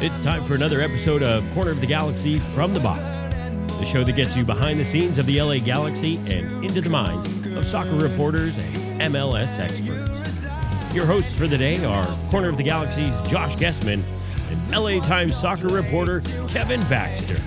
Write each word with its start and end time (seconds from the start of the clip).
It's 0.00 0.20
time 0.20 0.44
for 0.44 0.54
another 0.54 0.80
episode 0.80 1.24
of 1.24 1.44
Corner 1.54 1.72
of 1.72 1.80
the 1.80 1.86
Galaxy 1.86 2.38
from 2.54 2.72
the 2.72 2.78
Box, 2.78 3.02
the 3.80 3.84
show 3.84 4.04
that 4.04 4.12
gets 4.12 4.36
you 4.36 4.44
behind 4.44 4.78
the 4.78 4.84
scenes 4.84 5.18
of 5.18 5.26
the 5.26 5.42
LA 5.42 5.58
Galaxy 5.58 6.18
and 6.32 6.64
into 6.64 6.80
the 6.80 6.88
minds 6.88 7.26
of 7.48 7.66
soccer 7.66 7.96
reporters 7.96 8.56
and 8.58 9.12
MLS 9.12 9.58
experts. 9.58 10.94
Your 10.94 11.04
hosts 11.04 11.34
for 11.34 11.48
the 11.48 11.58
day 11.58 11.84
are 11.84 12.06
Corner 12.30 12.48
of 12.48 12.56
the 12.56 12.62
Galaxy's 12.62 13.12
Josh 13.28 13.56
Guessman 13.56 14.00
and 14.50 14.70
LA 14.70 15.00
Times 15.00 15.36
soccer 15.36 15.66
reporter 15.66 16.20
Kevin 16.46 16.80
Baxter. 16.82 17.42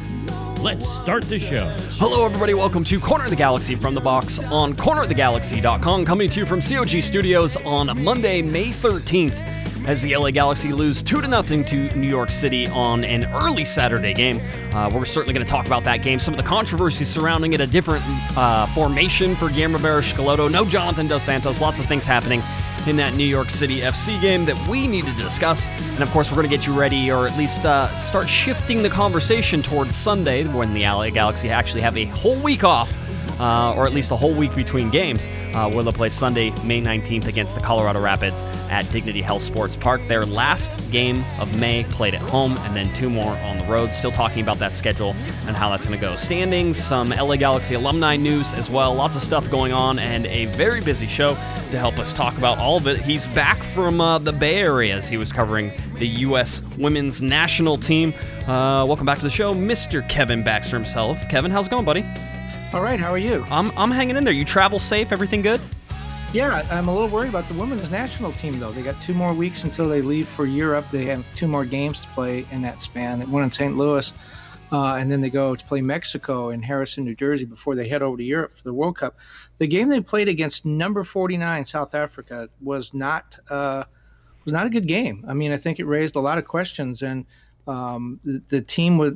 Let's 0.62 0.90
start 0.90 1.24
the 1.24 1.40
show. 1.40 1.74
Hello, 2.00 2.26
everybody. 2.26 2.54
Welcome 2.54 2.84
to 2.84 3.00
Corner 3.00 3.24
of 3.24 3.30
the 3.30 3.38
Galaxy 3.38 3.76
from 3.76 3.96
the 3.96 4.02
box 4.02 4.40
on 4.40 4.74
cornerofthegalaxy.com, 4.74 6.04
coming 6.04 6.30
to 6.30 6.42
you 6.42 6.46
from 6.46 6.60
COG 6.62 7.02
Studios 7.02 7.56
on 7.56 8.04
Monday, 8.04 8.42
May 8.42 8.72
13th, 8.72 9.51
as 9.86 10.02
the 10.02 10.16
LA 10.16 10.32
Galaxy 10.32 10.74
lose 10.74 11.02
2 11.02 11.22
0 11.22 11.42
to 11.42 11.90
New 11.98 12.08
York 12.08 12.32
City 12.32 12.68
on 12.68 13.04
an 13.04 13.26
early 13.26 13.66
Saturday 13.66 14.14
game. 14.14 14.40
Uh, 14.74 14.90
we're 14.94 15.06
certainly 15.06 15.34
going 15.34 15.46
to 15.46 15.50
talk 15.50 15.66
about 15.66 15.84
that 15.84 15.98
game, 15.98 16.20
some 16.20 16.34
of 16.34 16.38
the 16.38 16.48
controversies 16.48 17.08
surrounding 17.08 17.54
it, 17.54 17.62
a 17.62 17.68
different 17.68 18.04
uh, 18.38 18.66
formation 18.68 19.36
for 19.36 19.50
Guillermo 19.50 19.80
Barros 19.80 20.18
no 20.18 20.66
Jonathan 20.66 21.08
Dos 21.08 21.24
Santos, 21.24 21.62
lots 21.62 21.80
of 21.80 21.86
things 21.88 22.04
happening 22.04 22.42
in 22.88 22.96
that 22.96 23.14
New 23.14 23.26
York 23.26 23.50
City 23.50 23.82
FC 23.82 24.20
game 24.22 24.46
that 24.46 24.68
we 24.68 24.88
needed 24.88 25.16
to 25.16 25.22
discuss. 25.22 25.68
And 25.68 26.02
of 26.02 26.10
course, 26.10 26.32
we're 26.32 26.38
going 26.38 26.50
to 26.50 26.56
get 26.56 26.66
you 26.66 26.78
ready, 26.78 27.12
or 27.12 27.28
at 27.28 27.38
least 27.38 27.66
uh, 27.66 27.96
start 27.98 28.28
shifting 28.28 28.82
the 28.82 28.90
conversation 28.90 29.62
towards 29.62 29.96
Sunday 29.96 30.46
when 30.46 30.74
the 30.74 30.84
LA 30.84 31.10
Galaxy 31.10 31.50
actually 31.50 31.82
have 31.82 31.98
a 31.98 32.06
whole 32.06 32.40
week 32.40 32.64
off. 32.64 32.92
Uh, 33.42 33.74
or 33.76 33.88
at 33.88 33.94
least 33.94 34.12
a 34.12 34.16
whole 34.16 34.36
week 34.36 34.54
between 34.54 34.92
games, 34.92 35.28
uh, 35.56 35.68
where 35.72 35.84
they'll 35.84 35.92
play 35.92 36.10
Sunday, 36.10 36.52
May 36.64 36.80
19th 36.80 37.26
against 37.26 37.56
the 37.56 37.62
Colorado 37.62 38.00
Rapids 38.00 38.44
at 38.70 38.90
Dignity 38.92 39.22
Health 39.22 39.42
Sports 39.42 39.76
Park. 39.76 40.00
Their 40.08 40.22
last 40.22 40.92
game 40.92 41.26
of 41.40 41.60
May 41.60 41.84
played 41.86 42.14
at 42.14 42.22
home, 42.22 42.56
and 42.60 42.76
then 42.76 42.94
two 42.94 43.10
more 43.10 43.32
on 43.32 43.58
the 43.58 43.66
road. 43.66 43.94
Still 43.94 44.12
talking 44.12 44.44
about 44.44 44.58
that 44.60 44.76
schedule 44.76 45.16
and 45.48 45.56
how 45.56 45.70
that's 45.70 45.88
going 45.88 46.00
to 46.00 46.02
go. 46.02 46.16
Standings, 46.18 46.78
some 46.78 47.10
LA 47.10 47.36
Galaxy 47.36 47.74
alumni 47.74 48.16
news 48.16 48.54
as 48.54 48.70
well. 48.70 48.94
Lots 48.94 49.16
of 49.16 49.24
stuff 49.24 49.50
going 49.50 49.74
on, 49.74 49.98
and 49.98 50.28
a 50.28 50.46
very 50.46 50.82
busy 50.82 51.08
show 51.08 51.34
to 51.72 51.80
help 51.80 51.98
us 51.98 52.14
talk 52.14 52.38
about 52.38 52.60
all 52.60 52.78
of 52.78 52.86
it. 52.86 53.00
He's 53.00 53.26
back 53.28 53.64
from 53.64 54.00
uh, 54.00 54.20
the 54.20 54.34
Bay 54.34 54.58
Area 54.58 54.96
as 54.96 55.10
he 55.10 55.18
was 55.18 55.32
covering 55.32 55.72
the 55.96 56.08
U.S. 56.08 56.62
women's 56.78 57.22
national 57.22 57.78
team. 57.78 58.14
Uh, 58.42 58.86
welcome 58.86 59.06
back 59.06 59.18
to 59.18 59.24
the 59.24 59.32
show, 59.32 59.54
Mr. 59.54 60.08
Kevin 60.08 60.44
Baxter 60.44 60.76
himself. 60.76 61.18
Kevin, 61.28 61.50
how's 61.50 61.68
it 61.68 61.72
going, 61.72 61.86
buddy? 61.86 62.06
All 62.74 62.82
right, 62.82 62.98
how 62.98 63.12
are 63.12 63.18
you? 63.18 63.46
I'm, 63.52 63.70
I'm 63.78 63.92
hanging 63.92 64.16
in 64.16 64.24
there. 64.24 64.32
You 64.32 64.46
travel 64.46 64.80
safe? 64.80 65.12
Everything 65.12 65.42
good? 65.42 65.60
Yeah, 66.32 66.66
I'm 66.72 66.88
a 66.88 66.94
little 66.94 67.10
worried 67.10 67.28
about 67.28 67.46
the 67.50 67.54
women's 67.54 67.92
national 67.92 68.32
team, 68.32 68.62
though. 68.62 68.72
They 68.72 68.82
got 68.82 69.00
two 69.02 69.14
more 69.14 69.34
weeks 69.34 69.66
until 69.66 69.90
they 69.90 70.02
leave 70.02 70.30
for 70.30 70.46
Europe. 70.46 70.86
They 70.90 71.04
have 71.08 71.26
two 71.36 71.50
more 71.50 71.66
games 71.66 72.00
to 72.00 72.08
play 72.10 72.46
in 72.50 72.62
that 72.62 72.80
span. 72.80 73.30
One 73.30 73.44
in 73.44 73.52
St. 73.52 73.76
Louis, 73.76 74.14
uh, 74.72 74.94
and 74.94 75.12
then 75.12 75.20
they 75.20 75.30
go 75.30 75.54
to 75.54 75.66
play 75.66 75.82
Mexico 75.82 76.52
in 76.52 76.62
Harrison, 76.62 77.04
New 77.04 77.14
Jersey, 77.14 77.44
before 77.44 77.76
they 77.76 77.90
head 77.90 78.02
over 78.02 78.16
to 78.16 78.24
Europe 78.24 78.56
for 78.56 78.64
the 78.64 78.74
World 78.74 78.96
Cup. 78.96 79.18
The 79.58 79.68
game 79.68 79.90
they 79.90 80.00
played 80.00 80.30
against 80.30 80.66
number 80.66 81.04
49 81.04 81.66
South 81.66 81.94
Africa 81.94 82.48
was 82.62 82.94
not 82.94 83.38
uh, 83.50 83.84
was 84.46 84.54
not 84.54 84.66
a 84.66 84.70
good 84.70 84.88
game. 84.88 85.26
I 85.28 85.34
mean, 85.34 85.52
I 85.52 85.58
think 85.58 85.80
it 85.80 85.86
raised 85.86 86.16
a 86.16 86.22
lot 86.22 86.38
of 86.38 86.46
questions, 86.46 87.02
and 87.02 87.26
um, 87.68 88.20
the, 88.24 88.42
the 88.50 88.62
team 88.62 88.98
was 88.98 89.14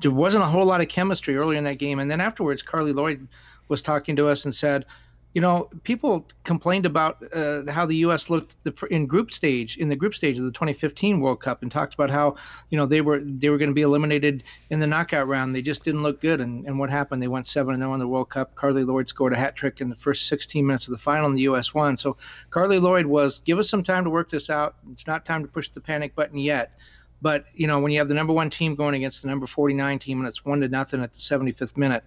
there 0.00 0.10
wasn't 0.10 0.42
a 0.44 0.46
whole 0.46 0.64
lot 0.64 0.80
of 0.80 0.88
chemistry 0.88 1.36
earlier 1.36 1.58
in 1.58 1.64
that 1.64 1.78
game. 1.78 1.98
And 1.98 2.10
then 2.10 2.20
afterwards, 2.20 2.62
Carly 2.62 2.92
Lloyd 2.92 3.26
was 3.68 3.82
talking 3.82 4.16
to 4.16 4.28
us 4.28 4.44
and 4.44 4.54
said 4.54 4.86
you 5.32 5.40
know, 5.40 5.68
people 5.84 6.26
complained 6.42 6.86
about 6.86 7.22
uh, 7.32 7.62
how 7.70 7.86
the 7.86 7.96
U.S. 7.96 8.30
looked 8.30 8.56
in 8.90 9.06
group 9.06 9.30
stage 9.30 9.76
in 9.76 9.88
the 9.88 9.94
group 9.94 10.14
stage 10.14 10.36
of 10.38 10.44
the 10.44 10.50
2015 10.50 11.20
World 11.20 11.40
Cup, 11.40 11.62
and 11.62 11.70
talked 11.70 11.94
about 11.94 12.10
how 12.10 12.34
you 12.70 12.76
know 12.76 12.84
they 12.84 13.00
were 13.00 13.20
they 13.20 13.48
were 13.48 13.58
going 13.58 13.70
to 13.70 13.74
be 13.74 13.82
eliminated 13.82 14.42
in 14.70 14.80
the 14.80 14.88
knockout 14.88 15.28
round. 15.28 15.54
They 15.54 15.62
just 15.62 15.84
didn't 15.84 16.02
look 16.02 16.20
good, 16.20 16.40
and, 16.40 16.66
and 16.66 16.80
what 16.80 16.90
happened? 16.90 17.22
They 17.22 17.28
went 17.28 17.46
seven 17.46 17.74
and 17.74 17.82
zero 17.82 17.94
in 17.94 18.00
the 18.00 18.08
World 18.08 18.30
Cup. 18.30 18.56
Carly 18.56 18.82
Lloyd 18.82 19.08
scored 19.08 19.32
a 19.32 19.36
hat 19.36 19.54
trick 19.54 19.80
in 19.80 19.88
the 19.88 19.96
first 19.96 20.26
16 20.26 20.66
minutes 20.66 20.88
of 20.88 20.92
the 20.92 20.98
final, 20.98 21.26
and 21.26 21.36
the 21.36 21.42
U.S. 21.42 21.72
won. 21.72 21.96
So 21.96 22.16
Carly 22.50 22.80
Lloyd 22.80 23.06
was 23.06 23.38
give 23.44 23.58
us 23.60 23.70
some 23.70 23.84
time 23.84 24.02
to 24.04 24.10
work 24.10 24.30
this 24.30 24.50
out. 24.50 24.74
It's 24.90 25.06
not 25.06 25.24
time 25.24 25.42
to 25.42 25.48
push 25.48 25.68
the 25.68 25.80
panic 25.80 26.16
button 26.16 26.38
yet. 26.38 26.72
But 27.22 27.44
you 27.54 27.66
know, 27.66 27.80
when 27.80 27.92
you 27.92 27.98
have 27.98 28.08
the 28.08 28.14
number 28.14 28.32
one 28.32 28.50
team 28.50 28.74
going 28.74 28.94
against 28.94 29.22
the 29.22 29.28
number 29.28 29.46
49 29.46 29.98
team, 29.98 30.18
and 30.20 30.28
it's 30.28 30.44
one 30.44 30.60
to 30.60 30.68
nothing 30.68 31.02
at 31.02 31.12
the 31.12 31.18
75th 31.18 31.76
minute, 31.76 32.02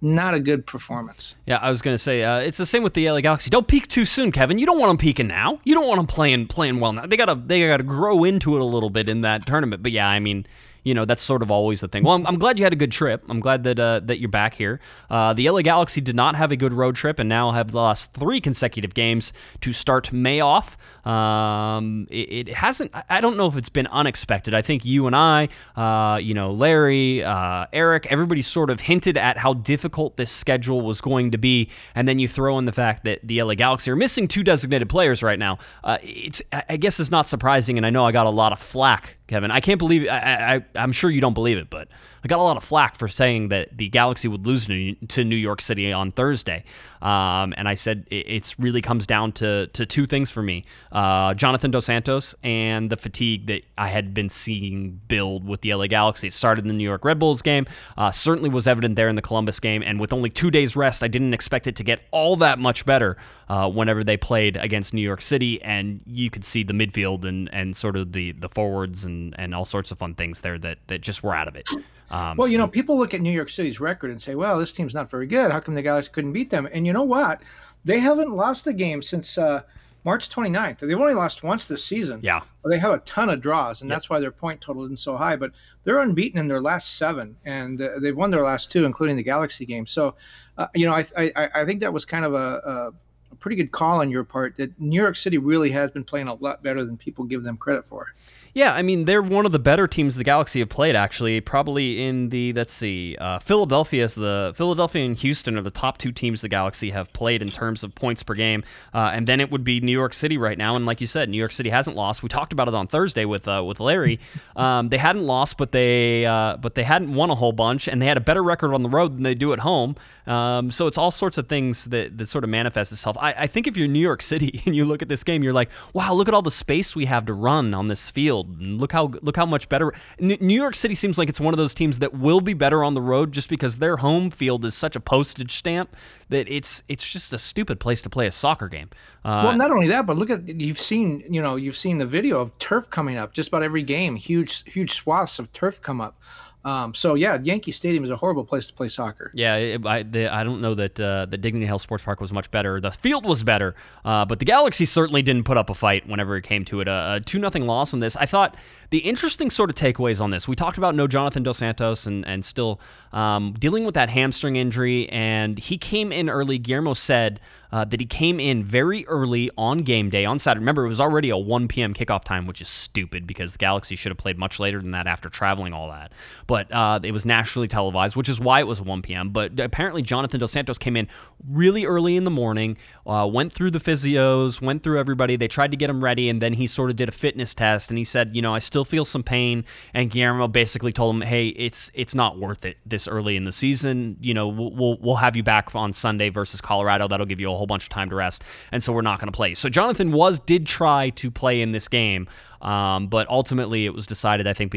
not 0.00 0.34
a 0.34 0.40
good 0.40 0.66
performance. 0.66 1.36
Yeah, 1.46 1.58
I 1.58 1.70
was 1.70 1.80
going 1.80 1.94
to 1.94 1.98
say 1.98 2.24
uh, 2.24 2.38
it's 2.38 2.58
the 2.58 2.66
same 2.66 2.82
with 2.82 2.94
the 2.94 3.08
LA 3.08 3.20
Galaxy. 3.20 3.50
Don't 3.50 3.68
peak 3.68 3.86
too 3.86 4.04
soon, 4.04 4.32
Kevin. 4.32 4.58
You 4.58 4.66
don't 4.66 4.78
want 4.78 4.90
them 4.90 4.98
peaking 4.98 5.28
now. 5.28 5.60
You 5.64 5.74
don't 5.74 5.86
want 5.86 5.98
them 5.98 6.08
playing 6.08 6.48
playing 6.48 6.80
well 6.80 6.92
now. 6.92 7.06
They 7.06 7.16
gotta 7.16 7.36
they 7.36 7.66
gotta 7.66 7.84
grow 7.84 8.24
into 8.24 8.56
it 8.56 8.60
a 8.60 8.64
little 8.64 8.90
bit 8.90 9.08
in 9.08 9.20
that 9.20 9.46
tournament. 9.46 9.82
But 9.82 9.92
yeah, 9.92 10.08
I 10.08 10.18
mean, 10.18 10.44
you 10.84 10.94
know 10.94 11.04
that's 11.04 11.22
sort 11.22 11.42
of 11.42 11.50
always 11.50 11.80
the 11.80 11.88
thing. 11.88 12.04
Well, 12.04 12.14
I'm, 12.14 12.26
I'm 12.26 12.38
glad 12.38 12.58
you 12.58 12.64
had 12.64 12.72
a 12.72 12.76
good 12.76 12.92
trip. 12.92 13.24
I'm 13.28 13.40
glad 13.40 13.64
that 13.64 13.78
uh, 13.78 14.00
that 14.04 14.18
you're 14.18 14.28
back 14.28 14.54
here. 14.54 14.80
Uh, 15.10 15.32
the 15.32 15.48
LA 15.48 15.62
Galaxy 15.62 16.00
did 16.00 16.16
not 16.16 16.34
have 16.34 16.50
a 16.50 16.56
good 16.56 16.72
road 16.72 16.96
trip 16.96 17.18
and 17.18 17.28
now 17.28 17.52
have 17.52 17.74
lost 17.74 18.12
three 18.12 18.40
consecutive 18.40 18.94
games 18.94 19.32
to 19.60 19.72
start 19.72 20.12
May 20.12 20.40
off. 20.40 20.76
Um, 21.06 22.06
it, 22.10 22.48
it, 22.48 22.54
hasn't. 22.54 22.92
I 23.08 23.20
don't 23.20 23.36
know 23.36 23.46
if 23.46 23.56
it's 23.56 23.68
been 23.68 23.88
unexpected. 23.88 24.54
I 24.54 24.62
think 24.62 24.84
you 24.84 25.06
and 25.06 25.16
I, 25.16 25.48
uh, 25.76 26.18
you 26.18 26.32
know, 26.32 26.52
Larry, 26.52 27.24
uh, 27.24 27.66
Eric, 27.72 28.06
everybody 28.06 28.40
sort 28.42 28.70
of 28.70 28.80
hinted 28.80 29.16
at 29.16 29.36
how 29.36 29.54
difficult 29.54 30.16
this 30.16 30.30
schedule 30.30 30.80
was 30.80 31.00
going 31.00 31.32
to 31.32 31.38
be, 31.38 31.70
and 31.94 32.06
then 32.06 32.18
you 32.18 32.28
throw 32.28 32.56
in 32.58 32.66
the 32.66 32.72
fact 32.72 33.04
that 33.04 33.20
the 33.26 33.42
LA 33.42 33.54
Galaxy 33.54 33.90
are 33.90 33.96
missing 33.96 34.28
two 34.28 34.44
designated 34.44 34.88
players 34.88 35.22
right 35.22 35.38
now. 35.38 35.58
Uh, 35.82 35.98
it's. 36.02 36.40
I 36.52 36.76
guess 36.76 37.00
it's 37.00 37.10
not 37.10 37.28
surprising, 37.28 37.76
and 37.76 37.86
I 37.86 37.90
know 37.90 38.04
I 38.04 38.12
got 38.12 38.26
a 38.26 38.30
lot 38.30 38.52
of 38.52 38.60
flack 38.60 39.16
Kevin. 39.32 39.50
I 39.50 39.60
can't 39.60 39.78
believe 39.78 40.06
I, 40.08 40.62
I 40.71 40.71
I'm 40.74 40.92
sure 40.92 41.10
you 41.10 41.20
don't 41.20 41.34
believe 41.34 41.58
it, 41.58 41.70
but 41.70 41.88
I 42.24 42.28
got 42.28 42.38
a 42.38 42.42
lot 42.42 42.56
of 42.56 42.62
flack 42.62 42.96
for 42.96 43.08
saying 43.08 43.48
that 43.48 43.76
the 43.76 43.88
Galaxy 43.88 44.28
would 44.28 44.46
lose 44.46 44.66
to 44.66 45.24
New 45.24 45.36
York 45.36 45.60
City 45.60 45.92
on 45.92 46.12
Thursday. 46.12 46.64
Um, 47.00 47.52
and 47.56 47.68
I 47.68 47.74
said 47.74 48.06
it 48.10 48.54
really 48.58 48.80
comes 48.80 49.08
down 49.08 49.32
to, 49.32 49.66
to 49.68 49.84
two 49.84 50.06
things 50.06 50.30
for 50.30 50.40
me 50.40 50.64
uh, 50.92 51.34
Jonathan 51.34 51.72
Dos 51.72 51.86
Santos 51.86 52.34
and 52.44 52.90
the 52.90 52.96
fatigue 52.96 53.46
that 53.46 53.62
I 53.76 53.88
had 53.88 54.14
been 54.14 54.28
seeing 54.28 55.00
build 55.08 55.46
with 55.46 55.62
the 55.62 55.74
LA 55.74 55.88
Galaxy. 55.88 56.28
It 56.28 56.32
started 56.32 56.64
in 56.64 56.68
the 56.68 56.74
New 56.74 56.84
York 56.84 57.04
Red 57.04 57.18
Bulls 57.18 57.42
game, 57.42 57.66
uh, 57.98 58.12
certainly 58.12 58.48
was 58.50 58.68
evident 58.68 58.94
there 58.94 59.08
in 59.08 59.16
the 59.16 59.22
Columbus 59.22 59.58
game. 59.58 59.82
And 59.82 59.98
with 59.98 60.12
only 60.12 60.30
two 60.30 60.50
days 60.52 60.76
rest, 60.76 61.02
I 61.02 61.08
didn't 61.08 61.34
expect 61.34 61.66
it 61.66 61.74
to 61.76 61.84
get 61.84 62.02
all 62.12 62.36
that 62.36 62.60
much 62.60 62.86
better 62.86 63.16
uh, 63.48 63.68
whenever 63.68 64.04
they 64.04 64.16
played 64.16 64.56
against 64.56 64.94
New 64.94 65.02
York 65.02 65.22
City. 65.22 65.60
And 65.62 66.00
you 66.06 66.30
could 66.30 66.44
see 66.44 66.62
the 66.62 66.72
midfield 66.72 67.24
and, 67.24 67.52
and 67.52 67.76
sort 67.76 67.96
of 67.96 68.12
the, 68.12 68.30
the 68.32 68.48
forwards 68.48 69.04
and, 69.04 69.34
and 69.38 69.56
all 69.56 69.64
sorts 69.64 69.90
of 69.90 69.98
fun 69.98 70.14
things 70.14 70.40
there 70.40 70.58
that, 70.58 70.78
that 70.86 71.00
just 71.00 71.24
were 71.24 71.34
out 71.34 71.48
of 71.48 71.56
it. 71.56 71.68
Um, 72.12 72.36
well, 72.36 72.46
you 72.46 72.58
know, 72.58 72.68
people 72.68 72.98
look 72.98 73.14
at 73.14 73.22
New 73.22 73.32
York 73.32 73.48
City's 73.48 73.80
record 73.80 74.10
and 74.10 74.20
say, 74.20 74.34
"Well, 74.34 74.58
this 74.58 74.72
team's 74.72 74.94
not 74.94 75.10
very 75.10 75.26
good. 75.26 75.50
How 75.50 75.60
come 75.60 75.74
the 75.74 75.82
Galaxy 75.82 76.10
couldn't 76.12 76.32
beat 76.32 76.50
them?" 76.50 76.68
And 76.70 76.86
you 76.86 76.92
know 76.92 77.02
what? 77.02 77.42
They 77.84 77.98
haven't 77.98 78.30
lost 78.30 78.66
a 78.66 78.72
game 78.72 79.00
since 79.00 79.38
uh, 79.38 79.62
March 80.04 80.28
29th. 80.28 80.80
They've 80.80 81.00
only 81.00 81.14
lost 81.14 81.42
once 81.42 81.64
this 81.64 81.82
season. 81.82 82.20
Yeah. 82.22 82.42
They 82.64 82.78
have 82.78 82.92
a 82.92 82.98
ton 82.98 83.30
of 83.30 83.40
draws, 83.40 83.80
and 83.80 83.88
yep. 83.88 83.96
that's 83.96 84.10
why 84.10 84.20
their 84.20 84.30
point 84.30 84.60
total 84.60 84.84
isn't 84.84 84.98
so 84.98 85.16
high. 85.16 85.36
But 85.36 85.52
they're 85.84 86.00
unbeaten 86.00 86.38
in 86.38 86.48
their 86.48 86.60
last 86.60 86.98
seven, 86.98 87.34
and 87.46 87.80
uh, 87.80 87.98
they've 87.98 88.16
won 88.16 88.30
their 88.30 88.44
last 88.44 88.70
two, 88.70 88.84
including 88.84 89.16
the 89.16 89.22
Galaxy 89.22 89.64
game. 89.64 89.86
So, 89.86 90.14
uh, 90.58 90.66
you 90.74 90.86
know, 90.86 90.92
I, 90.92 91.06
I 91.16 91.48
I 91.54 91.64
think 91.64 91.80
that 91.80 91.92
was 91.92 92.04
kind 92.04 92.26
of 92.26 92.34
a, 92.34 92.36
a 92.38 92.92
a 93.32 93.36
pretty 93.36 93.56
good 93.56 93.72
call 93.72 94.00
on 94.00 94.10
your 94.10 94.24
part 94.24 94.56
that 94.58 94.78
New 94.78 95.00
York 95.00 95.16
City 95.16 95.38
really 95.38 95.70
has 95.70 95.90
been 95.90 96.04
playing 96.04 96.28
a 96.28 96.34
lot 96.34 96.62
better 96.62 96.84
than 96.84 96.96
people 96.96 97.24
give 97.24 97.42
them 97.42 97.56
credit 97.56 97.86
for. 97.88 98.14
Yeah, 98.54 98.74
I 98.74 98.82
mean 98.82 99.06
they're 99.06 99.22
one 99.22 99.46
of 99.46 99.52
the 99.52 99.58
better 99.58 99.86
teams 99.86 100.14
the 100.14 100.24
Galaxy 100.24 100.58
have 100.58 100.68
played. 100.68 100.94
Actually, 100.94 101.40
probably 101.40 102.04
in 102.04 102.28
the 102.28 102.52
let's 102.52 102.74
see, 102.74 103.16
uh, 103.18 103.38
Philadelphia 103.38 104.04
is 104.04 104.14
the 104.14 104.52
Philadelphia 104.54 105.06
and 105.06 105.16
Houston 105.16 105.56
are 105.56 105.62
the 105.62 105.70
top 105.70 105.96
two 105.96 106.12
teams 106.12 106.42
the 106.42 106.50
Galaxy 106.50 106.90
have 106.90 107.10
played 107.14 107.40
in 107.40 107.48
terms 107.48 107.82
of 107.82 107.94
points 107.94 108.22
per 108.22 108.34
game, 108.34 108.62
uh, 108.92 109.10
and 109.14 109.26
then 109.26 109.40
it 109.40 109.50
would 109.50 109.64
be 109.64 109.80
New 109.80 109.92
York 109.92 110.12
City 110.12 110.36
right 110.36 110.58
now. 110.58 110.76
And 110.76 110.84
like 110.84 111.00
you 111.00 111.06
said, 111.06 111.30
New 111.30 111.38
York 111.38 111.52
City 111.52 111.70
hasn't 111.70 111.96
lost. 111.96 112.22
We 112.22 112.28
talked 112.28 112.52
about 112.52 112.68
it 112.68 112.74
on 112.74 112.88
Thursday 112.88 113.24
with 113.24 113.48
uh, 113.48 113.62
with 113.66 113.80
Larry. 113.80 114.20
Um, 114.54 114.90
they 114.90 114.98
hadn't 114.98 115.22
lost, 115.22 115.56
but 115.56 115.72
they 115.72 116.26
uh, 116.26 116.58
but 116.58 116.74
they 116.74 116.82
hadn't 116.82 117.14
won 117.14 117.30
a 117.30 117.34
whole 117.34 117.52
bunch, 117.52 117.88
and 117.88 118.02
they 118.02 118.06
had 118.06 118.18
a 118.18 118.20
better 118.20 118.42
record 118.42 118.74
on 118.74 118.82
the 118.82 118.88
road 118.88 119.14
than 119.14 119.22
they 119.22 119.34
do 119.34 119.54
at 119.54 119.60
home. 119.60 119.96
Um, 120.26 120.70
so 120.70 120.86
it's 120.86 120.98
all 120.98 121.10
sorts 121.10 121.38
of 121.38 121.48
things 121.48 121.84
that 121.86 122.18
that 122.18 122.28
sort 122.28 122.44
of 122.44 122.50
manifest 122.50 122.92
itself. 122.92 123.16
I, 123.18 123.32
I 123.32 123.46
think 123.46 123.66
if 123.66 123.76
you're 123.76 123.88
New 123.88 123.98
York 123.98 124.20
City 124.20 124.62
and 124.66 124.76
you 124.76 124.84
look 124.84 125.00
at 125.00 125.08
this 125.08 125.24
game, 125.24 125.42
you're 125.42 125.54
like, 125.54 125.70
wow, 125.94 126.12
look 126.12 126.28
at 126.28 126.34
all 126.34 126.42
the 126.42 126.50
space 126.50 126.94
we 126.94 127.06
have 127.06 127.24
to 127.26 127.32
run 127.32 127.72
on 127.72 127.88
this 127.88 128.10
field 128.10 128.41
field. 128.42 128.60
And 128.60 128.80
look 128.80 128.92
how 128.92 129.12
look 129.22 129.36
how 129.36 129.46
much 129.46 129.68
better. 129.68 129.92
New 130.18 130.54
York 130.54 130.74
City 130.74 130.94
seems 130.94 131.18
like 131.18 131.28
it's 131.28 131.40
one 131.40 131.54
of 131.54 131.58
those 131.58 131.74
teams 131.74 131.98
that 131.98 132.14
will 132.14 132.40
be 132.40 132.54
better 132.54 132.84
on 132.84 132.94
the 132.94 133.00
road 133.00 133.32
just 133.32 133.48
because 133.48 133.78
their 133.78 133.96
home 133.96 134.30
field 134.30 134.64
is 134.64 134.74
such 134.74 134.96
a 134.96 135.00
postage 135.00 135.54
stamp 135.54 135.94
that 136.28 136.48
it's 136.48 136.82
it's 136.88 137.06
just 137.08 137.32
a 137.32 137.38
stupid 137.38 137.80
place 137.80 138.02
to 138.02 138.10
play 138.10 138.26
a 138.26 138.32
soccer 138.32 138.68
game. 138.68 138.90
Uh, 139.24 139.42
well, 139.46 139.56
not 139.56 139.70
only 139.70 139.88
that, 139.88 140.06
but 140.06 140.16
look 140.16 140.30
at 140.30 140.48
you've 140.48 140.80
seen 140.80 141.24
you 141.28 141.42
know 141.42 141.56
you've 141.56 141.76
seen 141.76 141.98
the 141.98 142.06
video 142.06 142.40
of 142.40 142.56
turf 142.58 142.88
coming 142.90 143.16
up 143.16 143.32
just 143.32 143.48
about 143.48 143.62
every 143.62 143.82
game. 143.82 144.16
Huge 144.16 144.64
huge 144.70 144.92
swaths 144.92 145.38
of 145.38 145.52
turf 145.52 145.80
come 145.80 146.00
up. 146.00 146.20
Um, 146.64 146.94
so 146.94 147.14
yeah, 147.14 147.38
Yankee 147.42 147.72
Stadium 147.72 148.04
is 148.04 148.10
a 148.10 148.16
horrible 148.16 148.44
place 148.44 148.68
to 148.68 148.72
play 148.72 148.88
soccer. 148.88 149.32
Yeah, 149.34 149.56
it, 149.56 149.86
I, 149.86 150.02
the, 150.02 150.32
I 150.32 150.44
don't 150.44 150.60
know 150.60 150.74
that 150.74 150.98
uh, 150.98 151.26
the 151.26 151.36
Dignity 151.36 151.66
Health 151.66 151.82
Sports 151.82 152.04
Park 152.04 152.20
was 152.20 152.32
much 152.32 152.50
better. 152.50 152.80
The 152.80 152.92
field 152.92 153.24
was 153.24 153.42
better, 153.42 153.74
uh, 154.04 154.24
but 154.24 154.38
the 154.38 154.44
Galaxy 154.44 154.84
certainly 154.84 155.22
didn't 155.22 155.44
put 155.44 155.56
up 155.56 155.70
a 155.70 155.74
fight 155.74 156.08
whenever 156.08 156.36
it 156.36 156.42
came 156.42 156.64
to 156.66 156.80
it. 156.80 156.88
A, 156.88 157.14
a 157.14 157.20
two 157.20 157.38
nothing 157.38 157.66
loss 157.66 157.92
in 157.92 158.00
this. 158.00 158.14
I 158.16 158.26
thought 158.26 158.56
the 158.90 158.98
interesting 158.98 159.50
sort 159.50 159.70
of 159.70 159.76
takeaways 159.76 160.20
on 160.20 160.30
this. 160.30 160.46
We 160.46 160.54
talked 160.54 160.78
about 160.78 160.94
no 160.94 161.06
Jonathan 161.06 161.42
Dos 161.42 161.58
Santos 161.58 162.06
and 162.06 162.26
and 162.26 162.44
still 162.44 162.80
um, 163.12 163.54
dealing 163.58 163.84
with 163.84 163.94
that 163.94 164.08
hamstring 164.08 164.56
injury, 164.56 165.08
and 165.08 165.58
he 165.58 165.78
came 165.78 166.12
in 166.12 166.28
early. 166.28 166.58
Guillermo 166.58 166.94
said 166.94 167.40
uh, 167.72 167.84
that 167.86 168.00
he 168.00 168.06
came 168.06 168.38
in 168.38 168.62
very 168.62 169.06
early 169.06 169.50
on 169.56 169.78
game 169.78 170.10
day 170.10 170.24
on 170.24 170.38
Saturday. 170.38 170.60
Remember, 170.60 170.84
it 170.84 170.88
was 170.88 171.00
already 171.00 171.30
a 171.30 171.36
1 171.36 171.68
p.m. 171.68 171.94
kickoff 171.94 172.24
time, 172.24 172.46
which 172.46 172.60
is 172.60 172.68
stupid 172.68 173.26
because 173.26 173.52
the 173.52 173.58
Galaxy 173.58 173.96
should 173.96 174.10
have 174.10 174.18
played 174.18 174.38
much 174.38 174.60
later 174.60 174.80
than 174.80 174.90
that 174.90 175.06
after 175.06 175.28
traveling 175.28 175.72
all 175.72 175.88
that. 175.88 176.12
But 176.46 176.70
uh, 176.70 177.00
it 177.02 177.12
was 177.12 177.24
nationally 177.24 177.68
televised, 177.68 178.14
which 178.14 178.28
is 178.28 178.38
why 178.38 178.60
it 178.60 178.66
was 178.66 178.80
1 178.80 179.02
p.m. 179.02 179.30
But 179.30 179.58
apparently, 179.58 180.02
Jonathan 180.02 180.38
Dos 180.38 180.52
Santos 180.52 180.76
came 180.76 180.96
in 180.96 181.08
really 181.48 181.86
early 181.86 182.16
in 182.16 182.24
the 182.24 182.30
morning, 182.30 182.76
uh, 183.06 183.28
went 183.30 183.52
through 183.52 183.70
the 183.70 183.80
physios, 183.80 184.60
went 184.60 184.82
through 184.82 184.98
everybody. 184.98 185.36
They 185.36 185.48
tried 185.48 185.70
to 185.70 185.76
get 185.76 185.88
him 185.88 186.04
ready, 186.04 186.28
and 186.28 186.42
then 186.42 186.52
he 186.52 186.66
sort 186.66 186.90
of 186.90 186.96
did 186.96 187.08
a 187.08 187.12
fitness 187.12 187.54
test, 187.54 187.90
and 187.90 187.96
he 187.96 188.04
said, 188.04 188.36
you 188.36 188.42
know, 188.42 188.54
I 188.54 188.58
still 188.58 188.84
feel 188.84 189.04
some 189.04 189.22
pain. 189.22 189.64
And 189.94 190.10
Guillermo 190.10 190.48
basically 190.48 190.92
told 190.92 191.14
him, 191.16 191.22
hey, 191.22 191.48
it's 191.48 191.90
it's 191.94 192.14
not 192.14 192.38
worth 192.38 192.66
it 192.66 192.76
this 192.84 193.08
early 193.08 193.36
in 193.36 193.44
the 193.44 193.52
season. 193.52 194.18
You 194.20 194.34
know, 194.34 194.48
we'll 194.48 194.72
we'll, 194.72 194.98
we'll 195.00 195.16
have 195.16 195.36
you 195.36 195.42
back 195.42 195.74
on 195.74 195.92
Sunday 195.92 196.28
versus 196.28 196.60
Colorado. 196.60 197.08
That'll 197.08 197.26
give 197.26 197.40
you 197.40 197.50
a 197.50 197.61
whole 197.62 197.66
bunch 197.66 197.84
of 197.84 197.88
time 197.88 198.10
to 198.10 198.16
rest, 198.16 198.44
and 198.72 198.82
so 198.82 198.92
we're 198.92 199.02
not 199.02 199.20
going 199.20 199.30
to 199.30 199.36
play. 199.36 199.54
So 199.54 199.68
Jonathan 199.68 200.12
was 200.12 200.40
did 200.40 200.66
try 200.66 201.10
to 201.10 201.30
play 201.30 201.60
in 201.60 201.72
this 201.72 201.88
game, 201.88 202.28
um, 202.60 203.06
but 203.06 203.28
ultimately 203.28 203.86
it 203.86 203.94
was 203.94 204.06
decided, 204.06 204.46
I 204.46 204.52
think, 204.52 204.72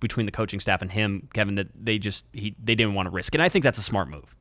between 0.00 0.26
the 0.26 0.32
coaching 0.32 0.60
staff 0.60 0.82
and 0.82 0.90
him, 0.90 1.28
Kevin, 1.34 1.56
that 1.56 1.68
they 1.74 1.98
just 1.98 2.24
he 2.32 2.54
they 2.62 2.74
didn't 2.74 2.94
want 2.94 3.06
to 3.06 3.10
risk, 3.10 3.34
and 3.34 3.42
I 3.42 3.48
think 3.48 3.64
that's 3.64 3.78
a 3.78 3.82
smart 3.82 4.08
move. 4.08 4.34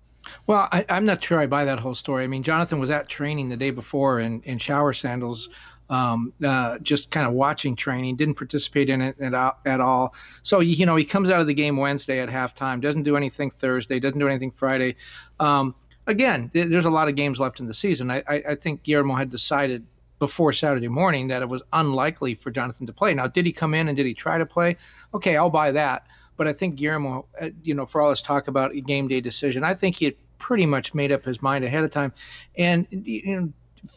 Well, 0.46 0.68
I, 0.72 0.86
am 0.90 1.06
not 1.06 1.24
sure 1.24 1.40
I 1.40 1.48
buy 1.48 1.66
that 1.66 1.80
whole 1.80 1.96
story. 1.96 2.24
I 2.24 2.28
mean, 2.28 2.44
Jonathan 2.44 2.80
was 2.80 2.90
at 2.90 3.08
training 3.08 3.50
the 3.50 3.58
day 3.58 3.72
before 3.72 4.20
in, 4.20 4.42
in 4.42 4.58
shower 4.58 4.94
sandals, 4.94 5.50
um, 5.90 6.34
uh, 6.46 6.80
just 6.80 7.12
kind 7.12 7.26
of 7.26 7.34
watching 7.34 7.76
training, 7.76 8.18
didn't 8.18 8.36
participate 8.36 8.90
in 8.90 9.02
it 9.02 9.20
at, 9.22 9.58
at 9.66 9.82
all. 9.82 10.14
So, 10.44 10.60
you 10.60 10.86
know, 10.86 10.96
he 10.96 11.06
comes 11.06 11.30
out 11.30 11.40
of 11.40 11.48
the 11.48 11.54
game 11.54 11.78
Wednesday 11.78 12.20
at 12.20 12.30
halftime, 12.30 12.82
doesn't 12.82 13.04
do 13.04 13.16
anything 13.16 13.50
Thursday, 13.50 14.00
doesn't 14.00 14.20
do 14.20 14.28
anything 14.28 14.52
Friday. 14.52 14.96
Um, 15.40 15.76
again, 16.08 16.50
there's 16.54 16.86
a 16.86 16.90
lot 16.90 17.08
of 17.08 17.16
games 17.16 17.40
left 17.40 17.60
in 17.60 17.68
the 17.68 17.74
season. 17.74 18.10
I, 18.10 18.24
I, 18.28 18.44
I 18.50 18.56
think 18.56 18.84
Guillermo 18.84 19.16
had 19.16 19.30
decided 19.30 19.86
before 20.20 20.52
Saturday 20.52 20.88
morning 20.88 21.28
that 21.28 21.42
it 21.42 21.50
was 21.50 21.62
unlikely 21.74 22.34
for 22.34 22.50
Jonathan 22.50 22.88
to 22.88 22.94
play. 22.94 23.14
Now, 23.14 23.28
did 23.28 23.46
he 23.46 23.52
come 23.52 23.74
in 23.74 23.88
and 23.88 23.96
did 23.96 24.06
he 24.06 24.14
try 24.14 24.38
to 24.38 24.46
play? 24.46 24.78
Okay, 25.14 25.38
I'll 25.38 25.50
buy 25.50 25.72
that. 25.72 26.08
But 26.38 26.48
I 26.48 26.54
think 26.54 26.76
Guillermo, 26.76 27.26
uh, 27.40 27.50
you 27.64 27.74
know, 27.74 27.86
for 27.86 28.02
all 28.02 28.10
this 28.10 28.22
talk 28.22 28.48
about 28.48 28.74
a 28.74 28.82
game 28.82 29.08
day 29.08 29.22
decision, 29.22 29.64
I 29.64 29.74
think 29.74 29.96
he 29.96 30.06
had 30.06 30.16
pretty 30.40 30.66
much 30.66 30.94
made 30.94 31.12
up 31.12 31.26
his 31.26 31.42
mind 31.42 31.66
ahead 31.66 31.84
of 31.84 31.92
time. 31.92 32.14
And, 32.58 32.88
you 32.92 33.36
know, 33.36 33.54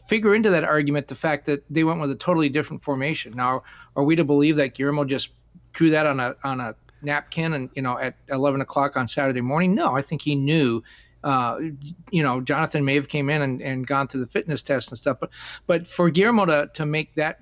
figure 0.07 0.35
into 0.35 0.49
that 0.49 0.63
argument 0.63 1.07
the 1.07 1.15
fact 1.15 1.45
that 1.45 1.63
they 1.69 1.83
went 1.83 2.01
with 2.01 2.11
a 2.11 2.15
totally 2.15 2.49
different 2.49 2.83
formation. 2.83 3.33
Now, 3.33 3.63
are 3.95 4.03
we 4.03 4.15
to 4.15 4.23
believe 4.23 4.55
that 4.57 4.75
Guillermo 4.75 5.05
just 5.05 5.29
drew 5.73 5.89
that 5.91 6.05
on 6.05 6.19
a 6.19 6.35
on 6.43 6.59
a 6.59 6.75
napkin 7.03 7.53
and 7.53 7.69
you 7.73 7.81
know 7.81 7.97
at 7.97 8.15
11 8.29 8.61
o'clock 8.61 8.95
on 8.97 9.07
Saturday 9.07 9.41
morning? 9.41 9.75
No, 9.75 9.95
I 9.95 10.01
think 10.01 10.21
he 10.21 10.35
knew 10.35 10.83
uh, 11.23 11.59
you 12.11 12.23
know, 12.23 12.41
Jonathan 12.41 12.83
may 12.83 12.95
have 12.95 13.07
came 13.07 13.29
in 13.29 13.41
and, 13.41 13.61
and 13.61 13.85
gone 13.85 14.07
through 14.07 14.21
the 14.21 14.27
fitness 14.27 14.63
test 14.63 14.89
and 14.89 14.97
stuff, 14.97 15.17
but 15.19 15.29
but 15.67 15.87
for 15.87 16.09
Guillermo 16.09 16.45
to 16.45 16.69
to 16.73 16.85
make 16.85 17.13
that, 17.15 17.39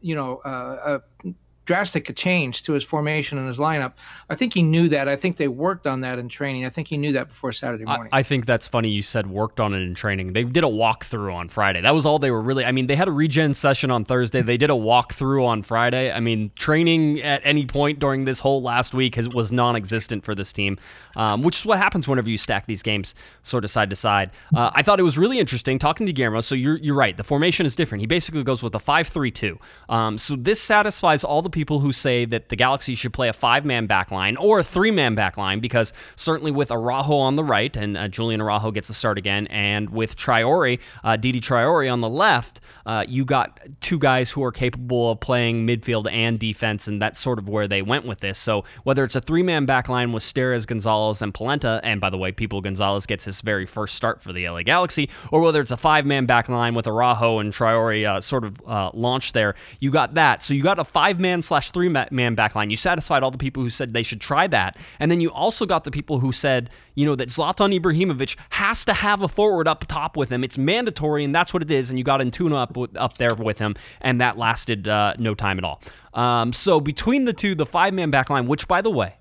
you 0.00 0.14
know, 0.14 0.36
uh, 0.38 1.00
a 1.24 1.32
drastic 1.70 2.16
change 2.16 2.64
to 2.64 2.72
his 2.72 2.82
formation 2.82 3.38
and 3.38 3.46
his 3.46 3.60
lineup. 3.60 3.92
I 4.28 4.34
think 4.34 4.52
he 4.54 4.60
knew 4.60 4.88
that. 4.88 5.06
I 5.06 5.14
think 5.14 5.36
they 5.36 5.46
worked 5.46 5.86
on 5.86 6.00
that 6.00 6.18
in 6.18 6.28
training. 6.28 6.64
I 6.64 6.68
think 6.68 6.88
he 6.88 6.96
knew 6.96 7.12
that 7.12 7.28
before 7.28 7.52
Saturday 7.52 7.84
morning. 7.84 8.08
I, 8.10 8.18
I 8.18 8.22
think 8.24 8.44
that's 8.44 8.66
funny 8.66 8.88
you 8.88 9.02
said 9.02 9.28
worked 9.28 9.60
on 9.60 9.72
it 9.72 9.78
in 9.78 9.94
training. 9.94 10.32
They 10.32 10.42
did 10.42 10.64
a 10.64 10.66
walkthrough 10.66 11.32
on 11.32 11.48
Friday. 11.48 11.80
That 11.80 11.94
was 11.94 12.04
all 12.04 12.18
they 12.18 12.32
were 12.32 12.42
really. 12.42 12.64
I 12.64 12.72
mean, 12.72 12.88
they 12.88 12.96
had 12.96 13.06
a 13.06 13.12
regen 13.12 13.54
session 13.54 13.92
on 13.92 14.04
Thursday. 14.04 14.42
They 14.42 14.56
did 14.56 14.70
a 14.70 14.72
walkthrough 14.72 15.46
on 15.46 15.62
Friday. 15.62 16.10
I 16.10 16.18
mean, 16.18 16.50
training 16.56 17.22
at 17.22 17.40
any 17.44 17.66
point 17.66 18.00
during 18.00 18.24
this 18.24 18.40
whole 18.40 18.62
last 18.62 18.92
week 18.92 19.14
has, 19.14 19.28
was 19.28 19.52
non 19.52 19.76
existent 19.76 20.24
for 20.24 20.34
this 20.34 20.52
team, 20.52 20.76
um, 21.14 21.42
which 21.44 21.60
is 21.60 21.66
what 21.66 21.78
happens 21.78 22.08
whenever 22.08 22.28
you 22.28 22.36
stack 22.36 22.66
these 22.66 22.82
games 22.82 23.14
sort 23.44 23.64
of 23.64 23.70
side 23.70 23.90
to 23.90 23.96
side. 23.96 24.32
Uh, 24.56 24.72
I 24.74 24.82
thought 24.82 24.98
it 24.98 25.04
was 25.04 25.16
really 25.16 25.38
interesting 25.38 25.78
talking 25.78 26.04
to 26.08 26.12
Guillermo. 26.12 26.40
So 26.40 26.56
you're, 26.56 26.78
you're 26.78 26.96
right. 26.96 27.16
The 27.16 27.22
formation 27.22 27.64
is 27.64 27.76
different. 27.76 28.00
He 28.00 28.08
basically 28.08 28.42
goes 28.42 28.60
with 28.60 28.74
a 28.74 28.80
5 28.80 29.06
3 29.06 29.30
2. 29.30 29.58
Um, 29.88 30.18
so 30.18 30.34
this 30.34 30.60
satisfies 30.60 31.22
all 31.22 31.42
the 31.42 31.48
people 31.48 31.59
who 31.68 31.92
say 31.92 32.24
that 32.24 32.48
the 32.48 32.56
Galaxy 32.56 32.94
should 32.94 33.12
play 33.12 33.28
a 33.28 33.32
five 33.32 33.64
man 33.64 33.86
back 33.86 34.10
line 34.10 34.36
or 34.36 34.60
a 34.60 34.64
three 34.64 34.90
man 34.90 35.14
back 35.14 35.36
line 35.36 35.60
because 35.60 35.92
certainly 36.16 36.50
with 36.50 36.70
Araujo 36.70 37.18
on 37.18 37.36
the 37.36 37.44
right, 37.44 37.76
and 37.76 37.96
uh, 37.96 38.08
Julian 38.08 38.40
Araujo 38.40 38.70
gets 38.70 38.88
the 38.88 38.94
start 38.94 39.18
again, 39.18 39.46
and 39.48 39.90
with 39.90 40.16
Traore, 40.16 40.78
uh, 41.04 41.16
Didi 41.16 41.40
Traore 41.40 41.92
on 41.92 42.00
the 42.00 42.08
left, 42.08 42.60
uh, 42.86 43.04
you 43.06 43.24
got 43.24 43.60
two 43.80 43.98
guys 43.98 44.30
who 44.30 44.42
are 44.42 44.52
capable 44.52 45.12
of 45.12 45.20
playing 45.20 45.66
midfield 45.66 46.10
and 46.10 46.38
defense, 46.38 46.86
and 46.86 47.00
that's 47.00 47.20
sort 47.20 47.38
of 47.38 47.48
where 47.48 47.68
they 47.68 47.82
went 47.82 48.06
with 48.06 48.20
this. 48.20 48.38
So 48.38 48.64
whether 48.84 49.04
it's 49.04 49.16
a 49.16 49.20
three 49.20 49.42
man 49.42 49.66
back 49.66 49.88
line 49.88 50.12
with 50.12 50.22
Steres, 50.22 50.66
Gonzalez, 50.66 51.22
and 51.22 51.32
Polenta, 51.34 51.80
and 51.84 52.00
by 52.00 52.10
the 52.10 52.18
way, 52.18 52.32
Pipo 52.32 52.62
Gonzalez 52.62 53.06
gets 53.06 53.24
his 53.24 53.40
very 53.40 53.66
first 53.66 53.94
start 53.94 54.22
for 54.22 54.32
the 54.32 54.48
LA 54.48 54.62
Galaxy, 54.62 55.10
or 55.30 55.40
whether 55.40 55.60
it's 55.60 55.70
a 55.70 55.76
five 55.76 56.06
man 56.06 56.26
back 56.26 56.48
line 56.48 56.74
with 56.74 56.86
Araujo 56.86 57.38
and 57.38 57.52
Traore 57.52 58.06
uh, 58.06 58.20
sort 58.20 58.44
of 58.44 58.56
uh, 58.66 58.90
launched 58.94 59.34
there, 59.34 59.54
you 59.78 59.90
got 59.90 60.14
that. 60.14 60.42
So 60.42 60.54
you 60.54 60.62
got 60.62 60.78
a 60.78 60.84
five 60.84 61.20
man 61.20 61.42
slash 61.50 61.72
three 61.72 61.88
man 61.88 62.36
back 62.36 62.54
line. 62.54 62.70
You 62.70 62.76
satisfied 62.76 63.24
all 63.24 63.32
the 63.32 63.36
people 63.36 63.60
who 63.60 63.70
said 63.70 63.92
they 63.92 64.04
should 64.04 64.20
try 64.20 64.46
that. 64.46 64.76
And 65.00 65.10
then 65.10 65.20
you 65.20 65.32
also 65.32 65.66
got 65.66 65.82
the 65.82 65.90
people 65.90 66.20
who 66.20 66.30
said, 66.30 66.70
you 66.94 67.04
know, 67.04 67.16
that 67.16 67.28
Zlatan 67.28 67.76
Ibrahimovic 67.76 68.36
has 68.50 68.84
to 68.84 68.94
have 68.94 69.22
a 69.22 69.28
forward 69.28 69.66
up 69.66 69.84
top 69.88 70.16
with 70.16 70.30
him. 70.30 70.44
It's 70.44 70.56
mandatory, 70.56 71.24
and 71.24 71.34
that's 71.34 71.52
what 71.52 71.60
it 71.60 71.70
is. 71.72 71.90
And 71.90 71.98
you 71.98 72.04
got 72.04 72.20
Antuna 72.20 72.62
up, 72.62 72.96
up 72.96 73.18
there 73.18 73.34
with 73.34 73.58
him, 73.58 73.74
and 74.00 74.20
that 74.20 74.38
lasted 74.38 74.86
uh, 74.86 75.14
no 75.18 75.34
time 75.34 75.58
at 75.58 75.64
all. 75.64 75.82
Um, 76.14 76.52
so 76.52 76.78
between 76.78 77.24
the 77.24 77.32
two, 77.32 77.56
the 77.56 77.66
five 77.66 77.94
man 77.94 78.10
back 78.12 78.30
line, 78.30 78.46
which, 78.46 78.68
by 78.68 78.80
the 78.80 78.90
way, 78.90 79.16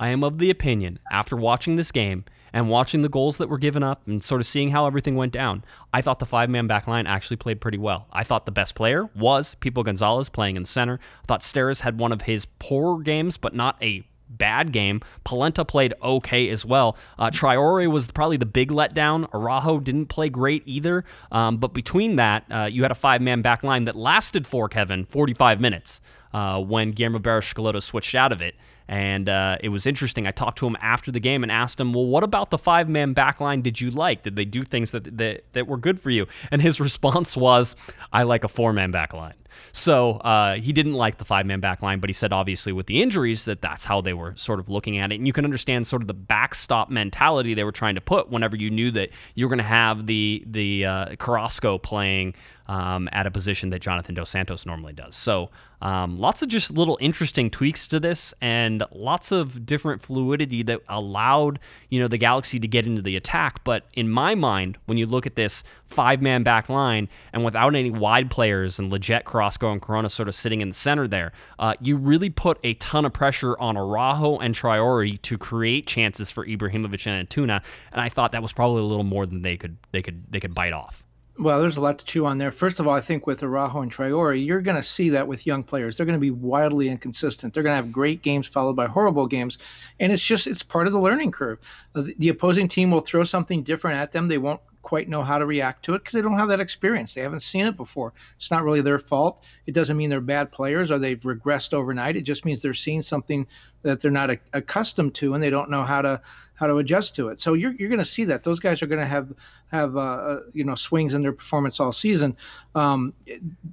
I 0.00 0.08
am 0.08 0.24
of 0.24 0.38
the 0.38 0.48
opinion 0.48 0.98
after 1.10 1.36
watching 1.36 1.76
this 1.76 1.92
game 1.92 2.24
and 2.54 2.70
watching 2.70 3.02
the 3.02 3.08
goals 3.08 3.36
that 3.38 3.48
were 3.48 3.58
given 3.58 3.82
up 3.82 4.06
and 4.06 4.22
sort 4.22 4.40
of 4.40 4.46
seeing 4.46 4.70
how 4.70 4.86
everything 4.86 5.16
went 5.16 5.32
down, 5.32 5.64
I 5.92 6.00
thought 6.00 6.20
the 6.20 6.26
five 6.26 6.48
man 6.48 6.68
back 6.68 6.86
line 6.86 7.06
actually 7.06 7.36
played 7.36 7.60
pretty 7.60 7.78
well. 7.78 8.06
I 8.12 8.22
thought 8.22 8.46
the 8.46 8.52
best 8.52 8.76
player 8.76 9.10
was 9.16 9.56
Pipo 9.60 9.84
Gonzalez 9.84 10.28
playing 10.28 10.56
in 10.56 10.64
center. 10.64 11.00
I 11.24 11.26
thought 11.26 11.40
Steres 11.40 11.80
had 11.80 11.98
one 11.98 12.12
of 12.12 12.22
his 12.22 12.46
poor 12.60 13.02
games, 13.02 13.36
but 13.36 13.54
not 13.54 13.76
a 13.82 14.06
bad 14.28 14.72
game. 14.72 15.00
Polenta 15.24 15.64
played 15.64 15.94
okay 16.00 16.48
as 16.48 16.64
well. 16.64 16.96
Uh, 17.18 17.28
Traore 17.30 17.90
was 17.90 18.06
probably 18.12 18.36
the 18.36 18.46
big 18.46 18.70
letdown. 18.70 19.28
Araujo 19.34 19.80
didn't 19.80 20.06
play 20.06 20.28
great 20.28 20.62
either. 20.64 21.04
Um, 21.32 21.56
but 21.56 21.74
between 21.74 22.16
that, 22.16 22.44
uh, 22.50 22.68
you 22.70 22.82
had 22.82 22.92
a 22.92 22.96
five 22.96 23.20
man 23.20 23.42
back 23.42 23.64
line 23.64 23.84
that 23.86 23.96
lasted 23.96 24.46
for 24.46 24.68
Kevin 24.68 25.04
45 25.04 25.60
minutes 25.60 26.00
uh, 26.32 26.60
when 26.60 26.92
Guillermo 26.92 27.18
Barros 27.18 27.52
switched 27.84 28.14
out 28.14 28.30
of 28.30 28.40
it. 28.40 28.54
And 28.86 29.28
uh, 29.28 29.56
it 29.60 29.70
was 29.70 29.86
interesting. 29.86 30.26
I 30.26 30.30
talked 30.30 30.58
to 30.58 30.66
him 30.66 30.76
after 30.80 31.10
the 31.10 31.20
game 31.20 31.42
and 31.42 31.50
asked 31.50 31.80
him, 31.80 31.92
"Well, 31.92 32.06
what 32.06 32.22
about 32.22 32.50
the 32.50 32.58
five-man 32.58 33.14
backline? 33.14 33.62
Did 33.62 33.80
you 33.80 33.90
like? 33.90 34.22
Did 34.22 34.36
they 34.36 34.44
do 34.44 34.64
things 34.64 34.90
that 34.90 35.16
that, 35.16 35.44
that 35.54 35.66
were 35.66 35.78
good 35.78 36.00
for 36.00 36.10
you?" 36.10 36.26
And 36.50 36.60
his 36.60 36.80
response 36.88 37.36
was, 37.36 37.76
"I 38.12 38.24
like 38.24 38.44
a 38.44 38.48
four-man 38.48 38.92
backline." 38.92 39.34
So 39.72 40.12
uh, 40.18 40.54
he 40.56 40.72
didn't 40.72 40.94
like 40.94 41.18
the 41.18 41.24
five 41.24 41.46
man 41.46 41.60
back 41.60 41.82
line, 41.82 42.00
but 42.00 42.08
he 42.08 42.14
said 42.14 42.32
obviously 42.32 42.72
with 42.72 42.86
the 42.86 43.02
injuries 43.02 43.44
that 43.44 43.60
that's 43.60 43.84
how 43.84 44.00
they 44.00 44.12
were 44.12 44.34
sort 44.36 44.60
of 44.60 44.68
looking 44.68 44.98
at 44.98 45.12
it. 45.12 45.16
And 45.16 45.26
you 45.26 45.32
can 45.32 45.44
understand 45.44 45.86
sort 45.86 46.02
of 46.02 46.08
the 46.08 46.14
backstop 46.14 46.90
mentality 46.90 47.54
they 47.54 47.64
were 47.64 47.72
trying 47.72 47.94
to 47.94 48.00
put 48.00 48.30
whenever 48.30 48.56
you 48.56 48.70
knew 48.70 48.90
that 48.92 49.10
you 49.34 49.46
were 49.46 49.48
going 49.48 49.58
to 49.58 49.64
have 49.64 50.06
the 50.06 50.44
the 50.46 50.86
uh, 50.86 51.16
Carrasco 51.16 51.78
playing 51.78 52.34
um, 52.66 53.08
at 53.12 53.26
a 53.26 53.30
position 53.30 53.70
that 53.70 53.80
Jonathan 53.80 54.14
Dos 54.14 54.30
Santos 54.30 54.66
normally 54.66 54.92
does. 54.92 55.14
So 55.16 55.50
um, 55.82 56.18
lots 56.18 56.40
of 56.40 56.48
just 56.48 56.70
little 56.70 56.96
interesting 57.00 57.50
tweaks 57.50 57.86
to 57.88 58.00
this, 58.00 58.32
and 58.40 58.82
lots 58.90 59.32
of 59.32 59.66
different 59.66 60.00
fluidity 60.00 60.62
that 60.62 60.80
allowed 60.88 61.58
you 61.90 62.00
know 62.00 62.08
the 62.08 62.16
Galaxy 62.16 62.58
to 62.58 62.66
get 62.66 62.86
into 62.86 63.02
the 63.02 63.16
attack. 63.16 63.62
But 63.64 63.84
in 63.92 64.08
my 64.08 64.34
mind, 64.34 64.78
when 64.86 64.96
you 64.96 65.06
look 65.06 65.26
at 65.26 65.36
this 65.36 65.62
five-man 65.88 66.42
back 66.42 66.68
line 66.68 67.08
and 67.32 67.44
without 67.44 67.74
any 67.74 67.90
wide 67.90 68.30
players 68.30 68.78
and 68.78 68.90
Lletget, 68.90 69.24
Carrasco, 69.24 69.70
and 69.70 69.80
Corona 69.80 70.08
sort 70.08 70.28
of 70.28 70.34
sitting 70.34 70.60
in 70.60 70.70
the 70.70 70.74
center 70.74 71.06
there, 71.06 71.32
uh, 71.58 71.74
you 71.80 71.96
really 71.96 72.30
put 72.30 72.58
a 72.64 72.74
ton 72.74 73.04
of 73.04 73.12
pressure 73.12 73.58
on 73.60 73.76
Araujo 73.76 74.38
and 74.38 74.54
Traore 74.54 75.20
to 75.20 75.38
create 75.38 75.86
chances 75.86 76.30
for 76.30 76.46
Ibrahimovic 76.46 77.06
and 77.06 77.28
Antuna, 77.28 77.62
and 77.92 78.00
I 78.00 78.08
thought 78.08 78.32
that 78.32 78.42
was 78.42 78.54
probably 78.54 78.80
a 78.80 78.86
little 78.86 79.04
more 79.04 79.26
than 79.26 79.42
they 79.42 79.58
could 79.58 79.76
they 79.92 80.00
could 80.00 80.24
they 80.30 80.40
could 80.40 80.54
bite 80.54 80.72
off. 80.72 81.03
Well, 81.36 81.60
there's 81.60 81.76
a 81.76 81.80
lot 81.80 81.98
to 81.98 82.04
chew 82.04 82.26
on 82.26 82.38
there. 82.38 82.52
First 82.52 82.78
of 82.78 82.86
all, 82.86 82.94
I 82.94 83.00
think 83.00 83.26
with 83.26 83.42
Araujo 83.42 83.80
and 83.80 83.92
Traore, 83.92 84.44
you're 84.44 84.60
going 84.60 84.76
to 84.76 84.82
see 84.82 85.08
that 85.10 85.26
with 85.26 85.46
young 85.46 85.64
players. 85.64 85.96
They're 85.96 86.06
going 86.06 86.18
to 86.18 86.20
be 86.20 86.30
wildly 86.30 86.88
inconsistent. 86.88 87.52
They're 87.52 87.64
going 87.64 87.72
to 87.72 87.82
have 87.82 87.90
great 87.90 88.22
games 88.22 88.46
followed 88.46 88.76
by 88.76 88.86
horrible 88.86 89.26
games, 89.26 89.58
and 89.98 90.12
it's 90.12 90.24
just 90.24 90.46
it's 90.46 90.62
part 90.62 90.86
of 90.86 90.92
the 90.92 91.00
learning 91.00 91.32
curve. 91.32 91.58
Uh, 91.96 92.02
the, 92.02 92.14
the 92.18 92.28
opposing 92.28 92.68
team 92.68 92.92
will 92.92 93.00
throw 93.00 93.24
something 93.24 93.64
different 93.64 93.98
at 93.98 94.12
them. 94.12 94.28
They 94.28 94.38
won't 94.38 94.60
quite 94.82 95.08
know 95.08 95.24
how 95.24 95.38
to 95.38 95.46
react 95.46 95.84
to 95.86 95.94
it 95.94 95.98
because 96.00 96.12
they 96.12 96.22
don't 96.22 96.38
have 96.38 96.48
that 96.48 96.60
experience. 96.60 97.14
They 97.14 97.22
haven't 97.22 97.40
seen 97.40 97.66
it 97.66 97.76
before. 97.76 98.12
It's 98.36 98.50
not 98.50 98.62
really 98.62 98.82
their 98.82 99.00
fault. 99.00 99.42
It 99.66 99.74
doesn't 99.74 99.96
mean 99.96 100.10
they're 100.10 100.20
bad 100.20 100.52
players 100.52 100.92
or 100.92 100.98
they've 100.98 101.20
regressed 101.20 101.74
overnight. 101.74 102.16
It 102.16 102.22
just 102.22 102.44
means 102.44 102.62
they're 102.62 102.74
seeing 102.74 103.02
something 103.02 103.46
that 103.82 104.00
they're 104.00 104.10
not 104.10 104.30
a, 104.30 104.38
accustomed 104.52 105.14
to 105.16 105.34
and 105.34 105.42
they 105.42 105.50
don't 105.50 105.70
know 105.70 105.82
how 105.82 106.02
to 106.02 106.20
how 106.54 106.66
to 106.66 106.76
adjust 106.78 107.16
to 107.16 107.28
it. 107.28 107.40
So 107.40 107.54
you're 107.54 107.72
you're 107.72 107.88
going 107.88 107.98
to 107.98 108.04
see 108.04 108.24
that 108.24 108.44
those 108.44 108.60
guys 108.60 108.82
are 108.82 108.86
going 108.86 109.00
to 109.00 109.06
have 109.06 109.32
have 109.70 109.96
uh, 109.96 110.00
uh, 110.00 110.40
you 110.52 110.64
know 110.64 110.74
swings 110.74 111.14
in 111.14 111.22
their 111.22 111.32
performance 111.32 111.80
all 111.80 111.92
season. 111.92 112.36
Um, 112.74 113.14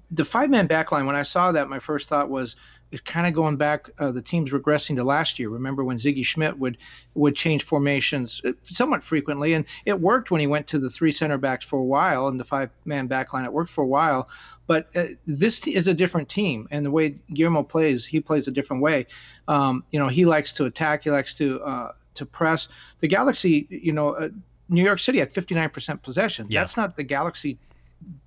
the 0.09 0.25
five 0.25 0.49
man 0.49 0.67
backline. 0.67 1.05
When 1.05 1.15
I 1.15 1.23
saw 1.23 1.51
that, 1.51 1.69
my 1.69 1.79
first 1.79 2.09
thought 2.09 2.29
was 2.29 2.55
it's 2.91 3.01
kind 3.01 3.25
of 3.25 3.33
going 3.33 3.55
back. 3.55 3.89
Uh, 3.99 4.11
the 4.11 4.21
team's 4.21 4.51
regressing 4.51 4.97
to 4.97 5.03
last 5.03 5.39
year. 5.39 5.49
Remember 5.49 5.83
when 5.83 5.97
Sigi 5.97 6.25
Schmidt 6.25 6.57
would 6.59 6.77
would 7.13 7.35
change 7.35 7.63
formations 7.63 8.41
uh, 8.45 8.51
somewhat 8.63 9.03
frequently, 9.03 9.53
and 9.53 9.65
it 9.85 9.99
worked 9.99 10.29
when 10.29 10.41
he 10.41 10.47
went 10.47 10.67
to 10.67 10.79
the 10.79 10.89
three 10.89 11.11
center 11.11 11.37
backs 11.37 11.65
for 11.65 11.79
a 11.79 11.83
while 11.83 12.27
and 12.27 12.39
the 12.39 12.43
five 12.43 12.69
man 12.85 13.07
backline. 13.07 13.45
It 13.45 13.53
worked 13.53 13.69
for 13.69 13.83
a 13.83 13.87
while, 13.87 14.27
but 14.67 14.87
uh, 14.95 15.05
this 15.25 15.65
is 15.67 15.87
a 15.87 15.93
different 15.93 16.29
team, 16.29 16.67
and 16.71 16.85
the 16.85 16.91
way 16.91 17.15
Guillermo 17.33 17.63
plays, 17.63 18.05
he 18.05 18.19
plays 18.19 18.47
a 18.47 18.51
different 18.51 18.81
way. 18.81 19.07
Um, 19.47 19.83
you 19.91 19.99
know, 19.99 20.07
he 20.07 20.25
likes 20.25 20.51
to 20.53 20.65
attack. 20.65 21.05
He 21.05 21.11
likes 21.11 21.33
to 21.35 21.61
uh, 21.61 21.91
to 22.15 22.25
press. 22.25 22.67
The 22.99 23.07
Galaxy, 23.07 23.67
you 23.69 23.93
know. 23.93 24.15
Uh, 24.15 24.29
New 24.69 24.83
York 24.85 24.99
City 24.99 25.19
had 25.19 25.33
59% 25.33 26.01
possession. 26.01 26.47
Yeah. 26.49 26.61
That's 26.61 26.77
not 26.77 26.95
the 26.95 27.03
Galaxy 27.03 27.57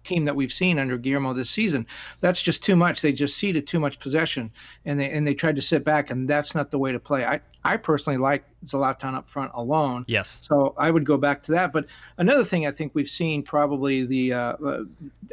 team 0.05 0.25
that 0.25 0.37
we've 0.37 0.53
seen 0.53 0.79
under 0.79 0.99
Guillermo 0.99 1.33
this 1.33 1.51
season. 1.51 1.87
That's 2.21 2.43
just 2.43 2.63
too 2.63 2.77
much. 2.77 3.01
They 3.01 3.13
just 3.13 3.37
ceded 3.37 3.67
too 3.67 3.81
much 3.81 3.99
possession, 3.99 4.51
and 4.85 5.01
they 5.01 5.11
and 5.11 5.27
they 5.27 5.35
tried 5.35 5.57
to 5.57 5.63
sit 5.63 5.85
back, 5.85 6.11
and 6.11 6.29
that's 6.29 6.55
not 6.55 6.71
the 6.71 6.79
way 6.79 6.93
to 6.93 7.01
play. 7.01 7.25
I 7.25 7.41
I 7.65 7.77
personally 7.77 8.19
like 8.19 8.45
Zlatan 8.65 9.15
up 9.15 9.29
front 9.29 9.51
alone. 9.55 10.05
Yes. 10.07 10.39
So 10.41 10.75
I 10.79 10.91
would 10.91 11.05
go 11.05 11.17
back 11.17 11.43
to 11.45 11.53
that. 11.53 11.73
But 11.73 11.87
another 12.19 12.45
thing 12.45 12.67
I 12.67 12.71
think 12.71 12.95
we've 12.95 13.09
seen 13.09 13.43
probably 13.43 14.05
the 14.05 14.33
uh, 14.35 14.53
uh, 14.65 14.85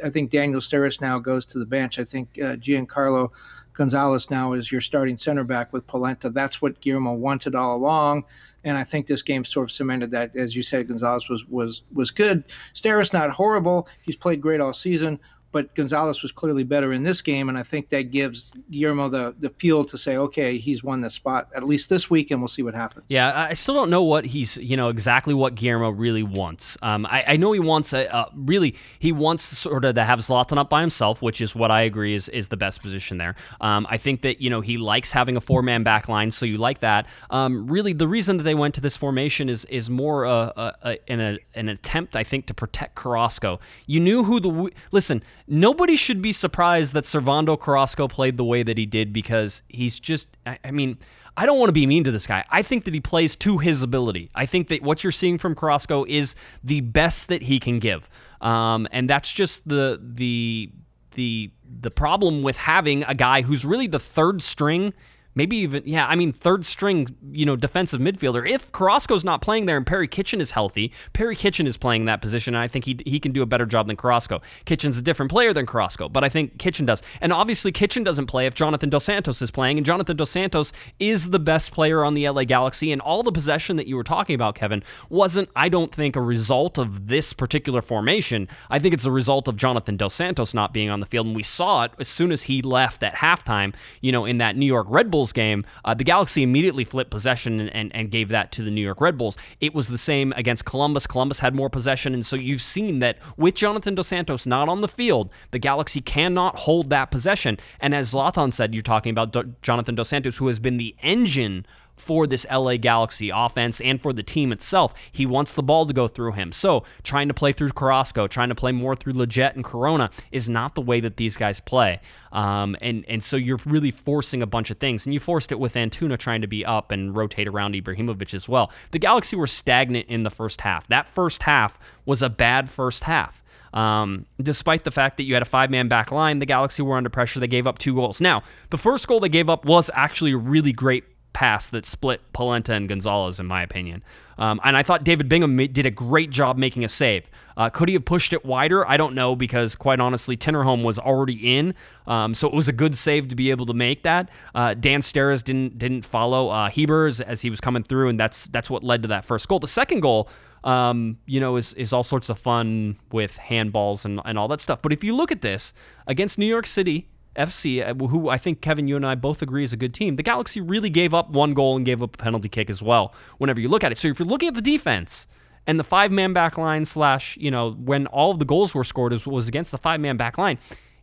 I 0.02 0.10
think 0.10 0.30
Daniel 0.30 0.60
Steres 0.60 1.00
now 1.00 1.18
goes 1.18 1.46
to 1.46 1.58
the 1.58 1.66
bench. 1.66 1.98
I 1.98 2.04
think 2.04 2.30
uh, 2.38 2.56
Giancarlo 2.56 3.30
Gonzalez 3.74 4.30
now 4.30 4.52
is 4.52 4.70
your 4.70 4.80
starting 4.80 5.16
center 5.16 5.44
back 5.44 5.72
with 5.72 5.86
Polenta. 5.86 6.30
That's 6.30 6.60
what 6.60 6.80
Guillermo 6.80 7.14
wanted 7.14 7.54
all 7.54 7.76
along 7.76 8.24
and 8.64 8.76
I 8.76 8.84
think 8.84 9.06
this 9.06 9.22
game 9.22 9.44
sort 9.44 9.70
of 9.70 9.72
cemented 9.72 10.10
that. 10.12 10.36
As 10.36 10.54
you 10.54 10.62
said, 10.62 10.88
Gonzalez 10.88 11.28
was 11.28 11.46
was 11.46 11.82
was 11.92 12.10
good. 12.10 12.44
Steres 12.74 13.12
not 13.12 13.30
horrible. 13.30 13.88
He's 14.02 14.16
played 14.16 14.40
great 14.40 14.60
all 14.60 14.74
season, 14.74 15.18
but 15.52 15.74
Gonzalez 15.74 16.22
was 16.22 16.32
clearly 16.32 16.64
better 16.64 16.92
in 16.92 17.02
this 17.02 17.20
game, 17.20 17.48
and 17.48 17.58
I 17.58 17.62
think 17.62 17.90
that 17.90 18.10
gives 18.10 18.52
Guillermo 18.70 19.08
the 19.08 19.34
the 19.38 19.50
feel 19.50 19.84
to 19.84 19.98
say, 19.98 20.16
okay, 20.16 20.58
he's 20.58 20.82
won 20.82 21.00
this 21.00 21.14
spot 21.14 21.48
at 21.54 21.62
least 21.62 21.88
this 21.88 22.10
week, 22.10 22.30
and 22.30 22.40
we'll 22.40 22.48
see 22.48 22.62
what 22.62 22.74
happens. 22.74 23.04
Yeah, 23.08 23.46
I 23.48 23.54
still 23.54 23.74
don't 23.74 23.90
know 23.90 24.02
what 24.02 24.24
he's, 24.24 24.56
you 24.56 24.76
know, 24.76 24.88
exactly 24.88 25.34
what 25.34 25.54
Guillermo 25.54 25.90
really 25.90 26.22
wants. 26.22 26.76
Um, 26.82 27.06
I, 27.06 27.24
I 27.28 27.36
know 27.36 27.52
he 27.52 27.60
wants 27.60 27.92
a, 27.92 28.28
really 28.34 28.74
he 28.98 29.12
wants 29.12 29.44
sort 29.44 29.84
of 29.84 29.94
to 29.94 30.04
have 30.04 30.20
Zlatan 30.20 30.58
up 30.58 30.70
by 30.70 30.80
himself, 30.80 31.22
which 31.22 31.40
is 31.40 31.54
what 31.54 31.70
I 31.70 31.82
agree 31.82 32.14
is 32.14 32.28
is 32.30 32.48
the 32.48 32.56
best 32.56 32.82
position 32.82 33.18
there. 33.18 33.36
Um, 33.60 33.86
I 33.90 33.98
think 33.98 34.22
that 34.22 34.40
you 34.40 34.50
know 34.50 34.60
he 34.62 34.78
likes 34.78 35.12
having 35.12 35.36
a 35.36 35.40
four 35.40 35.62
man 35.62 35.82
back 35.82 36.08
line, 36.08 36.30
so 36.30 36.46
you 36.46 36.58
like 36.58 36.80
that. 36.80 37.06
Um, 37.30 37.66
really, 37.66 37.92
the 37.92 38.08
reason 38.08 38.38
that 38.38 38.44
they 38.44 38.54
went 38.54 38.74
to 38.74 38.80
this 38.80 38.96
formation 38.96 39.48
is 39.48 39.64
is 39.66 39.90
more 39.90 40.24
uh, 40.24 40.32
uh, 40.56 40.72
uh 40.82 40.94
a, 41.08 41.38
an 41.54 41.68
attempt, 41.68 42.16
I 42.16 42.24
think, 42.24 42.46
to 42.46 42.54
protect 42.54 42.94
Carrasco. 42.94 43.60
You 43.86 44.00
knew 44.00 44.24
who 44.24 44.40
the 44.40 44.70
listen 44.90 45.22
nobody 45.46 45.96
should 45.96 46.22
be 46.22 46.32
surprised 46.32 46.94
that 46.94 47.04
Servando 47.04 47.58
Carrasco 47.58 48.08
played 48.08 48.36
the 48.36 48.44
way 48.44 48.62
that 48.62 48.78
he 48.78 48.86
did 48.86 49.12
because 49.12 49.62
he's 49.68 49.98
just, 49.98 50.28
I, 50.46 50.58
I 50.64 50.70
mean, 50.70 50.98
I 51.36 51.46
don't 51.46 51.58
want 51.58 51.68
to 51.68 51.72
be 51.72 51.86
mean 51.86 52.04
to 52.04 52.10
this 52.10 52.26
guy. 52.26 52.44
I 52.50 52.62
think 52.62 52.84
that 52.84 52.94
he 52.94 53.00
plays 53.00 53.36
to 53.36 53.58
his 53.58 53.82
ability. 53.82 54.30
I 54.34 54.46
think 54.46 54.68
that 54.68 54.82
what 54.82 55.02
you're 55.02 55.12
seeing 55.12 55.38
from 55.38 55.54
Carrasco 55.54 56.04
is 56.04 56.34
the 56.62 56.80
best 56.80 57.28
that 57.28 57.42
he 57.42 57.58
can 57.58 57.78
give. 57.78 58.08
Um, 58.40 58.86
and 58.92 59.08
that's 59.08 59.32
just 59.32 59.66
the 59.66 60.00
the 60.02 60.70
the 61.14 61.50
the 61.80 61.90
problem 61.90 62.42
with 62.42 62.56
having 62.56 63.04
a 63.04 63.14
guy 63.14 63.42
who's 63.42 63.64
really 63.64 63.86
the 63.86 63.98
third 63.98 64.42
string 64.42 64.92
maybe 65.34 65.56
even 65.56 65.82
yeah 65.86 66.06
i 66.06 66.14
mean 66.14 66.32
third 66.32 66.64
string 66.66 67.08
you 67.30 67.46
know 67.46 67.56
defensive 67.56 68.00
midfielder. 68.00 68.48
If 68.48 68.70
carrasco's 68.72 69.24
not 69.24 69.40
playing 69.40 69.66
there 69.66 69.76
and 69.76 69.86
perry 69.86 70.08
kitchen 70.08 70.40
is 70.40 70.50
healthy 70.50 70.92
perry 71.12 71.36
kitchen 71.36 71.66
is 71.66 71.76
playing 71.76 72.04
that 72.06 72.20
position 72.20 72.54
and 72.54 72.62
i 72.62 72.68
think 72.68 72.84
he, 72.84 72.98
he 73.06 73.18
can 73.18 73.32
do 73.32 73.42
a 73.42 73.46
better 73.46 73.66
job 73.66 73.86
than 73.86 73.96
carrasco. 73.96 74.40
Kitchen's 74.64 74.98
a 74.98 75.02
different 75.02 75.30
player 75.30 75.52
than 75.52 75.66
carrasco 75.66 76.08
but 76.08 76.24
i 76.24 76.28
think 76.28 76.58
kitchen 76.58 76.86
does. 76.86 77.02
And 77.20 77.32
obviously 77.32 77.72
kitchen 77.72 78.04
doesn't 78.04 78.26
play 78.26 78.46
if 78.46 78.54
jonathan 78.54 78.90
dos 78.90 79.04
santos 79.04 79.40
is 79.42 79.50
playing 79.50 79.78
and 79.78 79.86
jonathan 79.86 80.16
dos 80.16 80.30
santos 80.30 80.72
is 80.98 81.30
the 81.30 81.38
best 81.38 81.72
player 81.72 82.04
on 82.04 82.14
the 82.14 82.28
la 82.28 82.44
galaxy 82.44 82.92
and 82.92 83.00
all 83.00 83.22
the 83.22 83.32
possession 83.32 83.76
that 83.76 83.86
you 83.86 83.96
were 83.96 84.04
talking 84.04 84.34
about 84.34 84.54
kevin 84.54 84.82
wasn't 85.08 85.48
i 85.56 85.68
don't 85.68 85.94
think 85.94 86.16
a 86.16 86.20
result 86.20 86.78
of 86.78 87.08
this 87.08 87.32
particular 87.32 87.82
formation. 87.82 88.48
I 88.70 88.78
think 88.78 88.94
it's 88.94 89.04
a 89.04 89.10
result 89.10 89.48
of 89.48 89.56
jonathan 89.56 89.96
dos 89.96 90.14
santos 90.14 90.54
not 90.54 90.72
being 90.72 90.90
on 90.90 91.00
the 91.00 91.06
field 91.06 91.26
and 91.26 91.36
we 91.36 91.42
saw 91.42 91.84
it 91.84 91.92
as 91.98 92.08
soon 92.08 92.32
as 92.32 92.42
he 92.42 92.62
left 92.62 93.02
at 93.02 93.14
halftime 93.14 93.74
you 94.00 94.12
know 94.12 94.24
in 94.24 94.38
that 94.38 94.56
new 94.56 94.66
york 94.66 94.86
red 94.88 95.10
bull 95.10 95.21
Bulls 95.22 95.32
game, 95.32 95.64
uh, 95.84 95.94
the 95.94 96.02
Galaxy 96.02 96.42
immediately 96.42 96.84
flipped 96.84 97.12
possession 97.12 97.60
and, 97.60 97.70
and, 97.70 97.94
and, 97.94 98.10
gave 98.10 98.28
that 98.30 98.50
to 98.50 98.64
the 98.64 98.72
New 98.72 98.80
York 98.80 99.00
Red 99.00 99.16
Bulls. 99.16 99.36
It 99.60 99.72
was 99.72 99.86
the 99.86 99.96
same 99.96 100.32
against 100.36 100.64
Columbus. 100.64 101.06
Columbus 101.06 101.38
had 101.38 101.54
more 101.54 101.70
possession, 101.70 102.12
and 102.12 102.26
so 102.26 102.34
you've 102.34 102.60
seen 102.60 102.98
that 102.98 103.18
with 103.36 103.54
Jonathan 103.54 103.94
Dos 103.94 104.08
Santos 104.08 104.46
not 104.48 104.68
on 104.68 104.80
the 104.80 104.88
field, 104.88 105.30
the 105.52 105.60
Galaxy 105.60 106.00
cannot 106.00 106.56
hold 106.56 106.90
that 106.90 107.12
possession. 107.12 107.56
And 107.78 107.94
as 107.94 108.12
Zlatan 108.12 108.52
said, 108.52 108.74
you're 108.74 108.82
talking 108.82 109.10
about 109.10 109.32
Do- 109.32 109.54
Jonathan 109.62 109.94
Dos 109.94 110.08
Santos, 110.08 110.38
who 110.38 110.48
has 110.48 110.58
been 110.58 110.76
the 110.76 110.96
engine 111.02 111.64
for 112.02 112.26
this 112.26 112.44
LA 112.50 112.76
Galaxy 112.76 113.30
offense 113.30 113.80
and 113.80 114.02
for 114.02 114.12
the 114.12 114.22
team 114.22 114.52
itself. 114.52 114.92
He 115.12 115.24
wants 115.24 115.54
the 115.54 115.62
ball 115.62 115.86
to 115.86 115.92
go 115.92 116.08
through 116.08 116.32
him. 116.32 116.52
So 116.52 116.84
trying 117.04 117.28
to 117.28 117.34
play 117.34 117.52
through 117.52 117.70
Carrasco, 117.72 118.26
trying 118.26 118.48
to 118.48 118.54
play 118.54 118.72
more 118.72 118.96
through 118.96 119.14
Lletget 119.14 119.54
and 119.54 119.64
Corona 119.64 120.10
is 120.32 120.48
not 120.48 120.74
the 120.74 120.80
way 120.80 121.00
that 121.00 121.16
these 121.16 121.36
guys 121.36 121.60
play. 121.60 122.00
Um, 122.32 122.76
and 122.80 123.04
and 123.08 123.22
so 123.22 123.36
you're 123.36 123.60
really 123.66 123.90
forcing 123.90 124.42
a 124.42 124.46
bunch 124.46 124.70
of 124.70 124.78
things, 124.78 125.04
and 125.06 125.12
you 125.12 125.20
forced 125.20 125.52
it 125.52 125.60
with 125.60 125.74
Antuna 125.74 126.18
trying 126.18 126.40
to 126.40 126.46
be 126.46 126.64
up 126.64 126.90
and 126.90 127.14
rotate 127.14 127.46
around 127.46 127.74
Ibrahimovic 127.74 128.34
as 128.34 128.48
well. 128.48 128.72
The 128.90 128.98
Galaxy 128.98 129.36
were 129.36 129.46
stagnant 129.46 130.08
in 130.08 130.22
the 130.22 130.30
first 130.30 130.62
half. 130.62 130.86
That 130.88 131.06
first 131.14 131.42
half 131.42 131.78
was 132.06 132.22
a 132.22 132.30
bad 132.30 132.70
first 132.70 133.04
half. 133.04 133.42
Um, 133.74 134.26
despite 134.42 134.84
the 134.84 134.90
fact 134.90 135.16
that 135.16 135.22
you 135.24 135.34
had 135.34 135.42
a 135.42 135.46
five 135.46 135.70
man 135.70 135.88
back 135.88 136.10
line, 136.12 136.38
the 136.38 136.46
Galaxy 136.46 136.82
were 136.82 136.96
under 136.96 137.10
pressure. 137.10 137.40
They 137.40 137.46
gave 137.46 137.66
up 137.66 137.78
two 137.78 137.94
goals. 137.94 138.20
Now, 138.20 138.42
the 138.70 138.78
first 138.78 139.06
goal 139.06 139.20
they 139.20 139.28
gave 139.28 139.48
up 139.48 139.64
was 139.64 139.90
actually 139.94 140.32
a 140.32 140.36
really 140.36 140.72
great 140.72 141.04
pass 141.32 141.68
that 141.70 141.86
split 141.86 142.20
Polenta 142.32 142.72
and 142.74 142.88
Gonzalez, 142.88 143.40
in 143.40 143.46
my 143.46 143.62
opinion. 143.62 144.02
Um, 144.38 144.60
and 144.64 144.76
I 144.76 144.82
thought 144.82 145.04
David 145.04 145.28
Bingham 145.28 145.56
did 145.56 145.86
a 145.86 145.90
great 145.90 146.30
job 146.30 146.56
making 146.56 146.84
a 146.84 146.88
save. 146.88 147.24
Uh, 147.56 147.70
could 147.70 147.88
he 147.88 147.94
have 147.94 148.04
pushed 148.04 148.32
it 148.32 148.44
wider? 148.44 148.86
I 148.88 148.96
don't 148.96 149.14
know 149.14 149.36
because, 149.36 149.74
quite 149.74 150.00
honestly, 150.00 150.36
Tinnerholm 150.36 150.82
was 150.82 150.98
already 150.98 151.56
in, 151.56 151.74
um, 152.06 152.34
so 152.34 152.48
it 152.48 152.54
was 152.54 152.66
a 152.66 152.72
good 152.72 152.96
save 152.96 153.28
to 153.28 153.36
be 153.36 153.50
able 153.50 153.66
to 153.66 153.74
make 153.74 154.02
that. 154.04 154.30
Uh, 154.54 154.74
Dan 154.74 155.00
Steres 155.00 155.44
didn't 155.44 155.78
didn't 155.78 156.02
follow 156.02 156.48
uh, 156.48 156.70
Hebers 156.70 157.20
as 157.20 157.42
he 157.42 157.50
was 157.50 157.60
coming 157.60 157.82
through, 157.82 158.08
and 158.08 158.18
that's 158.18 158.46
that's 158.46 158.70
what 158.70 158.82
led 158.82 159.02
to 159.02 159.08
that 159.08 159.24
first 159.24 159.48
goal. 159.48 159.58
The 159.58 159.66
second 159.66 160.00
goal, 160.00 160.28
um, 160.64 161.18
you 161.26 161.40
know, 161.40 161.56
is 161.56 161.74
is 161.74 161.92
all 161.92 162.04
sorts 162.04 162.30
of 162.30 162.38
fun 162.38 162.98
with 163.12 163.36
handballs 163.38 164.04
and 164.04 164.20
and 164.24 164.38
all 164.38 164.48
that 164.48 164.60
stuff. 164.60 164.80
But 164.80 164.92
if 164.92 165.04
you 165.04 165.14
look 165.14 165.30
at 165.30 165.42
this 165.42 165.74
against 166.06 166.38
New 166.38 166.46
York 166.46 166.66
City, 166.66 167.08
FC, 167.36 167.86
uh, 167.86 167.94
who 168.06 168.28
I 168.28 168.38
think 168.38 168.60
Kevin, 168.60 168.88
you 168.88 168.96
and 168.96 169.06
I 169.06 169.14
both 169.14 169.42
agree 169.42 169.64
is 169.64 169.72
a 169.72 169.76
good 169.76 169.94
team, 169.94 170.16
the 170.16 170.22
Galaxy 170.22 170.60
really 170.60 170.90
gave 170.90 171.14
up 171.14 171.30
one 171.30 171.54
goal 171.54 171.76
and 171.76 171.86
gave 171.86 172.02
up 172.02 172.14
a 172.14 172.18
penalty 172.18 172.48
kick 172.48 172.68
as 172.68 172.82
well. 172.82 173.14
Whenever 173.38 173.60
you 173.60 173.68
look 173.68 173.84
at 173.84 173.92
it, 173.92 173.98
so 173.98 174.08
if 174.08 174.18
you're 174.18 174.28
looking 174.28 174.48
at 174.48 174.54
the 174.54 174.62
defense 174.62 175.26
and 175.66 175.78
the 175.78 175.84
five 175.84 176.10
man 176.10 176.32
back 176.32 176.58
line 176.58 176.84
slash, 176.84 177.36
you 177.38 177.50
know, 177.50 177.72
when 177.72 178.06
all 178.08 178.30
of 178.30 178.38
the 178.38 178.44
goals 178.44 178.74
were 178.74 178.84
scored 178.84 179.12
was 179.26 179.48
against 179.48 179.70
the 179.70 179.78
five 179.78 180.00
man 180.00 180.16
back 180.16 180.36
line, 180.38 180.58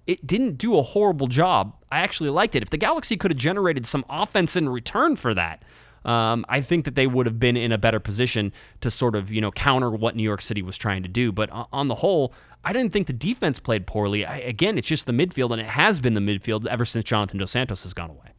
it 0.08 0.26
didn't 0.26 0.58
do 0.58 0.78
a 0.78 0.84
horrible 0.84 1.28
job. 1.28 1.76
I 1.92 2.00
actually 2.00 2.30
liked 2.30 2.56
it. 2.56 2.64
If 2.64 2.70
the 2.70 2.78
Galaxy 2.78 3.16
could 3.16 3.32
have 3.32 3.38
generated 3.38 3.86
some 3.86 4.06
offense 4.10 4.56
in 4.56 4.68
return 4.70 5.16
for 5.16 5.34
that, 5.34 5.64
um, 6.06 6.46
I 6.50 6.62
think 6.62 6.86
that 6.86 6.96
they 6.96 7.08
would 7.08 7.26
have 7.26 7.40
been 7.40 7.58
in 7.58 7.72
a 7.72 7.78
better 7.78 8.00
position 8.00 8.52
to 8.82 8.92
sort 8.92 9.16
of 9.16 9.32
you 9.32 9.42
know 9.42 9.52
counter 9.52 9.92
what 9.92 10.16
New 10.16 10.24
York 10.24 10.42
City 10.42 10.62
was 10.62 10.78
trying 10.78 11.04
to 11.04 11.10
do. 11.10 11.32
But 11.32 11.50
on 11.52 11.88
the 11.88 11.96
whole, 11.96 12.34
I 12.64 12.74
didn't 12.74 12.92
think 12.92 13.08
the 13.08 13.14
defense 13.14 13.60
played 13.60 13.88
poorly. 13.88 14.26
I, 14.26 14.38
again, 14.38 14.78
it's 14.78 14.88
just 14.88 15.06
the 15.06 15.14
midfield, 15.14 15.52
and 15.52 15.62
it 15.62 15.68
has 15.68 16.00
been 16.00 16.14
the 16.14 16.22
midfield 16.22 16.66
ever 16.68 16.86
since 16.86 17.06
Jonathan 17.06 17.38
Dos 17.38 17.52
Santos 17.52 17.84
has 17.84 17.94
gone 17.94 18.10
away. 18.10 18.30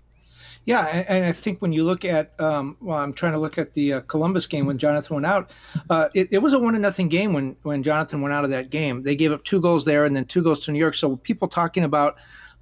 Yeah, 0.67 0.85
and, 0.87 1.25
I 1.25 1.33
think 1.33 1.63
when 1.63 1.73
you 1.73 1.85
look 1.85 2.05
at, 2.05 2.39
um, 2.39 2.77
well, 2.81 2.99
I'm 2.99 3.15
trying 3.15 3.33
to 3.33 3.39
look 3.39 3.57
at 3.57 3.73
the 3.73 3.95
uh, 3.95 4.01
Columbus 4.03 4.47
game 4.47 4.67
when 4.67 4.77
Jonathan 4.77 5.17
went 5.17 5.27
out. 5.27 5.51
Uh, 5.89 6.09
it, 6.13 6.29
it, 6.31 6.39
was 6.39 6.53
a 6.53 6.59
one 6.59 6.75
to 6.75 6.79
nothing 6.79 7.09
game 7.09 7.33
when 7.33 7.57
when 7.63 7.83
Jonathan 7.83 8.21
went 8.21 8.35
out 8.35 8.45
of 8.45 8.51
that 8.51 8.69
game. 8.69 9.03
They 9.03 9.17
gave 9.17 9.33
up 9.33 9.43
two 9.45 9.61
goals 9.61 9.87
there, 9.87 10.05
and 10.05 10.15
then 10.15 10.27
two 10.27 10.43
goals 10.43 10.65
to 10.65 10.73
New 10.73 10.79
York. 10.79 10.97
So 10.97 11.17
people 11.17 11.49
talking 11.49 11.85
about, 11.85 12.17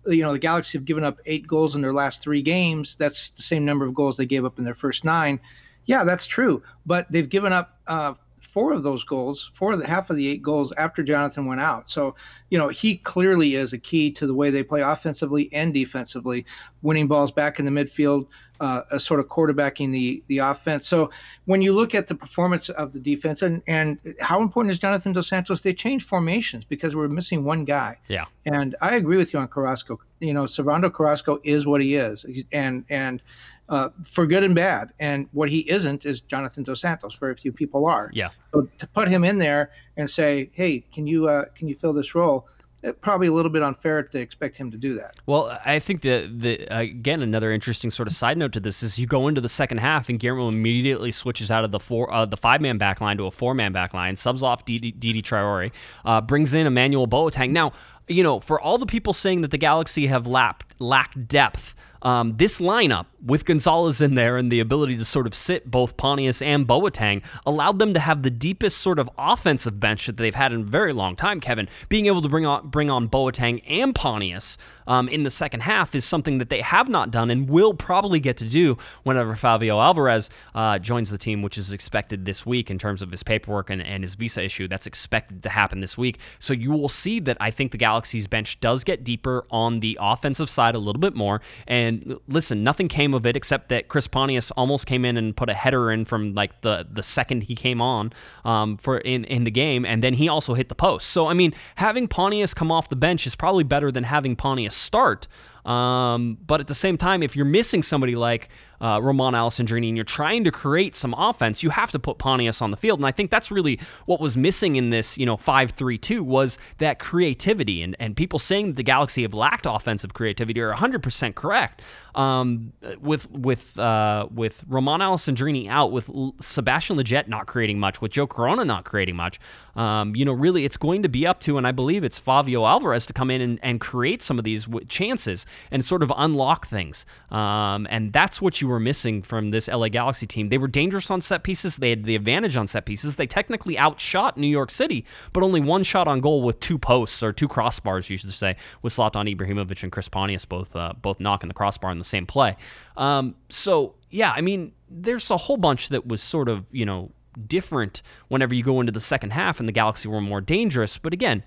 you 0.09 0.23
know, 0.23 0.33
the 0.33 0.39
Galaxy 0.39 0.79
have 0.79 0.85
given 0.85 1.05
up 1.05 1.19
eight 1.27 1.47
goals 1.47 1.75
in 1.75 1.83
their 1.83 1.93
last 1.93 2.23
three 2.23 2.43
games. 2.43 2.97
That's 2.97 3.31
the 3.31 3.43
same 3.43 3.65
number 3.65 3.85
of 3.85 3.95
goals 3.95 4.17
they 4.17 4.27
gave 4.27 4.45
up 4.45 4.59
in 4.59 4.65
their 4.65 4.75
first 4.75 5.05
nine. 5.05 5.41
Yeah, 5.87 6.05
that's 6.05 6.27
true. 6.27 6.63
But 6.87 7.11
they've 7.11 7.29
given 7.29 7.53
up 7.53 7.79
uh, 7.87 8.15
four 8.49 8.73
of 8.73 8.83
those 8.83 9.05
goals, 9.05 9.51
four 9.55 9.73
of 9.73 9.79
the 9.79 9.87
half 9.87 10.09
of 10.09 10.17
the 10.17 10.27
eight 10.27 10.43
goals 10.43 10.73
after 10.73 11.03
Jonathan 11.03 11.45
went 11.45 11.61
out. 11.61 11.91
So, 11.91 12.15
you 12.49 12.57
know, 12.57 12.69
he 12.69 12.97
clearly 12.97 13.57
is 13.57 13.75
a 13.75 13.79
key 13.79 14.11
to 14.13 14.27
the 14.27 14.33
way 14.33 14.49
they 14.49 14.63
play 14.63 14.81
offensively 14.81 15.51
and 15.53 15.75
defensively, 15.75 16.47
winning 16.81 17.09
balls 17.09 17.31
back 17.31 17.59
in 17.59 17.67
the 17.67 17.71
midfield, 17.71 18.27
uh, 18.61 18.83
a 18.91 18.99
sort 18.99 19.21
of 19.21 19.27
quarterbacking 19.29 19.93
the 19.93 20.23
the 20.29 20.39
offense. 20.39 20.89
So 20.89 21.11
when 21.45 21.61
you 21.61 21.75
look 21.75 21.95
at 21.95 22.07
the 22.07 22.15
performance 22.15 22.71
of 22.71 22.93
the 22.93 23.01
defense 23.01 23.43
and 23.43 23.63
and 23.67 23.99
how 24.19 24.41
important 24.41 24.73
is 24.73 24.79
Jonathan 24.79 25.13
Dos 25.13 25.29
Santos? 25.29 25.61
They 25.61 25.75
changed 25.75 26.07
formations 26.07 26.65
because 26.65 26.97
we're 26.97 27.09
missing 27.09 27.45
one 27.45 27.65
guy. 27.65 27.99
Yeah. 28.09 28.25
And 28.47 28.75
I 28.81 28.97
agree 28.97 29.19
with 29.19 29.35
you 29.35 29.41
on 29.41 29.49
Carrasco. 29.49 30.01
You 30.21 30.33
know, 30.33 30.45
Servando 30.45 30.93
Carrasco 30.93 31.39
is 31.45 31.67
what 31.67 31.83
he 31.83 31.97
is, 31.97 32.25
and 32.51 32.85
and 32.89 33.23
uh, 33.69 33.91
for 34.09 34.27
good 34.27 34.45
and 34.45 34.55
bad. 34.55 34.93
And 34.99 35.29
what 35.33 35.49
he 35.49 35.69
isn't 35.71 36.07
is 36.07 36.21
Jonathan 36.21 36.65
Dos 36.65 36.81
Santos. 36.81 37.15
Very 37.17 37.35
few 37.35 37.53
people 37.53 37.87
are. 37.87 38.11
Yeah. 38.13 38.31
So 38.53 38.69
to 38.79 38.87
put 38.87 39.09
him 39.09 39.25
in 39.25 39.39
there 39.39 39.71
and 39.97 40.09
say, 40.09 40.51
hey, 40.53 40.81
can 40.93 41.07
you 41.07 41.29
uh, 41.29 41.47
can 41.55 41.69
you 41.69 41.75
fill 41.75 41.93
this 41.93 42.15
role? 42.15 42.49
It, 42.81 43.01
probably 43.01 43.27
a 43.27 43.33
little 43.33 43.51
bit 43.51 43.65
unfair 43.65 44.05
to 44.05 44.21
expect 44.21 44.57
him 44.57 44.71
to 44.71 44.77
do 44.77 44.95
that. 44.95 45.17
Well, 45.27 45.59
I 45.65 45.81
think 45.81 46.03
that 46.03 46.41
the 46.41 46.61
again 46.71 47.23
another 47.23 47.53
interesting 47.53 47.91
sort 47.91 48.07
of 48.07 48.15
side 48.15 48.39
note 48.39 48.53
to 48.53 48.61
this 48.61 48.85
is 48.85 48.99
you 48.99 49.07
go 49.07 49.27
into 49.27 49.41
the 49.41 49.49
second 49.49 49.79
half 49.79 50.09
and 50.09 50.19
Guillermo 50.21 50.49
immediately 50.49 51.11
switches 51.11 51.51
out 51.51 51.65
of 51.65 51.73
the 51.73 51.81
four 51.81 52.13
uh, 52.13 52.25
the 52.25 52.37
five 52.37 52.61
man 52.61 52.79
back 52.79 53.01
line 53.01 53.17
to 53.17 53.27
a 53.27 53.33
four 53.33 53.53
man 53.53 53.73
back 53.73 53.95
line, 53.95 54.15
subs 54.15 54.45
off 54.45 54.65
Didi 54.65 55.23
Traore, 55.23 55.73
uh, 56.05 56.21
brings 56.21 56.55
in 56.55 56.69
Emmanuel 56.69 57.09
Boateng. 57.09 57.51
Now, 57.51 57.73
you 58.07 58.23
know, 58.23 58.39
for 58.39 58.61
all 58.61 58.79
the 58.79 58.87
people 58.87 59.13
saying 59.13 59.41
that 59.41 59.51
the 59.51 59.59
Galaxy 59.59 60.07
have 60.07 60.27
lapped 60.27 60.75
lacked 60.79 61.27
depth 61.27 61.75
um, 62.03 62.37
this 62.37 62.59
lineup 62.59 63.07
with 63.25 63.45
Gonzalez 63.45 64.01
in 64.01 64.15
there 64.15 64.37
and 64.37 64.51
the 64.51 64.61
ability 64.61 64.97
to 64.99 65.05
sort 65.05 65.27
of 65.27 65.35
sit 65.35 65.71
both 65.71 65.97
Pontius 65.97 66.41
and 66.41 66.67
Boateng 66.67 67.23
allowed 67.45 67.79
them 67.79 67.95
to 67.95 68.01
have 68.01 68.23
the 68.23 68.31
deepest 68.31 68.79
sort 68.79 68.99
of 68.99 69.11
offensive 69.19 69.81
bench 69.81 70.07
that 70.07 70.17
they've 70.17 70.35
had 70.35 70.53
in 70.53 70.61
a 70.61 70.65
very 70.65 70.93
long 70.93 71.17
time. 71.17 71.41
Kevin 71.41 71.69
being 71.89 72.07
able 72.07 72.23
to 72.23 72.29
bring 72.29 72.47
on 72.47 72.69
bring 72.69 72.91
on 72.91 73.09
Boateng 73.09 73.63
and 73.67 73.95
Pontius 73.95 74.57
um, 74.89 75.09
in 75.09 75.23
the 75.23 75.31
second 75.31 75.61
half 75.61 75.95
is 75.95 76.05
something 76.05 76.39
that 76.39 76.51
they 76.51 76.61
have 76.61 76.89
not 76.89 77.11
done 77.11 77.31
and 77.31 77.49
will 77.49 77.75
probably 77.75 78.21
get 78.21 78.37
to 78.39 78.45
do 78.45 78.77
whenever 79.05 79.35
Favio 79.35 79.83
Alvarez 79.83 80.31
uh, 80.55 80.79
joins 80.79 81.11
the 81.11 81.19
team, 81.19 81.43
which 81.43 81.57
is 81.57 81.73
expected 81.73 82.25
this 82.25 82.45
week 82.45 82.71
in 82.71 82.79
terms 82.79 83.03
of 83.03 83.11
his 83.11 83.23
paperwork 83.23 83.71
and, 83.71 83.81
and 83.83 84.03
his 84.03 84.15
visa 84.15 84.43
issue. 84.43 84.69
That's 84.69 84.87
expected 84.87 85.43
to 85.45 85.49
happen 85.49 85.81
this 85.81 85.97
week. 85.97 86.19
So 86.39 86.53
you 86.53 86.73
will 86.73 86.89
see 86.89 87.21
that 87.21 87.37
I 87.41 87.51
think 87.51 87.73
the 87.73 87.79
Galaxy's 87.79 88.27
bench 88.27 88.61
does 88.61 88.85
get 88.85 89.05
deeper 89.05 89.47
on 89.51 89.81
the 89.81 89.97
offensive 90.01 90.51
side 90.51 90.75
a 90.75 90.79
little 90.79 91.01
bit 91.01 91.15
more 91.15 91.41
and 91.67 91.79
and 91.89 92.19
listen, 92.27 92.63
nothing 92.63 92.89
came 92.89 93.15
of 93.15 93.27
it 93.27 93.37
except 93.37 93.69
that 93.71 93.89
Chris 93.89 94.07
Pontius 94.07 94.51
almost 94.53 94.87
came 94.87 95.05
in 95.05 95.17
and 95.17 95.37
put 95.37 95.49
a 95.49 95.55
header 95.55 95.91
in 95.91 96.05
from 96.05 96.35
like 96.35 96.61
the 96.63 96.87
the 96.91 97.03
second 97.03 97.45
he 97.45 97.55
came 97.55 97.81
on 97.81 98.13
um, 98.45 98.77
for 98.77 98.99
in 98.99 99.25
in 99.25 99.45
the 99.45 99.51
game, 99.51 99.85
and 99.85 100.03
then 100.03 100.15
he 100.15 100.29
also 100.29 100.55
hit 100.55 100.69
the 100.69 100.75
post. 100.75 101.09
So 101.09 101.27
I 101.27 101.35
mean, 101.35 101.55
having 101.77 102.09
Pontius 102.09 102.55
come 102.55 102.71
off 102.71 102.89
the 102.89 102.97
bench 102.97 103.27
is 103.27 103.35
probably 103.35 103.65
better 103.65 103.91
than 103.91 104.05
having 104.05 104.37
Pontius 104.37 104.75
start. 104.79 105.29
Um, 105.69 106.39
but 106.47 106.61
at 106.61 106.67
the 106.67 106.75
same 106.75 106.97
time, 106.97 107.23
if 107.23 107.37
you're 107.37 107.45
missing 107.45 107.83
somebody 107.83 108.15
like 108.15 108.49
uh, 108.81 109.01
Romain 109.03 109.35
Alessandrini 109.35 109.89
and 109.89 109.97
you're 109.97 110.05
trying 110.05 110.45
to 110.45 110.51
create 110.51 110.95
some 110.95 111.15
offense, 111.15 111.63
you 111.63 111.69
have 111.69 111.93
to 111.93 111.99
put 111.99 112.17
Pontius 112.17 112.63
on 112.63 112.71
the 112.71 112.77
field. 112.77 112.99
And 112.99 113.07
I 113.07 113.13
think 113.13 113.31
that's 113.31 113.51
really 113.51 113.79
what 114.07 114.19
was 114.19 114.37
missing 114.37 114.77
in 114.77 114.91
this, 114.91 115.19
you 115.19 115.27
know, 115.27 115.37
5-3-2 115.37 116.23
was 116.23 116.57
that 116.79 116.99
creativity. 116.99 117.83
And, 117.83 117.97
and 117.99 118.17
people 118.17 118.39
saying 118.39 118.69
that 118.69 118.77
the 118.77 118.83
Galaxy 118.83 119.23
have 119.23 119.35
lacked 119.35 119.67
offensive 119.69 120.15
creativity 120.15 120.61
are 120.61 120.73
100% 120.73 121.35
correct. 121.35 121.83
Um, 122.15 122.73
with 123.01 123.31
with 123.31 123.79
uh, 123.79 124.27
with 124.35 124.65
Romain 124.67 124.99
Alessandrini 124.99 125.69
out, 125.69 125.93
with 125.93 126.11
Sebastian 126.41 126.97
Lletget 126.97 127.29
not 127.29 127.47
creating 127.47 127.79
much, 127.79 128.01
with 128.01 128.11
Joe 128.11 128.27
Corona 128.27 128.65
not 128.65 128.85
creating 128.85 129.15
much, 129.15 129.39
um, 129.79 130.17
you 130.17 130.25
know, 130.25 130.33
really 130.33 130.65
it's 130.65 130.77
going 130.77 131.05
to 131.05 131.09
be 131.09 131.25
up 131.25 131.39
to, 131.43 131.57
and 131.57 131.65
I 131.65 131.71
believe 131.71 132.03
it's 132.03 132.19
Favio 132.21 132.69
Alvarez 132.69 133.07
to 133.07 133.13
come 133.13 133.31
in 133.31 133.41
and, 133.41 133.61
and 133.63 133.81
create 133.81 134.23
some 134.23 134.37
of 134.37 134.45
these 134.45 134.65
w- 134.65 134.85
chances 134.87 135.47
and 135.71 135.85
sort 135.85 136.03
of 136.03 136.13
unlock 136.17 136.67
things. 136.67 137.07
Um, 137.31 137.87
and 137.89 138.13
that's 138.13 138.43
what 138.43 138.61
you 138.61 138.67
were 138.67 138.81
missing 138.81 139.23
from 139.23 139.53
this 139.53 139.69
LA 139.69 139.89
Galaxy 139.89 140.27
team. 140.27 140.49
They 140.49 140.59
were 140.59 140.67
dangerous 140.67 141.13
on 141.13 141.21
set 141.21 141.45
pieces. 141.45 141.77
They 141.77 141.91
had 141.91 142.05
the 142.05 142.17
advantage 142.17 142.57
on 142.57 142.67
set 142.67 142.87
pieces. 142.87 143.15
They 143.15 143.29
technically 143.29 143.79
outshot 143.79 144.37
New 144.37 144.49
York 144.49 144.73
City, 144.73 145.05
but 145.33 145.45
only 145.45 145.61
one 145.61 145.85
shot 145.85 146.09
on 146.09 146.21
goal 146.21 146.43
with 146.43 146.59
two 146.59 146.77
posts 146.77 147.23
or 147.23 147.33
two 147.33 147.47
crossbars, 147.47 148.11
you 148.11 148.17
should 148.17 148.33
say, 148.33 148.57
with 148.83 148.93
Zlatan 148.93 149.33
Ibrahimovic 149.33 149.85
and 149.85 149.93
Chris 149.93 150.09
Pontius 150.09 150.45
both 150.45 150.75
uh, 150.75 150.93
both 151.01 151.21
knocking 151.21 151.47
the 151.47 151.55
crossbar 151.55 151.93
in 151.93 151.99
the 151.99 152.05
same 152.05 152.27
play. 152.27 152.57
Um, 152.97 153.37
so 153.49 153.95
yeah, 154.11 154.33
I 154.33 154.41
mean, 154.41 154.73
there's 154.91 155.31
a 155.31 155.37
whole 155.37 155.57
bunch 155.57 155.91
that 155.91 156.09
was 156.09 156.21
sort 156.21 156.49
of 156.49 156.65
you 156.73 156.85
know 156.85 157.13
different 157.47 158.03
whenever 158.29 158.55
you 158.55 158.63
go 158.63 158.81
into 158.81 158.93
the 158.93 159.01
second 159.01 159.31
half 159.31 159.61
and 159.61 159.69
the 159.69 159.73
Galaxy 159.73 160.09
were 160.09 160.21
more 160.21 160.41
dangerous. 160.41 160.99
But 160.99 161.13
again, 161.13 161.45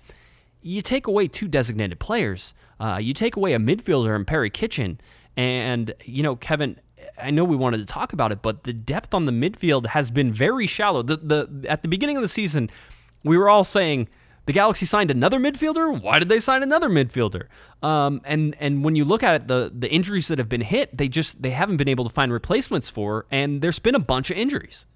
you 0.62 0.80
take 0.80 1.06
away 1.06 1.28
two 1.28 1.48
designated 1.48 1.98
players, 1.98 2.54
uh, 2.80 2.98
you 2.98 3.14
take 3.14 3.36
away 3.36 3.52
a 3.52 3.58
midfielder 3.58 4.14
in 4.16 4.24
Perry 4.24 4.50
Kitchen, 4.50 5.00
and 5.36 5.94
you 6.04 6.22
know 6.22 6.36
Kevin. 6.36 6.78
I 7.18 7.30
know 7.30 7.44
we 7.44 7.56
wanted 7.56 7.78
to 7.78 7.84
talk 7.84 8.12
about 8.12 8.32
it, 8.32 8.42
but 8.42 8.64
the 8.64 8.72
depth 8.72 9.12
on 9.12 9.26
the 9.26 9.32
midfield 9.32 9.86
has 9.86 10.10
been 10.10 10.32
very 10.32 10.66
shallow. 10.66 11.02
The 11.02 11.16
the 11.16 11.66
at 11.68 11.82
the 11.82 11.88
beginning 11.88 12.16
of 12.16 12.22
the 12.22 12.28
season, 12.28 12.70
we 13.24 13.36
were 13.36 13.48
all 13.48 13.64
saying 13.64 14.08
the 14.46 14.52
Galaxy 14.52 14.86
signed 14.86 15.10
another 15.10 15.38
midfielder. 15.38 16.00
Why 16.00 16.18
did 16.18 16.28
they 16.28 16.40
sign 16.40 16.62
another 16.62 16.88
midfielder? 16.88 17.46
Um, 17.82 18.20
and 18.24 18.56
and 18.58 18.84
when 18.84 18.96
you 18.96 19.04
look 19.04 19.22
at 19.22 19.34
it, 19.34 19.48
the 19.48 19.72
the 19.76 19.90
injuries 19.90 20.28
that 20.28 20.38
have 20.38 20.48
been 20.48 20.60
hit, 20.60 20.96
they 20.96 21.08
just 21.08 21.40
they 21.40 21.50
haven't 21.50 21.76
been 21.76 21.88
able 21.88 22.04
to 22.04 22.10
find 22.10 22.32
replacements 22.32 22.88
for, 22.88 23.26
and 23.30 23.62
there's 23.62 23.78
been 23.78 23.94
a 23.94 24.00
bunch 24.00 24.30
of 24.30 24.36
injuries. 24.36 24.86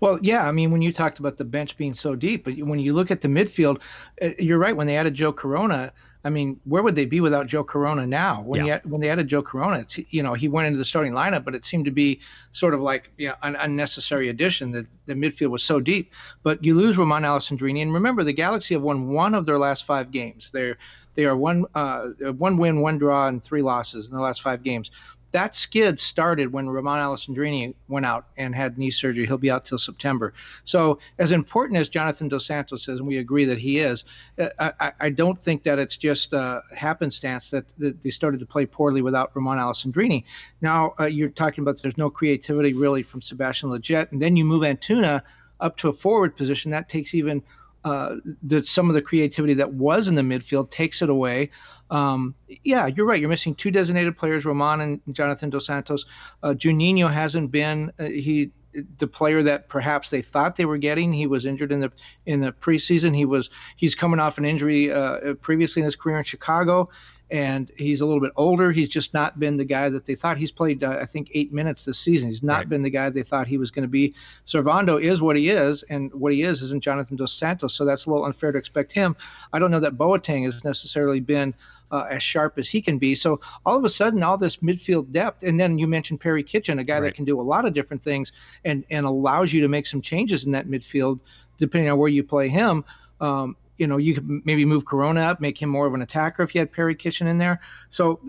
Well, 0.00 0.18
yeah, 0.22 0.46
I 0.46 0.52
mean, 0.52 0.70
when 0.70 0.82
you 0.82 0.92
talked 0.92 1.18
about 1.18 1.36
the 1.36 1.44
bench 1.44 1.76
being 1.76 1.94
so 1.94 2.14
deep, 2.14 2.44
but 2.44 2.58
when 2.58 2.78
you 2.78 2.92
look 2.92 3.10
at 3.10 3.20
the 3.20 3.28
midfield, 3.28 3.80
uh, 4.20 4.30
you're 4.38 4.58
right. 4.58 4.76
When 4.76 4.86
they 4.86 4.96
added 4.96 5.14
Joe 5.14 5.32
Corona, 5.32 5.92
I 6.24 6.30
mean, 6.30 6.60
where 6.64 6.82
would 6.82 6.94
they 6.94 7.04
be 7.04 7.20
without 7.20 7.46
Joe 7.46 7.64
Corona 7.64 8.06
now? 8.06 8.42
When 8.42 8.64
yeah. 8.64 8.80
you, 8.84 8.90
when 8.90 9.00
they 9.00 9.10
added 9.10 9.28
Joe 9.28 9.42
Corona, 9.42 9.80
it's, 9.80 9.98
you 10.10 10.22
know, 10.22 10.34
he 10.34 10.48
went 10.48 10.66
into 10.66 10.78
the 10.78 10.84
starting 10.84 11.12
lineup, 11.12 11.44
but 11.44 11.54
it 11.54 11.64
seemed 11.64 11.84
to 11.86 11.90
be 11.90 12.20
sort 12.52 12.74
of 12.74 12.80
like 12.80 13.10
you 13.16 13.28
know, 13.28 13.34
an 13.42 13.56
unnecessary 13.56 14.28
addition. 14.28 14.70
That 14.72 14.86
the 15.06 15.14
midfield 15.14 15.50
was 15.50 15.64
so 15.64 15.80
deep. 15.80 16.12
But 16.42 16.62
you 16.62 16.74
lose 16.74 16.96
Romain 16.96 17.22
Alessandrini, 17.22 17.82
and 17.82 17.92
remember, 17.92 18.22
the 18.22 18.32
Galaxy 18.32 18.74
have 18.74 18.82
won 18.82 19.08
one 19.08 19.34
of 19.34 19.46
their 19.46 19.58
last 19.58 19.84
five 19.84 20.10
games. 20.12 20.50
They're 20.52 20.78
they 21.14 21.24
are 21.24 21.36
one 21.36 21.66
uh, 21.74 22.08
one 22.38 22.56
win, 22.56 22.80
one 22.80 22.98
draw, 22.98 23.26
and 23.26 23.42
three 23.42 23.62
losses 23.62 24.08
in 24.08 24.14
the 24.14 24.22
last 24.22 24.42
five 24.42 24.62
games 24.62 24.90
that 25.32 25.56
skid 25.56 25.98
started 25.98 26.52
when 26.52 26.68
Ramon 26.68 26.98
Alessandrini 26.98 27.74
went 27.88 28.06
out 28.06 28.26
and 28.36 28.54
had 28.54 28.78
knee 28.78 28.90
surgery. 28.90 29.26
He'll 29.26 29.38
be 29.38 29.50
out 29.50 29.64
till 29.64 29.78
September. 29.78 30.32
So, 30.64 30.98
as 31.18 31.32
important 31.32 31.78
as 31.78 31.88
Jonathan 31.88 32.28
Dos 32.28 32.46
Santos 32.46 32.88
is, 32.88 32.98
and 32.98 33.08
we 33.08 33.18
agree 33.18 33.44
that 33.46 33.58
he 33.58 33.78
is, 33.78 34.04
uh, 34.38 34.72
I, 34.78 34.92
I 35.00 35.10
don't 35.10 35.40
think 35.40 35.62
that 35.64 35.78
it's 35.78 35.96
just 35.96 36.34
uh, 36.34 36.60
happenstance 36.74 37.50
that, 37.50 37.64
that, 37.78 38.02
they 38.02 38.10
started 38.10 38.40
to 38.40 38.46
play 38.46 38.66
poorly 38.66 39.02
without 39.02 39.34
Ramon 39.34 39.58
Alessandrini. 39.58 40.24
Now, 40.60 40.94
uh, 41.00 41.06
you're 41.06 41.30
talking 41.30 41.62
about 41.62 41.80
there's 41.82 41.98
no 41.98 42.10
creativity 42.10 42.74
really 42.74 43.02
from 43.02 43.22
Sebastian 43.22 43.70
Lletget, 43.70 44.12
and 44.12 44.20
then 44.20 44.36
you 44.36 44.44
move 44.44 44.62
Antuna 44.62 45.22
up 45.60 45.76
to 45.78 45.88
a 45.88 45.92
forward 45.92 46.36
position. 46.36 46.70
That 46.70 46.88
takes 46.88 47.14
even 47.14 47.42
uh, 47.84 48.16
the, 48.42 48.62
some 48.62 48.88
of 48.88 48.94
the 48.94 49.02
creativity 49.02 49.54
that 49.54 49.74
was 49.74 50.08
in 50.08 50.14
the 50.14 50.22
midfield 50.22 50.70
takes 50.70 51.02
it 51.02 51.10
away. 51.10 51.50
Um, 51.90 52.34
yeah, 52.62 52.86
you're 52.86 53.06
right. 53.06 53.20
You're 53.20 53.28
missing 53.28 53.54
two 53.54 53.70
designated 53.70 54.16
players, 54.16 54.44
Roman 54.44 54.80
and 54.80 55.00
Jonathan 55.12 55.50
Dos 55.50 55.66
Santos. 55.66 56.06
Uh, 56.42 56.54
Juninho 56.54 57.10
hasn't 57.10 57.50
been 57.50 57.92
uh, 57.98 58.04
he 58.04 58.50
the 58.98 59.06
player 59.06 59.42
that 59.42 59.68
perhaps 59.68 60.10
they 60.10 60.22
thought 60.22 60.56
they 60.56 60.64
were 60.64 60.78
getting. 60.78 61.12
He 61.12 61.26
was 61.26 61.44
injured 61.44 61.72
in 61.72 61.80
the 61.80 61.92
in 62.26 62.40
the 62.40 62.52
preseason. 62.52 63.14
He 63.14 63.24
was 63.24 63.50
he's 63.76 63.94
coming 63.94 64.20
off 64.20 64.38
an 64.38 64.44
injury 64.44 64.90
uh, 64.90 65.34
previously 65.34 65.80
in 65.80 65.84
his 65.84 65.96
career 65.96 66.18
in 66.18 66.24
Chicago, 66.24 66.88
and 67.32 67.72
he's 67.78 68.02
a 68.02 68.06
little 68.06 68.20
bit 68.20 68.32
older. 68.36 68.70
He's 68.72 68.90
just 68.90 69.14
not 69.14 69.40
been 69.40 69.56
the 69.56 69.64
guy 69.64 69.88
that 69.88 70.04
they 70.04 70.14
thought. 70.14 70.36
He's 70.36 70.52
played, 70.52 70.84
uh, 70.84 70.98
I 71.00 71.06
think, 71.06 71.30
eight 71.32 71.50
minutes 71.50 71.86
this 71.86 71.98
season. 71.98 72.28
He's 72.28 72.42
not 72.42 72.58
right. 72.58 72.68
been 72.68 72.82
the 72.82 72.90
guy 72.90 73.08
they 73.08 73.22
thought 73.22 73.46
he 73.46 73.56
was 73.56 73.70
going 73.70 73.84
to 73.84 73.88
be. 73.88 74.14
Servando 74.46 75.00
is 75.00 75.22
what 75.22 75.38
he 75.38 75.48
is, 75.48 75.82
and 75.84 76.12
what 76.12 76.34
he 76.34 76.42
is 76.42 76.60
isn't 76.60 76.82
Jonathan 76.82 77.16
Dos 77.16 77.32
Santos. 77.32 77.72
So 77.72 77.86
that's 77.86 78.04
a 78.04 78.10
little 78.10 78.26
unfair 78.26 78.52
to 78.52 78.58
expect 78.58 78.92
him. 78.92 79.16
I 79.54 79.58
don't 79.58 79.70
know 79.70 79.80
that 79.80 79.96
Boateng 79.96 80.44
has 80.44 80.62
necessarily 80.62 81.20
been 81.20 81.54
uh, 81.90 82.06
as 82.10 82.22
sharp 82.22 82.58
as 82.58 82.68
he 82.68 82.82
can 82.82 82.98
be. 82.98 83.14
So 83.14 83.40
all 83.64 83.78
of 83.78 83.84
a 83.84 83.88
sudden, 83.88 84.22
all 84.22 84.36
this 84.36 84.58
midfield 84.58 85.10
depth, 85.10 85.42
and 85.42 85.58
then 85.58 85.78
you 85.78 85.86
mentioned 85.86 86.20
Perry 86.20 86.42
Kitchen, 86.42 86.78
a 86.78 86.84
guy 86.84 86.96
right. 86.96 87.08
that 87.08 87.14
can 87.14 87.24
do 87.24 87.40
a 87.40 87.42
lot 87.42 87.64
of 87.64 87.72
different 87.72 88.02
things, 88.02 88.32
and 88.66 88.84
and 88.90 89.06
allows 89.06 89.54
you 89.54 89.62
to 89.62 89.68
make 89.68 89.86
some 89.86 90.02
changes 90.02 90.44
in 90.44 90.52
that 90.52 90.68
midfield 90.68 91.20
depending 91.58 91.90
on 91.90 91.96
where 91.96 92.10
you 92.10 92.22
play 92.22 92.48
him. 92.48 92.84
Um, 93.22 93.56
you 93.82 93.88
know, 93.88 93.96
you 93.96 94.14
could 94.14 94.46
maybe 94.46 94.64
move 94.64 94.84
Corona 94.84 95.22
up, 95.22 95.40
make 95.40 95.60
him 95.60 95.68
more 95.68 95.88
of 95.88 95.94
an 95.94 96.02
attacker 96.02 96.44
if 96.44 96.54
you 96.54 96.60
had 96.60 96.70
Perry 96.70 96.94
Kitchen 96.94 97.26
in 97.26 97.36
there. 97.36 97.60
So 97.90 98.20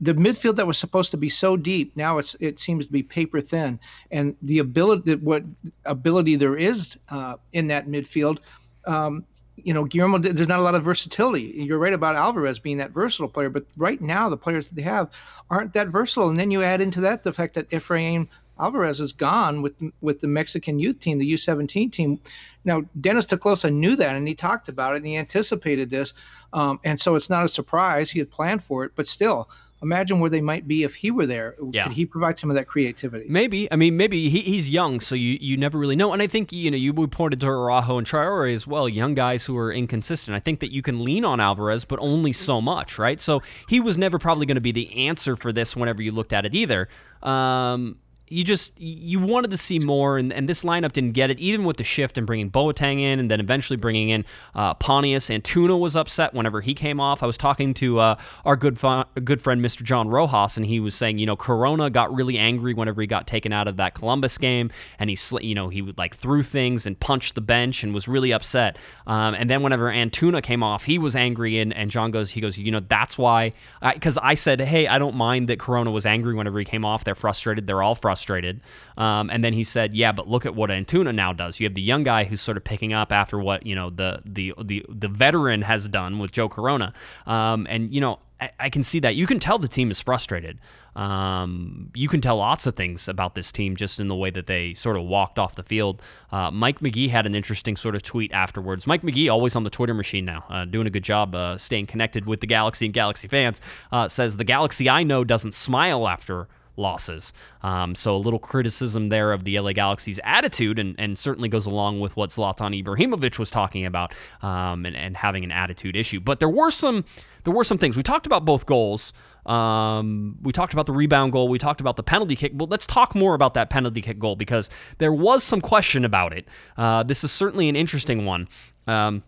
the 0.00 0.12
midfield 0.14 0.56
that 0.56 0.66
was 0.66 0.76
supposed 0.76 1.12
to 1.12 1.16
be 1.16 1.28
so 1.28 1.56
deep 1.56 1.96
now 1.96 2.18
it's 2.18 2.34
it 2.40 2.58
seems 2.58 2.86
to 2.86 2.92
be 2.92 3.04
paper 3.04 3.40
thin, 3.40 3.78
and 4.10 4.34
the 4.42 4.58
ability 4.58 5.14
what 5.14 5.44
ability 5.84 6.34
there 6.34 6.56
is 6.56 6.98
uh, 7.10 7.36
in 7.52 7.68
that 7.68 7.86
midfield. 7.86 8.38
Um, 8.84 9.24
you 9.54 9.72
know, 9.72 9.84
Guillermo, 9.84 10.18
there's 10.18 10.48
not 10.48 10.58
a 10.58 10.62
lot 10.62 10.74
of 10.74 10.82
versatility. 10.82 11.52
You're 11.54 11.78
right 11.78 11.92
about 11.92 12.16
Alvarez 12.16 12.58
being 12.58 12.78
that 12.78 12.90
versatile 12.90 13.28
player, 13.28 13.50
but 13.50 13.64
right 13.76 14.00
now 14.00 14.28
the 14.28 14.36
players 14.36 14.68
that 14.68 14.74
they 14.74 14.82
have 14.82 15.12
aren't 15.50 15.72
that 15.74 15.88
versatile. 15.88 16.30
And 16.30 16.38
then 16.40 16.50
you 16.50 16.64
add 16.64 16.80
into 16.80 17.00
that 17.02 17.22
the 17.22 17.32
fact 17.32 17.54
that 17.54 17.70
Efrain 17.70 18.26
Alvarez 18.58 19.00
is 19.00 19.12
gone 19.12 19.62
with 19.62 19.74
with 20.00 20.20
the 20.20 20.28
Mexican 20.28 20.78
youth 20.78 21.00
team, 21.00 21.18
the 21.18 21.32
U17 21.32 21.90
team. 21.90 22.20
Now, 22.64 22.82
Dennis 23.00 23.26
te 23.26 23.36
Kloese 23.36 23.72
knew 23.72 23.96
that, 23.96 24.14
and 24.14 24.26
he 24.28 24.34
talked 24.34 24.68
about 24.68 24.94
it, 24.94 24.98
and 24.98 25.06
he 25.06 25.16
anticipated 25.16 25.90
this, 25.90 26.14
um, 26.52 26.78
and 26.84 27.00
so 27.00 27.16
it's 27.16 27.30
not 27.30 27.44
a 27.44 27.48
surprise. 27.48 28.10
He 28.10 28.18
had 28.18 28.30
planned 28.30 28.62
for 28.62 28.84
it, 28.84 28.92
but 28.94 29.08
still, 29.08 29.48
imagine 29.82 30.20
where 30.20 30.30
they 30.30 30.40
might 30.40 30.68
be 30.68 30.84
if 30.84 30.94
he 30.94 31.10
were 31.10 31.26
there. 31.26 31.56
Yeah. 31.72 31.84
Could 31.84 31.92
he 31.92 32.06
provide 32.06 32.38
some 32.38 32.50
of 32.50 32.56
that 32.56 32.66
creativity? 32.68 33.26
Maybe. 33.28 33.70
I 33.70 33.76
mean, 33.76 33.96
maybe 33.96 34.28
he, 34.28 34.40
he's 34.40 34.70
young, 34.70 35.00
so 35.00 35.14
you, 35.14 35.36
you 35.40 35.56
never 35.56 35.76
really 35.76 35.96
know. 35.96 36.12
And 36.12 36.22
I 36.22 36.28
think, 36.28 36.52
you 36.52 36.70
know, 36.70 36.76
you 36.76 36.94
pointed 37.08 37.40
to 37.40 37.46
Araujo 37.46 37.98
and 37.98 38.06
Traore 38.06 38.54
as 38.54 38.66
well, 38.66 38.88
young 38.88 39.14
guys 39.14 39.44
who 39.44 39.58
are 39.58 39.72
inconsistent. 39.72 40.36
I 40.36 40.40
think 40.40 40.60
that 40.60 40.72
you 40.72 40.82
can 40.82 41.04
lean 41.04 41.24
on 41.24 41.40
Alvarez, 41.40 41.84
but 41.84 41.98
only 42.00 42.32
so 42.32 42.60
much, 42.60 42.98
right? 42.98 43.20
So 43.20 43.42
he 43.68 43.80
was 43.80 43.98
never 43.98 44.18
probably 44.18 44.46
going 44.46 44.54
to 44.54 44.60
be 44.60 44.72
the 44.72 45.08
answer 45.08 45.36
for 45.36 45.52
this 45.52 45.74
whenever 45.74 46.00
you 46.00 46.12
looked 46.12 46.32
at 46.32 46.46
it 46.46 46.54
either. 46.54 46.88
Um, 47.22 47.98
you 48.32 48.44
just 48.44 48.72
you 48.80 49.20
wanted 49.20 49.50
to 49.50 49.56
see 49.58 49.78
more, 49.78 50.16
and, 50.16 50.32
and 50.32 50.48
this 50.48 50.62
lineup 50.62 50.92
didn't 50.92 51.12
get 51.12 51.30
it. 51.30 51.38
Even 51.38 51.64
with 51.64 51.76
the 51.76 51.84
shift 51.84 52.16
and 52.16 52.26
bringing 52.26 52.50
Boateng 52.50 52.98
in, 52.98 53.20
and 53.20 53.30
then 53.30 53.40
eventually 53.40 53.76
bringing 53.76 54.08
in 54.08 54.24
uh, 54.54 54.72
Pontius. 54.74 55.28
Antuna 55.28 55.78
was 55.78 55.94
upset 55.94 56.32
whenever 56.32 56.62
he 56.62 56.72
came 56.72 56.98
off. 56.98 57.22
I 57.22 57.26
was 57.26 57.36
talking 57.36 57.74
to 57.74 57.98
uh, 57.98 58.16
our 58.44 58.56
good 58.56 58.78
good 59.24 59.42
friend 59.42 59.62
Mr. 59.62 59.82
John 59.82 60.08
Rojas, 60.08 60.56
and 60.56 60.64
he 60.64 60.80
was 60.80 60.94
saying, 60.94 61.18
you 61.18 61.26
know, 61.26 61.36
Corona 61.36 61.90
got 61.90 62.12
really 62.14 62.38
angry 62.38 62.72
whenever 62.72 63.02
he 63.02 63.06
got 63.06 63.26
taken 63.26 63.52
out 63.52 63.68
of 63.68 63.76
that 63.76 63.94
Columbus 63.94 64.38
game, 64.38 64.70
and 64.98 65.10
he 65.10 65.16
sl- 65.16 65.40
you 65.40 65.54
know 65.54 65.68
he 65.68 65.82
would 65.82 65.98
like 65.98 66.16
threw 66.16 66.42
things 66.42 66.86
and 66.86 66.98
punched 66.98 67.34
the 67.34 67.42
bench 67.42 67.84
and 67.84 67.92
was 67.92 68.08
really 68.08 68.32
upset. 68.32 68.78
Um, 69.06 69.34
and 69.34 69.50
then 69.50 69.62
whenever 69.62 69.92
Antuna 69.92 70.42
came 70.42 70.62
off, 70.62 70.84
he 70.84 70.98
was 70.98 71.14
angry, 71.14 71.58
and, 71.58 71.74
and 71.74 71.90
John 71.90 72.10
goes, 72.10 72.30
he 72.30 72.40
goes, 72.40 72.56
you 72.56 72.70
know, 72.70 72.80
that's 72.88 73.18
why, 73.18 73.52
because 73.92 74.16
I, 74.18 74.32
I 74.32 74.34
said, 74.34 74.60
hey, 74.62 74.86
I 74.88 74.98
don't 74.98 75.16
mind 75.16 75.50
that 75.50 75.58
Corona 75.58 75.90
was 75.90 76.06
angry 76.06 76.34
whenever 76.34 76.58
he 76.58 76.64
came 76.64 76.86
off. 76.86 77.04
They're 77.04 77.14
frustrated. 77.14 77.66
They're 77.66 77.82
all 77.82 77.94
frustrated 77.94 78.21
frustrated. 78.22 78.60
Um, 78.96 79.30
and 79.30 79.42
then 79.42 79.52
he 79.52 79.64
said, 79.64 79.94
"Yeah, 79.94 80.12
but 80.12 80.28
look 80.28 80.46
at 80.46 80.54
what 80.54 80.70
Antuna 80.70 81.14
now 81.14 81.32
does. 81.32 81.58
You 81.58 81.66
have 81.66 81.74
the 81.74 81.82
young 81.82 82.04
guy 82.04 82.24
who's 82.24 82.40
sort 82.40 82.56
of 82.56 82.64
picking 82.64 82.92
up 82.92 83.12
after 83.12 83.38
what 83.38 83.66
you 83.66 83.74
know 83.74 83.90
the 83.90 84.22
the 84.24 84.54
the 84.62 84.84
the 84.88 85.08
veteran 85.08 85.62
has 85.62 85.88
done 85.88 86.18
with 86.18 86.32
Joe 86.32 86.48
Corona. 86.48 86.92
Um, 87.26 87.66
and 87.68 87.92
you 87.92 88.00
know, 88.00 88.20
I, 88.40 88.50
I, 88.60 88.70
can 88.70 88.82
see 88.82 89.00
that. 89.00 89.16
You 89.16 89.26
can 89.26 89.38
tell 89.38 89.58
the 89.58 89.68
team 89.68 89.90
is 89.90 90.00
frustrated. 90.00 90.58
Um, 90.94 91.90
you 91.94 92.08
can 92.08 92.20
tell 92.20 92.36
lots 92.36 92.66
of 92.66 92.76
things 92.76 93.08
about 93.08 93.34
this 93.34 93.50
team 93.50 93.76
just 93.76 93.98
in 93.98 94.08
the 94.08 94.14
way 94.14 94.30
that 94.30 94.46
they 94.46 94.74
sort 94.74 94.96
of 94.96 95.04
walked 95.04 95.38
off 95.38 95.54
the 95.54 95.62
field. 95.62 96.02
Uh, 96.30 96.50
Mike 96.50 96.82
Magee 96.82 97.08
had 97.08 97.24
an 97.24 97.34
interesting 97.34 97.76
sort 97.76 97.94
of 97.94 98.02
tweet 98.02 98.30
afterwards. 98.32 98.86
Mike 98.86 99.02
Magee, 99.02 99.30
always 99.30 99.56
on 99.56 99.64
the 99.64 99.70
Twitter 99.70 99.94
machine 99.94 100.26
now, 100.26 100.44
uh, 100.50 100.66
doing 100.66 100.86
a 100.86 100.90
good 100.90 101.02
job 101.02 101.34
uh, 101.34 101.56
staying 101.56 101.86
connected 101.86 102.26
with 102.26 102.40
the 102.40 102.46
Galaxy 102.46 102.84
and 102.84 102.94
Galaxy 102.94 103.26
fans, 103.26 103.58
uh, 103.90 104.06
says 104.08 104.36
the 104.36 104.44
Galaxy 104.44 104.90
I 104.90 105.02
know 105.02 105.24
doesn't 105.24 105.54
smile 105.54 106.06
after 106.06 106.46
losses. 106.76 107.32
Um, 107.62 107.94
so 107.94 108.16
a 108.16 108.18
little 108.18 108.38
criticism 108.38 109.08
there 109.08 109.32
of 109.32 109.44
the 109.44 109.58
LA 109.58 109.72
Galaxy's 109.72 110.20
attitude, 110.24 110.78
and, 110.78 110.94
and 110.98 111.18
certainly 111.18 111.48
goes 111.48 111.66
along 111.66 112.00
with 112.00 112.16
what 112.16 112.30
Zlatan 112.30 112.82
Ibrahimovic 112.82 113.38
was 113.38 113.50
talking 113.50 113.86
about, 113.86 114.14
um, 114.42 114.86
and, 114.86 114.96
and 114.96 115.16
having 115.16 115.44
an 115.44 115.52
attitude 115.52 115.96
issue. 115.96 116.20
But 116.20 116.40
there 116.40 116.48
were 116.48 116.70
some 116.70 117.04
there 117.44 117.52
were 117.52 117.64
some 117.64 117.78
things 117.78 117.96
we 117.96 118.02
talked 118.02 118.26
about 118.26 118.44
both 118.44 118.66
goals. 118.66 119.12
Um, 119.46 120.38
we 120.42 120.52
talked 120.52 120.72
about 120.72 120.86
the 120.86 120.92
rebound 120.92 121.32
goal. 121.32 121.48
We 121.48 121.58
talked 121.58 121.80
about 121.80 121.96
the 121.96 122.02
penalty 122.02 122.36
kick. 122.36 122.52
Well, 122.54 122.68
let's 122.68 122.86
talk 122.86 123.14
more 123.14 123.34
about 123.34 123.54
that 123.54 123.70
penalty 123.70 124.00
kick 124.00 124.18
goal 124.18 124.36
because 124.36 124.70
there 124.98 125.12
was 125.12 125.42
some 125.42 125.60
question 125.60 126.04
about 126.04 126.32
it. 126.32 126.46
Uh, 126.76 127.02
this 127.02 127.24
is 127.24 127.32
certainly 127.32 127.68
an 127.68 127.74
interesting 127.74 128.24
one. 128.24 128.48
Um, 128.86 129.24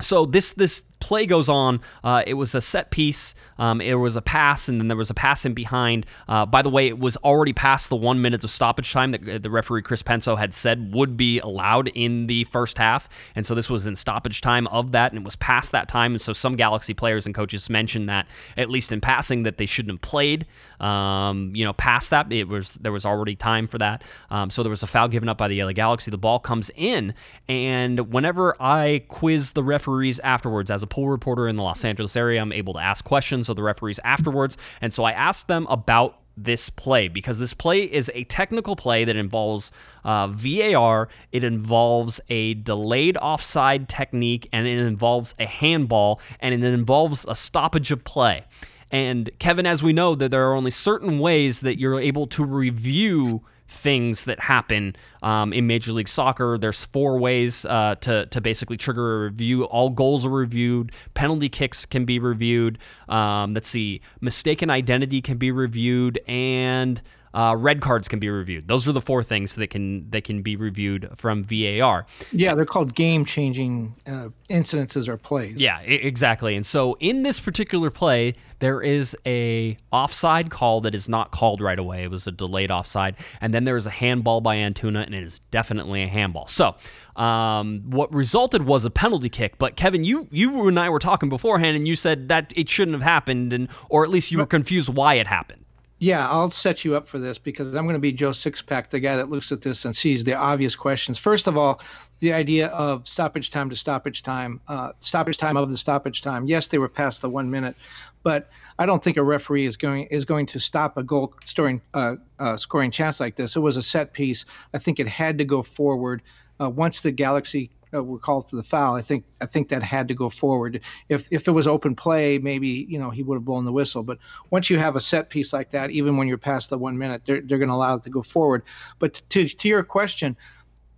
so 0.00 0.26
this 0.26 0.52
this 0.52 0.82
play 1.00 1.26
goes 1.26 1.48
on. 1.48 1.80
Uh, 2.02 2.22
it 2.26 2.34
was 2.34 2.54
a 2.54 2.60
set 2.60 2.90
piece. 2.90 3.34
Um, 3.58 3.80
it 3.80 3.94
was 3.94 4.16
a 4.16 4.22
pass, 4.22 4.68
and 4.68 4.80
then 4.80 4.88
there 4.88 4.96
was 4.96 5.10
a 5.10 5.14
pass 5.14 5.44
in 5.44 5.54
behind. 5.54 6.06
Uh, 6.28 6.46
by 6.46 6.62
the 6.62 6.68
way, 6.68 6.86
it 6.86 6.98
was 6.98 7.16
already 7.18 7.52
past 7.52 7.88
the 7.88 7.96
one 7.96 8.20
minute 8.20 8.44
of 8.44 8.50
stoppage 8.50 8.92
time 8.92 9.10
that 9.12 9.42
the 9.42 9.50
referee 9.50 9.82
Chris 9.82 10.02
Penso 10.02 10.38
had 10.38 10.54
said 10.54 10.92
would 10.94 11.16
be 11.16 11.40
allowed 11.40 11.88
in 11.88 12.26
the 12.26 12.44
first 12.44 12.78
half, 12.78 13.08
and 13.34 13.44
so 13.44 13.54
this 13.54 13.68
was 13.68 13.86
in 13.86 13.96
stoppage 13.96 14.40
time 14.40 14.66
of 14.68 14.92
that, 14.92 15.12
and 15.12 15.20
it 15.20 15.24
was 15.24 15.36
past 15.36 15.72
that 15.72 15.88
time. 15.88 16.12
And 16.12 16.20
so 16.20 16.32
some 16.32 16.56
Galaxy 16.56 16.94
players 16.94 17.26
and 17.26 17.34
coaches 17.34 17.68
mentioned 17.68 18.08
that, 18.08 18.26
at 18.56 18.70
least 18.70 18.92
in 18.92 19.00
passing, 19.00 19.42
that 19.42 19.56
they 19.56 19.66
shouldn't 19.66 19.92
have 19.92 20.02
played. 20.02 20.46
Um, 20.80 21.52
you 21.54 21.64
know, 21.64 21.72
past 21.72 22.10
that, 22.10 22.32
it 22.32 22.48
was 22.48 22.70
there 22.80 22.92
was 22.92 23.04
already 23.04 23.34
time 23.34 23.66
for 23.66 23.78
that. 23.78 24.02
Um, 24.30 24.50
so 24.50 24.62
there 24.62 24.70
was 24.70 24.82
a 24.82 24.86
foul 24.86 25.08
given 25.08 25.28
up 25.28 25.38
by 25.38 25.48
the 25.48 25.62
LA 25.62 25.72
Galaxy. 25.72 26.10
The 26.10 26.18
ball 26.18 26.38
comes 26.38 26.70
in, 26.76 27.14
and 27.48 28.12
whenever 28.12 28.60
I 28.60 29.04
quiz 29.08 29.52
the 29.52 29.64
referees 29.64 30.18
afterwards 30.20 30.70
as 30.70 30.82
a 30.82 30.86
pool 30.88 31.08
reporter 31.08 31.48
in 31.48 31.56
the 31.56 31.62
Los 31.62 31.84
Angeles 31.84 32.16
area. 32.16 32.40
I'm 32.40 32.52
able 32.52 32.72
to 32.74 32.80
ask 32.80 33.04
questions 33.04 33.48
of 33.48 33.56
the 33.56 33.62
referees 33.62 34.00
afterwards. 34.04 34.56
And 34.80 34.92
so 34.92 35.04
I 35.04 35.12
asked 35.12 35.48
them 35.48 35.66
about 35.68 36.18
this 36.36 36.70
play 36.70 37.08
because 37.08 37.38
this 37.38 37.52
play 37.52 37.82
is 37.82 38.10
a 38.14 38.24
technical 38.24 38.76
play 38.76 39.04
that 39.04 39.16
involves 39.16 39.70
uh, 40.04 40.28
VAR, 40.28 41.08
it 41.32 41.44
involves 41.44 42.20
a 42.28 42.54
delayed 42.54 43.16
offside 43.16 43.88
technique, 43.88 44.48
and 44.52 44.66
it 44.66 44.78
involves 44.78 45.34
a 45.38 45.46
handball, 45.46 46.20
and 46.40 46.54
it 46.54 46.62
involves 46.62 47.26
a 47.28 47.34
stoppage 47.34 47.90
of 47.90 48.04
play. 48.04 48.44
And 48.90 49.30
Kevin, 49.38 49.66
as 49.66 49.82
we 49.82 49.92
know, 49.92 50.14
that 50.14 50.30
there 50.30 50.48
are 50.48 50.54
only 50.54 50.70
certain 50.70 51.18
ways 51.18 51.60
that 51.60 51.78
you're 51.78 52.00
able 52.00 52.26
to 52.28 52.44
review 52.44 53.42
things 53.68 54.24
that 54.24 54.40
happen 54.40 54.96
um, 55.22 55.52
in 55.52 55.66
Major 55.66 55.92
League 55.92 56.08
Soccer. 56.08 56.56
There's 56.58 56.86
four 56.86 57.18
ways 57.18 57.64
uh, 57.66 57.96
to, 58.00 58.26
to 58.26 58.40
basically 58.40 58.76
trigger 58.76 59.16
a 59.16 59.24
review. 59.24 59.64
All 59.64 59.90
goals 59.90 60.24
are 60.24 60.30
reviewed, 60.30 60.92
penalty 61.14 61.48
kicks 61.48 61.84
can 61.84 62.04
be 62.04 62.18
reviewed. 62.18 62.78
Um, 63.08 63.54
let's 63.54 63.68
see, 63.68 64.00
mistaken 64.20 64.70
identity 64.70 65.20
can 65.20 65.36
be 65.36 65.50
reviewed, 65.50 66.18
and 66.26 67.00
uh, 67.34 67.54
red 67.56 67.80
cards 67.80 68.08
can 68.08 68.18
be 68.18 68.28
reviewed. 68.28 68.68
Those 68.68 68.88
are 68.88 68.92
the 68.92 69.00
four 69.00 69.22
things 69.22 69.54
that 69.56 69.68
can 69.68 70.08
that 70.10 70.24
can 70.24 70.42
be 70.42 70.56
reviewed 70.56 71.08
from 71.16 71.44
VAR. 71.44 72.06
Yeah, 72.32 72.54
they're 72.54 72.64
called 72.64 72.94
game-changing 72.94 73.94
uh, 74.06 74.28
incidences 74.50 75.08
or 75.08 75.16
plays. 75.16 75.60
Yeah, 75.60 75.78
I- 75.78 75.82
exactly. 75.84 76.56
And 76.56 76.64
so 76.64 76.96
in 77.00 77.22
this 77.22 77.40
particular 77.40 77.90
play, 77.90 78.34
there 78.60 78.80
is 78.80 79.16
a 79.26 79.76
offside 79.92 80.50
call 80.50 80.80
that 80.80 80.94
is 80.94 81.08
not 81.08 81.30
called 81.30 81.60
right 81.60 81.78
away. 81.78 82.02
It 82.04 82.10
was 82.10 82.26
a 82.26 82.32
delayed 82.32 82.70
offside, 82.70 83.16
and 83.40 83.54
then 83.54 83.64
there 83.64 83.76
is 83.76 83.86
a 83.86 83.90
handball 83.90 84.40
by 84.40 84.56
Antuna, 84.56 85.04
and 85.04 85.14
it 85.14 85.22
is 85.22 85.40
definitely 85.50 86.02
a 86.02 86.08
handball. 86.08 86.46
So. 86.48 86.74
Um, 87.16 87.82
what 87.90 88.14
resulted 88.14 88.64
was 88.64 88.84
a 88.84 88.90
penalty 88.90 89.28
kick, 89.28 89.58
but 89.58 89.74
Kevin, 89.74 90.04
you 90.04 90.28
you 90.30 90.68
and 90.68 90.78
I 90.78 90.88
were 90.88 91.00
talking 91.00 91.28
beforehand, 91.28 91.76
and 91.76 91.88
you 91.88 91.96
said 91.96 92.28
that 92.28 92.52
it 92.54 92.70
shouldn't 92.70 92.94
have 92.94 93.02
happened, 93.02 93.52
and 93.52 93.66
or 93.88 94.04
at 94.04 94.10
least 94.10 94.30
you 94.30 94.38
were 94.38 94.46
confused 94.46 94.88
why 94.88 95.14
it 95.14 95.26
happened. 95.26 95.57
Yeah, 96.00 96.28
I'll 96.28 96.50
set 96.50 96.84
you 96.84 96.94
up 96.94 97.08
for 97.08 97.18
this 97.18 97.38
because 97.38 97.74
I'm 97.74 97.84
going 97.84 97.94
to 97.94 98.00
be 98.00 98.12
Joe 98.12 98.30
Sixpack, 98.30 98.90
the 98.90 99.00
guy 99.00 99.16
that 99.16 99.30
looks 99.30 99.50
at 99.50 99.62
this 99.62 99.84
and 99.84 99.94
sees 99.94 100.22
the 100.22 100.34
obvious 100.34 100.76
questions. 100.76 101.18
First 101.18 101.48
of 101.48 101.56
all, 101.56 101.80
the 102.20 102.32
idea 102.32 102.68
of 102.68 103.08
stoppage 103.08 103.50
time 103.50 103.68
to 103.70 103.74
stoppage 103.74 104.22
time, 104.22 104.60
uh, 104.68 104.92
stoppage 105.00 105.38
time 105.38 105.56
of 105.56 105.70
the 105.70 105.76
stoppage 105.76 106.22
time. 106.22 106.46
Yes, 106.46 106.68
they 106.68 106.78
were 106.78 106.88
past 106.88 107.20
the 107.20 107.28
one 107.28 107.50
minute, 107.50 107.74
but 108.22 108.48
I 108.78 108.86
don't 108.86 109.02
think 109.02 109.16
a 109.16 109.24
referee 109.24 109.66
is 109.66 109.76
going 109.76 110.06
is 110.06 110.24
going 110.24 110.46
to 110.46 110.60
stop 110.60 110.96
a 110.96 111.02
goal 111.02 111.34
scoring 111.44 111.80
uh, 111.94 112.16
uh, 112.38 112.56
scoring 112.56 112.92
chance 112.92 113.18
like 113.18 113.34
this. 113.34 113.56
It 113.56 113.60
was 113.60 113.76
a 113.76 113.82
set 113.82 114.12
piece. 114.12 114.44
I 114.74 114.78
think 114.78 115.00
it 115.00 115.08
had 115.08 115.36
to 115.38 115.44
go 115.44 115.62
forward. 115.62 116.22
Uh, 116.60 116.68
once 116.68 117.00
the 117.02 117.12
Galaxy 117.12 117.70
uh, 117.94 118.02
were 118.02 118.18
called 118.18 118.48
for 118.48 118.56
the 118.56 118.62
foul, 118.62 118.94
I 118.94 119.02
think 119.02 119.24
I 119.40 119.46
think 119.46 119.68
that 119.68 119.82
had 119.82 120.08
to 120.08 120.14
go 120.14 120.28
forward. 120.28 120.80
If 121.08 121.28
if 121.30 121.48
it 121.48 121.52
was 121.52 121.66
open 121.66 121.94
play, 121.94 122.38
maybe 122.38 122.86
you 122.88 122.98
know 122.98 123.10
he 123.10 123.22
would 123.22 123.36
have 123.36 123.44
blown 123.44 123.64
the 123.64 123.72
whistle. 123.72 124.02
But 124.02 124.18
once 124.50 124.70
you 124.70 124.78
have 124.78 124.96
a 124.96 125.00
set 125.00 125.30
piece 125.30 125.52
like 125.52 125.70
that, 125.70 125.90
even 125.90 126.16
when 126.16 126.28
you're 126.28 126.38
past 126.38 126.70
the 126.70 126.78
one 126.78 126.98
minute, 126.98 127.24
they're 127.24 127.40
they're 127.40 127.58
going 127.58 127.68
to 127.68 127.74
allow 127.74 127.96
it 127.96 128.02
to 128.04 128.10
go 128.10 128.22
forward. 128.22 128.62
But 128.98 129.22
to 129.30 129.48
to 129.48 129.68
your 129.68 129.82
question, 129.82 130.36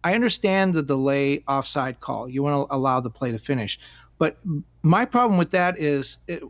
I 0.05 0.14
understand 0.14 0.74
the 0.74 0.83
delay 0.83 1.42
offside 1.46 2.00
call. 2.00 2.29
You 2.29 2.42
want 2.42 2.68
to 2.68 2.74
allow 2.74 3.00
the 3.00 3.11
play 3.11 3.33
to 3.33 3.38
finish, 3.38 3.79
but 4.18 4.38
my 4.83 5.05
problem 5.05 5.38
with 5.38 5.50
that 5.50 5.79
is. 5.79 6.18
It, 6.26 6.42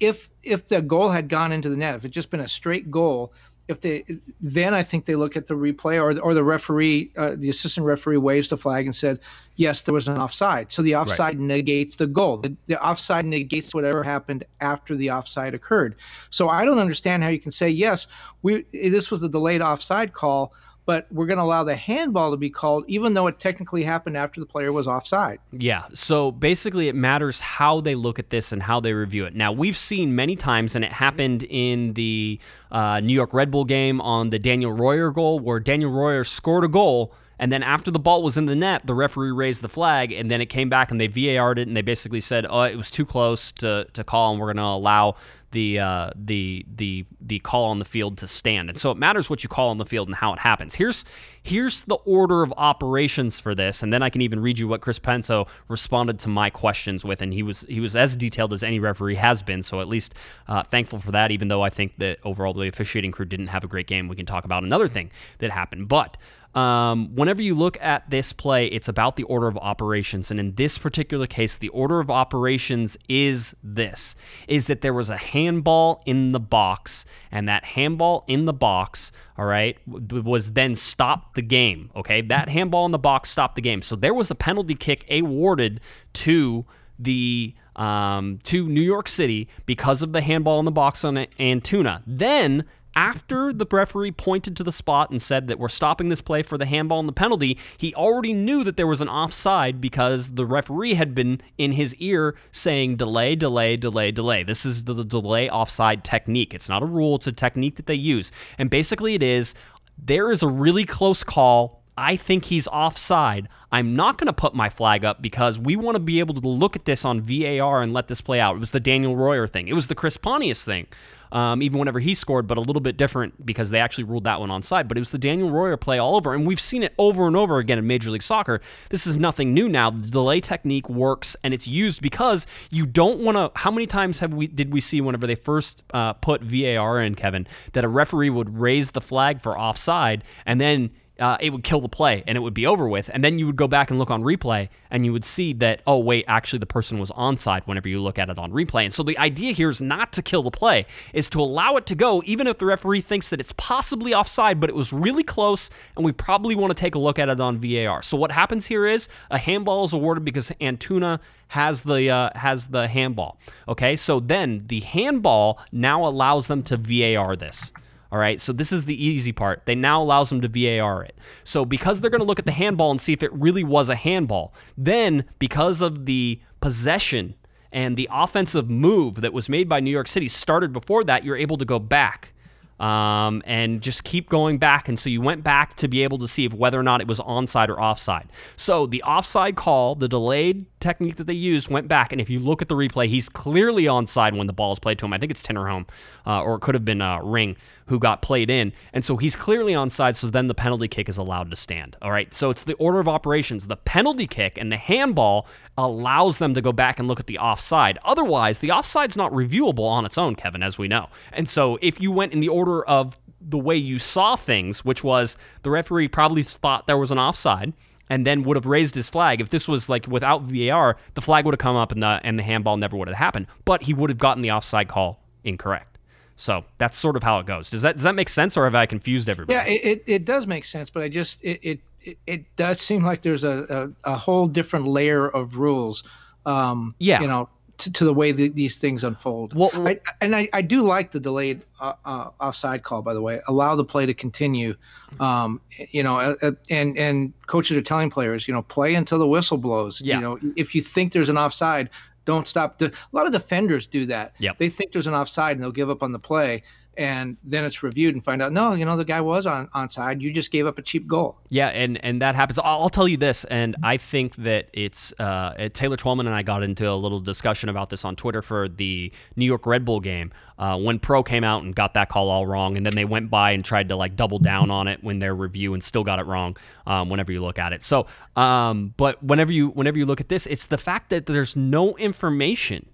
if 0.00 0.30
if 0.44 0.68
the 0.68 0.80
goal 0.80 1.10
had 1.10 1.28
gone 1.28 1.50
into 1.50 1.68
the 1.68 1.76
net, 1.76 1.96
if 1.96 2.04
it 2.04 2.10
just 2.10 2.30
been 2.30 2.38
a 2.38 2.48
straight 2.48 2.88
goal, 2.88 3.32
if 3.68 3.82
they 3.82 4.04
then 4.40 4.74
I 4.74 4.82
think 4.82 5.04
they 5.04 5.14
look 5.14 5.36
at 5.36 5.46
the 5.46 5.54
replay 5.54 5.96
or 6.02 6.18
or 6.20 6.34
the 6.34 6.42
referee, 6.42 7.12
uh, 7.16 7.32
the 7.36 7.50
assistant 7.50 7.86
referee 7.86 8.16
waves 8.16 8.48
the 8.48 8.56
flag 8.56 8.86
and 8.86 8.94
said, 8.94 9.20
yes, 9.56 9.82
there 9.82 9.92
was 9.92 10.08
an 10.08 10.16
offside. 10.16 10.72
So 10.72 10.82
the 10.82 10.96
offside 10.96 11.38
right. 11.38 11.38
negates 11.38 11.96
the 11.96 12.06
goal. 12.06 12.38
The, 12.38 12.56
the 12.66 12.82
offside 12.82 13.26
negates 13.26 13.74
whatever 13.74 14.02
happened 14.02 14.44
after 14.60 14.96
the 14.96 15.10
offside 15.10 15.54
occurred. 15.54 15.94
So 16.30 16.48
I 16.48 16.64
don't 16.64 16.78
understand 16.78 17.22
how 17.22 17.28
you 17.28 17.38
can 17.38 17.52
say 17.52 17.68
yes, 17.68 18.06
we 18.42 18.64
this 18.72 19.10
was 19.10 19.22
a 19.22 19.28
delayed 19.28 19.60
offside 19.60 20.14
call, 20.14 20.54
but 20.88 21.06
we're 21.12 21.26
going 21.26 21.36
to 21.36 21.44
allow 21.44 21.62
the 21.64 21.76
handball 21.76 22.30
to 22.30 22.38
be 22.38 22.48
called, 22.48 22.82
even 22.88 23.12
though 23.12 23.26
it 23.26 23.38
technically 23.38 23.84
happened 23.84 24.16
after 24.16 24.40
the 24.40 24.46
player 24.46 24.72
was 24.72 24.88
offside. 24.88 25.38
Yeah. 25.52 25.82
So 25.92 26.32
basically, 26.32 26.88
it 26.88 26.94
matters 26.94 27.40
how 27.40 27.82
they 27.82 27.94
look 27.94 28.18
at 28.18 28.30
this 28.30 28.52
and 28.52 28.62
how 28.62 28.80
they 28.80 28.94
review 28.94 29.26
it. 29.26 29.34
Now, 29.34 29.52
we've 29.52 29.76
seen 29.76 30.16
many 30.16 30.34
times, 30.34 30.74
and 30.74 30.82
it 30.82 30.90
happened 30.90 31.42
in 31.42 31.92
the 31.92 32.40
uh, 32.72 33.00
New 33.00 33.12
York 33.12 33.34
Red 33.34 33.50
Bull 33.50 33.66
game 33.66 34.00
on 34.00 34.30
the 34.30 34.38
Daniel 34.38 34.72
Royer 34.72 35.10
goal, 35.10 35.38
where 35.40 35.60
Daniel 35.60 35.90
Royer 35.90 36.24
scored 36.24 36.64
a 36.64 36.68
goal 36.68 37.12
And 37.38 37.52
then 37.52 37.62
after 37.62 37.90
the 37.90 37.98
ball 37.98 38.22
was 38.22 38.36
in 38.36 38.46
the 38.46 38.56
net, 38.56 38.86
the 38.86 38.94
referee 38.94 39.30
raised 39.30 39.62
the 39.62 39.68
flag, 39.68 40.12
and 40.12 40.30
then 40.30 40.40
it 40.40 40.46
came 40.46 40.68
back 40.68 40.90
and 40.90 41.00
they 41.00 41.06
VAR'd 41.06 41.58
it, 41.58 41.68
and 41.68 41.76
they 41.76 41.82
basically 41.82 42.20
said, 42.20 42.46
"Oh, 42.48 42.62
it 42.62 42.76
was 42.76 42.90
too 42.90 43.06
close 43.06 43.52
to, 43.52 43.86
to 43.92 44.04
call, 44.04 44.32
and 44.32 44.40
we're 44.40 44.46
going 44.46 44.56
to 44.56 44.62
allow 44.62 45.16
the 45.52 45.78
uh, 45.78 46.10
the 46.14 46.64
the 46.76 47.04
the 47.20 47.38
call 47.40 47.64
on 47.64 47.78
the 47.78 47.84
field 47.84 48.18
to 48.18 48.28
stand." 48.28 48.68
And 48.68 48.78
so 48.78 48.90
it 48.90 48.96
matters 48.96 49.30
what 49.30 49.42
you 49.42 49.48
call 49.48 49.68
on 49.70 49.78
the 49.78 49.84
field 49.86 50.08
and 50.08 50.14
how 50.14 50.32
it 50.32 50.38
happens. 50.38 50.74
Here's 50.74 51.04
here's 51.42 51.82
the 51.82 51.96
order 51.96 52.42
of 52.42 52.52
operations 52.56 53.40
for 53.40 53.54
this, 53.54 53.82
and 53.82 53.92
then 53.92 54.02
I 54.02 54.10
can 54.10 54.22
even 54.22 54.40
read 54.40 54.58
you 54.58 54.68
what 54.68 54.80
Chris 54.80 54.98
Penso 54.98 55.48
responded 55.68 56.18
to 56.20 56.28
my 56.28 56.50
questions 56.50 57.04
with, 57.04 57.22
and 57.22 57.32
he 57.32 57.42
was 57.42 57.64
he 57.68 57.80
was 57.80 57.96
as 57.96 58.16
detailed 58.16 58.52
as 58.52 58.62
any 58.62 58.78
referee 58.78 59.16
has 59.16 59.42
been. 59.42 59.62
So 59.62 59.80
at 59.80 59.88
least 59.88 60.14
uh, 60.48 60.62
thankful 60.64 61.00
for 61.00 61.12
that. 61.12 61.30
Even 61.30 61.48
though 61.48 61.62
I 61.62 61.70
think 61.70 61.98
that 61.98 62.18
overall 62.24 62.54
the 62.54 62.68
officiating 62.68 63.12
crew 63.12 63.26
didn't 63.26 63.48
have 63.48 63.64
a 63.64 63.68
great 63.68 63.86
game, 63.86 64.08
we 64.08 64.16
can 64.16 64.26
talk 64.26 64.44
about 64.44 64.62
another 64.62 64.88
thing 64.88 65.10
that 65.38 65.50
happened, 65.50 65.88
but. 65.88 66.16
Um, 66.58 67.14
whenever 67.14 67.40
you 67.40 67.54
look 67.54 67.78
at 67.80 68.10
this 68.10 68.32
play, 68.32 68.66
it's 68.66 68.88
about 68.88 69.14
the 69.14 69.22
order 69.24 69.46
of 69.46 69.56
operations. 69.58 70.30
And 70.30 70.40
in 70.40 70.56
this 70.56 70.76
particular 70.76 71.28
case, 71.28 71.56
the 71.56 71.68
order 71.68 72.00
of 72.00 72.10
operations 72.10 72.96
is 73.08 73.54
this 73.62 74.16
is 74.48 74.66
that 74.66 74.80
there 74.80 74.92
was 74.94 75.08
a 75.08 75.16
handball 75.16 76.02
in 76.04 76.32
the 76.32 76.40
box, 76.40 77.04
and 77.30 77.48
that 77.48 77.64
handball 77.64 78.24
in 78.26 78.46
the 78.46 78.52
box, 78.52 79.12
all 79.36 79.44
right, 79.44 79.78
was 79.86 80.52
then 80.54 80.74
stopped 80.74 81.36
the 81.36 81.42
game. 81.42 81.90
Okay. 81.94 82.22
That 82.22 82.48
handball 82.48 82.86
in 82.86 82.92
the 82.92 82.98
box 82.98 83.30
stopped 83.30 83.54
the 83.54 83.62
game. 83.62 83.80
So 83.80 83.94
there 83.94 84.14
was 84.14 84.28
a 84.28 84.34
penalty 84.34 84.74
kick 84.74 85.04
awarded 85.08 85.80
to 86.14 86.64
the 86.98 87.54
um, 87.76 88.40
to 88.42 88.68
New 88.68 88.82
York 88.82 89.06
City 89.06 89.48
because 89.64 90.02
of 90.02 90.12
the 90.12 90.22
handball 90.22 90.58
in 90.58 90.64
the 90.64 90.72
box 90.72 91.04
on 91.04 91.14
Antuna. 91.38 92.02
Then 92.04 92.64
after 92.94 93.52
the 93.52 93.66
referee 93.70 94.12
pointed 94.12 94.56
to 94.56 94.64
the 94.64 94.72
spot 94.72 95.10
and 95.10 95.22
said 95.22 95.46
that 95.46 95.58
we're 95.58 95.68
stopping 95.68 96.08
this 96.08 96.20
play 96.20 96.42
for 96.42 96.58
the 96.58 96.66
handball 96.66 96.98
and 96.98 97.08
the 97.08 97.12
penalty, 97.12 97.58
he 97.76 97.94
already 97.94 98.32
knew 98.32 98.64
that 98.64 98.76
there 98.76 98.86
was 98.86 99.00
an 99.00 99.08
offside 99.08 99.80
because 99.80 100.30
the 100.30 100.46
referee 100.46 100.94
had 100.94 101.14
been 101.14 101.40
in 101.58 101.72
his 101.72 101.94
ear 101.96 102.34
saying 102.50 102.96
delay, 102.96 103.36
delay, 103.36 103.76
delay, 103.76 104.10
delay. 104.10 104.42
This 104.42 104.66
is 104.66 104.84
the, 104.84 105.04
delay 105.04 105.48
offside 105.48 106.02
technique. 106.02 106.54
It's 106.54 106.68
not 106.68 106.82
a 106.82 106.86
rule, 106.86 107.16
it's 107.16 107.26
a 107.26 107.32
technique 107.32 107.76
that 107.76 107.86
they 107.86 107.94
use. 107.94 108.32
And 108.58 108.68
basically, 108.68 109.14
it 109.14 109.22
is 109.22 109.54
there 109.96 110.30
is 110.30 110.42
a 110.42 110.48
really 110.48 110.84
close 110.84 111.22
call. 111.22 111.82
I 111.96 112.16
think 112.16 112.44
he's 112.44 112.68
offside. 112.68 113.48
I'm 113.72 113.96
not 113.96 114.18
going 114.18 114.26
to 114.26 114.32
put 114.32 114.54
my 114.54 114.70
flag 114.70 115.04
up 115.04 115.20
because 115.20 115.58
we 115.58 115.74
want 115.74 115.96
to 115.96 116.00
be 116.00 116.20
able 116.20 116.40
to 116.40 116.48
look 116.48 116.76
at 116.76 116.84
this 116.84 117.04
on 117.04 117.20
VAR 117.20 117.82
and 117.82 117.92
let 117.92 118.06
this 118.06 118.20
play 118.20 118.38
out. 118.38 118.54
It 118.54 118.60
was 118.60 118.70
the 118.70 118.80
Daniel 118.80 119.16
Royer 119.16 119.48
thing. 119.48 119.66
It 119.66 119.74
was 119.74 119.88
the 119.88 119.96
Chris 119.96 120.16
Pontius 120.16 120.62
thing 120.62 120.86
um, 121.32 121.62
even 121.62 121.78
whenever 121.78 122.00
he 122.00 122.14
scored, 122.14 122.46
but 122.46 122.58
a 122.58 122.60
little 122.60 122.80
bit 122.80 122.96
different 122.96 123.44
because 123.44 123.70
they 123.70 123.80
actually 123.80 124.04
ruled 124.04 124.24
that 124.24 124.40
one 124.40 124.48
onside. 124.50 124.88
But 124.88 124.96
it 124.96 125.00
was 125.00 125.10
the 125.10 125.18
Daniel 125.18 125.50
Royer 125.50 125.76
play 125.76 125.98
all 125.98 126.16
over, 126.16 126.34
and 126.34 126.46
we've 126.46 126.60
seen 126.60 126.82
it 126.82 126.94
over 126.98 127.26
and 127.26 127.36
over 127.36 127.58
again 127.58 127.78
in 127.78 127.86
Major 127.86 128.10
League 128.10 128.22
Soccer. 128.22 128.60
This 128.90 129.06
is 129.06 129.18
nothing 129.18 129.54
new 129.54 129.68
now. 129.68 129.90
The 129.90 130.08
delay 130.08 130.40
technique 130.40 130.88
works, 130.88 131.36
and 131.42 131.52
it's 131.52 131.66
used 131.66 132.02
because 132.02 132.46
you 132.70 132.86
don't 132.86 133.20
want 133.20 133.36
to. 133.36 133.50
How 133.58 133.70
many 133.70 133.86
times 133.86 134.18
have 134.18 134.34
we 134.34 134.46
did 134.46 134.72
we 134.72 134.80
see 134.80 135.00
whenever 135.00 135.26
they 135.26 135.34
first 135.34 135.82
uh, 135.92 136.14
put 136.14 136.42
VAR 136.42 137.00
in, 137.00 137.14
Kevin, 137.14 137.46
that 137.72 137.84
a 137.84 137.88
referee 137.88 138.30
would 138.30 138.58
raise 138.58 138.90
the 138.90 139.00
flag 139.00 139.40
for 139.40 139.58
offside, 139.58 140.24
and 140.46 140.60
then 140.60 140.90
uh, 141.18 141.36
it 141.40 141.50
would 141.50 141.64
kill 141.64 141.80
the 141.80 141.88
play 141.88 142.22
and 142.26 142.36
it 142.36 142.40
would 142.40 142.54
be 142.54 142.66
over 142.66 142.88
with. 142.88 143.10
And 143.12 143.24
then 143.24 143.38
you 143.38 143.46
would 143.46 143.56
go 143.56 143.68
back 143.68 143.90
and 143.90 143.98
look 143.98 144.10
on 144.10 144.22
replay 144.22 144.68
and 144.90 145.04
you 145.04 145.12
would 145.12 145.24
see 145.24 145.52
that, 145.54 145.82
oh, 145.86 145.98
wait, 145.98 146.24
actually 146.28 146.60
the 146.60 146.66
person 146.66 146.98
was 146.98 147.10
onside 147.10 147.66
whenever 147.66 147.88
you 147.88 148.00
look 148.00 148.18
at 148.18 148.30
it 148.30 148.38
on 148.38 148.52
replay. 148.52 148.84
And 148.84 148.94
so 148.94 149.02
the 149.02 149.18
idea 149.18 149.52
here 149.52 149.70
is 149.70 149.80
not 149.80 150.12
to 150.14 150.22
kill 150.22 150.42
the 150.42 150.50
play, 150.50 150.86
is 151.12 151.28
to 151.30 151.40
allow 151.40 151.76
it 151.76 151.86
to 151.86 151.94
go, 151.94 152.22
even 152.26 152.46
if 152.46 152.58
the 152.58 152.66
referee 152.66 153.00
thinks 153.00 153.30
that 153.30 153.40
it's 153.40 153.52
possibly 153.52 154.14
offside, 154.14 154.60
but 154.60 154.70
it 154.70 154.76
was 154.76 154.92
really 154.92 155.24
close 155.24 155.70
and 155.96 156.04
we 156.04 156.12
probably 156.12 156.54
want 156.54 156.70
to 156.70 156.80
take 156.80 156.94
a 156.94 156.98
look 156.98 157.18
at 157.18 157.28
it 157.28 157.40
on 157.40 157.58
VAR. 157.58 158.02
So 158.02 158.16
what 158.16 158.30
happens 158.30 158.66
here 158.66 158.86
is 158.86 159.08
a 159.30 159.38
handball 159.38 159.84
is 159.84 159.92
awarded 159.92 160.24
because 160.24 160.50
Antuna 160.60 161.20
has 161.48 161.82
the 161.82 162.10
uh, 162.10 162.30
has 162.34 162.66
the 162.66 162.86
handball. 162.86 163.38
Okay, 163.66 163.96
so 163.96 164.20
then 164.20 164.64
the 164.66 164.80
handball 164.80 165.58
now 165.72 166.06
allows 166.06 166.46
them 166.46 166.62
to 166.64 166.76
VAR 166.76 167.36
this. 167.36 167.72
All 168.10 168.18
right, 168.18 168.40
so 168.40 168.52
this 168.52 168.72
is 168.72 168.86
the 168.86 169.04
easy 169.04 169.32
part. 169.32 169.62
They 169.66 169.74
now 169.74 170.02
allows 170.02 170.30
them 170.30 170.40
to 170.40 170.48
VAR 170.48 171.04
it. 171.04 171.16
So 171.44 171.64
because 171.64 172.00
they're 172.00 172.10
going 172.10 172.20
to 172.22 172.26
look 172.26 172.38
at 172.38 172.46
the 172.46 172.52
handball 172.52 172.90
and 172.90 173.00
see 173.00 173.12
if 173.12 173.22
it 173.22 173.32
really 173.34 173.64
was 173.64 173.90
a 173.90 173.94
handball, 173.94 174.54
then 174.78 175.24
because 175.38 175.82
of 175.82 176.06
the 176.06 176.40
possession 176.60 177.34
and 177.70 177.96
the 177.96 178.08
offensive 178.10 178.70
move 178.70 179.16
that 179.16 179.34
was 179.34 179.50
made 179.50 179.68
by 179.68 179.80
New 179.80 179.90
York 179.90 180.08
City 180.08 180.28
started 180.28 180.72
before 180.72 181.04
that, 181.04 181.22
you're 181.22 181.36
able 181.36 181.58
to 181.58 181.66
go 181.66 181.78
back 181.78 182.32
um, 182.80 183.42
and 183.44 183.80
just 183.80 184.04
keep 184.04 184.28
going 184.28 184.58
back. 184.58 184.88
And 184.88 184.98
so 184.98 185.08
you 185.08 185.20
went 185.20 185.42
back 185.42 185.76
to 185.76 185.88
be 185.88 186.02
able 186.02 186.18
to 186.18 186.28
see 186.28 186.44
if 186.44 186.52
whether 186.52 186.78
or 186.78 186.82
not 186.82 187.00
it 187.00 187.06
was 187.06 187.18
onside 187.20 187.68
or 187.68 187.80
offside. 187.80 188.28
So 188.56 188.86
the 188.86 189.02
offside 189.02 189.56
call, 189.56 189.94
the 189.94 190.08
delayed 190.08 190.66
technique 190.80 191.16
that 191.16 191.26
they 191.26 191.32
used, 191.32 191.68
went 191.68 191.88
back. 191.88 192.12
And 192.12 192.20
if 192.20 192.30
you 192.30 192.38
look 192.38 192.62
at 192.62 192.68
the 192.68 192.76
replay, 192.76 193.08
he's 193.08 193.28
clearly 193.28 193.84
onside 193.84 194.36
when 194.36 194.46
the 194.46 194.52
ball 194.52 194.72
is 194.72 194.78
played 194.78 194.98
to 195.00 195.06
him. 195.06 195.12
I 195.12 195.18
think 195.18 195.30
it's 195.30 195.42
Tinnerholm, 195.42 195.88
uh, 196.26 196.42
or 196.42 196.56
it 196.56 196.60
could 196.60 196.74
have 196.74 196.84
been 196.84 197.02
uh, 197.02 197.20
Ring 197.22 197.56
who 197.86 197.98
got 197.98 198.22
played 198.22 198.50
in. 198.50 198.72
And 198.92 199.04
so 199.04 199.16
he's 199.16 199.34
clearly 199.34 199.72
onside. 199.72 200.14
So 200.14 200.28
then 200.28 200.46
the 200.46 200.54
penalty 200.54 200.88
kick 200.88 201.08
is 201.08 201.16
allowed 201.16 201.50
to 201.50 201.56
stand. 201.56 201.96
All 202.02 202.10
right. 202.10 202.32
So 202.32 202.50
it's 202.50 202.64
the 202.64 202.74
order 202.74 203.00
of 203.00 203.08
operations. 203.08 203.66
The 203.66 203.76
penalty 203.76 204.26
kick 204.26 204.58
and 204.58 204.70
the 204.70 204.76
handball 204.76 205.46
allows 205.78 206.38
them 206.38 206.52
to 206.54 206.60
go 206.60 206.72
back 206.72 206.98
and 206.98 207.08
look 207.08 207.20
at 207.20 207.28
the 207.28 207.38
offside. 207.38 207.98
Otherwise, 208.04 208.58
the 208.58 208.68
offside's 208.68 209.16
not 209.16 209.32
reviewable 209.32 209.88
on 209.88 210.04
its 210.04 210.18
own, 210.18 210.34
Kevin, 210.34 210.62
as 210.62 210.76
we 210.76 210.88
know. 210.88 211.08
And 211.32 211.48
so 211.48 211.78
if 211.80 212.00
you 212.00 212.10
went 212.10 212.32
in 212.32 212.40
the 212.40 212.48
order 212.48 212.84
of 212.84 213.16
the 213.40 213.56
way 213.56 213.76
you 213.76 214.00
saw 214.00 214.34
things, 214.34 214.84
which 214.84 215.04
was 215.04 215.36
the 215.62 215.70
referee 215.70 216.08
probably 216.08 216.42
thought 216.42 216.88
there 216.88 216.98
was 216.98 217.12
an 217.12 217.18
offside 217.18 217.72
and 218.10 218.26
then 218.26 218.42
would 218.42 218.56
have 218.56 218.66
raised 218.66 218.94
his 218.94 219.08
flag. 219.08 219.40
If 219.40 219.50
this 219.50 219.68
was 219.68 219.88
like 219.88 220.06
without 220.08 220.42
VAR, 220.42 220.96
the 221.14 221.20
flag 221.20 221.44
would 221.44 221.54
have 221.54 221.60
come 221.60 221.76
up 221.76 221.92
and 221.92 222.02
the 222.02 222.20
and 222.24 222.38
the 222.38 222.42
handball 222.42 222.76
never 222.76 222.96
would 222.96 223.06
have 223.06 223.16
happened. 223.16 223.46
But 223.64 223.82
he 223.82 223.94
would 223.94 224.10
have 224.10 224.18
gotten 224.18 224.42
the 224.42 224.50
offside 224.50 224.88
call 224.88 225.22
incorrect. 225.44 225.98
So 226.34 226.64
that's 226.78 226.96
sort 226.96 227.16
of 227.16 227.22
how 227.22 227.38
it 227.38 227.46
goes. 227.46 227.70
Does 227.70 227.82
that 227.82 227.96
does 227.96 228.04
that 228.04 228.14
make 228.14 228.28
sense, 228.28 228.56
or 228.56 228.64
have 228.64 228.74
I 228.74 228.86
confused 228.86 229.28
everybody? 229.28 229.54
Yeah, 229.54 229.64
it, 229.64 230.02
it 230.06 230.24
does 230.24 230.46
make 230.46 230.64
sense, 230.64 230.88
but 230.88 231.02
I 231.02 231.08
just 231.08 231.42
it 231.44 231.60
it, 231.62 231.80
it 232.26 232.44
does 232.56 232.80
seem 232.80 233.04
like 233.04 233.22
there's 233.22 233.44
a, 233.44 233.92
a, 234.04 234.12
a 234.12 234.16
whole 234.16 234.46
different 234.46 234.86
layer 234.86 235.28
of 235.28 235.58
rules. 235.58 236.04
Um, 236.46 236.94
yeah, 236.98 237.20
you 237.20 237.26
know, 237.26 237.48
to, 237.78 237.92
to 237.92 238.04
the 238.04 238.12
way 238.12 238.32
that 238.32 238.54
these 238.54 238.76
things 238.76 239.04
unfold. 239.04 239.54
Well, 239.54 239.70
I, 239.74 240.00
and 240.20 240.34
I, 240.34 240.48
I 240.52 240.62
do 240.62 240.82
like 240.82 241.12
the 241.12 241.20
delayed 241.20 241.62
uh, 241.80 241.94
uh, 242.04 242.30
offside 242.40 242.82
call, 242.82 243.02
by 243.02 243.14
the 243.14 243.22
way. 243.22 243.40
Allow 243.48 243.76
the 243.76 243.84
play 243.84 244.04
to 244.04 244.14
continue. 244.14 244.74
Um, 245.20 245.60
you 245.90 246.02
know, 246.02 246.18
uh, 246.18 246.34
uh, 246.42 246.52
and 246.70 246.98
and 246.98 247.32
coaches 247.46 247.76
are 247.76 247.82
telling 247.82 248.10
players, 248.10 248.48
you 248.48 248.54
know, 248.54 248.62
play 248.62 248.94
until 248.94 249.18
the 249.18 249.26
whistle 249.26 249.58
blows. 249.58 250.00
Yeah. 250.00 250.16
You 250.16 250.20
know, 250.20 250.38
if 250.56 250.74
you 250.74 250.82
think 250.82 251.12
there's 251.12 251.28
an 251.28 251.38
offside, 251.38 251.88
don't 252.24 252.46
stop. 252.46 252.80
a 252.82 252.90
lot 253.12 253.26
of 253.26 253.32
defenders 253.32 253.86
do 253.86 254.06
that. 254.06 254.34
Yep. 254.38 254.58
They 254.58 254.68
think 254.68 254.92
there's 254.92 255.06
an 255.06 255.14
offside 255.14 255.56
and 255.56 255.62
they'll 255.62 255.72
give 255.72 255.90
up 255.90 256.02
on 256.02 256.12
the 256.12 256.18
play 256.18 256.62
and 256.98 257.36
then 257.44 257.64
it's 257.64 257.82
reviewed 257.82 258.14
and 258.14 258.24
find 258.24 258.42
out 258.42 258.52
no 258.52 258.74
you 258.74 258.84
know 258.84 258.96
the 258.96 259.04
guy 259.04 259.20
was 259.20 259.46
on 259.46 259.68
on 259.72 259.88
side. 259.88 260.20
You 260.20 260.32
just 260.32 260.50
gave 260.50 260.66
up 260.66 260.78
a 260.78 260.82
cheap 260.82 261.06
goal. 261.06 261.38
Yeah 261.48 261.68
and 261.68 262.02
and 262.04 262.20
that 262.20 262.34
happens. 262.34 262.58
I'll, 262.58 262.82
I'll 262.82 262.90
tell 262.90 263.08
you 263.08 263.16
this 263.16 263.44
and 263.44 263.76
i 263.82 263.96
think 263.96 264.36
that 264.36 264.68
it's 264.72 265.12
uh, 265.18 265.68
taylor 265.72 265.96
twellman 265.96 266.26
and 266.26 266.34
i 266.34 266.42
got 266.42 266.62
into 266.62 266.88
a 266.90 266.94
little 266.94 267.20
discussion 267.20 267.68
about 267.68 267.90
this 267.90 268.04
on 268.04 268.16
twitter 268.16 268.42
for 268.42 268.68
the 268.68 269.12
new 269.36 269.44
york 269.44 269.66
red 269.66 269.84
bull 269.84 270.00
game 270.00 270.32
uh, 270.58 270.78
when 270.78 270.98
pro 270.98 271.22
came 271.22 271.44
out 271.44 271.62
and 271.62 271.74
got 271.74 271.94
that 271.94 272.08
call 272.08 272.30
all 272.30 272.46
wrong 272.46 272.76
and 272.76 272.84
then 272.84 272.94
they 272.94 273.04
went 273.04 273.30
by 273.30 273.52
and 273.52 273.64
tried 273.64 273.88
to 273.88 273.96
like 273.96 274.16
double 274.16 274.38
down 274.38 274.70
on 274.70 274.88
it 274.88 275.02
when 275.02 275.18
their 275.18 275.34
review 275.34 275.74
and 275.74 275.84
still 275.84 276.04
got 276.04 276.18
it 276.18 276.26
wrong 276.26 276.56
um, 276.86 277.08
whenever 277.10 277.30
you 277.30 277.40
look 277.40 277.58
at 277.58 277.72
it. 277.72 277.82
So 277.82 278.06
um, 278.36 278.94
but 278.96 279.22
whenever 279.22 279.52
you 279.52 279.68
whenever 279.68 279.98
you 279.98 280.06
look 280.06 280.20
at 280.20 280.28
this 280.28 280.46
it's 280.46 280.66
the 280.66 280.78
fact 280.78 281.10
that 281.10 281.26
there's 281.26 281.54
no 281.54 281.96
information 281.96 282.86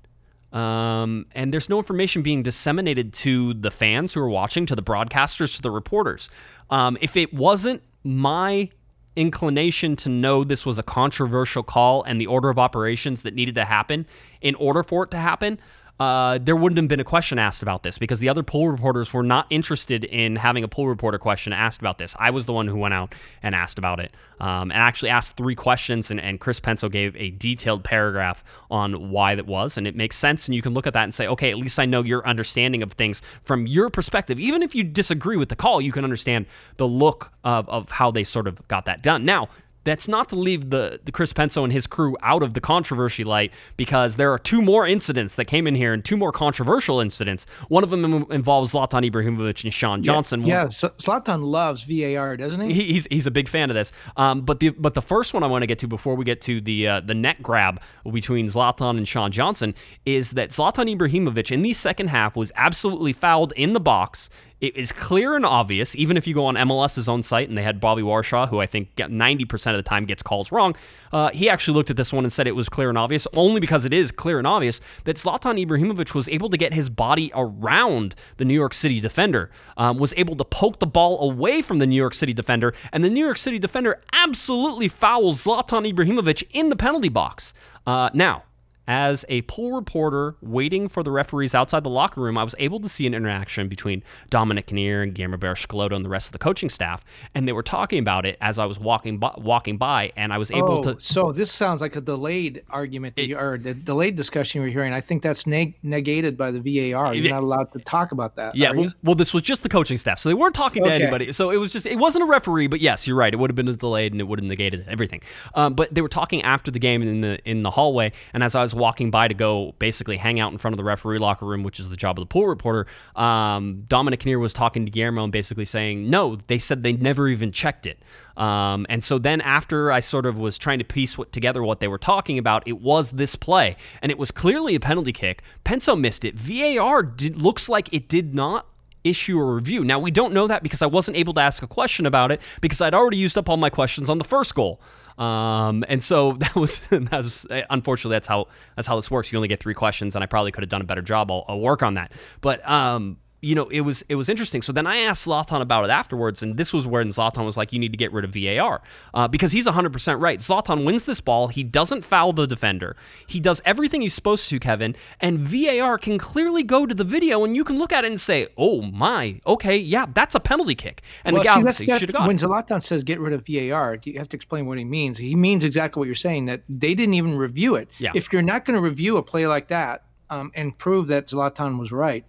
um, 0.55 1.27
and 1.33 1.53
there's 1.53 1.69
no 1.69 1.79
information 1.79 2.23
being 2.23 2.43
disseminated 2.43 3.13
to 3.15 3.55
the 3.55 3.73
fans 3.73 4.13
who 4.13 4.21
are 4.21 4.29
watching, 4.29 4.67
to 4.67 4.77
the 4.77 4.83
broadcasters, 4.83 5.57
to 5.57 5.63
the 5.63 5.71
reporters. 5.71 6.31
Um, 6.71 6.97
if 7.01 7.17
it 7.17 7.35
wasn't 7.35 7.83
my 8.05 8.71
inclination 9.17 9.97
to 9.97 10.09
know 10.09 10.45
this 10.45 10.65
was 10.65 10.79
a 10.79 10.83
controversial 10.83 11.63
call 11.63 12.03
and 12.05 12.21
the 12.21 12.27
order 12.27 12.51
of 12.51 12.59
operations 12.59 13.23
that 13.23 13.35
needed 13.35 13.57
to 13.57 13.65
happen 13.65 14.07
in 14.41 14.55
order 14.55 14.83
for 14.83 15.05
it 15.05 15.11
to 15.11 15.19
happen, 15.19 15.59
uh, 16.01 16.39
there 16.43 16.57
wouldn't 16.57 16.77
have 16.77 16.89
been 16.89 16.99
a 16.99 17.05
question 17.05 17.39
asked 17.39 17.63
about 17.63 17.85
this 17.85 17.99
because 17.99 18.19
the 18.19 18.29
other 18.29 18.43
poll 18.43 18.69
reporters 18.69 19.13
were 19.13 19.23
not 19.23 19.47
interested 19.51 20.03
in 20.03 20.35
having 20.35 20.65
a 20.65 20.69
poll 20.69 20.89
reporter 20.89 21.19
question 21.19 21.53
asked 21.53 21.81
about 21.81 21.99
this. 21.99 22.17
I 22.19 22.31
was 22.31 22.47
the 22.47 22.53
one 22.53 22.67
who 22.67 22.77
went 22.77 22.95
out 22.95 23.15
and 23.45 23.55
asked 23.55 23.79
about 23.79 24.01
it 24.01 24.13
um, 24.41 24.73
and 24.73 24.81
actually 24.81 25.11
asked 25.11 25.37
three 25.37 25.55
questions, 25.55 26.11
and, 26.11 26.21
and 26.21 26.41
Chris 26.41 26.59
Penso 26.59 26.91
gave 26.91 27.15
a 27.17 27.31
detailed 27.31 27.85
paragraph 27.85 28.43
on 28.73 29.11
why 29.11 29.37
that 29.37 29.47
was. 29.47 29.77
And 29.77 29.87
it 29.87 29.95
makes 29.95 30.17
sense, 30.17 30.49
and 30.49 30.55
you 30.55 30.63
can 30.63 30.75
look 30.75 30.89
at 30.89 30.95
that 30.95 31.05
and 31.05 31.15
say, 31.15 31.29
okay, 31.29 31.51
at 31.51 31.59
least 31.59 31.79
I 31.79 31.87
know 31.87 32.03
your 32.03 32.27
understanding 32.27 32.83
of 32.83 32.93
things 32.93 33.23
from 33.45 33.69
your 33.69 33.89
perspective. 33.89 34.41
Even 34.41 34.63
if 34.63 34.75
you 34.75 34.83
disagree 34.83 35.37
with 35.37 35.49
the 35.49 35.57
call, 35.57 35.81
you 35.81 35.93
can 35.93 36.03
understand 36.03 36.47
the 36.77 36.89
look 36.89 37.31
of, 37.45 37.69
of 37.69 37.89
how 37.91 38.11
they 38.11 38.25
sort 38.25 38.49
of 38.49 38.67
got 38.67 38.85
that 38.87 39.03
done. 39.03 39.25
Now, 39.25 39.49
that's 39.85 40.09
not 40.09 40.29
to 40.31 40.37
leave 40.37 40.71
the, 40.71 41.01
the 41.05 41.13
Chris 41.13 41.33
Penso 41.33 41.63
and 41.63 41.73
his 41.73 41.87
crew 41.87 42.17
out 42.23 42.43
of 42.43 42.55
the 42.55 42.61
controversy 42.61 43.25
light 43.25 43.53
because 43.77 44.17
there 44.17 44.33
are 44.33 44.39
two 44.39 44.63
more 44.63 44.87
incidents 44.87 45.37
that 45.37 45.45
came 45.47 45.67
in 45.67 45.75
here 45.75 45.93
and 45.93 46.05
two 46.05 46.17
more 46.17 46.33
controversial 46.33 47.01
incidents. 47.01 47.47
One 47.69 47.85
of 47.85 47.91
them 47.91 48.27
involves 48.31 48.73
Zlatan 48.73 49.09
Ibrahimovic 49.11 49.65
and 49.65 49.73
Sean 49.73 50.03
Johnson. 50.03 50.43
Yeah, 50.43 50.65
yeah. 50.65 50.69
So 50.69 50.89
Zlatan 50.91 51.45
loves 51.45 51.85
VAR, 51.85 52.37
doesn't 52.37 52.61
he? 52.61 52.73
he? 52.73 52.93
He's 52.95 53.07
he's 53.11 53.27
a 53.27 53.31
big 53.31 53.49
fan 53.49 53.71
of 53.71 53.75
this. 53.75 53.93
Um, 54.17 54.43
but 54.43 54.61
the 54.61 54.71
but 54.71 54.95
the 54.95 55.03
first 55.03 55.35
one 55.35 55.43
I 55.43 55.47
want 55.47 55.63
to 55.63 55.67
get 55.67 55.79
to 55.81 55.89
before 55.89 56.15
we 56.15 56.25
get 56.25 56.41
to 56.43 56.61
the 56.61 56.89
uh, 56.89 57.01
the 57.01 57.15
net 57.15 57.43
grab 57.43 57.81
between 58.11 58.47
Zlatan 58.47 58.97
and 58.97 59.07
Sean 59.07 59.31
Johnson 59.31 59.75
is 60.07 60.33
that 60.33 60.51
Zlatan 60.51 60.95
Ibrahimovic 60.97 61.51
in 61.51 61.63
the 61.63 61.73
second 61.73 62.09
half 62.09 62.37
was 62.37 62.53
absolutely 62.57 63.13
fouled 63.13 63.53
in 63.57 63.73
the 63.73 63.81
box 63.81 64.29
it 64.61 64.77
is 64.77 64.93
clear 64.93 65.37
and 65.37 65.45
obvious, 65.45 65.95
even 65.97 66.17
if 66.17 66.27
you 66.27 66.35
go 66.35 66.47
on 66.47 66.55
MLS's 66.55 67.09
own 67.09 67.23
site 67.23 67.49
and 67.49 67.59
they 67.59 67.63
had 67.63 67.81
Bobby 67.81 68.03
Warshaw, 68.03 68.49
who 68.49 68.61
I 68.61 68.67
think 68.67 68.95
90% 68.97 69.71
of 69.71 69.77
the 69.77 69.83
time 69.83 70.07
gets 70.07 70.23
calls 70.23 70.53
wrong. 70.53 70.75
Uh, 71.13 71.31
he 71.31 71.51
actually 71.51 71.75
looked 71.75 71.91
at 71.91 71.97
this 71.97 72.13
one 72.13 72.25
and 72.25 72.33
said 72.33 72.47
it 72.47 72.57
was 72.57 72.69
clear 72.69 72.89
and 72.89 72.97
obvious, 72.97 73.27
only 73.35 73.61
because 73.61 73.85
it 73.85 73.93
is 73.93 74.11
clear 74.11 74.39
and 74.39 74.47
obvious 74.47 74.81
that 75.05 75.17
Zlatan 75.17 75.65
Ibrahimovic 75.65 76.15
was 76.15 76.29
able 76.29 76.49
to 76.51 76.57
get 76.57 76.73
his 76.73 76.89
body 76.89 77.31
around 77.35 78.15
the 78.37 78.45
New 78.45 78.55
York 78.55 78.75
City 78.75 79.01
defender, 79.01 79.51
um, 79.77 79.99
was 79.99 80.15
able 80.17 80.37
to 80.37 80.45
poke 80.45 80.79
the 80.79 80.87
ball 80.87 81.29
away 81.29 81.61
from 81.61 81.79
the 81.79 81.87
New 81.87 81.97
York 81.97 82.15
City 82.15 82.33
defender, 82.33 82.73
and 82.93 83.05
the 83.05 83.11
New 83.11 83.25
York 83.25 83.39
City 83.39 83.59
defender 83.59 84.01
absolutely 84.13 84.89
fouls 84.89 85.45
Zlatan 85.45 85.91
Ibrahimovic 85.93 86.43
in 86.53 86.69
the 86.69 86.77
penalty 86.77 87.09
box. 87.09 87.53
Uh, 87.87 88.09
now, 88.15 88.45
as 88.87 89.25
a 89.29 89.43
pool 89.43 89.73
reporter 89.73 90.37
waiting 90.43 90.89
for 90.89 91.03
the 91.03 91.11
referees 91.11 91.55
outside 91.55 91.83
the 91.83 91.91
locker 91.91 92.21
room, 92.21 92.37
I 92.37 92.45
was 92.45 92.55
able 92.59 92.81
to 92.81 92.89
see 92.89 93.07
an 93.07 93.15
interaction 93.15 93.69
between 93.69 94.03
Dominic 94.31 94.67
Kinnear 94.67 95.03
and 95.03 95.15
Guillermo 95.15 95.37
Barros-Schelotto 95.37 95.95
and 95.97 96.05
the 96.05 96.09
rest 96.09 96.27
of 96.27 96.33
the 96.33 96.39
coaching 96.39 96.69
staff, 96.69 97.05
and 97.35 97.49
they 97.49 97.53
were 97.53 97.63
talking 97.63 97.99
about 97.99 98.27
it 98.27 98.37
as 98.41 98.59
I 98.59 98.67
was 98.67 98.79
walking 98.79 99.19
by, 99.19 99.33
walking 99.39 99.77
by, 99.77 100.13
and 100.17 100.33
I 100.33 100.39
was 100.39 100.51
able 100.51 100.79
oh, 100.79 100.95
to. 100.95 101.01
So 101.01 101.33
this 101.33 101.51
sounds 101.51 101.81
like 101.81 101.97
a 101.97 102.01
delayed 102.01 102.63
argument, 102.71 103.15
it, 103.17 103.31
you, 103.31 103.39
or 103.39 103.59
the 103.59 103.75
delayed 103.75 104.17
discussion 104.17 104.61
you 104.61 104.67
were 104.67 104.73
hearing. 104.73 104.93
I 104.93 105.01
think 105.01 105.23
that's 105.23 105.47
neg- 105.47 105.75
negated 105.83 106.37
by 106.37 106.51
the 106.51 106.61
VAR. 106.61 107.15
You're 107.15 107.27
it, 107.27 107.31
not 107.31 107.43
allowed 107.43 107.73
to 107.73 107.79
talk 107.81 108.13
about 108.13 108.37
that. 108.37 108.55
Yeah, 108.55 108.73
well, 108.73 108.93
well, 109.03 109.15
this 109.15 109.33
was 109.33 109.43
just 109.43 109.63
the 109.63 109.69
coaching 109.69 109.97
staff, 109.97 110.19
so 110.19 110.29
they 110.29 110.35
weren't 110.35 110.55
talking 110.55 110.83
okay. 110.83 110.99
to 110.99 111.03
anybody. 111.03 111.33
So 111.33 111.51
it 111.51 111.57
was 111.57 111.73
just 111.73 111.87
it 111.87 111.97
wasn't 111.97 112.25
a 112.25 112.27
referee, 112.27 112.67
but 112.67 112.81
yes, 112.81 113.07
you're 113.07 113.17
right. 113.17 113.33
It 113.33 113.37
would 113.39 113.51
have 113.51 113.57
been 113.57 113.69
a 113.69 113.75
delayed, 113.75 114.13
and 114.13 114.21
it 114.21 114.25
would 114.25 114.39
have 114.39 114.49
negated 114.49 114.85
everything. 114.89 115.23
Um, 115.55 115.75
but 115.75 115.95
they 115.95 116.01
were 116.03 116.09
talking 116.09 116.43
after 116.43 116.71
the 116.71 116.79
game 116.79 117.03
in 117.03 117.21
the 117.21 117.39
in 117.49 117.63
the 117.63 117.71
hallway, 117.71 118.13
and 118.33 118.43
as 118.43 118.55
I 118.55 118.63
was 118.63 118.74
walking 118.75 119.11
by 119.11 119.29
to 119.29 119.35
go 119.35 119.75
basically 119.79 120.17
hang 120.17 120.41
out 120.41 120.53
in 120.53 120.59
front 120.59 120.73
of 120.73 120.79
the 120.79 120.85
referee 120.85 121.19
locker 121.19 121.47
room, 121.47 121.63
which 121.63 121.81
is 121.81 121.89
the 121.89 121.97
job 121.97 122.19
of 122.19 122.23
the 122.23 122.27
pool 122.27 122.47
reporter, 122.47 122.87
um, 123.17 123.85
Dominic 123.89 124.21
Kinnear 124.21 124.39
was 124.39 124.53
talking 124.53 124.85
to 124.85 124.91
Guillermo 124.91 125.25
and 125.25 125.33
basically 125.33 125.65
saying, 125.65 126.09
no, 126.11 126.39
they 126.47 126.59
said 126.59 126.83
they 126.83 126.93
never 126.93 127.29
even 127.29 127.53
checked 127.53 127.87
it. 127.87 127.99
Um, 128.37 128.87
and 128.89 129.03
so 129.03 129.19
then 129.19 129.41
after 129.41 129.93
I 129.93 130.01
sort 130.01 130.27
of 130.27 130.37
was 130.37 130.59
trying 130.59 130.79
to 130.79 130.85
piece 130.85 131.17
what, 131.17 131.33
together 131.33 131.63
what 131.63 131.81
they 131.81 131.89
were 131.89 131.99
talking 131.99 132.39
about, 132.39 132.67
it 132.67 132.81
was 132.81 133.11
this 133.11 133.37
play. 133.37 133.77
And 134.03 134.11
it 134.11 134.19
was 134.19 134.31
clearly 134.31 134.75
a 134.75 134.81
penalty 134.81 135.13
kick. 135.13 135.43
Penso 135.65 135.99
missed 135.99 136.25
it. 136.25 136.35
VAR 136.35 137.03
did, 137.03 137.41
looks 137.41 137.69
like 137.69 137.93
it 137.93 138.09
did 138.09 138.35
not 138.35 138.67
issue 139.05 139.39
a 139.39 139.55
review. 139.55 139.85
Now, 139.85 139.99
we 139.99 140.11
don't 140.11 140.33
know 140.33 140.47
that 140.47 140.63
because 140.63 140.83
I 140.83 140.87
wasn't 140.87 141.17
able 141.17 141.35
to 141.35 141.41
ask 141.41 141.63
a 141.63 141.67
question 141.67 142.07
about 142.07 142.33
it 142.33 142.41
because 142.61 142.81
I'd 142.81 142.95
already 142.95 143.19
used 143.19 143.39
up 143.39 143.49
all 143.49 143.59
my 143.59 143.71
questions 143.71 144.11
on 144.11 144.19
the 144.19 144.25
first 144.25 144.55
goal. 144.55 144.81
Um, 145.19 145.85
and 145.89 146.03
so 146.03 146.33
that 146.39 146.55
was 146.55 146.81
that 146.91 147.11
was 147.11 147.47
unfortunately 147.71 148.17
that's 148.17 148.29
how 148.29 148.49
that's 148.77 148.89
how 148.89 148.97
this 148.97 149.11
works. 149.11 149.33
You 149.33 149.39
only 149.39 149.49
get 149.49 149.61
three 149.61 149.75
questions, 149.75 150.15
and 150.15 150.23
I 150.23 150.27
probably 150.27 150.53
could 150.53 150.63
have 150.63 150.71
done 150.71 150.81
a 150.81 150.85
better 150.85 151.03
job. 151.03 151.31
I'll, 151.31 151.45
I'll 151.49 151.61
work 151.61 151.83
on 151.83 151.95
that. 151.95 152.13
But 152.41 152.69
um, 152.69 153.19
you 153.45 153.55
know, 153.55 153.69
it 153.69 153.83
was 153.83 154.03
it 154.09 154.15
was 154.15 154.29
interesting. 154.29 154.63
So 154.63 154.73
then 154.73 154.87
I 154.87 154.99
asked 154.99 155.27
Zlatan 155.27 155.61
about 155.61 155.85
it 155.85 155.91
afterwards, 155.91 156.43
and 156.43 156.57
this 156.57 156.73
was 156.73 156.87
when 156.87 157.09
Zlatan 157.09 157.45
was 157.45 157.57
like, 157.57 157.73
"You 157.73 157.79
need 157.79 157.93
to 157.93 157.99
get 157.99 158.13
rid 158.13 158.25
of 158.25 158.33
VAR," 158.33 158.83
uh, 159.13 159.29
because 159.29 159.53
he's 159.53 159.67
100% 159.67 160.21
right. 160.21 160.41
Zlatan 160.41 160.85
wins 160.85 161.05
this 161.05 161.21
ball. 161.21 161.49
He 161.49 161.63
doesn't 161.63 162.05
foul 162.05 162.33
the 162.33 162.47
defender. 162.47 162.97
He 163.27 163.41
does 163.41 163.61
everything 163.65 164.01
he's 164.01 164.15
supposed 164.15 164.49
to, 164.49 164.59
Kevin. 164.59 164.97
And 165.21 165.39
VAR 165.39 165.99
can 165.99 166.19
clearly 166.19 166.63
go 166.63 166.87
to 166.87 166.95
the 166.95 167.05
video, 167.05 167.45
and 167.45 167.55
you 167.55 167.65
can 167.65 167.79
look 167.79 167.93
at 167.93 168.05
it 168.05 168.09
and 168.09 168.21
say, 168.21 168.49
"Oh 168.57 168.83
my, 168.83 169.41
okay, 169.47 169.77
yeah, 169.77 170.07
that's 170.13 170.35
a 170.35 170.41
penalty 170.41 170.75
kick." 170.75 171.03
And 171.25 171.35
well, 171.35 171.43
the 171.43 171.49
Galaxy 171.49 171.87
should 171.87 172.09
have 172.09 172.13
got 172.13 172.27
when 172.27 172.39
Zlatan 172.39 172.83
says 172.83 173.05
get 173.05 173.21
rid 173.21 173.33
of 173.33 173.47
VAR, 173.47 173.99
you 174.05 174.19
have 174.19 174.29
to 174.31 174.37
explain 174.37 174.67
what 174.67 174.79
he 174.79 174.85
means. 174.85 175.19
He 175.19 175.35
means 175.35 175.65
exactly 175.65 176.01
what 176.01 176.07
you're 176.07 176.15
saying 176.15 176.47
that 176.47 176.63
they 176.69 176.95
didn't 176.95 177.15
even 177.15 177.37
review 177.37 177.75
it. 177.75 177.89
Yeah. 177.99 178.13
If 178.15 178.33
you're 178.33 178.43
not 178.43 178.65
going 178.65 178.77
to 178.77 178.83
review 178.83 179.17
a 179.19 179.23
play 179.23 179.47
like 179.47 179.69
that 179.69 180.05
um, 180.31 180.51
and 180.55 180.77
prove 180.77 181.09
that 181.09 181.29
Zlatan 181.29 181.79
was 181.79 181.93
right 181.93 182.25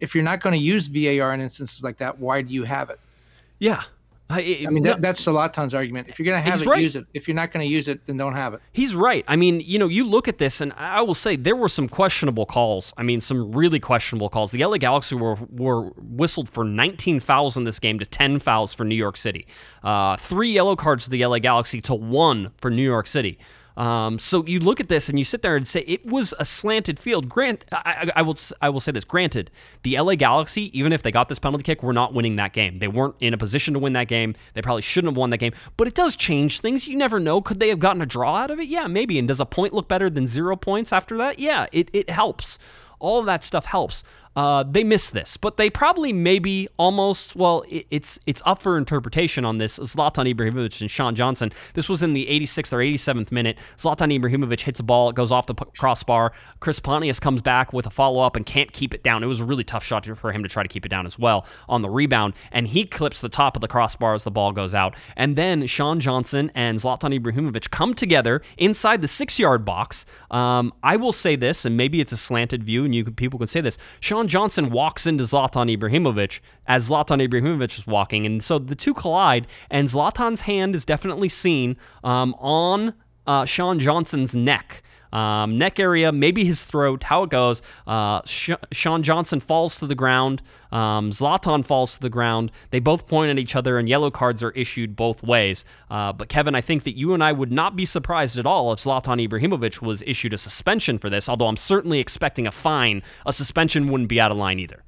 if 0.00 0.14
you're 0.14 0.24
not 0.24 0.40
going 0.40 0.54
to 0.54 0.60
use 0.60 0.88
VAR 0.88 1.32
in 1.34 1.40
instances 1.40 1.82
like 1.82 1.98
that, 1.98 2.18
why 2.18 2.42
do 2.42 2.52
you 2.52 2.64
have 2.64 2.90
it? 2.90 3.00
Yeah. 3.58 3.82
I, 4.28 4.64
I 4.66 4.70
mean, 4.70 4.82
no, 4.82 4.90
that, 4.90 5.02
that's 5.02 5.24
Zlatan's 5.24 5.72
argument. 5.72 6.08
If 6.08 6.18
you're 6.18 6.24
going 6.24 6.42
to 6.42 6.50
have 6.50 6.60
it, 6.60 6.66
right. 6.66 6.82
use 6.82 6.96
it. 6.96 7.06
If 7.14 7.28
you're 7.28 7.36
not 7.36 7.52
going 7.52 7.64
to 7.64 7.70
use 7.70 7.86
it, 7.86 8.04
then 8.06 8.16
don't 8.16 8.34
have 8.34 8.54
it. 8.54 8.60
He's 8.72 8.92
right. 8.92 9.24
I 9.28 9.36
mean, 9.36 9.60
you 9.60 9.78
know, 9.78 9.86
you 9.86 10.04
look 10.04 10.26
at 10.26 10.38
this, 10.38 10.60
and 10.60 10.72
I 10.72 11.00
will 11.02 11.14
say 11.14 11.36
there 11.36 11.54
were 11.54 11.68
some 11.68 11.88
questionable 11.88 12.44
calls. 12.44 12.92
I 12.96 13.04
mean, 13.04 13.20
some 13.20 13.52
really 13.52 13.78
questionable 13.78 14.28
calls. 14.28 14.50
The 14.50 14.64
LA 14.64 14.78
Galaxy 14.78 15.14
were, 15.14 15.36
were 15.50 15.90
whistled 15.96 16.48
for 16.48 16.64
19 16.64 17.20
fouls 17.20 17.56
in 17.56 17.62
this 17.62 17.78
game 17.78 18.00
to 18.00 18.06
10 18.06 18.40
fouls 18.40 18.74
for 18.74 18.84
New 18.84 18.96
York 18.96 19.16
City. 19.16 19.46
Uh, 19.84 20.16
three 20.16 20.50
yellow 20.50 20.74
cards 20.74 21.04
for 21.04 21.10
the 21.10 21.24
LA 21.24 21.38
Galaxy 21.38 21.80
to 21.82 21.94
one 21.94 22.50
for 22.56 22.68
New 22.68 22.82
York 22.82 23.06
City. 23.06 23.38
Um, 23.76 24.18
so 24.18 24.44
you 24.46 24.58
look 24.58 24.80
at 24.80 24.88
this 24.88 25.08
and 25.08 25.18
you 25.18 25.24
sit 25.24 25.42
there 25.42 25.54
and 25.54 25.68
say 25.68 25.80
it 25.80 26.04
was 26.06 26.32
a 26.38 26.44
slanted 26.44 26.98
field. 26.98 27.28
Grant, 27.28 27.64
I, 27.72 28.10
I, 28.16 28.22
will 28.22 28.36
I 28.62 28.70
will 28.70 28.80
say 28.80 28.92
this. 28.92 29.04
Granted, 29.04 29.50
the 29.82 29.98
LA 30.00 30.14
Galaxy, 30.14 30.76
even 30.78 30.92
if 30.92 31.02
they 31.02 31.10
got 31.10 31.28
this 31.28 31.38
penalty 31.38 31.62
kick, 31.62 31.82
were 31.82 31.92
not 31.92 32.14
winning 32.14 32.36
that 32.36 32.52
game. 32.52 32.78
They 32.78 32.88
weren't 32.88 33.16
in 33.20 33.34
a 33.34 33.38
position 33.38 33.74
to 33.74 33.80
win 33.80 33.92
that 33.92 34.08
game. 34.08 34.34
They 34.54 34.62
probably 34.62 34.82
shouldn't 34.82 35.12
have 35.12 35.18
won 35.18 35.30
that 35.30 35.38
game. 35.38 35.52
But 35.76 35.88
it 35.88 35.94
does 35.94 36.16
change 36.16 36.60
things. 36.60 36.88
You 36.88 36.96
never 36.96 37.20
know. 37.20 37.42
Could 37.42 37.60
they 37.60 37.68
have 37.68 37.78
gotten 37.78 38.00
a 38.00 38.06
draw 38.06 38.36
out 38.36 38.50
of 38.50 38.58
it? 38.58 38.68
Yeah, 38.68 38.86
maybe. 38.86 39.18
And 39.18 39.28
does 39.28 39.40
a 39.40 39.46
point 39.46 39.74
look 39.74 39.88
better 39.88 40.08
than 40.08 40.26
zero 40.26 40.56
points 40.56 40.92
after 40.92 41.16
that? 41.18 41.38
Yeah, 41.38 41.66
it 41.72 41.90
it 41.92 42.08
helps. 42.08 42.58
All 42.98 43.20
of 43.20 43.26
that 43.26 43.44
stuff 43.44 43.66
helps. 43.66 44.02
Uh, 44.36 44.62
they 44.62 44.84
missed 44.84 45.14
this, 45.14 45.38
but 45.38 45.56
they 45.56 45.70
probably 45.70 46.12
maybe 46.12 46.68
almost 46.78 47.34
well, 47.34 47.64
it, 47.68 47.86
it's 47.90 48.18
it's 48.26 48.42
up 48.44 48.60
for 48.60 48.76
interpretation 48.76 49.46
on 49.46 49.56
this. 49.56 49.78
Zlatan 49.78 50.32
Ibrahimovic 50.32 50.80
and 50.82 50.90
Sean 50.90 51.14
Johnson. 51.14 51.50
This 51.72 51.88
was 51.88 52.02
in 52.02 52.12
the 52.12 52.26
86th 52.26 52.72
or 52.72 52.78
87th 52.78 53.32
minute. 53.32 53.56
Zlatan 53.78 54.14
Ibrahimovic 54.18 54.60
hits 54.60 54.78
a 54.78 54.82
ball, 54.82 55.08
it 55.08 55.16
goes 55.16 55.32
off 55.32 55.46
the 55.46 55.54
crossbar. 55.54 56.32
Chris 56.60 56.78
Pontius 56.78 57.18
comes 57.18 57.40
back 57.40 57.72
with 57.72 57.86
a 57.86 57.90
follow 57.90 58.20
up 58.20 58.36
and 58.36 58.44
can't 58.44 58.72
keep 58.72 58.92
it 58.92 59.02
down. 59.02 59.22
It 59.22 59.26
was 59.26 59.40
a 59.40 59.44
really 59.44 59.64
tough 59.64 59.84
shot 59.84 60.04
for 60.04 60.32
him 60.32 60.42
to 60.42 60.48
try 60.48 60.62
to 60.62 60.68
keep 60.68 60.84
it 60.84 60.90
down 60.90 61.06
as 61.06 61.18
well 61.18 61.46
on 61.68 61.80
the 61.80 61.88
rebound, 61.88 62.34
and 62.52 62.68
he 62.68 62.84
clips 62.84 63.22
the 63.22 63.30
top 63.30 63.56
of 63.56 63.62
the 63.62 63.68
crossbar 63.68 64.14
as 64.14 64.24
the 64.24 64.30
ball 64.30 64.52
goes 64.52 64.74
out. 64.74 64.94
And 65.16 65.36
then 65.36 65.66
Sean 65.66 65.98
Johnson 65.98 66.52
and 66.54 66.78
Zlatan 66.78 67.18
Ibrahimovic 67.18 67.70
come 67.70 67.94
together 67.94 68.42
inside 68.58 69.00
the 69.00 69.08
six 69.08 69.38
yard 69.38 69.64
box. 69.64 70.04
Um, 70.30 70.74
I 70.82 70.96
will 70.96 71.12
say 71.12 71.36
this, 71.36 71.64
and 71.64 71.76
maybe 71.76 72.00
it's 72.00 72.12
a 72.12 72.18
slanted 72.18 72.62
view, 72.62 72.84
and 72.84 72.94
you 72.94 73.04
people 73.06 73.38
can 73.38 73.48
say 73.48 73.62
this. 73.62 73.78
Sean 74.00 74.25
Johnson 74.26 74.70
walks 74.70 75.06
into 75.06 75.24
Zlatan 75.24 75.74
Ibrahimovic 75.76 76.40
as 76.66 76.88
Zlatan 76.88 77.26
Ibrahimovic 77.26 77.78
is 77.78 77.86
walking, 77.86 78.26
and 78.26 78.42
so 78.42 78.58
the 78.58 78.74
two 78.74 78.94
collide, 78.94 79.46
and 79.70 79.88
Zlatan's 79.88 80.42
hand 80.42 80.74
is 80.74 80.84
definitely 80.84 81.28
seen 81.28 81.76
um, 82.04 82.34
on 82.38 82.94
uh, 83.26 83.44
Sean 83.44 83.78
Johnson's 83.78 84.34
neck. 84.34 84.82
Um, 85.12 85.58
neck 85.58 85.78
area, 85.80 86.12
maybe 86.12 86.44
his 86.44 86.64
throat, 86.64 87.02
how 87.02 87.22
it 87.22 87.30
goes. 87.30 87.62
Uh, 87.86 88.22
Sh- 88.24 88.50
Sean 88.72 89.02
Johnson 89.02 89.40
falls 89.40 89.76
to 89.76 89.86
the 89.86 89.94
ground. 89.94 90.42
Um, 90.72 91.10
Zlatan 91.10 91.64
falls 91.64 91.94
to 91.94 92.00
the 92.00 92.10
ground. 92.10 92.50
They 92.70 92.80
both 92.80 93.06
point 93.06 93.30
at 93.30 93.38
each 93.38 93.54
other, 93.54 93.78
and 93.78 93.88
yellow 93.88 94.10
cards 94.10 94.42
are 94.42 94.50
issued 94.50 94.96
both 94.96 95.22
ways. 95.22 95.64
Uh, 95.90 96.12
but 96.12 96.28
Kevin, 96.28 96.54
I 96.54 96.60
think 96.60 96.84
that 96.84 96.96
you 96.96 97.14
and 97.14 97.22
I 97.22 97.32
would 97.32 97.52
not 97.52 97.76
be 97.76 97.86
surprised 97.86 98.38
at 98.38 98.46
all 98.46 98.72
if 98.72 98.80
Zlatan 98.80 99.26
Ibrahimovic 99.26 99.80
was 99.80 100.02
issued 100.06 100.34
a 100.34 100.38
suspension 100.38 100.98
for 100.98 101.08
this. 101.08 101.28
Although 101.28 101.46
I'm 101.46 101.56
certainly 101.56 102.00
expecting 102.00 102.46
a 102.46 102.52
fine. 102.52 103.02
A 103.24 103.32
suspension 103.32 103.90
wouldn't 103.90 104.08
be 104.08 104.20
out 104.20 104.30
of 104.30 104.36
line 104.36 104.58
either. 104.58 104.82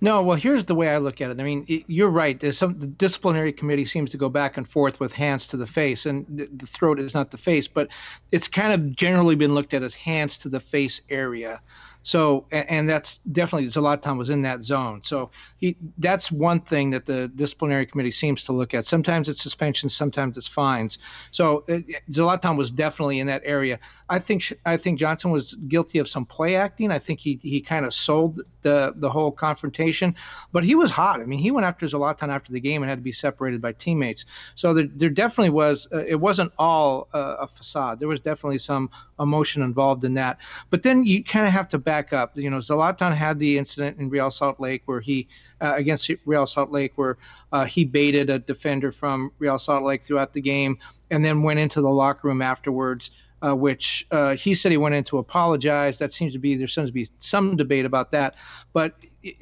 No, 0.00 0.22
well, 0.22 0.36
here's 0.36 0.64
the 0.64 0.74
way 0.74 0.90
I 0.90 0.98
look 0.98 1.20
at 1.20 1.30
it. 1.30 1.40
I 1.40 1.42
mean, 1.42 1.64
it, 1.68 1.84
you're 1.86 2.10
right. 2.10 2.38
There's 2.38 2.58
some 2.58 2.78
the 2.78 2.86
disciplinary 2.86 3.52
committee 3.52 3.84
seems 3.84 4.10
to 4.12 4.16
go 4.16 4.28
back 4.28 4.56
and 4.56 4.68
forth 4.68 5.00
with 5.00 5.12
hands 5.12 5.46
to 5.48 5.56
the 5.56 5.66
face, 5.66 6.06
and 6.06 6.26
the, 6.28 6.48
the 6.56 6.66
throat 6.66 6.98
is 6.98 7.14
not 7.14 7.30
the 7.30 7.38
face, 7.38 7.68
but 7.68 7.88
it's 8.32 8.48
kind 8.48 8.72
of 8.72 8.94
generally 8.96 9.36
been 9.36 9.54
looked 9.54 9.74
at 9.74 9.82
as 9.82 9.94
hands 9.94 10.38
to 10.38 10.48
the 10.48 10.60
face 10.60 11.00
area. 11.10 11.60
So, 12.06 12.46
and 12.52 12.88
that's 12.88 13.18
definitely 13.32 13.66
Zlatan 13.66 14.16
was 14.16 14.30
in 14.30 14.42
that 14.42 14.62
zone. 14.62 15.02
So 15.02 15.28
he, 15.58 15.76
that's 15.98 16.30
one 16.30 16.60
thing 16.60 16.90
that 16.90 17.04
the 17.04 17.26
disciplinary 17.34 17.84
committee 17.84 18.12
seems 18.12 18.44
to 18.44 18.52
look 18.52 18.74
at. 18.74 18.84
Sometimes 18.84 19.28
it's 19.28 19.42
suspension, 19.42 19.88
sometimes 19.88 20.38
it's 20.38 20.46
fines. 20.46 21.00
So 21.32 21.64
Zlatan 22.12 22.56
was 22.56 22.70
definitely 22.70 23.18
in 23.18 23.26
that 23.26 23.42
area. 23.44 23.80
I 24.08 24.20
think 24.20 24.52
I 24.64 24.76
think 24.76 25.00
Johnson 25.00 25.32
was 25.32 25.54
guilty 25.66 25.98
of 25.98 26.06
some 26.06 26.24
play 26.24 26.54
acting. 26.54 26.92
I 26.92 27.00
think 27.00 27.18
he 27.18 27.40
he 27.42 27.60
kind 27.60 27.84
of 27.84 27.92
sold 27.92 28.40
the 28.62 28.94
the 28.94 29.10
whole 29.10 29.32
confrontation 29.32 30.14
but 30.52 30.64
he 30.64 30.74
was 30.74 30.90
hot. 30.90 31.20
I 31.20 31.24
mean, 31.24 31.38
he 31.38 31.50
went 31.50 31.66
after 31.66 31.86
Zlatan 31.86 32.28
after 32.28 32.52
the 32.52 32.60
game 32.60 32.82
and 32.82 32.90
had 32.90 32.98
to 32.98 33.02
be 33.02 33.12
separated 33.12 33.60
by 33.60 33.72
teammates. 33.72 34.24
So 34.54 34.74
there, 34.74 34.88
there 34.94 35.10
definitely 35.10 35.50
was. 35.50 35.88
Uh, 35.92 36.04
it 36.06 36.16
wasn't 36.16 36.52
all 36.58 37.08
uh, 37.12 37.36
a 37.40 37.46
facade. 37.46 38.00
There 38.00 38.08
was 38.08 38.20
definitely 38.20 38.58
some 38.58 38.90
emotion 39.18 39.62
involved 39.62 40.04
in 40.04 40.14
that. 40.14 40.38
But 40.70 40.82
then 40.82 41.04
you 41.04 41.24
kind 41.24 41.46
of 41.46 41.52
have 41.52 41.68
to 41.68 41.78
back 41.78 41.95
up. 42.12 42.36
You 42.36 42.50
know, 42.50 42.58
Zlatan 42.58 43.14
had 43.14 43.38
the 43.38 43.58
incident 43.58 43.98
in 43.98 44.08
Real 44.08 44.30
Salt 44.30 44.60
Lake 44.60 44.82
where 44.86 45.00
he 45.00 45.28
uh, 45.60 45.74
against 45.76 46.10
Real 46.24 46.46
Salt 46.46 46.70
Lake 46.70 46.92
where 46.96 47.18
uh, 47.52 47.64
he 47.64 47.84
baited 47.84 48.30
a 48.30 48.38
defender 48.38 48.92
from 48.92 49.32
Real 49.38 49.58
Salt 49.58 49.84
Lake 49.84 50.02
throughout 50.02 50.32
the 50.32 50.40
game 50.40 50.78
and 51.10 51.24
then 51.24 51.42
went 51.42 51.58
into 51.58 51.80
the 51.80 51.90
locker 51.90 52.28
room 52.28 52.42
afterwards 52.42 53.10
uh, 53.42 53.54
which 53.54 54.06
uh, 54.10 54.34
he 54.34 54.54
said 54.54 54.72
he 54.72 54.78
went 54.78 54.94
in 54.94 55.04
to 55.04 55.18
apologize. 55.18 55.98
That 55.98 56.12
seems 56.12 56.32
to 56.32 56.38
be 56.38 56.56
there 56.56 56.66
seems 56.66 56.88
to 56.88 56.92
be 56.92 57.08
some 57.18 57.56
debate 57.56 57.84
about 57.84 58.10
that, 58.12 58.34
but 58.72 58.94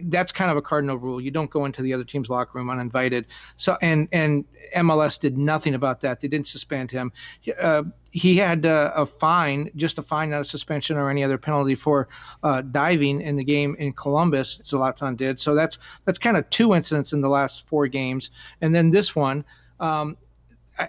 that's 0.05 0.33
kind 0.33 0.51
of 0.51 0.57
a 0.57 0.63
cardinal 0.63 0.97
rule. 0.97 1.21
You 1.21 1.31
don't 1.31 1.51
go 1.51 1.65
into 1.65 1.83
the 1.83 1.93
other 1.93 2.05
team's 2.05 2.29
locker 2.29 2.59
room 2.59 2.71
uninvited. 2.71 3.27
So 3.57 3.77
and 3.83 4.09
and 4.13 4.45
MLS 4.77 5.19
did 5.19 5.39
nothing 5.39 5.75
about 5.75 6.01
that. 6.03 6.21
They 6.21 6.29
didn't 6.29 6.47
suspend 6.47 6.91
him. 6.91 7.13
Uh, 7.61 7.85
he 8.11 8.37
had 8.37 8.67
uh, 8.67 8.93
a 8.95 9.07
fine, 9.07 9.71
just 9.77 9.99
a 9.99 10.03
fine, 10.03 10.31
not 10.31 10.41
a 10.41 10.45
suspension 10.45 10.97
or 10.97 11.11
any 11.11 11.25
other 11.25 11.39
penalty 11.39 11.75
for 11.75 12.09
uh, 12.43 12.63
diving 12.63 13.21
in 13.21 13.37
the 13.37 13.45
game 13.45 13.75
in 13.79 13.93
Columbus. 13.93 14.61
Zlatan 14.63 15.17
did. 15.17 15.41
So 15.41 15.55
that's 15.55 15.79
that's 16.05 16.19
kind 16.19 16.37
of 16.37 16.49
two 16.51 16.75
incidents 16.75 17.13
in 17.13 17.21
the 17.21 17.29
last 17.29 17.67
four 17.67 17.87
games, 17.89 18.31
and 18.61 18.75
then 18.75 18.91
this 18.91 19.15
one. 19.15 19.45
Um, 19.81 20.17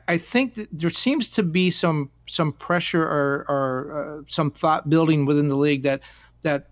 I, 0.08 0.18
think 0.18 0.56
that 0.56 0.70
there 0.72 0.90
seems 0.90 1.30
to 1.32 1.44
be 1.44 1.70
some 1.70 2.10
some 2.28 2.54
pressure 2.54 3.04
or, 3.04 3.46
or 3.48 4.20
uh, 4.20 4.24
some 4.28 4.50
thought 4.50 4.90
building 4.90 5.26
within 5.26 5.48
the 5.48 5.56
league 5.56 5.84
that 5.84 6.02
that 6.42 6.68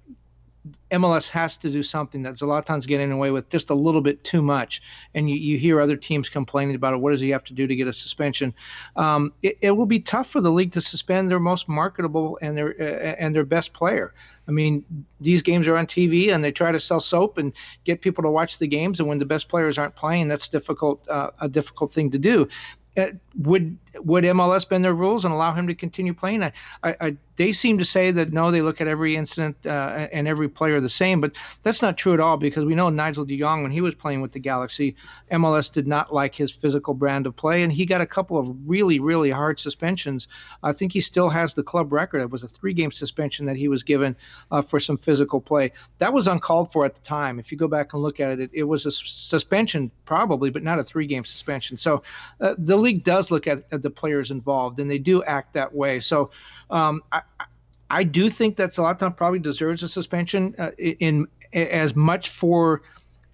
MLS 0.91 1.27
has 1.29 1.57
to 1.57 1.69
do 1.69 1.83
something 1.83 2.21
that 2.21 2.35
Zlatan's 2.35 2.85
getting 2.85 3.11
away 3.11 3.31
with 3.31 3.49
just 3.49 3.69
a 3.69 3.73
little 3.73 3.99
bit 3.99 4.23
too 4.23 4.41
much, 4.41 4.81
and 5.13 5.29
you, 5.29 5.35
you 5.35 5.57
hear 5.57 5.81
other 5.81 5.97
teams 5.97 6.29
complaining 6.29 6.75
about 6.75 6.93
it. 6.93 6.97
What 6.97 7.11
does 7.11 7.19
he 7.19 7.29
have 7.31 7.43
to 7.45 7.53
do 7.53 7.67
to 7.67 7.75
get 7.75 7.87
a 7.87 7.93
suspension? 7.93 8.53
Um, 8.95 9.33
it, 9.41 9.57
it, 9.61 9.71
will 9.71 9.85
be 9.85 9.99
tough 9.99 10.29
for 10.29 10.39
the 10.39 10.51
league 10.51 10.71
to 10.73 10.81
suspend 10.81 11.29
their 11.29 11.39
most 11.39 11.67
marketable 11.67 12.37
and 12.41 12.55
their 12.55 12.75
uh, 12.79 13.15
and 13.19 13.35
their 13.35 13.43
best 13.43 13.73
player. 13.73 14.13
I 14.47 14.51
mean, 14.51 14.85
these 15.19 15.41
games 15.41 15.67
are 15.67 15.75
on 15.75 15.85
TV, 15.85 16.33
and 16.33 16.43
they 16.43 16.51
try 16.51 16.71
to 16.71 16.79
sell 16.79 17.01
soap 17.01 17.37
and 17.37 17.51
get 17.83 18.01
people 18.01 18.23
to 18.23 18.29
watch 18.29 18.59
the 18.59 18.67
games. 18.67 18.99
And 18.99 19.09
when 19.09 19.17
the 19.17 19.25
best 19.25 19.49
players 19.49 19.77
aren't 19.77 19.95
playing, 19.95 20.29
that's 20.29 20.47
difficult 20.47 21.05
uh, 21.09 21.31
a 21.39 21.49
difficult 21.49 21.91
thing 21.91 22.09
to 22.11 22.17
do. 22.17 22.47
Uh, 22.95 23.07
would 23.39 23.77
would 23.99 24.23
MLS 24.23 24.67
bend 24.67 24.83
their 24.83 24.93
rules 24.93 25.25
and 25.25 25.33
allow 25.33 25.53
him 25.53 25.67
to 25.67 25.75
continue 25.75 26.13
playing? 26.13 26.43
I, 26.43 26.51
I, 26.83 26.95
I 27.01 27.17
they 27.35 27.51
seem 27.51 27.77
to 27.77 27.85
say 27.85 28.11
that 28.11 28.31
no, 28.31 28.51
they 28.51 28.61
look 28.61 28.79
at 28.79 28.87
every 28.87 29.15
incident 29.15 29.57
uh, 29.65 30.07
and 30.11 30.27
every 30.27 30.47
player 30.47 30.79
the 30.79 30.89
same, 30.89 31.19
but 31.19 31.35
that's 31.63 31.81
not 31.81 31.97
true 31.97 32.13
at 32.13 32.19
all 32.19 32.37
because 32.37 32.63
we 32.63 32.75
know 32.75 32.89
Nigel 32.89 33.25
de 33.25 33.39
Jong, 33.39 33.63
when 33.63 33.71
he 33.71 33.81
was 33.81 33.95
playing 33.95 34.21
with 34.21 34.31
the 34.31 34.39
Galaxy, 34.39 34.95
MLS 35.31 35.71
did 35.71 35.87
not 35.87 36.13
like 36.13 36.35
his 36.35 36.51
physical 36.51 36.93
brand 36.93 37.25
of 37.25 37.35
play, 37.35 37.63
and 37.63 37.71
he 37.71 37.85
got 37.85 38.01
a 38.01 38.05
couple 38.05 38.37
of 38.37 38.55
really, 38.67 38.99
really 38.99 39.31
hard 39.31 39.59
suspensions. 39.59 40.27
I 40.61 40.73
think 40.73 40.93
he 40.93 41.01
still 41.01 41.29
has 41.29 41.53
the 41.53 41.63
club 41.63 41.91
record. 41.91 42.21
It 42.21 42.29
was 42.29 42.43
a 42.43 42.47
three 42.47 42.73
game 42.73 42.91
suspension 42.91 43.45
that 43.47 43.55
he 43.55 43.67
was 43.67 43.83
given 43.83 44.15
uh, 44.51 44.61
for 44.61 44.79
some 44.79 44.97
physical 44.97 45.41
play. 45.41 45.71
That 45.97 46.13
was 46.13 46.27
uncalled 46.27 46.71
for 46.71 46.85
at 46.85 46.93
the 46.93 47.01
time. 47.01 47.39
If 47.39 47.51
you 47.51 47.57
go 47.57 47.67
back 47.67 47.93
and 47.93 48.01
look 48.01 48.19
at 48.19 48.31
it, 48.31 48.39
it, 48.39 48.49
it 48.53 48.63
was 48.63 48.85
a 48.85 48.91
suspension, 48.91 49.89
probably, 50.05 50.51
but 50.51 50.63
not 50.63 50.77
a 50.79 50.83
three 50.83 51.07
game 51.07 51.25
suspension. 51.25 51.77
So 51.77 52.03
uh, 52.39 52.53
the 52.57 52.77
league 52.77 53.03
does 53.03 53.31
look 53.31 53.47
at, 53.47 53.63
the 53.83 53.89
players 53.89 54.31
involved, 54.31 54.79
and 54.79 54.89
they 54.89 54.97
do 54.97 55.23
act 55.23 55.53
that 55.53 55.73
way. 55.73 55.99
So 55.99 56.31
um, 56.69 57.01
I, 57.11 57.21
I 57.89 58.03
do 58.03 58.29
think 58.29 58.57
that 58.57 58.71
Zlatan 58.71 59.15
probably 59.15 59.39
deserves 59.39 59.83
a 59.83 59.87
suspension 59.87 60.55
uh, 60.57 60.71
in, 60.79 61.27
in 61.51 61.67
as 61.67 61.95
much 61.95 62.29
for 62.29 62.81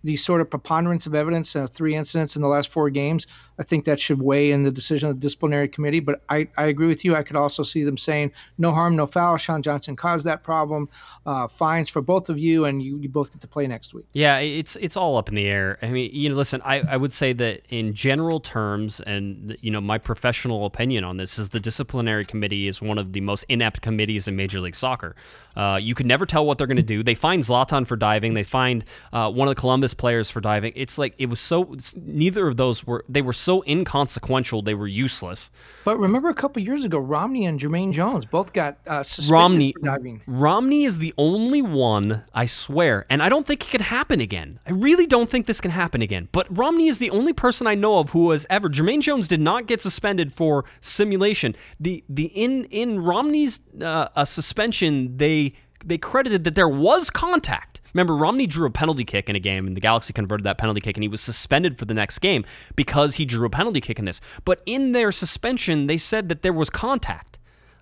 the 0.04 0.16
sort 0.16 0.42
of 0.42 0.50
preponderance 0.50 1.08
of 1.08 1.16
evidence 1.16 1.56
of 1.56 1.72
three 1.72 1.96
incidents 1.96 2.36
in 2.36 2.42
the 2.42 2.48
last 2.48 2.70
four 2.70 2.90
games, 2.90 3.28
I 3.60 3.64
think 3.64 3.86
that 3.86 4.00
should 4.00 4.22
weigh 4.22 4.52
in 4.52 4.64
the 4.64 4.72
decision 4.72 5.10
of 5.10 5.16
the 5.16 5.20
disciplinary 5.20 5.68
committee. 5.68 6.00
But 6.00 6.22
I, 6.30 6.48
I 6.58 6.68
agree 6.68 6.88
with 6.88 7.04
you. 7.04 7.16
I 7.16 7.24
could 7.24 7.36
also 7.36 7.62
see 7.62 7.84
them 7.84 7.98
saying 7.98 8.32
no 8.58 8.72
harm, 8.72 8.96
no 8.96 9.06
foul. 9.06 9.38
Sean 9.38 9.62
Johnson 9.62 9.96
caused 9.96 10.26
that 10.26 10.44
problem. 10.44 10.88
Uh, 11.26 11.48
fines 11.48 11.90
for 11.90 12.02
both 12.02 12.30
of 12.30 12.40
you, 12.40 12.66
and 12.66 12.82
you, 12.82 12.98
you 13.00 13.10
both 13.10 13.32
get 13.32 13.42
to 13.42 13.48
play 13.48 13.68
next 13.68 13.94
week. 13.94 14.06
Yeah, 14.14 14.38
it's 14.38 14.78
it's 14.78 14.96
all 14.96 15.18
up 15.18 15.30
in 15.30 15.36
the 15.36 15.46
air. 15.46 15.78
I 15.82 15.90
mean, 15.90 16.10
you 16.14 16.30
know, 16.30 16.36
listen, 16.36 16.62
I, 16.64 16.80
I 16.82 16.98
would 16.98 17.12
say 17.12 17.34
that 17.34 17.62
in 17.70 17.94
general 17.94 18.40
terms, 18.40 19.02
and 19.02 19.58
you 19.62 19.72
know, 19.72 19.82
my 19.82 19.98
professional 19.98 20.66
opinion 20.66 21.04
on 21.04 21.18
this 21.18 21.38
is 21.38 21.50
the 21.50 21.60
disciplinary 21.60 22.26
committee 22.26 22.68
is 22.68 22.82
one 22.82 22.98
of 22.98 23.14
the 23.14 23.22
most 23.22 23.46
inept 23.50 23.82
committees 23.82 24.28
in 24.28 24.36
Major 24.36 24.62
League 24.62 24.76
Soccer. 24.76 25.16
Uh, 25.56 25.78
you 25.82 25.94
can 25.94 26.08
never 26.08 26.26
tell 26.26 26.46
what 26.46 26.58
they're 26.58 26.68
going 26.68 26.78
to 26.78 26.84
do. 26.84 27.04
They 27.04 27.16
find 27.16 27.44
Zlatan 27.44 27.86
for 27.86 27.98
diving. 27.98 28.34
They 28.34 28.44
find 28.44 28.86
uh, 29.12 29.30
one 29.30 29.48
of 29.48 29.56
the 29.56 29.60
Columbus 29.60 29.94
players 29.94 30.30
for 30.30 30.40
diving. 30.40 30.72
It's 30.76 30.98
like 30.98 31.16
it 31.18 31.26
was 31.26 31.40
so. 31.40 31.76
Neither 31.96 32.48
of 32.48 32.56
those 32.56 32.86
were. 32.86 33.04
They 33.10 33.22
were 33.22 33.34
so 33.34 33.49
inconsequential. 33.68 34.62
They 34.62 34.74
were 34.74 34.88
useless. 34.88 35.50
But 35.86 35.98
remember, 35.98 36.30
a 36.30 36.34
couple 36.34 36.62
years 36.62 36.84
ago, 36.86 37.00
Romney 37.00 37.46
and 37.46 37.60
Jermaine 37.60 37.94
Jones 37.94 38.26
both 38.26 38.54
got 38.54 38.78
uh, 38.88 39.04
suspended 39.04 39.74
Romney. 39.82 40.22
Romney 40.28 40.86
is 40.86 40.98
the 40.98 41.14
only 41.18 41.62
one, 41.62 42.24
I 42.34 42.46
swear, 42.46 43.06
and 43.10 43.22
I 43.24 43.30
don't 43.30 43.46
think 43.46 43.66
it 43.66 43.72
can 43.72 43.82
happen 43.82 44.22
again. 44.22 44.60
I 44.66 44.72
really 44.72 45.08
don't 45.08 45.30
think 45.30 45.48
this 45.48 45.62
can 45.62 45.72
happen 45.72 46.02
again. 46.02 46.30
But 46.32 46.46
Romney 46.56 46.88
is 46.88 47.00
the 47.00 47.10
only 47.12 47.34
person 47.34 47.68
I 47.68 47.76
know 47.76 48.00
of 48.00 48.10
who 48.10 48.32
has 48.32 48.46
ever. 48.50 48.70
Jermaine 48.70 49.02
Jones 49.02 49.28
did 49.28 49.42
not 49.42 49.68
get 49.68 49.82
suspended 49.82 50.34
for 50.34 50.66
simulation. 50.82 51.56
The 51.80 52.04
the 52.08 52.26
in 52.26 52.66
in 52.66 53.00
Romney's 53.02 53.60
uh, 53.82 54.26
suspension, 54.26 55.18
they 55.18 55.54
they 55.84 55.98
credited 55.98 56.44
that 56.44 56.56
there 56.56 56.70
was 56.70 57.10
contact. 57.10 57.79
Remember, 57.94 58.16
Romney 58.16 58.48
drew 58.48 58.68
a 58.68 58.72
penalty 58.72 59.04
kick 59.04 59.30
in 59.30 59.36
a 59.36 59.40
game, 59.40 59.66
and 59.66 59.76
the 59.76 59.82
Galaxy 59.82 60.14
converted 60.14 60.46
that 60.46 60.58
penalty 60.58 60.82
kick, 60.82 60.96
and 60.96 61.04
he 61.04 61.08
was 61.08 61.22
suspended 61.22 61.80
for 61.80 61.86
the 61.86 61.94
next 61.94 62.20
game 62.20 62.46
because 62.76 63.16
he 63.16 63.26
drew 63.26 63.46
a 63.46 63.50
penalty 63.50 63.82
kick 63.82 63.98
in 64.00 64.06
this. 64.06 64.22
But 64.46 64.62
in 64.66 64.92
their 64.92 65.12
suspension, 65.12 65.88
they 65.88 65.98
said 65.98 66.30
that 66.30 66.44
there 66.44 66.54
was 66.54 66.70
contact. 66.70 67.39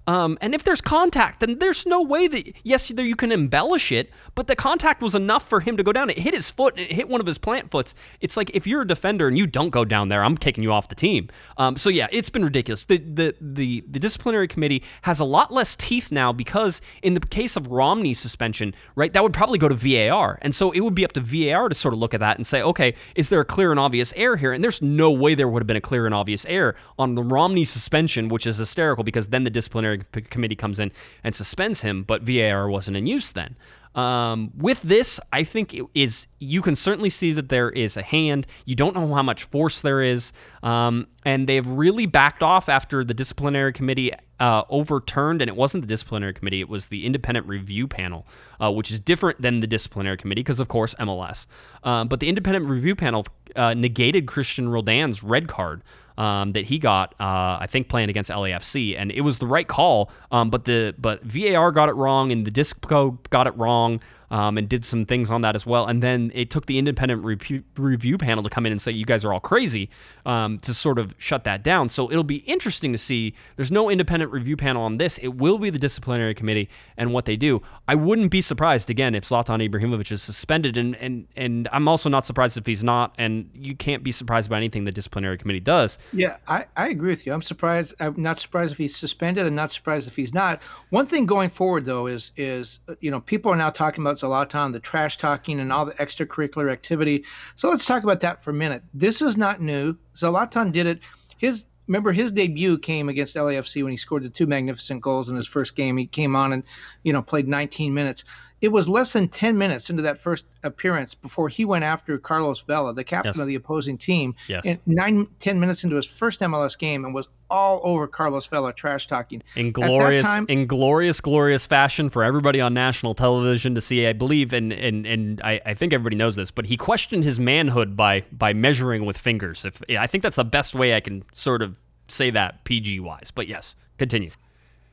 Um, 0.07 0.37
and 0.39 0.55
if 0.55 0.63
there's 0.63 0.79
contact, 0.79 1.41
then 1.41 1.59
there's 1.59 1.85
no 1.85 2.01
way 2.01 2.27
that 2.27 2.53
yes, 2.63 2.89
you 2.89 3.15
can 3.15 3.31
embellish 3.31 3.91
it, 3.91 4.09
but 4.35 4.47
the 4.47 4.55
contact 4.55 5.01
was 5.01 5.13
enough 5.13 5.47
for 5.47 5.59
him 5.59 5.75
to 5.75 5.83
go 5.83 5.91
down. 5.91 6.09
It 6.09 6.17
hit 6.17 6.33
his 6.33 6.49
foot. 6.49 6.79
It 6.79 6.93
hit 6.93 7.09
one 7.09 7.19
of 7.19 7.27
his 7.27 7.37
plant 7.37 7.69
foots. 7.69 7.93
It's 8.21 8.37
like 8.37 8.49
if 8.53 8.65
you're 8.65 8.83
a 8.83 8.87
defender 8.87 9.27
and 9.27 9.37
you 9.37 9.45
don't 9.45 9.69
go 9.69 9.83
down 9.83 10.07
there, 10.07 10.23
I'm 10.23 10.37
kicking 10.37 10.63
you 10.63 10.71
off 10.71 10.87
the 10.87 10.95
team. 10.95 11.29
Um, 11.57 11.75
so 11.75 11.89
yeah, 11.89 12.07
it's 12.11 12.29
been 12.29 12.45
ridiculous. 12.45 12.85
The, 12.85 12.97
the 12.97 13.35
the 13.41 13.83
the 13.89 13.99
disciplinary 13.99 14.47
committee 14.47 14.81
has 15.01 15.19
a 15.19 15.25
lot 15.25 15.53
less 15.53 15.75
teeth 15.75 16.09
now 16.09 16.31
because 16.31 16.81
in 17.03 17.13
the 17.13 17.19
case 17.19 17.57
of 17.57 17.67
Romney's 17.67 18.19
suspension, 18.19 18.73
right, 18.95 19.11
that 19.11 19.21
would 19.21 19.33
probably 19.33 19.59
go 19.59 19.67
to 19.67 19.75
VAR, 19.75 20.39
and 20.41 20.55
so 20.55 20.71
it 20.71 20.79
would 20.79 20.95
be 20.95 21.03
up 21.03 21.11
to 21.13 21.21
VAR 21.21 21.67
to 21.67 21.75
sort 21.75 21.93
of 21.93 21.99
look 21.99 22.13
at 22.13 22.21
that 22.21 22.37
and 22.37 22.47
say, 22.47 22.61
okay, 22.61 22.95
is 23.15 23.27
there 23.27 23.41
a 23.41 23.45
clear 23.45 23.71
and 23.71 23.79
obvious 23.79 24.13
error 24.15 24.37
here? 24.37 24.53
And 24.53 24.63
there's 24.63 24.81
no 24.81 25.11
way 25.11 25.35
there 25.35 25.49
would 25.49 25.61
have 25.61 25.67
been 25.67 25.75
a 25.75 25.81
clear 25.81 26.05
and 26.05 26.15
obvious 26.15 26.45
error 26.45 26.75
on 26.97 27.15
the 27.15 27.23
Romney 27.23 27.65
suspension, 27.65 28.29
which 28.29 28.47
is 28.47 28.57
hysterical 28.57 29.03
because 29.03 29.27
then 29.27 29.43
the 29.43 29.49
disciplinary 29.49 29.96
committee 30.29 30.55
comes 30.55 30.79
in 30.79 30.91
and 31.23 31.35
suspends 31.35 31.81
him, 31.81 32.03
but 32.03 32.23
VAR 32.23 32.69
wasn't 32.69 32.97
in 32.97 33.05
use 33.05 33.31
then. 33.31 33.57
Um, 33.97 34.51
with 34.55 34.83
this, 34.83 35.19
I 35.33 35.43
think 35.43 35.73
it 35.73 35.83
is 35.95 36.27
you 36.37 36.61
can 36.61 36.75
certainly 36.75 37.09
see 37.09 37.33
that 37.33 37.49
there 37.49 37.71
is 37.71 37.97
a 37.97 38.03
hand. 38.03 38.45
You 38.65 38.75
don't 38.75 38.95
know 38.95 39.11
how 39.15 39.23
much 39.23 39.45
force 39.45 39.81
there 39.81 40.03
is, 40.03 40.31
um, 40.61 41.07
and 41.25 41.49
they've 41.49 41.65
really 41.65 42.05
backed 42.05 42.43
off 42.43 42.69
after 42.69 43.03
the 43.03 43.15
disciplinary 43.15 43.73
committee 43.73 44.11
uh, 44.39 44.63
overturned. 44.69 45.41
And 45.41 45.49
it 45.49 45.55
wasn't 45.55 45.81
the 45.81 45.87
disciplinary 45.87 46.35
committee; 46.35 46.61
it 46.61 46.69
was 46.69 46.85
the 46.85 47.07
independent 47.07 47.47
review 47.47 47.87
panel, 47.87 48.27
uh, 48.61 48.71
which 48.71 48.91
is 48.91 48.99
different 48.99 49.41
than 49.41 49.61
the 49.61 49.67
disciplinary 49.67 50.17
committee 50.17 50.41
because, 50.41 50.59
of 50.59 50.67
course, 50.67 50.93
MLS. 50.99 51.47
Um, 51.83 52.07
but 52.07 52.19
the 52.19 52.29
independent 52.29 52.67
review 52.67 52.95
panel 52.95 53.25
uh, 53.55 53.73
negated 53.73 54.27
Christian 54.27 54.69
Roldan's 54.69 55.23
red 55.23 55.47
card 55.47 55.81
um, 56.17 56.53
that 56.53 56.65
he 56.65 56.79
got, 56.79 57.13
uh, 57.19 57.57
I 57.59 57.67
think, 57.69 57.89
playing 57.89 58.09
against 58.09 58.29
LAFC, 58.29 58.97
and 58.97 59.11
it 59.11 59.21
was 59.21 59.37
the 59.37 59.47
right 59.47 59.67
call. 59.67 60.11
Um, 60.31 60.49
but 60.49 60.65
the 60.65 60.95
but 60.97 61.23
VAR 61.23 61.71
got 61.71 61.89
it 61.89 61.95
wrong, 61.95 62.31
and 62.31 62.45
the 62.45 62.51
Disco 62.51 63.19
got 63.29 63.47
it 63.47 63.55
wrong 63.55 63.99
um, 64.29 64.57
and 64.57 64.67
did 64.67 64.83
some 64.83 65.05
things 65.05 65.29
on 65.29 65.41
that 65.41 65.55
as 65.55 65.65
well. 65.65 65.85
And 65.85 66.03
then 66.03 66.31
it 66.33 66.49
took 66.49 66.65
the 66.65 66.77
independent 66.77 67.23
re- 67.23 67.63
review 67.77 68.17
panel 68.17 68.43
to 68.43 68.49
come 68.49 68.65
in 68.65 68.71
and 68.71 68.81
say, 68.81 68.91
you 68.91 69.05
guys 69.05 69.23
are 69.23 69.33
all 69.33 69.39
crazy 69.39 69.89
um, 70.25 70.59
to 70.59 70.73
sort 70.73 70.99
of 70.99 71.13
shut 71.17 71.43
that 71.45 71.63
down. 71.63 71.89
So 71.89 72.11
it'll 72.11 72.23
be 72.23 72.37
interesting 72.37 72.91
to 72.91 72.97
see. 72.97 73.33
There's 73.55 73.71
no 73.71 73.89
independent 73.89 74.31
review 74.31 74.57
panel 74.57 74.83
on 74.83 74.97
this. 74.97 75.17
It 75.19 75.29
will 75.35 75.57
be 75.57 75.69
the 75.69 75.79
disciplinary 75.79 76.35
committee 76.35 76.69
and 76.97 77.13
what 77.13 77.25
they 77.25 77.35
do. 77.35 77.61
I 77.87 77.95
wouldn't 77.95 78.31
be 78.31 78.41
surprised, 78.41 78.89
again, 78.89 79.15
if 79.15 79.23
Zlatan 79.23 79.67
Ibrahimovic 79.67 80.11
is 80.11 80.21
suspended. 80.21 80.77
And, 80.77 80.95
and, 80.97 81.27
and 81.35 81.69
I'm 81.71 81.87
also 81.87 82.09
not 82.09 82.25
surprised 82.25 82.57
if 82.57 82.65
he's 82.65 82.83
not. 82.83 83.13
And 83.17 83.49
you 83.53 83.75
can't 83.75 84.03
be 84.03 84.11
surprised 84.11 84.49
by 84.49 84.57
anything 84.57 84.83
the 84.85 84.91
disciplinary 84.91 85.37
committee 85.37 85.59
does. 85.59 85.97
Yeah, 86.11 86.37
I, 86.47 86.65
I 86.75 86.89
agree 86.89 87.11
with 87.11 87.25
you. 87.25 87.33
I'm 87.33 87.41
surprised. 87.41 87.93
I'm 87.99 88.21
not 88.21 88.39
surprised 88.39 88.71
if 88.71 88.77
he's 88.77 88.95
suspended 88.95 89.45
and 89.45 89.55
not 89.55 89.71
surprised 89.71 90.07
if 90.07 90.15
he's 90.15 90.33
not. 90.33 90.61
One 90.89 91.05
thing 91.05 91.25
going 91.25 91.49
forward, 91.49 91.85
though, 91.85 92.07
is, 92.07 92.31
is 92.35 92.79
you 92.99 93.11
know, 93.11 93.21
people 93.21 93.51
are 93.51 93.55
now 93.55 93.69
talking 93.69 94.03
about 94.03 94.16
Zlatan, 94.17 94.73
the 94.73 94.79
trash 94.79 95.17
talking, 95.17 95.59
and 95.59 95.71
all 95.71 95.85
the 95.85 95.93
extracurricular 95.93 96.71
activity. 96.71 97.23
So 97.55 97.69
let's 97.69 97.85
talk 97.85 98.03
about 98.03 98.19
that 98.21 98.41
for 98.41 98.51
a 98.51 98.53
minute. 98.53 98.83
This 98.93 99.21
is 99.21 99.37
not 99.37 99.61
new. 99.61 99.95
Zlatan 100.15 100.71
did 100.71 100.87
it. 100.87 100.99
His 101.37 101.65
remember 101.87 102.11
his 102.11 102.31
debut 102.31 102.77
came 102.77 103.09
against 103.09 103.35
LAFC 103.35 103.81
when 103.83 103.91
he 103.91 103.97
scored 103.97 104.23
the 104.23 104.29
two 104.29 104.45
magnificent 104.45 105.01
goals 105.01 105.29
in 105.29 105.35
his 105.35 105.47
first 105.47 105.75
game. 105.75 105.97
He 105.97 106.05
came 106.05 106.35
on 106.35 106.53
and 106.53 106.63
you 107.03 107.13
know 107.13 107.21
played 107.21 107.47
19 107.47 107.93
minutes. 107.93 108.23
It 108.61 108.69
was 108.69 108.89
less 108.89 109.13
than 109.13 109.27
10 109.27 109.57
minutes 109.57 109.89
into 109.89 110.01
that 110.01 110.17
first 110.17 110.45
appearance 110.63 111.13
before 111.13 111.47
he 111.47 111.63
went 111.63 111.83
after 111.83 112.17
Carlos 112.17 112.61
Vela, 112.61 112.93
the 112.93 113.03
captain 113.03 113.33
Yes. 113.35 113.39
of 113.39 113.47
the 113.47 113.55
opposing 113.55 113.97
team, 113.97 114.33
Yes. 114.47 114.63
and 114.65 114.79
nine, 114.87 115.27
10 115.39 115.59
minutes 115.59 115.83
into 115.83 115.95
his 115.95 116.07
first 116.07 116.41
MLS 116.41 116.75
game 116.75 117.05
and 117.05 117.13
was 117.13 117.27
all 117.49 117.79
over 117.83 118.07
Carlos 118.07 118.47
Vela, 118.47 118.73
trash 118.73 119.05
talking. 119.07 119.41
in 119.55 119.71
glorious, 119.71 120.23
time- 120.23 120.45
in 120.49 120.65
glorious, 120.65 121.21
glorious 121.21 121.65
fashion 121.65 122.09
for 122.09 122.23
everybody 122.23 122.59
on 122.59 122.73
national 122.73 123.13
television 123.13 123.75
to 123.75 123.79
see. 123.81 124.05
I 124.07 124.13
believe, 124.13 124.51
and 124.53 124.73
and 124.73 125.05
and 125.05 125.39
I, 125.43 125.61
I 125.65 125.73
think 125.73 125.93
everybody 125.93 126.15
knows 126.15 126.35
this, 126.35 126.51
but 126.51 126.65
he 126.65 126.75
questioned 126.77 127.23
his 127.23 127.39
manhood 127.39 127.95
by 127.95 128.23
by 128.31 128.53
measuring 128.53 129.05
with 129.05 129.17
fingers. 129.17 129.63
If 129.65 129.81
I 129.97 130.07
think 130.07 130.23
that's 130.23 130.35
the 130.35 130.43
best 130.43 130.73
way 130.75 130.95
I 130.95 130.99
can 130.99 131.23
sort 131.33 131.61
of 131.61 131.75
say 132.09 132.31
that 132.31 132.63
PG 132.65 132.99
wise. 133.01 133.31
But 133.33 133.47
yes, 133.47 133.75
continue. 133.97 134.31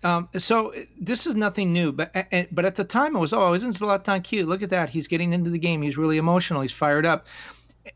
Um, 0.05 0.29
so 0.37 0.75
this 1.01 1.27
is 1.27 1.35
nothing 1.35 1.73
new, 1.73 1.91
but 1.91 2.13
but 2.53 2.67
at 2.67 2.77
the 2.77 2.85
time 2.85 3.17
it 3.17 3.19
was 3.19 3.33
oh 3.33 3.55
isn't 3.55 3.79
Zlatan 3.79 4.23
cute? 4.23 4.47
Look 4.47 4.63
at 4.63 4.71
that, 4.71 4.91
he's 4.91 5.09
getting 5.09 5.33
into 5.33 5.51
the 5.51 5.59
game. 5.59 5.81
He's 5.81 5.97
really 5.97 6.19
emotional. 6.19 6.61
He's 6.61 6.73
fired 6.73 7.07
up. 7.07 7.27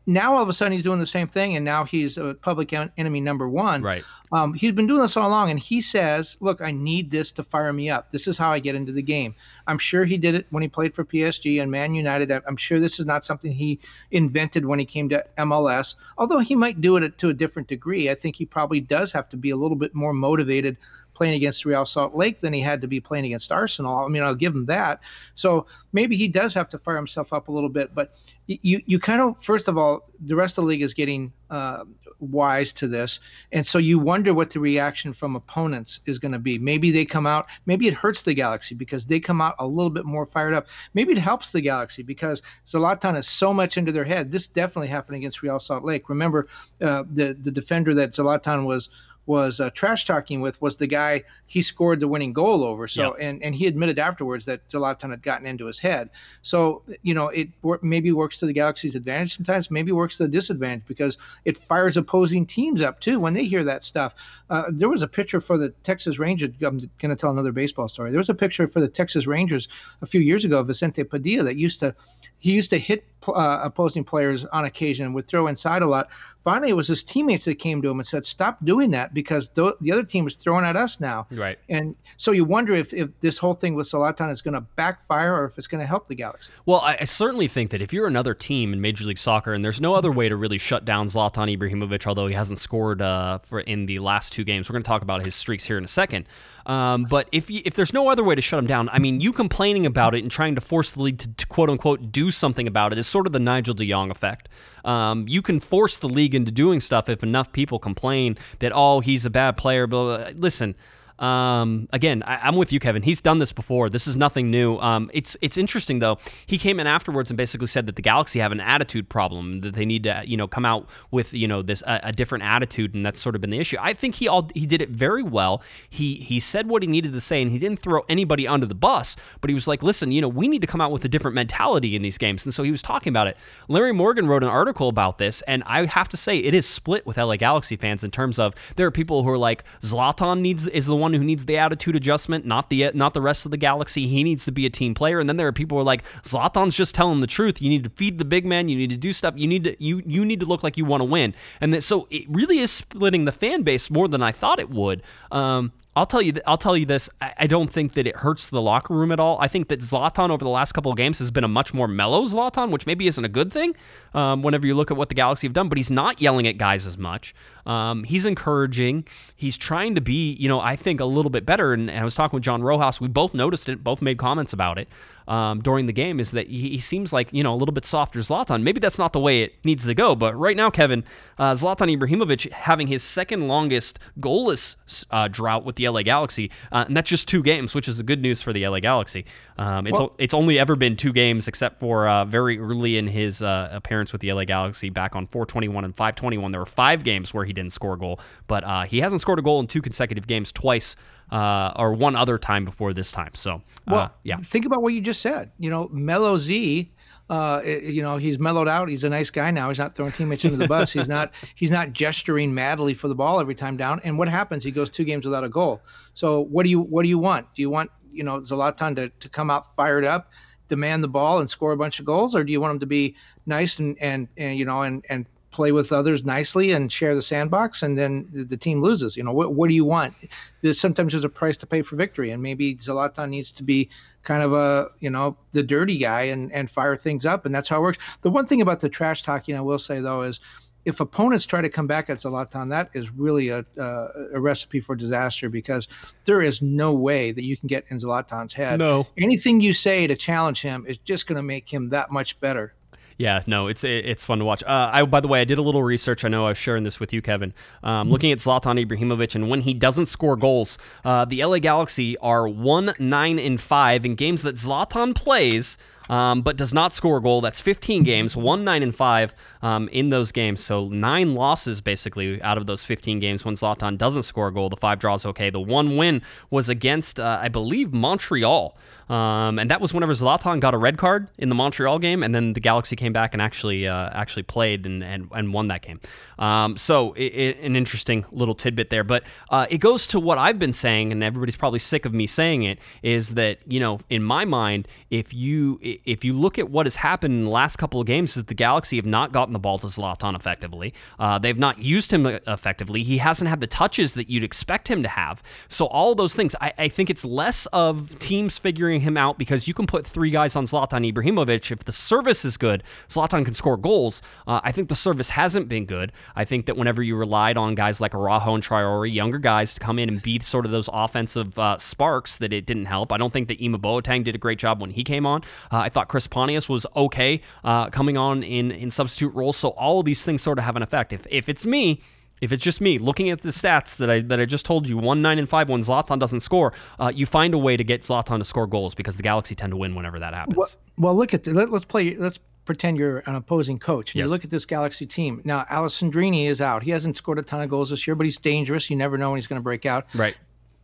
Now 0.05 0.35
all 0.35 0.43
of 0.43 0.49
a 0.49 0.53
sudden 0.53 0.73
he's 0.73 0.83
doing 0.83 0.99
the 0.99 1.05
same 1.05 1.27
thing, 1.27 1.55
and 1.55 1.65
now 1.65 1.83
he's 1.83 2.17
a 2.17 2.35
public 2.35 2.73
en- 2.73 2.91
enemy 2.97 3.21
number 3.21 3.49
one. 3.49 3.81
Right. 3.81 4.03
Um, 4.31 4.53
he's 4.53 4.71
been 4.71 4.85
doing 4.85 5.01
this 5.01 5.17
all 5.17 5.27
along, 5.27 5.49
and 5.49 5.59
he 5.59 5.81
says, 5.81 6.37
"Look, 6.41 6.61
I 6.61 6.69
need 6.71 7.09
this 7.09 7.31
to 7.33 7.43
fire 7.43 7.73
me 7.73 7.89
up. 7.89 8.11
This 8.11 8.27
is 8.27 8.37
how 8.37 8.51
I 8.51 8.59
get 8.59 8.75
into 8.75 8.91
the 8.91 9.01
game." 9.01 9.33
I'm 9.65 9.79
sure 9.79 10.05
he 10.05 10.17
did 10.17 10.35
it 10.35 10.45
when 10.51 10.61
he 10.61 10.69
played 10.69 10.93
for 10.93 11.03
PSG 11.03 11.59
and 11.59 11.71
Man 11.71 11.95
United. 11.95 12.31
I'm 12.31 12.57
sure 12.57 12.79
this 12.79 12.99
is 12.99 13.05
not 13.07 13.25
something 13.25 13.51
he 13.51 13.79
invented 14.11 14.65
when 14.65 14.77
he 14.77 14.85
came 14.85 15.09
to 15.09 15.25
MLS. 15.39 15.95
Although 16.17 16.39
he 16.39 16.55
might 16.55 16.81
do 16.81 16.97
it 16.97 17.17
to 17.19 17.29
a 17.29 17.33
different 17.33 17.67
degree, 17.67 18.09
I 18.09 18.15
think 18.15 18.35
he 18.35 18.45
probably 18.45 18.79
does 18.79 19.11
have 19.11 19.29
to 19.29 19.37
be 19.37 19.49
a 19.49 19.57
little 19.57 19.77
bit 19.77 19.95
more 19.95 20.13
motivated 20.13 20.77
playing 21.19 21.35
against 21.35 21.65
Real 21.65 21.85
Salt 21.85 22.15
Lake 22.15 22.39
than 22.39 22.53
he 22.53 22.61
had 22.61 22.79
to 22.79 22.87
be 22.87 23.01
playing 23.01 23.25
against 23.25 23.51
Arsenal. 23.51 23.97
I 23.97 24.07
mean, 24.07 24.23
I'll 24.23 24.33
give 24.33 24.55
him 24.55 24.67
that. 24.67 25.01
So 25.35 25.65
maybe 25.91 26.15
he 26.15 26.29
does 26.29 26.53
have 26.53 26.69
to 26.69 26.77
fire 26.77 26.95
himself 26.95 27.33
up 27.33 27.49
a 27.49 27.51
little 27.51 27.67
bit. 27.67 27.93
But 27.93 28.15
you, 28.47 28.81
you 28.85 28.99
kind 28.99 29.19
of, 29.19 29.43
first 29.43 29.67
of 29.67 29.77
all, 29.77 30.09
the 30.21 30.37
rest 30.37 30.57
of 30.57 30.63
the 30.63 30.69
league 30.69 30.81
is 30.81 30.93
getting 30.93 31.33
uh, 31.49 31.83
wise 32.19 32.71
to 32.73 32.87
this, 32.87 33.19
and 33.51 33.65
so 33.65 33.77
you 33.77 33.99
wonder 33.99 34.33
what 34.33 34.49
the 34.49 34.59
reaction 34.59 35.13
from 35.13 35.35
opponents 35.35 35.99
is 36.05 36.19
going 36.19 36.31
to 36.31 36.39
be. 36.39 36.57
Maybe 36.57 36.89
they 36.91 37.05
come 37.05 37.27
out. 37.27 37.47
Maybe 37.65 37.87
it 37.87 37.93
hurts 37.93 38.21
the 38.21 38.33
Galaxy 38.33 38.75
because 38.75 39.05
they 39.05 39.19
come 39.19 39.41
out 39.41 39.55
a 39.59 39.67
little 39.67 39.89
bit 39.89 40.05
more 40.05 40.25
fired 40.25 40.53
up. 40.53 40.67
Maybe 40.93 41.11
it 41.11 41.17
helps 41.17 41.51
the 41.51 41.61
Galaxy 41.61 42.03
because 42.03 42.41
Zlatan 42.65 43.17
is 43.17 43.27
so 43.27 43.53
much 43.53 43.77
into 43.77 43.91
their 43.91 44.03
head. 44.05 44.31
This 44.31 44.47
definitely 44.47 44.87
happened 44.87 45.17
against 45.17 45.41
Real 45.41 45.59
Salt 45.59 45.83
Lake. 45.83 46.07
Remember, 46.07 46.47
uh, 46.81 47.03
the 47.11 47.33
the 47.33 47.51
defender 47.51 47.93
that 47.95 48.11
Zlatan 48.11 48.65
was 48.65 48.89
was 49.29 49.59
uh, 49.59 49.69
trash 49.69 50.05
talking 50.05 50.41
with 50.41 50.59
was 50.59 50.77
the 50.77 50.87
guy 50.87 51.23
he 51.45 51.61
scored 51.61 51.99
the 51.99 52.07
winning 52.07 52.33
goal 52.33 52.63
over. 52.63 52.87
So 52.87 53.15
Yeah. 53.15 53.27
and 53.27 53.43
and 53.43 53.53
he 53.53 53.67
admitted 53.67 53.99
afterwards 53.99 54.45
that 54.45 54.67
Zlatan 54.69 55.11
had 55.11 55.21
gotten 55.21 55.45
into 55.45 55.67
his 55.67 55.77
head. 55.77 56.09
So 56.41 56.81
you 57.03 57.13
know 57.13 57.27
it 57.27 57.49
maybe 57.83 58.11
works 58.11 58.39
to 58.39 58.47
the 58.47 58.53
Galaxy's 58.53 58.95
advantage 58.95 59.35
sometimes. 59.37 59.69
Maybe 59.69 59.91
works 59.91 60.17
to 60.17 60.23
the 60.23 60.29
disadvantage 60.29 60.85
because 60.87 61.17
it 61.45 61.57
fires 61.57 61.95
opposing 61.95 62.47
teams 62.47 62.81
up 62.81 62.99
too 62.99 63.19
when 63.19 63.33
they 63.33 63.45
hear 63.45 63.63
that 63.65 63.83
stuff. 63.83 64.15
Uh, 64.49 64.63
there 64.71 64.89
was 64.89 65.03
a 65.03 65.07
pitcher 65.07 65.39
for 65.39 65.59
the 65.59 65.69
Texas 65.83 66.17
Rangers. 66.17 66.49
I'm 66.63 66.79
going 66.99 67.09
to 67.09 67.15
tell 67.15 67.29
another 67.29 67.51
baseball 67.51 67.87
story. 67.87 68.09
There 68.09 68.17
was 68.17 68.29
a 68.29 68.33
pitcher 68.33 68.67
for 68.67 68.79
the 68.81 68.87
Texas 68.87 69.27
Rangers 69.27 69.67
a 70.01 70.07
few 70.07 70.21
years 70.21 70.43
ago, 70.43 70.63
Vicente 70.63 71.03
Padilla, 71.03 71.43
that 71.43 71.55
used 71.55 71.79
to 71.81 71.93
he 72.39 72.53
used 72.53 72.71
to 72.71 72.79
hit 72.79 73.03
uh, 73.27 73.59
opposing 73.63 74.03
players 74.03 74.45
on 74.45 74.65
occasion 74.65 75.05
and 75.05 75.15
would 75.15 75.27
throw 75.27 75.47
inside 75.47 75.81
a 75.81 75.87
lot. 75.87 76.09
Finally, 76.43 76.69
it 76.69 76.73
was 76.73 76.87
his 76.87 77.03
teammates 77.03 77.45
that 77.45 77.55
came 77.55 77.81
to 77.81 77.89
him 77.89 77.99
and 77.99 78.07
said, 78.07 78.25
"Stop 78.25 78.63
doing 78.63 78.89
that 78.91 79.13
because 79.13 79.49
th- 79.49 79.73
the 79.81 79.91
other 79.91 80.03
team 80.03 80.25
is 80.25 80.35
throwing 80.35 80.63
at 80.63 80.77
us 80.77 80.99
now." 80.99 81.27
Right. 81.31 81.59
And 81.67 81.95
so 82.17 82.31
you 82.31 82.45
wonder 82.45 82.73
if, 82.73 82.93
if 82.93 83.09
this 83.19 83.37
whole 83.37 83.53
thing 83.53 83.75
with 83.75 83.87
Zlatan 83.87 84.31
is 84.31 84.41
going 84.41 84.53
to 84.53 84.61
backfire 84.61 85.35
or 85.35 85.45
if 85.45 85.57
it's 85.57 85.67
going 85.67 85.81
to 85.81 85.87
help 85.87 86.07
the 86.07 86.15
Galaxy. 86.15 86.53
Well, 86.65 86.79
I, 86.79 86.97
I 87.01 87.05
certainly 87.05 87.49
think 87.49 87.71
that 87.71 87.81
if 87.81 87.91
you're 87.91 88.07
another 88.07 88.33
team 88.33 88.71
in 88.71 88.79
Major 88.79 89.05
League 89.05 89.17
Soccer, 89.17 89.53
and 89.53 89.63
there's 89.63 89.81
no 89.81 89.93
other 89.93 90.11
way 90.11 90.29
to 90.29 90.35
really 90.35 90.57
shut 90.57 90.85
down 90.85 91.07
Zlatan 91.07 91.55
Ibrahimovic, 91.55 92.07
although 92.07 92.27
he 92.27 92.33
hasn't 92.33 92.59
scored 92.59 93.01
uh, 93.01 93.39
for 93.39 93.59
in 93.59 93.85
the 93.85 93.99
last 93.99 94.31
two 94.31 94.45
games. 94.45 94.69
We're 94.69 94.73
going 94.73 94.83
to 94.83 94.87
talk 94.87 95.01
about 95.01 95.25
his 95.25 95.35
streaks 95.35 95.65
here 95.65 95.77
in 95.77 95.83
a 95.83 95.89
second. 95.89 96.25
Um, 96.69 97.05
but 97.05 97.27
if 97.31 97.49
you, 97.49 97.63
if 97.65 97.73
there's 97.73 97.93
no 97.93 98.09
other 98.09 98.23
way 98.23 98.35
to 98.35 98.41
shut 98.41 98.59
him 98.59 98.67
down, 98.67 98.89
I 98.89 98.99
mean, 98.99 99.21
you 99.21 99.33
complaining 99.33 99.87
about 99.87 100.13
it 100.13 100.21
and 100.21 100.29
trying 100.29 100.53
to 100.53 100.61
force 100.61 100.91
the 100.91 101.01
league 101.01 101.17
to, 101.17 101.27
to 101.27 101.47
quote 101.47 101.67
unquote 101.67 102.11
do 102.11 102.29
something 102.29 102.67
about 102.67 102.93
it 102.93 102.99
is 102.99 103.07
sort 103.07 103.25
of 103.25 103.33
the 103.33 103.39
Nigel 103.39 103.73
De 103.73 103.89
Jong 103.89 104.11
effect. 104.11 104.49
Um, 104.85 105.27
you 105.27 105.41
can 105.41 105.59
force 105.59 105.97
the 105.97 106.07
league 106.07 106.35
into 106.35 106.51
doing 106.51 106.79
stuff 106.79 107.09
if 107.09 107.23
enough 107.23 107.51
people 107.51 107.79
complain 107.79 108.37
that 108.59 108.71
oh 108.75 108.99
he's 108.99 109.25
a 109.25 109.31
bad 109.31 109.57
player. 109.57 109.87
Blah. 109.87 110.29
Listen, 110.35 110.75
um, 111.19 111.89
again, 111.91 112.23
I, 112.23 112.37
I'm 112.37 112.55
with 112.55 112.71
you, 112.71 112.79
Kevin. 112.79 113.03
He's 113.03 113.19
done 113.19 113.39
this 113.39 113.51
before. 113.51 113.89
This 113.89 114.07
is 114.07 114.15
nothing 114.15 114.49
new. 114.49 114.77
Um, 114.77 115.11
it's 115.13 115.35
it's 115.41 115.57
interesting 115.57 115.99
though. 115.99 116.17
He 116.45 116.57
came 116.57 116.79
in 116.79 116.87
afterwards 116.87 117.29
and 117.29 117.37
basically 117.37 117.67
said 117.67 117.85
that 117.87 117.97
the 117.97 118.01
Galaxy 118.01 118.39
have 118.39 118.51
an 118.51 118.61
attitude 118.61 119.09
problem 119.09 119.61
that 119.61 119.73
they 119.73 119.85
need 119.85 120.03
to 120.03 120.23
you 120.25 120.37
know 120.37 120.47
come 120.47 120.65
out 120.65 120.87
with 121.11 121.33
you 121.33 121.47
know 121.47 121.61
this 121.61 121.81
a, 121.81 121.99
a 122.03 122.11
different 122.13 122.45
attitude, 122.45 122.95
and 122.95 123.05
that's 123.05 123.19
sort 123.21 123.35
of 123.35 123.41
been 123.41 123.49
the 123.49 123.59
issue. 123.59 123.77
I 123.79 123.93
think 123.93 124.15
he 124.15 124.27
all 124.27 124.49
he 124.55 124.65
did 124.65 124.81
it 124.81 124.89
very 124.89 125.23
well. 125.23 125.61
He 125.89 126.15
he 126.15 126.39
said 126.39 126.67
what 126.67 126.81
he 126.81 126.87
needed 126.87 127.11
to 127.11 127.21
say, 127.21 127.41
and 127.41 127.51
he 127.51 127.59
didn't 127.59 127.79
throw 127.79 128.01
anybody 128.07 128.47
under 128.47 128.65
the 128.65 128.75
bus. 128.75 129.17
But 129.41 129.49
he 129.49 129.53
was 129.53 129.67
like, 129.67 129.83
listen, 129.83 130.11
you 130.11 130.21
know, 130.21 130.29
we 130.29 130.47
need 130.47 130.61
to 130.61 130.67
come 130.67 130.79
out 130.79 130.91
with 130.91 131.03
a 131.03 131.09
different 131.09 131.35
mentality 131.35 131.95
in 131.95 132.01
these 132.01 132.17
games, 132.17 132.45
and 132.45 132.53
so 132.53 132.63
he 132.63 132.71
was 132.71 132.81
talking 132.81 133.11
about 133.11 133.27
it. 133.27 133.35
Larry 133.67 133.93
Morgan 133.93 134.27
wrote 134.27 134.43
an 134.43 134.49
article 134.49 134.87
about 134.87 135.17
this, 135.17 135.41
and 135.43 135.63
I 135.65 135.85
have 135.85 136.07
to 136.09 136.17
say 136.17 136.37
it 136.37 136.53
is 136.53 136.65
split 136.65 137.05
with 137.05 137.17
LA 137.17 137.35
Galaxy 137.35 137.75
fans 137.75 138.03
in 138.03 138.11
terms 138.11 138.39
of 138.39 138.53
there 138.77 138.87
are 138.87 138.91
people 138.91 139.23
who 139.23 139.29
are 139.29 139.37
like 139.37 139.65
Zlatan 139.81 140.39
needs 140.39 140.65
is 140.67 140.85
the 140.85 140.95
one 140.95 141.08
who 141.13 141.23
needs 141.23 141.45
the 141.45 141.57
attitude 141.57 141.95
adjustment, 141.95 142.45
not 142.45 142.69
the 142.69 142.91
not 142.93 143.13
the 143.13 143.21
rest 143.21 143.45
of 143.45 143.51
the 143.51 143.57
Galaxy. 143.57 144.07
He 144.07 144.23
needs 144.23 144.45
to 144.45 144.51
be 144.51 144.65
a 144.65 144.69
team 144.69 144.93
player, 144.93 145.19
and 145.19 145.29
then 145.29 145.37
there 145.37 145.47
are 145.47 145.51
people 145.51 145.77
who 145.77 145.81
are 145.81 145.85
like 145.85 146.03
Zlatan's 146.23 146.75
just 146.75 146.95
telling 146.95 147.21
the 147.21 147.27
truth. 147.27 147.61
You 147.61 147.69
need 147.69 147.83
to 147.83 147.89
feed 147.91 148.17
the 148.17 148.25
big 148.25 148.45
man. 148.45 148.69
You 148.69 148.77
need 148.77 148.91
to 148.91 148.97
do 148.97 149.13
stuff. 149.13 149.33
You 149.37 149.47
need 149.47 149.63
to 149.65 149.83
you 149.83 150.01
you 150.05 150.25
need 150.25 150.39
to 150.39 150.45
look 150.45 150.63
like 150.63 150.77
you 150.77 150.85
want 150.85 151.01
to 151.01 151.05
win, 151.05 151.33
and 151.61 151.83
so 151.83 152.07
it 152.09 152.25
really 152.29 152.59
is 152.59 152.71
splitting 152.71 153.25
the 153.25 153.31
fan 153.31 153.63
base 153.63 153.89
more 153.89 154.07
than 154.07 154.21
I 154.21 154.31
thought 154.31 154.59
it 154.59 154.69
would. 154.69 155.01
Um, 155.31 155.71
I'll 155.99 156.05
tell 156.05 156.21
you. 156.21 156.31
th- 156.31 156.43
I'll 156.47 156.57
tell 156.57 156.77
you 156.77 156.85
this. 156.85 157.09
I, 157.19 157.33
I 157.39 157.47
don't 157.47 157.69
think 157.69 157.93
that 157.95 158.07
it 158.07 158.15
hurts 158.15 158.47
the 158.47 158.61
locker 158.61 158.93
room 158.93 159.11
at 159.11 159.19
all. 159.19 159.37
I 159.41 159.49
think 159.49 159.67
that 159.67 159.81
Zlatan 159.81 160.29
over 160.29 160.45
the 160.45 160.49
last 160.49 160.71
couple 160.71 160.89
of 160.89 160.97
games 160.97 161.19
has 161.19 161.29
been 161.29 161.43
a 161.43 161.49
much 161.49 161.73
more 161.73 161.89
mellow 161.89 162.25
Zlatan, 162.25 162.69
which 162.69 162.85
maybe 162.85 163.05
isn't 163.07 163.25
a 163.25 163.27
good 163.27 163.51
thing. 163.51 163.75
Um, 164.13 164.41
whenever 164.41 164.65
you 164.65 164.75
look 164.75 164.91
at 164.91 164.95
what 164.97 165.09
the 165.09 165.15
Galaxy 165.15 165.45
have 165.45 165.53
done, 165.53 165.67
but 165.67 165.77
he's 165.77 165.91
not 165.91 166.21
yelling 166.21 166.47
at 166.47 166.57
guys 166.57 166.87
as 166.87 166.97
much. 166.97 167.35
Um, 167.65 168.05
he's 168.05 168.25
encouraging. 168.25 169.05
He's 169.35 169.57
trying 169.57 169.93
to 169.95 170.01
be, 170.01 170.31
you 170.35 170.47
know, 170.47 170.61
I 170.61 170.77
think 170.77 171.01
a 171.01 171.05
little 171.05 171.29
bit 171.29 171.45
better. 171.45 171.73
And, 171.73 171.89
and 171.89 171.99
I 171.99 172.05
was 172.05 172.15
talking 172.15 172.37
with 172.37 172.43
John 172.43 172.63
Rojas. 172.63 173.01
We 173.01 173.09
both 173.09 173.33
noticed 173.33 173.67
it. 173.67 173.83
Both 173.83 174.01
made 174.01 174.17
comments 174.17 174.53
about 174.53 174.77
it 174.77 174.87
um, 175.29 175.61
during 175.61 175.85
the 175.85 175.93
game. 175.93 176.19
Is 176.19 176.31
that 176.31 176.47
he, 176.47 176.69
he 176.71 176.79
seems 176.79 177.13
like 177.13 177.29
you 177.31 177.43
know 177.43 177.53
a 177.53 177.55
little 177.57 177.73
bit 177.73 177.85
softer 177.85 178.19
Zlatan. 178.19 178.63
Maybe 178.63 178.79
that's 178.79 178.97
not 178.97 179.13
the 179.13 179.19
way 179.19 179.43
it 179.43 179.53
needs 179.63 179.85
to 179.85 179.93
go. 179.93 180.15
But 180.15 180.37
right 180.37 180.57
now, 180.57 180.69
Kevin, 180.69 181.03
uh, 181.37 181.53
Zlatan 181.53 181.95
Ibrahimovic 181.97 182.51
having 182.51 182.87
his 182.87 183.03
second 183.03 183.47
longest 183.47 183.99
goalless 184.19 184.75
uh, 185.11 185.27
drought 185.27 185.63
with 185.63 185.77
the 185.77 185.87
LA 185.87 186.01
Galaxy, 186.01 186.51
uh, 186.71 186.85
and 186.87 186.97
that's 186.97 187.09
just 187.09 187.27
two 187.27 187.41
games, 187.43 187.73
which 187.73 187.87
is 187.87 187.97
the 187.97 188.03
good 188.03 188.21
news 188.21 188.41
for 188.41 188.51
the 188.51 188.67
LA 188.67 188.79
Galaxy. 188.79 189.25
Um, 189.57 189.87
it's 189.87 189.97
Well- 189.97 190.13
it's 190.17 190.33
only 190.33 190.57
ever 190.59 190.75
been 190.75 190.95
two 190.97 191.13
games, 191.13 191.47
except 191.47 191.79
for 191.79 192.07
uh, 192.07 192.25
very 192.25 192.59
early 192.59 192.97
in 192.97 193.07
his 193.07 193.41
uh, 193.41 193.69
appearance 193.71 194.11
with 194.11 194.21
the 194.21 194.31
LA 194.33 194.45
Galaxy 194.45 194.89
back 194.89 195.15
on 195.15 195.27
421 195.27 195.85
and 195.85 195.95
521. 195.95 196.51
There 196.51 196.61
were 196.61 196.65
five 196.65 197.03
games 197.03 197.33
where 197.33 197.45
he 197.45 197.53
didn't 197.53 197.73
score 197.73 197.93
a 197.93 197.97
goal, 197.97 198.19
but 198.47 198.63
uh, 198.63 198.83
he 198.83 198.99
hasn't 198.99 199.21
scored 199.21 199.39
a 199.39 199.41
goal 199.41 199.59
in 199.59 199.67
two 199.67 199.81
consecutive 199.81 200.27
games, 200.27 200.51
twice 200.51 200.95
uh, 201.31 201.73
or 201.75 201.93
one 201.93 202.15
other 202.15 202.37
time 202.37 202.65
before 202.65 202.93
this 202.93 203.11
time. 203.11 203.31
So, 203.35 203.55
uh, 203.55 203.59
Well, 203.87 204.13
yeah. 204.23 204.37
think 204.37 204.65
about 204.65 204.81
what 204.81 204.93
you 204.93 205.01
just 205.01 205.21
said. 205.21 205.51
You 205.59 205.69
know, 205.69 205.89
Mellow 205.91 206.37
Z. 206.37 206.91
Uh, 207.29 207.61
you 207.63 208.01
know, 208.01 208.17
he's 208.17 208.39
mellowed 208.39 208.67
out. 208.67 208.89
He's 208.89 209.03
a 209.03 209.09
nice 209.09 209.29
guy 209.29 209.51
now. 209.51 209.69
He's 209.69 209.77
not 209.77 209.93
throwing 209.93 210.11
teammates 210.13 210.43
into 210.45 210.57
the 210.57 210.67
bus. 210.75 210.91
He's 210.91 211.07
not. 211.07 211.31
He's 211.53 211.69
not 211.69 211.93
gesturing 211.93 212.53
madly 212.55 212.95
for 212.95 213.07
the 213.07 213.13
ball 213.13 213.39
every 213.39 213.53
time 213.53 213.77
down. 213.77 214.01
And 214.03 214.17
what 214.17 214.27
happens? 214.27 214.63
He 214.63 214.71
goes 214.71 214.89
two 214.89 215.03
games 215.03 215.25
without 215.25 215.43
a 215.43 215.49
goal. 215.49 215.81
So 216.15 216.41
what 216.45 216.63
do 216.63 216.69
you 216.71 216.79
what 216.79 217.03
do 217.03 217.09
you 217.09 217.19
want? 217.19 217.53
Do 217.53 217.61
you 217.61 217.69
want 217.69 217.91
you 218.11 218.23
know 218.23 218.39
Zlatan 218.41 218.95
to, 218.95 219.09
to 219.09 219.29
come 219.29 219.51
out 219.51 219.75
fired 219.75 220.05
up, 220.05 220.31
demand 220.69 221.03
the 221.03 221.07
ball 221.07 221.37
and 221.37 221.47
score 221.47 221.71
a 221.71 221.77
bunch 221.77 221.99
of 221.99 222.05
goals, 222.05 222.33
or 222.33 222.43
do 222.43 222.51
you 222.51 222.59
want 222.59 222.73
him 222.73 222.79
to 222.79 222.87
be 222.87 223.15
nice 223.45 223.77
and 223.77 223.95
and, 224.01 224.27
and 224.37 224.57
you 224.57 224.65
know 224.65 224.81
and 224.81 225.05
and 225.09 225.27
play 225.51 225.71
with 225.71 225.91
others 225.91 226.23
nicely 226.23 226.71
and 226.71 226.91
share 226.91 227.15
the 227.15 227.21
sandbox 227.21 227.81
and 227.81 227.97
then 227.97 228.27
the, 228.31 228.43
the 228.43 228.57
team 228.57 228.81
loses 228.81 229.17
you 229.17 229.23
know 229.23 229.31
what, 229.31 229.53
what 229.53 229.67
do 229.67 229.75
you 229.75 229.85
want 229.85 230.13
there's 230.61 230.79
sometimes 230.79 231.13
there's 231.13 231.23
a 231.23 231.29
price 231.29 231.57
to 231.57 231.65
pay 231.65 231.81
for 231.81 231.95
victory 231.95 232.31
and 232.31 232.41
maybe 232.41 232.75
Zlatan 232.75 233.29
needs 233.29 233.51
to 233.53 233.63
be 233.63 233.89
kind 234.23 234.43
of 234.43 234.53
a 234.53 234.87
you 234.99 235.09
know 235.09 235.35
the 235.51 235.63
dirty 235.63 235.97
guy 235.97 236.21
and 236.21 236.51
and 236.51 236.69
fire 236.69 236.95
things 236.95 237.25
up 237.25 237.45
and 237.45 237.55
that's 237.55 237.69
how 237.69 237.77
it 237.77 237.81
works 237.81 237.97
the 238.21 238.29
one 238.29 238.45
thing 238.45 238.61
about 238.61 238.79
the 238.79 238.89
trash 238.89 239.23
talking 239.23 239.55
i 239.55 239.61
will 239.61 239.79
say 239.79 239.99
though 239.99 240.21
is 240.21 240.39
if 240.85 240.99
opponents 240.99 241.45
try 241.45 241.61
to 241.61 241.69
come 241.69 241.87
back 241.87 242.09
at 242.09 242.17
Zlatan, 242.17 242.69
that 242.69 242.89
is 242.93 243.11
really 243.11 243.49
a, 243.49 243.65
uh, 243.77 244.07
a 244.33 244.39
recipe 244.39 244.79
for 244.79 244.95
disaster 244.95 245.49
because 245.49 245.87
there 246.25 246.41
is 246.41 246.61
no 246.61 246.93
way 246.93 247.31
that 247.31 247.43
you 247.43 247.57
can 247.57 247.67
get 247.67 247.85
in 247.89 247.97
Zlatan's 247.97 248.53
head. 248.53 248.79
No. 248.79 249.05
Anything 249.17 249.61
you 249.61 249.73
say 249.73 250.07
to 250.07 250.15
challenge 250.15 250.61
him 250.61 250.85
is 250.87 250.97
just 250.97 251.27
going 251.27 251.35
to 251.35 251.43
make 251.43 251.71
him 251.71 251.89
that 251.89 252.11
much 252.11 252.39
better. 252.39 252.73
Yeah, 253.19 253.43
no, 253.45 253.67
it's 253.67 253.83
it's 253.83 254.23
fun 254.23 254.39
to 254.39 254.45
watch. 254.45 254.63
Uh, 254.63 254.89
I 254.93 255.03
by 255.03 255.19
the 255.19 255.27
way, 255.27 255.41
I 255.41 255.43
did 255.43 255.57
a 255.57 255.61
little 255.61 255.83
research. 255.83 256.23
I 256.23 256.29
know 256.29 256.45
I 256.45 256.49
was 256.49 256.57
sharing 256.57 256.85
this 256.85 257.01
with 257.01 257.11
you, 257.11 257.21
Kevin. 257.21 257.53
Um, 257.83 258.09
looking 258.09 258.31
at 258.31 258.37
Zlatan 258.37 258.81
Ibrahimovic, 258.81 259.35
and 259.35 259.49
when 259.49 259.59
he 259.59 259.73
doesn't 259.73 260.05
score 260.05 260.37
goals, 260.37 260.77
uh, 261.03 261.25
the 261.25 261.43
LA 261.43 261.59
Galaxy 261.59 262.17
are 262.19 262.47
one 262.47 262.93
nine 262.97 263.37
and 263.37 263.59
five 263.59 264.05
in 264.05 264.15
games 264.15 264.41
that 264.43 264.55
Zlatan 264.55 265.13
plays 265.13 265.77
um, 266.09 266.41
but 266.41 266.57
does 266.57 266.73
not 266.73 266.91
score 266.91 267.17
a 267.17 267.21
goal. 267.21 267.39
That's 267.39 267.61
15 267.61 268.03
games, 268.03 268.35
one 268.35 268.63
nine 268.63 268.83
and 268.83 268.95
five 268.95 269.33
um, 269.61 269.87
in 269.89 270.09
those 270.09 270.31
games. 270.31 270.61
So 270.61 270.89
nine 270.89 271.35
losses 271.35 271.81
basically 271.81 272.41
out 272.41 272.57
of 272.57 272.65
those 272.65 272.83
15 272.83 273.19
games 273.19 273.45
when 273.45 273.55
Zlatan 273.55 273.97
doesn't 273.97 274.23
score 274.23 274.47
a 274.47 274.53
goal. 274.53 274.69
The 274.69 274.77
five 274.77 274.99
draws 274.99 275.25
okay. 275.25 275.49
The 275.49 275.61
one 275.61 275.95
win 275.95 276.21
was 276.49 276.67
against 276.67 277.19
uh, 277.19 277.39
I 277.41 277.47
believe 277.47 277.93
Montreal. 277.93 278.75
Um, 279.09 279.57
and 279.57 279.71
that 279.71 279.81
was 279.81 279.93
whenever 279.93 280.13
Zlatan 280.13 280.59
got 280.59 280.73
a 280.73 280.77
red 280.77 280.97
card 280.97 281.29
in 281.37 281.49
the 281.49 281.55
Montreal 281.55 281.99
game, 281.99 282.21
and 282.21 282.33
then 282.33 282.53
the 282.53 282.59
Galaxy 282.59 282.95
came 282.95 283.11
back 283.11 283.33
and 283.33 283.41
actually 283.41 283.87
uh, 283.87 284.09
actually 284.13 284.43
played 284.43 284.85
and, 284.85 285.03
and, 285.03 285.27
and 285.31 285.53
won 285.53 285.67
that 285.69 285.81
game. 285.81 285.99
Um, 286.37 286.77
so 286.77 287.13
it, 287.13 287.25
it, 287.25 287.59
an 287.59 287.75
interesting 287.75 288.25
little 288.31 288.55
tidbit 288.55 288.89
there, 288.89 289.03
but 289.03 289.23
uh, 289.49 289.65
it 289.69 289.79
goes 289.79 290.05
to 290.07 290.19
what 290.19 290.37
I've 290.37 290.59
been 290.59 290.73
saying, 290.73 291.11
and 291.11 291.23
everybody's 291.23 291.55
probably 291.55 291.79
sick 291.79 292.05
of 292.05 292.13
me 292.13 292.27
saying 292.27 292.63
it. 292.63 292.79
Is 293.01 293.29
that 293.29 293.59
you 293.65 293.79
know 293.79 293.99
in 294.09 294.23
my 294.23 294.45
mind, 294.45 294.87
if 295.09 295.33
you 295.33 295.79
if 295.81 296.23
you 296.23 296.33
look 296.33 296.59
at 296.59 296.69
what 296.69 296.85
has 296.85 296.95
happened 296.95 297.33
in 297.33 297.45
the 297.45 297.51
last 297.51 297.77
couple 297.77 297.99
of 297.99 298.05
games, 298.05 298.37
is 298.37 298.45
the 298.45 298.53
Galaxy 298.53 298.97
have 298.97 299.05
not 299.05 299.31
gotten 299.31 299.53
the 299.53 299.59
ball 299.59 299.79
to 299.79 299.87
Zlatan 299.87 300.35
effectively. 300.35 300.93
Uh, 301.17 301.39
they've 301.39 301.57
not 301.57 301.79
used 301.79 302.11
him 302.11 302.25
effectively. 302.25 303.03
He 303.03 303.17
hasn't 303.17 303.49
had 303.49 303.59
the 303.59 303.67
touches 303.67 304.13
that 304.13 304.29
you'd 304.29 304.43
expect 304.43 304.87
him 304.87 305.01
to 305.03 305.09
have. 305.09 305.41
So 305.67 305.87
all 305.87 306.13
those 306.15 306.35
things, 306.35 306.55
I, 306.61 306.73
I 306.77 306.87
think 306.89 307.09
it's 307.09 307.25
less 307.25 307.65
of 307.67 308.17
teams 308.19 308.57
figuring 308.57 308.98
him 309.01 309.17
out 309.17 309.37
because 309.37 309.67
you 309.67 309.73
can 309.73 309.87
put 309.87 310.05
three 310.05 310.29
guys 310.29 310.55
on 310.55 310.65
Zlatan 310.65 311.11
Ibrahimovic. 311.11 311.71
If 311.71 311.85
the 311.85 311.91
service 311.91 312.45
is 312.45 312.57
good, 312.57 312.83
Zlatan 313.07 313.45
can 313.45 313.53
score 313.53 313.77
goals. 313.77 314.21
Uh, 314.47 314.59
I 314.63 314.71
think 314.71 314.89
the 314.89 314.95
service 314.95 315.29
hasn't 315.29 315.67
been 315.67 315.85
good. 315.85 316.11
I 316.35 316.45
think 316.45 316.65
that 316.65 316.77
whenever 316.77 317.01
you 317.03 317.15
relied 317.15 317.57
on 317.57 317.75
guys 317.75 317.99
like 318.01 318.13
Araujo 318.13 318.55
and 318.55 318.63
Traore, 318.63 319.11
younger 319.11 319.39
guys, 319.39 319.73
to 319.73 319.79
come 319.79 319.99
in 319.99 320.09
and 320.09 320.21
be 320.21 320.39
sort 320.39 320.65
of 320.65 320.71
those 320.71 320.89
offensive 320.91 321.57
uh, 321.57 321.77
sparks, 321.77 322.37
that 322.37 322.53
it 322.53 322.65
didn't 322.65 322.85
help. 322.85 323.11
I 323.11 323.17
don't 323.17 323.31
think 323.31 323.47
that 323.47 323.63
Ima 323.63 323.79
Boateng 323.79 324.23
did 324.23 324.35
a 324.35 324.37
great 324.37 324.59
job 324.59 324.81
when 324.81 324.91
he 324.91 325.03
came 325.03 325.25
on. 325.25 325.41
Uh, 325.71 325.77
I 325.77 325.89
thought 325.89 326.07
Chris 326.07 326.27
Pontius 326.27 326.67
was 326.69 326.85
okay 326.95 327.41
uh, 327.63 327.89
coming 327.89 328.17
on 328.17 328.43
in, 328.43 328.71
in 328.71 328.91
substitute 328.91 329.33
roles. 329.33 329.57
So 329.57 329.69
all 329.69 329.99
of 329.99 330.05
these 330.05 330.23
things 330.23 330.41
sort 330.41 330.57
of 330.57 330.65
have 330.65 330.75
an 330.75 330.83
effect. 330.83 331.13
If, 331.13 331.25
if 331.29 331.49
it's 331.49 331.65
me, 331.65 332.01
if 332.41 332.51
it's 332.51 332.63
just 332.63 332.81
me 332.81 332.97
looking 332.97 333.29
at 333.29 333.41
the 333.41 333.49
stats 333.49 333.95
that 333.97 334.09
I 334.09 334.19
that 334.21 334.39
I 334.39 334.45
just 334.45 334.65
told 334.65 334.87
you, 334.87 334.97
one 334.97 335.21
nine 335.21 335.39
and 335.39 335.49
five 335.49 335.69
when 335.69 335.81
Zlatan 335.81 336.19
doesn't 336.19 336.41
score, 336.41 336.73
uh, 336.99 337.11
you 337.13 337.25
find 337.25 337.53
a 337.53 337.57
way 337.57 337.77
to 337.77 337.83
get 337.83 338.01
Zlatan 338.01 338.39
to 338.39 338.45
score 338.45 338.67
goals 338.67 338.95
because 338.95 339.17
the 339.17 339.23
Galaxy 339.23 339.55
tend 339.55 339.71
to 339.71 339.77
win 339.77 339.95
whenever 339.95 340.19
that 340.19 340.33
happens. 340.33 340.57
Well, 340.57 340.69
well 340.97 341.15
look 341.15 341.33
at 341.33 341.43
the, 341.43 341.53
let, 341.53 341.71
us 341.73 341.85
play. 341.85 342.15
Let's 342.15 342.39
pretend 342.65 342.97
you're 342.97 343.19
an 343.25 343.35
opposing 343.35 343.79
coach. 343.79 344.13
And 344.13 344.19
yes. 344.19 344.27
You 344.27 344.29
look 344.29 344.43
at 344.43 344.51
this 344.51 344.65
Galaxy 344.65 345.05
team 345.05 345.41
now. 345.43 345.65
Alessandrini 345.71 346.47
is 346.47 346.61
out. 346.61 346.83
He 346.83 346.91
hasn't 346.91 347.17
scored 347.17 347.39
a 347.39 347.41
ton 347.41 347.61
of 347.61 347.69
goals 347.69 347.89
this 347.89 348.05
year, 348.05 348.15
but 348.15 348.25
he's 348.25 348.37
dangerous. 348.37 348.89
You 348.89 348.95
never 348.95 349.17
know 349.17 349.31
when 349.31 349.37
he's 349.37 349.47
going 349.47 349.59
to 349.59 349.63
break 349.63 349.85
out. 349.85 350.07
Right. 350.13 350.35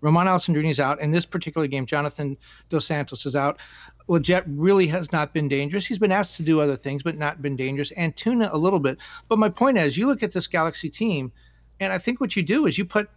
Romain 0.01 0.27
Alessandrini 0.27 0.69
is 0.69 0.79
out. 0.79 0.99
In 0.99 1.11
this 1.11 1.25
particular 1.25 1.67
game, 1.67 1.85
Jonathan 1.85 2.37
Dos 2.69 2.85
Santos 2.85 3.25
is 3.25 3.35
out. 3.35 3.59
Lletget 4.07 4.43
really 4.47 4.87
has 4.87 5.11
not 5.11 5.33
been 5.33 5.47
dangerous. 5.47 5.85
He's 5.85 5.97
been 5.97 6.11
asked 6.11 6.37
to 6.37 6.43
do 6.43 6.59
other 6.59 6.75
things, 6.75 7.01
but 7.01 7.17
not 7.17 7.41
been 7.41 7.55
dangerous. 7.55 7.91
Antuna 7.97 8.53
a 8.53 8.57
little 8.57 8.79
bit. 8.79 8.97
But 9.29 9.39
my 9.39 9.49
point 9.49 9.77
is, 9.77 9.97
you 9.97 10.05
look 10.05 10.21
at 10.21 10.31
this 10.31 10.47
Galaxy 10.47 10.89
team 10.89 11.31
and 11.79 11.91
I 11.91 11.97
think 11.97 12.19
what 12.21 12.35
you 12.35 12.43
do 12.43 12.65
is 12.65 12.77
you 12.77 12.85
put 12.85 13.09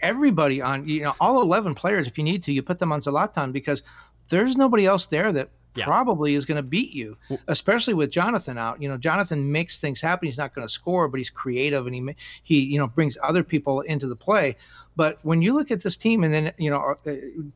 everybody 0.00 0.62
on, 0.62 0.88
you 0.88 1.02
know, 1.02 1.14
all 1.20 1.42
11 1.42 1.74
players, 1.74 2.06
if 2.06 2.18
you 2.18 2.24
need 2.24 2.42
to, 2.44 2.52
you 2.52 2.62
put 2.62 2.78
them 2.78 2.92
on 2.92 3.00
Zlatan 3.00 3.52
because 3.52 3.82
there's 4.28 4.56
nobody 4.56 4.86
else 4.86 5.06
there 5.06 5.32
that 5.32 5.50
yeah. 5.74 5.84
probably 5.84 6.34
is 6.34 6.44
going 6.44 6.56
to 6.56 6.62
beat 6.62 6.92
you, 6.92 7.16
especially 7.46 7.94
with 7.94 8.10
Jonathan 8.10 8.58
out. 8.58 8.82
You 8.82 8.88
know, 8.88 8.96
Jonathan 8.96 9.52
makes 9.52 9.78
things 9.78 10.00
happen. 10.00 10.26
He's 10.26 10.38
not 10.38 10.54
going 10.54 10.66
to 10.66 10.72
score, 10.72 11.08
but 11.08 11.18
he's 11.18 11.30
creative 11.30 11.86
and 11.86 11.94
he 11.94 12.14
he 12.42 12.60
you 12.60 12.78
know 12.78 12.86
brings 12.86 13.16
other 13.22 13.42
people 13.42 13.80
into 13.82 14.06
the 14.06 14.16
play. 14.16 14.56
But 14.96 15.18
when 15.22 15.42
you 15.42 15.54
look 15.54 15.70
at 15.70 15.80
this 15.82 15.96
team, 15.96 16.24
and 16.24 16.34
then 16.34 16.52
you 16.58 16.70
know 16.70 16.96
uh, 17.06 17.10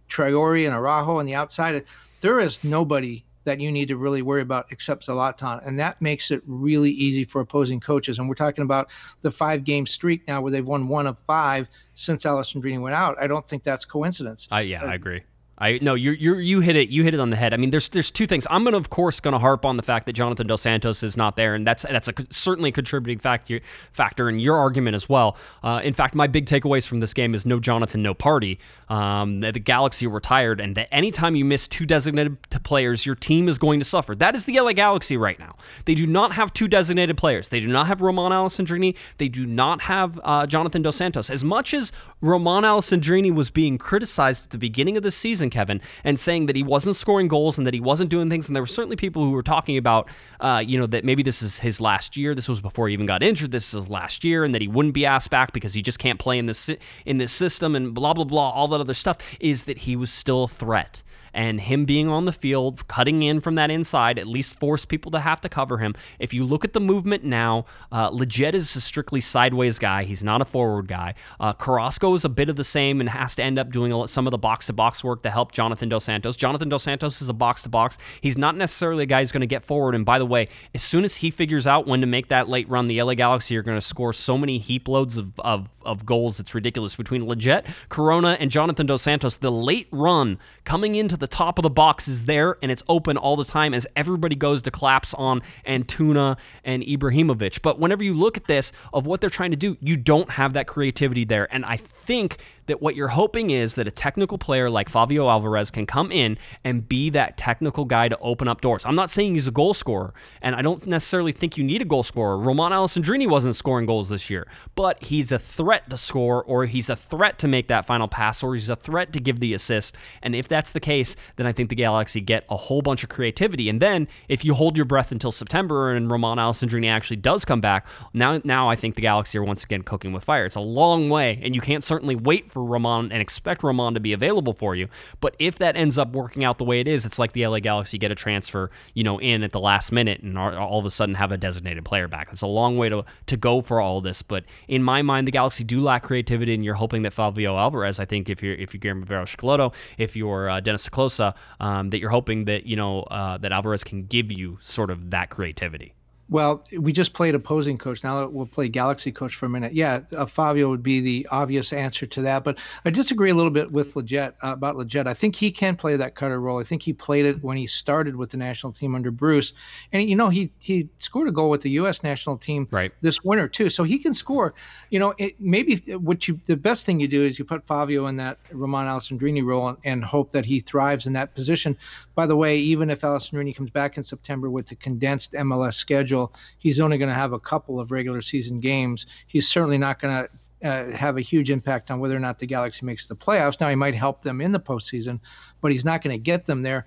Traore 0.08 0.66
and 0.66 0.74
Araujo 0.74 1.18
on 1.18 1.26
the 1.26 1.34
outside, 1.34 1.84
there 2.20 2.38
is 2.38 2.62
nobody 2.62 3.24
that 3.44 3.60
you 3.60 3.72
need 3.72 3.88
to 3.88 3.96
really 3.96 4.22
worry 4.22 4.42
about 4.42 4.66
except 4.70 5.06
Zlatan. 5.06 5.66
And 5.66 5.78
that 5.78 6.00
makes 6.00 6.30
it 6.30 6.42
really 6.46 6.90
easy 6.90 7.24
for 7.24 7.40
opposing 7.40 7.80
coaches. 7.80 8.18
And 8.18 8.28
we're 8.28 8.34
talking 8.34 8.62
about 8.62 8.90
the 9.20 9.30
five 9.30 9.64
game 9.64 9.86
streak 9.86 10.26
now 10.28 10.40
where 10.40 10.52
they've 10.52 10.66
won 10.66 10.88
one 10.88 11.06
of 11.06 11.18
five 11.20 11.68
since 11.94 12.24
Alessandrini 12.24 12.80
went 12.80 12.94
out. 12.94 13.16
I 13.20 13.26
don't 13.26 13.46
think 13.46 13.64
that's 13.64 13.84
coincidence. 13.84 14.48
Uh, 14.50 14.58
yeah, 14.58 14.82
uh, 14.82 14.88
I 14.88 14.94
agree. 14.94 15.22
I 15.58 15.78
no, 15.82 15.94
you 15.94 16.12
you 16.12 16.38
you 16.38 16.60
hit 16.60 16.76
it. 16.76 16.88
You 16.88 17.04
hit 17.04 17.14
it 17.14 17.20
on 17.20 17.30
the 17.30 17.36
head. 17.36 17.52
I 17.52 17.56
mean, 17.56 17.70
there's 17.70 17.88
there's 17.90 18.10
two 18.10 18.26
things. 18.26 18.46
I'm 18.50 18.64
gonna 18.64 18.76
of 18.76 18.90
course 18.90 19.20
gonna 19.20 19.38
harp 19.38 19.64
on 19.64 19.76
the 19.76 19.82
fact 19.82 20.06
that 20.06 20.14
Jonathan 20.14 20.46
Dos 20.46 20.62
Santos 20.62 21.02
is 21.02 21.16
not 21.16 21.36
there, 21.36 21.54
and 21.54 21.66
that's 21.66 21.82
that's 21.82 22.08
a 22.08 22.14
certainly 22.30 22.70
a 22.70 22.72
contributing 22.72 23.18
factor 23.18 23.60
factor 23.92 24.28
in 24.28 24.38
your 24.38 24.56
argument 24.56 24.94
as 24.94 25.08
well. 25.08 25.36
Uh, 25.62 25.80
in 25.84 25.94
fact, 25.94 26.14
my 26.14 26.26
big 26.26 26.46
takeaways 26.46 26.86
from 26.86 27.00
this 27.00 27.12
game 27.12 27.34
is 27.34 27.44
no 27.44 27.60
Jonathan, 27.60 28.02
no 28.02 28.14
party. 28.14 28.58
Um, 28.88 29.40
the, 29.40 29.52
the 29.52 29.60
Galaxy 29.60 30.06
were 30.06 30.20
tired, 30.20 30.60
and 30.60 30.74
that 30.76 30.92
anytime 30.92 31.36
you 31.36 31.44
miss 31.44 31.68
two 31.68 31.84
designated 31.86 32.40
players, 32.64 33.06
your 33.06 33.14
team 33.14 33.48
is 33.48 33.58
going 33.58 33.78
to 33.78 33.84
suffer. 33.84 34.14
That 34.14 34.34
is 34.34 34.46
the 34.46 34.58
LA 34.58 34.72
Galaxy 34.72 35.16
right 35.16 35.38
now. 35.38 35.56
They 35.84 35.94
do 35.94 36.06
not 36.06 36.32
have 36.32 36.52
two 36.52 36.68
designated 36.68 37.16
players. 37.16 37.50
They 37.50 37.60
do 37.60 37.68
not 37.68 37.86
have 37.86 38.00
Romain 38.00 38.32
Alessandrini. 38.32 38.96
They 39.18 39.28
do 39.28 39.46
not 39.46 39.82
have 39.82 40.20
uh, 40.24 40.46
Jonathan 40.46 40.82
Dos 40.82 40.96
Santos. 40.96 41.30
As 41.30 41.44
much 41.44 41.72
as 41.72 41.92
Romain 42.20 42.64
Alessandrini 42.64 43.32
was 43.34 43.50
being 43.50 43.78
criticized 43.78 44.44
at 44.46 44.50
the 44.50 44.58
beginning 44.58 44.96
of 44.96 45.02
the 45.02 45.10
season, 45.10 45.41
Kevin, 45.50 45.80
and 46.04 46.18
saying 46.18 46.46
that 46.46 46.56
he 46.56 46.62
wasn't 46.62 46.96
scoring 46.96 47.28
goals 47.28 47.58
and 47.58 47.66
that 47.66 47.74
he 47.74 47.80
wasn't 47.80 48.10
doing 48.10 48.28
things. 48.28 48.48
And 48.48 48.56
there 48.56 48.62
were 48.62 48.66
certainly 48.66 48.96
people 48.96 49.22
who 49.22 49.30
were 49.30 49.42
talking 49.42 49.76
about, 49.76 50.08
uh, 50.40 50.62
you 50.64 50.78
know, 50.78 50.86
that 50.86 51.04
maybe 51.04 51.22
this 51.22 51.42
is 51.42 51.58
his 51.58 51.80
last 51.80 52.16
year. 52.16 52.34
This 52.34 52.48
was 52.48 52.60
before 52.60 52.88
he 52.88 52.94
even 52.94 53.06
got 53.06 53.22
injured. 53.22 53.50
This 53.50 53.66
is 53.66 53.82
his 53.82 53.88
last 53.88 54.24
year, 54.24 54.44
and 54.44 54.54
that 54.54 54.62
he 54.62 54.68
wouldn't 54.68 54.94
be 54.94 55.06
asked 55.06 55.30
back 55.30 55.52
because 55.52 55.74
he 55.74 55.82
just 55.82 55.98
can't 55.98 56.18
play 56.18 56.38
in 56.38 56.46
this 56.46 56.70
in 57.06 57.18
this 57.18 57.32
system 57.32 57.76
and 57.76 57.94
blah 57.94 58.14
blah 58.14 58.24
blah. 58.24 58.50
All 58.50 58.68
that 58.68 58.80
other 58.80 58.94
stuff 58.94 59.18
is 59.40 59.64
that 59.64 59.78
he 59.78 59.96
was 59.96 60.12
still 60.12 60.44
a 60.44 60.48
threat 60.48 61.02
and 61.34 61.60
him 61.60 61.84
being 61.84 62.08
on 62.08 62.24
the 62.24 62.32
field, 62.32 62.86
cutting 62.88 63.22
in 63.22 63.40
from 63.40 63.54
that 63.56 63.70
inside, 63.70 64.18
at 64.18 64.26
least 64.26 64.54
force 64.54 64.84
people 64.84 65.10
to 65.12 65.20
have 65.20 65.40
to 65.40 65.48
cover 65.48 65.78
him. 65.78 65.94
If 66.18 66.32
you 66.32 66.44
look 66.44 66.64
at 66.64 66.72
the 66.72 66.80
movement 66.80 67.24
now, 67.24 67.66
uh, 67.90 68.10
Lletget 68.10 68.54
is 68.54 68.74
a 68.76 68.80
strictly 68.80 69.20
sideways 69.20 69.78
guy. 69.78 70.04
He's 70.04 70.22
not 70.22 70.40
a 70.40 70.44
forward 70.44 70.88
guy. 70.88 71.14
Uh, 71.40 71.52
Carrasco 71.52 72.14
is 72.14 72.24
a 72.24 72.28
bit 72.28 72.48
of 72.48 72.56
the 72.56 72.64
same 72.64 73.00
and 73.00 73.08
has 73.08 73.34
to 73.36 73.42
end 73.42 73.58
up 73.58 73.70
doing 73.70 74.06
some 74.06 74.26
of 74.26 74.30
the 74.30 74.38
box 74.38 74.66
to 74.66 74.72
box 74.72 75.02
work 75.02 75.22
to 75.22 75.30
help 75.30 75.52
Jonathan 75.52 75.88
Dos 75.88 76.04
Santos. 76.04 76.36
Jonathan 76.36 76.68
Dos 76.68 76.82
Santos 76.82 77.22
is 77.22 77.28
a 77.28 77.34
box 77.34 77.62
to 77.62 77.68
box. 77.68 77.98
He's 78.20 78.38
not 78.38 78.56
necessarily 78.56 79.04
a 79.04 79.06
guy 79.06 79.20
who's 79.20 79.32
going 79.32 79.40
to 79.40 79.46
get 79.46 79.64
forward. 79.64 79.94
And 79.94 80.04
by 80.04 80.18
the 80.18 80.26
way, 80.26 80.48
as 80.74 80.82
soon 80.82 81.04
as 81.04 81.16
he 81.16 81.30
figures 81.30 81.66
out 81.66 81.86
when 81.86 82.00
to 82.00 82.06
make 82.06 82.28
that 82.28 82.48
late 82.48 82.68
run, 82.68 82.88
the 82.88 83.02
LA 83.02 83.14
Galaxy 83.14 83.56
are 83.56 83.62
going 83.62 83.78
to 83.78 83.86
score 83.86 84.12
so 84.12 84.36
many 84.36 84.58
heap 84.58 84.88
loads 84.88 85.16
of, 85.16 85.32
of, 85.40 85.68
of 85.82 86.04
goals. 86.04 86.40
It's 86.40 86.54
ridiculous. 86.54 86.96
Between 86.96 87.22
Lletget, 87.22 87.66
Corona, 87.88 88.36
and 88.40 88.50
Jonathan 88.50 88.86
Dos 88.86 89.02
Santos, 89.02 89.36
the 89.36 89.52
late 89.52 89.88
run 89.90 90.38
coming 90.64 90.94
into 90.94 91.16
the 91.22 91.28
top 91.28 91.58
of 91.58 91.62
the 91.62 91.70
box 91.70 92.08
is 92.08 92.24
there 92.24 92.58
and 92.62 92.70
it's 92.70 92.82
open 92.88 93.16
all 93.16 93.36
the 93.36 93.44
time 93.44 93.72
as 93.72 93.86
everybody 93.94 94.34
goes 94.34 94.60
to 94.62 94.70
collapse 94.70 95.14
on 95.14 95.40
Antuna 95.64 96.36
and 96.64 96.82
Ibrahimovic. 96.82 97.62
But 97.62 97.78
whenever 97.78 98.02
you 98.02 98.12
look 98.12 98.36
at 98.36 98.46
this 98.48 98.72
of 98.92 99.06
what 99.06 99.20
they're 99.20 99.30
trying 99.30 99.52
to 99.52 99.56
do, 99.56 99.76
you 99.80 99.96
don't 99.96 100.28
have 100.30 100.54
that 100.54 100.66
creativity 100.66 101.24
there. 101.24 101.46
And 101.54 101.64
I 101.64 101.76
think 101.76 102.38
that 102.66 102.82
what 102.82 102.96
you're 102.96 103.08
hoping 103.08 103.50
is 103.50 103.74
that 103.74 103.86
a 103.86 103.90
technical 103.90 104.38
player 104.38 104.70
like 104.70 104.90
Favio 104.90 105.30
Alvarez 105.30 105.70
can 105.70 105.86
come 105.86 106.12
in 106.12 106.38
and 106.64 106.88
be 106.88 107.10
that 107.10 107.36
technical 107.36 107.84
guy 107.84 108.08
to 108.08 108.18
open 108.18 108.48
up 108.48 108.60
doors. 108.60 108.84
I'm 108.84 108.94
not 108.94 109.10
saying 109.10 109.34
he's 109.34 109.46
a 109.46 109.52
goal 109.52 109.74
scorer, 109.74 110.14
and 110.40 110.54
I 110.54 110.62
don't 110.62 110.86
necessarily 110.86 111.32
think 111.32 111.56
you 111.56 111.64
need 111.64 111.82
a 111.82 111.84
goal 111.84 112.02
scorer. 112.02 112.38
Romain 112.38 112.72
Alessandrini 112.72 113.28
wasn't 113.28 113.56
scoring 113.56 113.86
goals 113.86 114.08
this 114.08 114.30
year, 114.30 114.46
but 114.74 115.02
he's 115.02 115.32
a 115.32 115.38
threat 115.38 115.88
to 115.90 115.96
score, 115.96 116.42
or 116.44 116.66
he's 116.66 116.88
a 116.88 116.96
threat 116.96 117.38
to 117.40 117.48
make 117.48 117.68
that 117.68 117.86
final 117.86 118.08
pass, 118.08 118.42
or 118.42 118.54
he's 118.54 118.68
a 118.68 118.76
threat 118.76 119.12
to 119.12 119.20
give 119.20 119.40
the 119.40 119.54
assist. 119.54 119.96
And 120.22 120.34
if 120.34 120.48
that's 120.48 120.70
the 120.70 120.80
case, 120.80 121.16
then 121.36 121.46
I 121.46 121.52
think 121.52 121.68
the 121.68 121.74
Galaxy 121.74 122.20
get 122.20 122.44
a 122.48 122.56
whole 122.56 122.82
bunch 122.82 123.02
of 123.02 123.08
creativity. 123.08 123.68
And 123.68 123.80
then 123.80 124.08
if 124.28 124.44
you 124.44 124.54
hold 124.54 124.76
your 124.76 124.86
breath 124.86 125.12
until 125.12 125.32
September 125.32 125.92
and 125.92 126.10
Romain 126.10 126.38
Alessandrini 126.38 126.88
actually 126.88 127.16
does 127.16 127.44
come 127.44 127.60
back, 127.60 127.86
now 128.12 128.40
now 128.44 128.68
I 128.68 128.76
think 128.76 128.94
the 128.94 129.02
Galaxy 129.02 129.38
are 129.38 129.44
once 129.44 129.64
again 129.64 129.82
cooking 129.82 130.12
with 130.12 130.24
fire. 130.24 130.44
It's 130.44 130.56
a 130.56 130.60
long 130.60 131.08
way, 131.08 131.40
and 131.42 131.54
you 131.54 131.60
can't 131.60 131.82
certainly 131.82 132.14
wait 132.14 132.51
for 132.52 132.64
Ramon 132.64 133.10
and 133.10 133.20
expect 133.20 133.62
Ramon 133.62 133.94
to 133.94 134.00
be 134.00 134.12
available 134.12 134.52
for 134.52 134.74
you. 134.74 134.88
But 135.20 135.34
if 135.38 135.56
that 135.58 135.76
ends 135.76 135.98
up 135.98 136.12
working 136.12 136.44
out 136.44 136.58
the 136.58 136.64
way 136.64 136.80
it 136.80 136.88
is, 136.88 137.04
it's 137.04 137.18
like 137.18 137.32
the 137.32 137.46
LA 137.46 137.60
Galaxy 137.60 137.98
get 137.98 138.10
a 138.10 138.14
transfer, 138.14 138.70
you 138.94 139.02
know, 139.02 139.18
in 139.18 139.42
at 139.42 139.52
the 139.52 139.60
last 139.60 139.92
minute 139.92 140.20
and 140.20 140.38
all 140.38 140.78
of 140.78 140.86
a 140.86 140.90
sudden 140.90 141.14
have 141.14 141.32
a 141.32 141.36
designated 141.36 141.84
player 141.84 142.08
back. 142.08 142.28
It's 142.32 142.42
a 142.42 142.46
long 142.46 142.76
way 142.76 142.88
to 142.88 143.04
to 143.26 143.36
go 143.36 143.62
for 143.62 143.80
all 143.80 144.00
this. 144.00 144.22
But 144.22 144.44
in 144.68 144.82
my 144.82 145.02
mind, 145.02 145.26
the 145.26 145.32
Galaxy 145.32 145.64
do 145.64 145.80
lack 145.80 146.02
creativity, 146.02 146.54
and 146.54 146.64
you're 146.64 146.74
hoping 146.74 147.02
that 147.02 147.14
Favio 147.14 147.58
Alvarez, 147.58 147.98
I 147.98 148.04
think, 148.04 148.28
if 148.28 148.42
you're 148.42 148.54
if 148.54 148.74
you're 148.74 148.80
Guillermo 148.80 149.06
Barros 149.06 149.72
if 149.98 150.16
you're 150.16 150.50
uh, 150.50 150.60
Dennis 150.60 150.84
Te 150.84 151.32
um, 151.60 151.90
that 151.90 151.98
you're 151.98 152.10
hoping 152.10 152.44
that 152.44 152.66
you 152.66 152.76
know 152.76 153.02
uh, 153.04 153.38
that 153.38 153.52
Alvarez 153.52 153.84
can 153.84 154.04
give 154.06 154.30
you 154.30 154.58
sort 154.62 154.90
of 154.90 155.10
that 155.10 155.30
creativity. 155.30 155.94
Well, 156.28 156.64
we 156.78 156.92
just 156.92 157.12
played 157.12 157.34
opposing 157.34 157.76
coach. 157.76 158.02
Now 158.02 158.26
we'll 158.26 158.46
play 158.46 158.68
Galaxy 158.68 159.12
coach 159.12 159.34
for 159.34 159.46
a 159.46 159.48
minute. 159.50 159.74
Yeah, 159.74 159.96
uh, 160.16 160.24
Favio 160.24 160.70
would 160.70 160.82
be 160.82 161.00
the 161.00 161.28
obvious 161.30 161.74
answer 161.74 162.06
to 162.06 162.22
that. 162.22 162.42
But 162.42 162.58
I 162.86 162.90
disagree 162.90 163.30
a 163.30 163.34
little 163.34 163.50
bit 163.50 163.70
with 163.70 163.94
Lletget 163.94 164.32
uh, 164.42 164.52
about 164.52 164.76
Lletget. 164.76 165.06
I 165.06 165.12
think 165.12 165.36
he 165.36 165.50
can 165.50 165.76
play 165.76 165.94
that 165.96 166.14
cutter 166.14 166.40
role. 166.40 166.58
I 166.58 166.64
think 166.64 166.82
he 166.82 166.94
played 166.94 167.26
it 167.26 167.42
when 167.42 167.58
he 167.58 167.66
started 167.66 168.16
with 168.16 168.30
the 168.30 168.38
national 168.38 168.72
team 168.72 168.94
under 168.94 169.10
Bruce, 169.10 169.52
and 169.92 170.08
you 170.08 170.16
know 170.16 170.30
he 170.30 170.50
he 170.60 170.88
scored 170.98 171.28
a 171.28 171.32
goal 171.32 171.50
with 171.50 171.60
the 171.60 171.70
U.S. 171.70 172.02
national 172.02 172.38
team 172.38 172.66
right. 172.70 172.92
this 173.02 173.22
winter 173.22 173.48
too. 173.48 173.68
So 173.68 173.84
he 173.84 173.98
can 173.98 174.14
score. 174.14 174.54
You 174.88 175.00
know, 175.00 175.14
it, 175.18 175.38
maybe 175.38 175.76
what 175.96 176.28
you 176.28 176.40
the 176.46 176.56
best 176.56 176.86
thing 176.86 176.98
you 176.98 177.08
do 177.08 177.24
is 177.24 177.38
you 177.38 177.44
put 177.44 177.66
Favio 177.66 178.08
in 178.08 178.16
that 178.16 178.38
Romain 178.52 178.86
Alessandrini 178.86 179.44
role 179.44 179.68
and, 179.68 179.78
and 179.84 180.04
hope 180.04 180.32
that 180.32 180.46
he 180.46 180.60
thrives 180.60 181.06
in 181.06 181.12
that 181.12 181.34
position. 181.34 181.76
By 182.14 182.26
the 182.26 182.36
way, 182.36 182.56
even 182.56 182.88
if 182.88 183.02
Alessandrini 183.02 183.54
comes 183.54 183.70
back 183.70 183.98
in 183.98 184.02
September 184.02 184.48
with 184.48 184.66
the 184.66 184.76
condensed 184.76 185.32
MLS 185.32 185.74
schedule 185.74 186.11
he's 186.58 186.80
only 186.80 186.98
going 186.98 187.08
to 187.08 187.14
have 187.14 187.32
a 187.32 187.40
couple 187.40 187.80
of 187.80 187.90
regular 187.90 188.22
season 188.22 188.60
games. 188.60 189.06
He's 189.26 189.48
certainly 189.48 189.78
not 189.78 190.00
going 190.00 190.24
to 190.24 190.30
uh, 190.62 190.90
have 190.92 191.16
a 191.16 191.20
huge 191.20 191.50
impact 191.50 191.90
on 191.90 191.98
whether 191.98 192.16
or 192.16 192.20
not 192.20 192.38
the 192.38 192.46
Galaxy 192.46 192.86
makes 192.86 193.08
the 193.08 193.16
playoffs. 193.16 193.60
Now 193.60 193.68
he 193.68 193.74
might 193.74 193.94
help 193.94 194.22
them 194.22 194.40
in 194.40 194.52
the 194.52 194.60
postseason, 194.60 195.18
but 195.60 195.72
he's 195.72 195.84
not 195.84 196.02
going 196.02 196.14
to 196.14 196.22
get 196.22 196.46
them 196.46 196.62
there. 196.62 196.84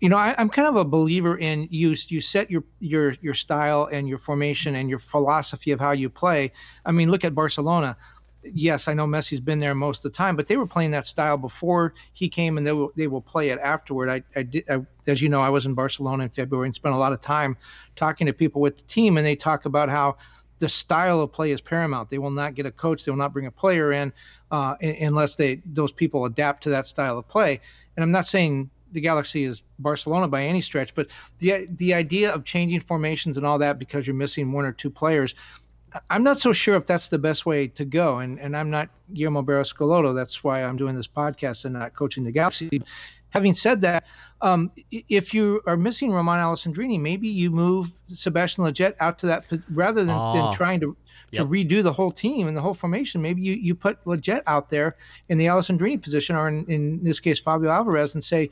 You 0.00 0.08
know, 0.08 0.16
I, 0.16 0.34
am 0.40 0.48
kind 0.48 0.68
of 0.68 0.76
a 0.76 0.84
believer 0.84 1.36
in 1.36 1.68
you. 1.70 1.94
You 2.08 2.20
set 2.20 2.50
your 2.50 2.64
your 2.80 3.14
your 3.20 3.34
style 3.34 3.88
and 3.92 4.08
your 4.08 4.18
formation 4.18 4.74
and 4.76 4.88
your 4.88 4.98
philosophy 4.98 5.70
of 5.72 5.80
how 5.80 5.92
you 5.92 6.08
play. 6.08 6.52
I 6.86 6.92
mean, 6.92 7.10
look 7.10 7.24
at 7.24 7.34
Barcelona 7.34 7.96
yes, 8.52 8.88
I 8.88 8.94
know 8.94 9.06
Messi's 9.06 9.40
been 9.40 9.58
there 9.58 9.74
most 9.74 10.04
of 10.04 10.12
the 10.12 10.16
time, 10.16 10.36
but 10.36 10.46
they 10.46 10.56
were 10.56 10.66
playing 10.66 10.90
that 10.92 11.06
style 11.06 11.36
before 11.36 11.94
he 12.12 12.28
came, 12.28 12.58
and 12.58 12.66
they 12.66 12.72
will 12.72 12.92
they 12.96 13.06
will 13.06 13.20
play 13.20 13.50
it 13.50 13.58
afterward. 13.60 14.08
I, 14.08 14.22
I 14.36 14.42
did, 14.42 14.68
I, 14.68 14.80
as 15.06 15.22
you 15.22 15.28
know, 15.28 15.40
I 15.40 15.48
was 15.48 15.66
in 15.66 15.74
Barcelona 15.74 16.24
in 16.24 16.30
February 16.30 16.68
and 16.68 16.74
spent 16.74 16.94
a 16.94 16.98
lot 16.98 17.12
of 17.12 17.20
time 17.20 17.56
talking 17.96 18.26
to 18.26 18.32
people 18.32 18.60
with 18.60 18.76
the 18.76 18.84
team, 18.84 19.16
and 19.16 19.26
they 19.26 19.36
talk 19.36 19.64
about 19.64 19.88
how 19.88 20.16
the 20.58 20.68
style 20.68 21.20
of 21.20 21.32
play 21.32 21.50
is 21.50 21.60
paramount. 21.60 22.10
They 22.10 22.18
will 22.18 22.30
not 22.30 22.54
get 22.54 22.66
a 22.66 22.70
coach, 22.70 23.04
they 23.04 23.10
will 23.10 23.18
not 23.18 23.32
bring 23.32 23.46
a 23.46 23.50
player 23.50 23.92
in 23.92 24.12
uh, 24.50 24.76
unless 24.80 25.34
they 25.34 25.62
those 25.66 25.92
people 25.92 26.24
adapt 26.24 26.62
to 26.64 26.70
that 26.70 26.86
style 26.86 27.18
of 27.18 27.28
play. 27.28 27.60
And 27.96 28.04
I'm 28.04 28.10
not 28.10 28.26
saying 28.26 28.70
the 28.92 29.00
Galaxy 29.00 29.44
is 29.44 29.62
Barcelona 29.80 30.28
by 30.28 30.44
any 30.44 30.60
stretch, 30.60 30.94
but 30.94 31.08
the 31.38 31.66
the 31.76 31.92
idea 31.94 32.32
of 32.32 32.44
changing 32.44 32.80
formations 32.80 33.36
and 33.36 33.44
all 33.44 33.58
that 33.58 33.78
because 33.78 34.06
you're 34.06 34.14
missing 34.14 34.52
one 34.52 34.64
or 34.64 34.72
two 34.72 34.90
players 34.90 35.34
I'm 36.10 36.22
not 36.22 36.38
so 36.38 36.52
sure 36.52 36.76
if 36.76 36.86
that's 36.86 37.08
the 37.08 37.18
best 37.18 37.46
way 37.46 37.68
to 37.68 37.84
go. 37.84 38.18
And 38.18 38.40
and 38.40 38.56
I'm 38.56 38.70
not 38.70 38.88
Guillermo 39.12 39.42
Barros 39.42 39.72
That's 39.72 40.44
why 40.44 40.62
I'm 40.62 40.76
doing 40.76 40.96
this 40.96 41.08
podcast 41.08 41.64
and 41.64 41.74
not 41.74 41.94
coaching 41.94 42.24
the 42.24 42.32
Galaxy. 42.32 42.82
Having 43.30 43.54
said 43.54 43.80
that, 43.80 44.04
um, 44.42 44.70
if 44.92 45.34
you 45.34 45.60
are 45.66 45.76
missing 45.76 46.12
Romain 46.12 46.38
Alessandrini, 46.38 47.00
maybe 47.00 47.26
you 47.26 47.50
move 47.50 47.92
Sebastian 48.06 48.62
Lletget 48.62 48.94
out 49.00 49.18
to 49.20 49.26
that 49.26 49.44
rather 49.72 50.04
than, 50.04 50.16
than 50.16 50.42
ah. 50.42 50.52
trying 50.52 50.78
to 50.80 50.96
to 51.34 51.42
yep. 51.42 51.48
redo 51.48 51.82
the 51.82 51.92
whole 51.92 52.12
team 52.12 52.48
and 52.48 52.56
the 52.56 52.60
whole 52.60 52.74
formation. 52.74 53.20
Maybe 53.20 53.42
you, 53.42 53.54
you 53.54 53.74
put 53.74 54.02
Lletget 54.04 54.42
out 54.46 54.70
there 54.70 54.96
in 55.28 55.38
the 55.38 55.46
Alessandrini 55.46 56.00
position, 56.00 56.36
or 56.36 56.48
in, 56.48 56.64
in 56.66 57.02
this 57.02 57.20
case 57.20 57.40
Favio 57.40 57.70
Alvarez, 57.70 58.14
and 58.14 58.22
say, 58.22 58.50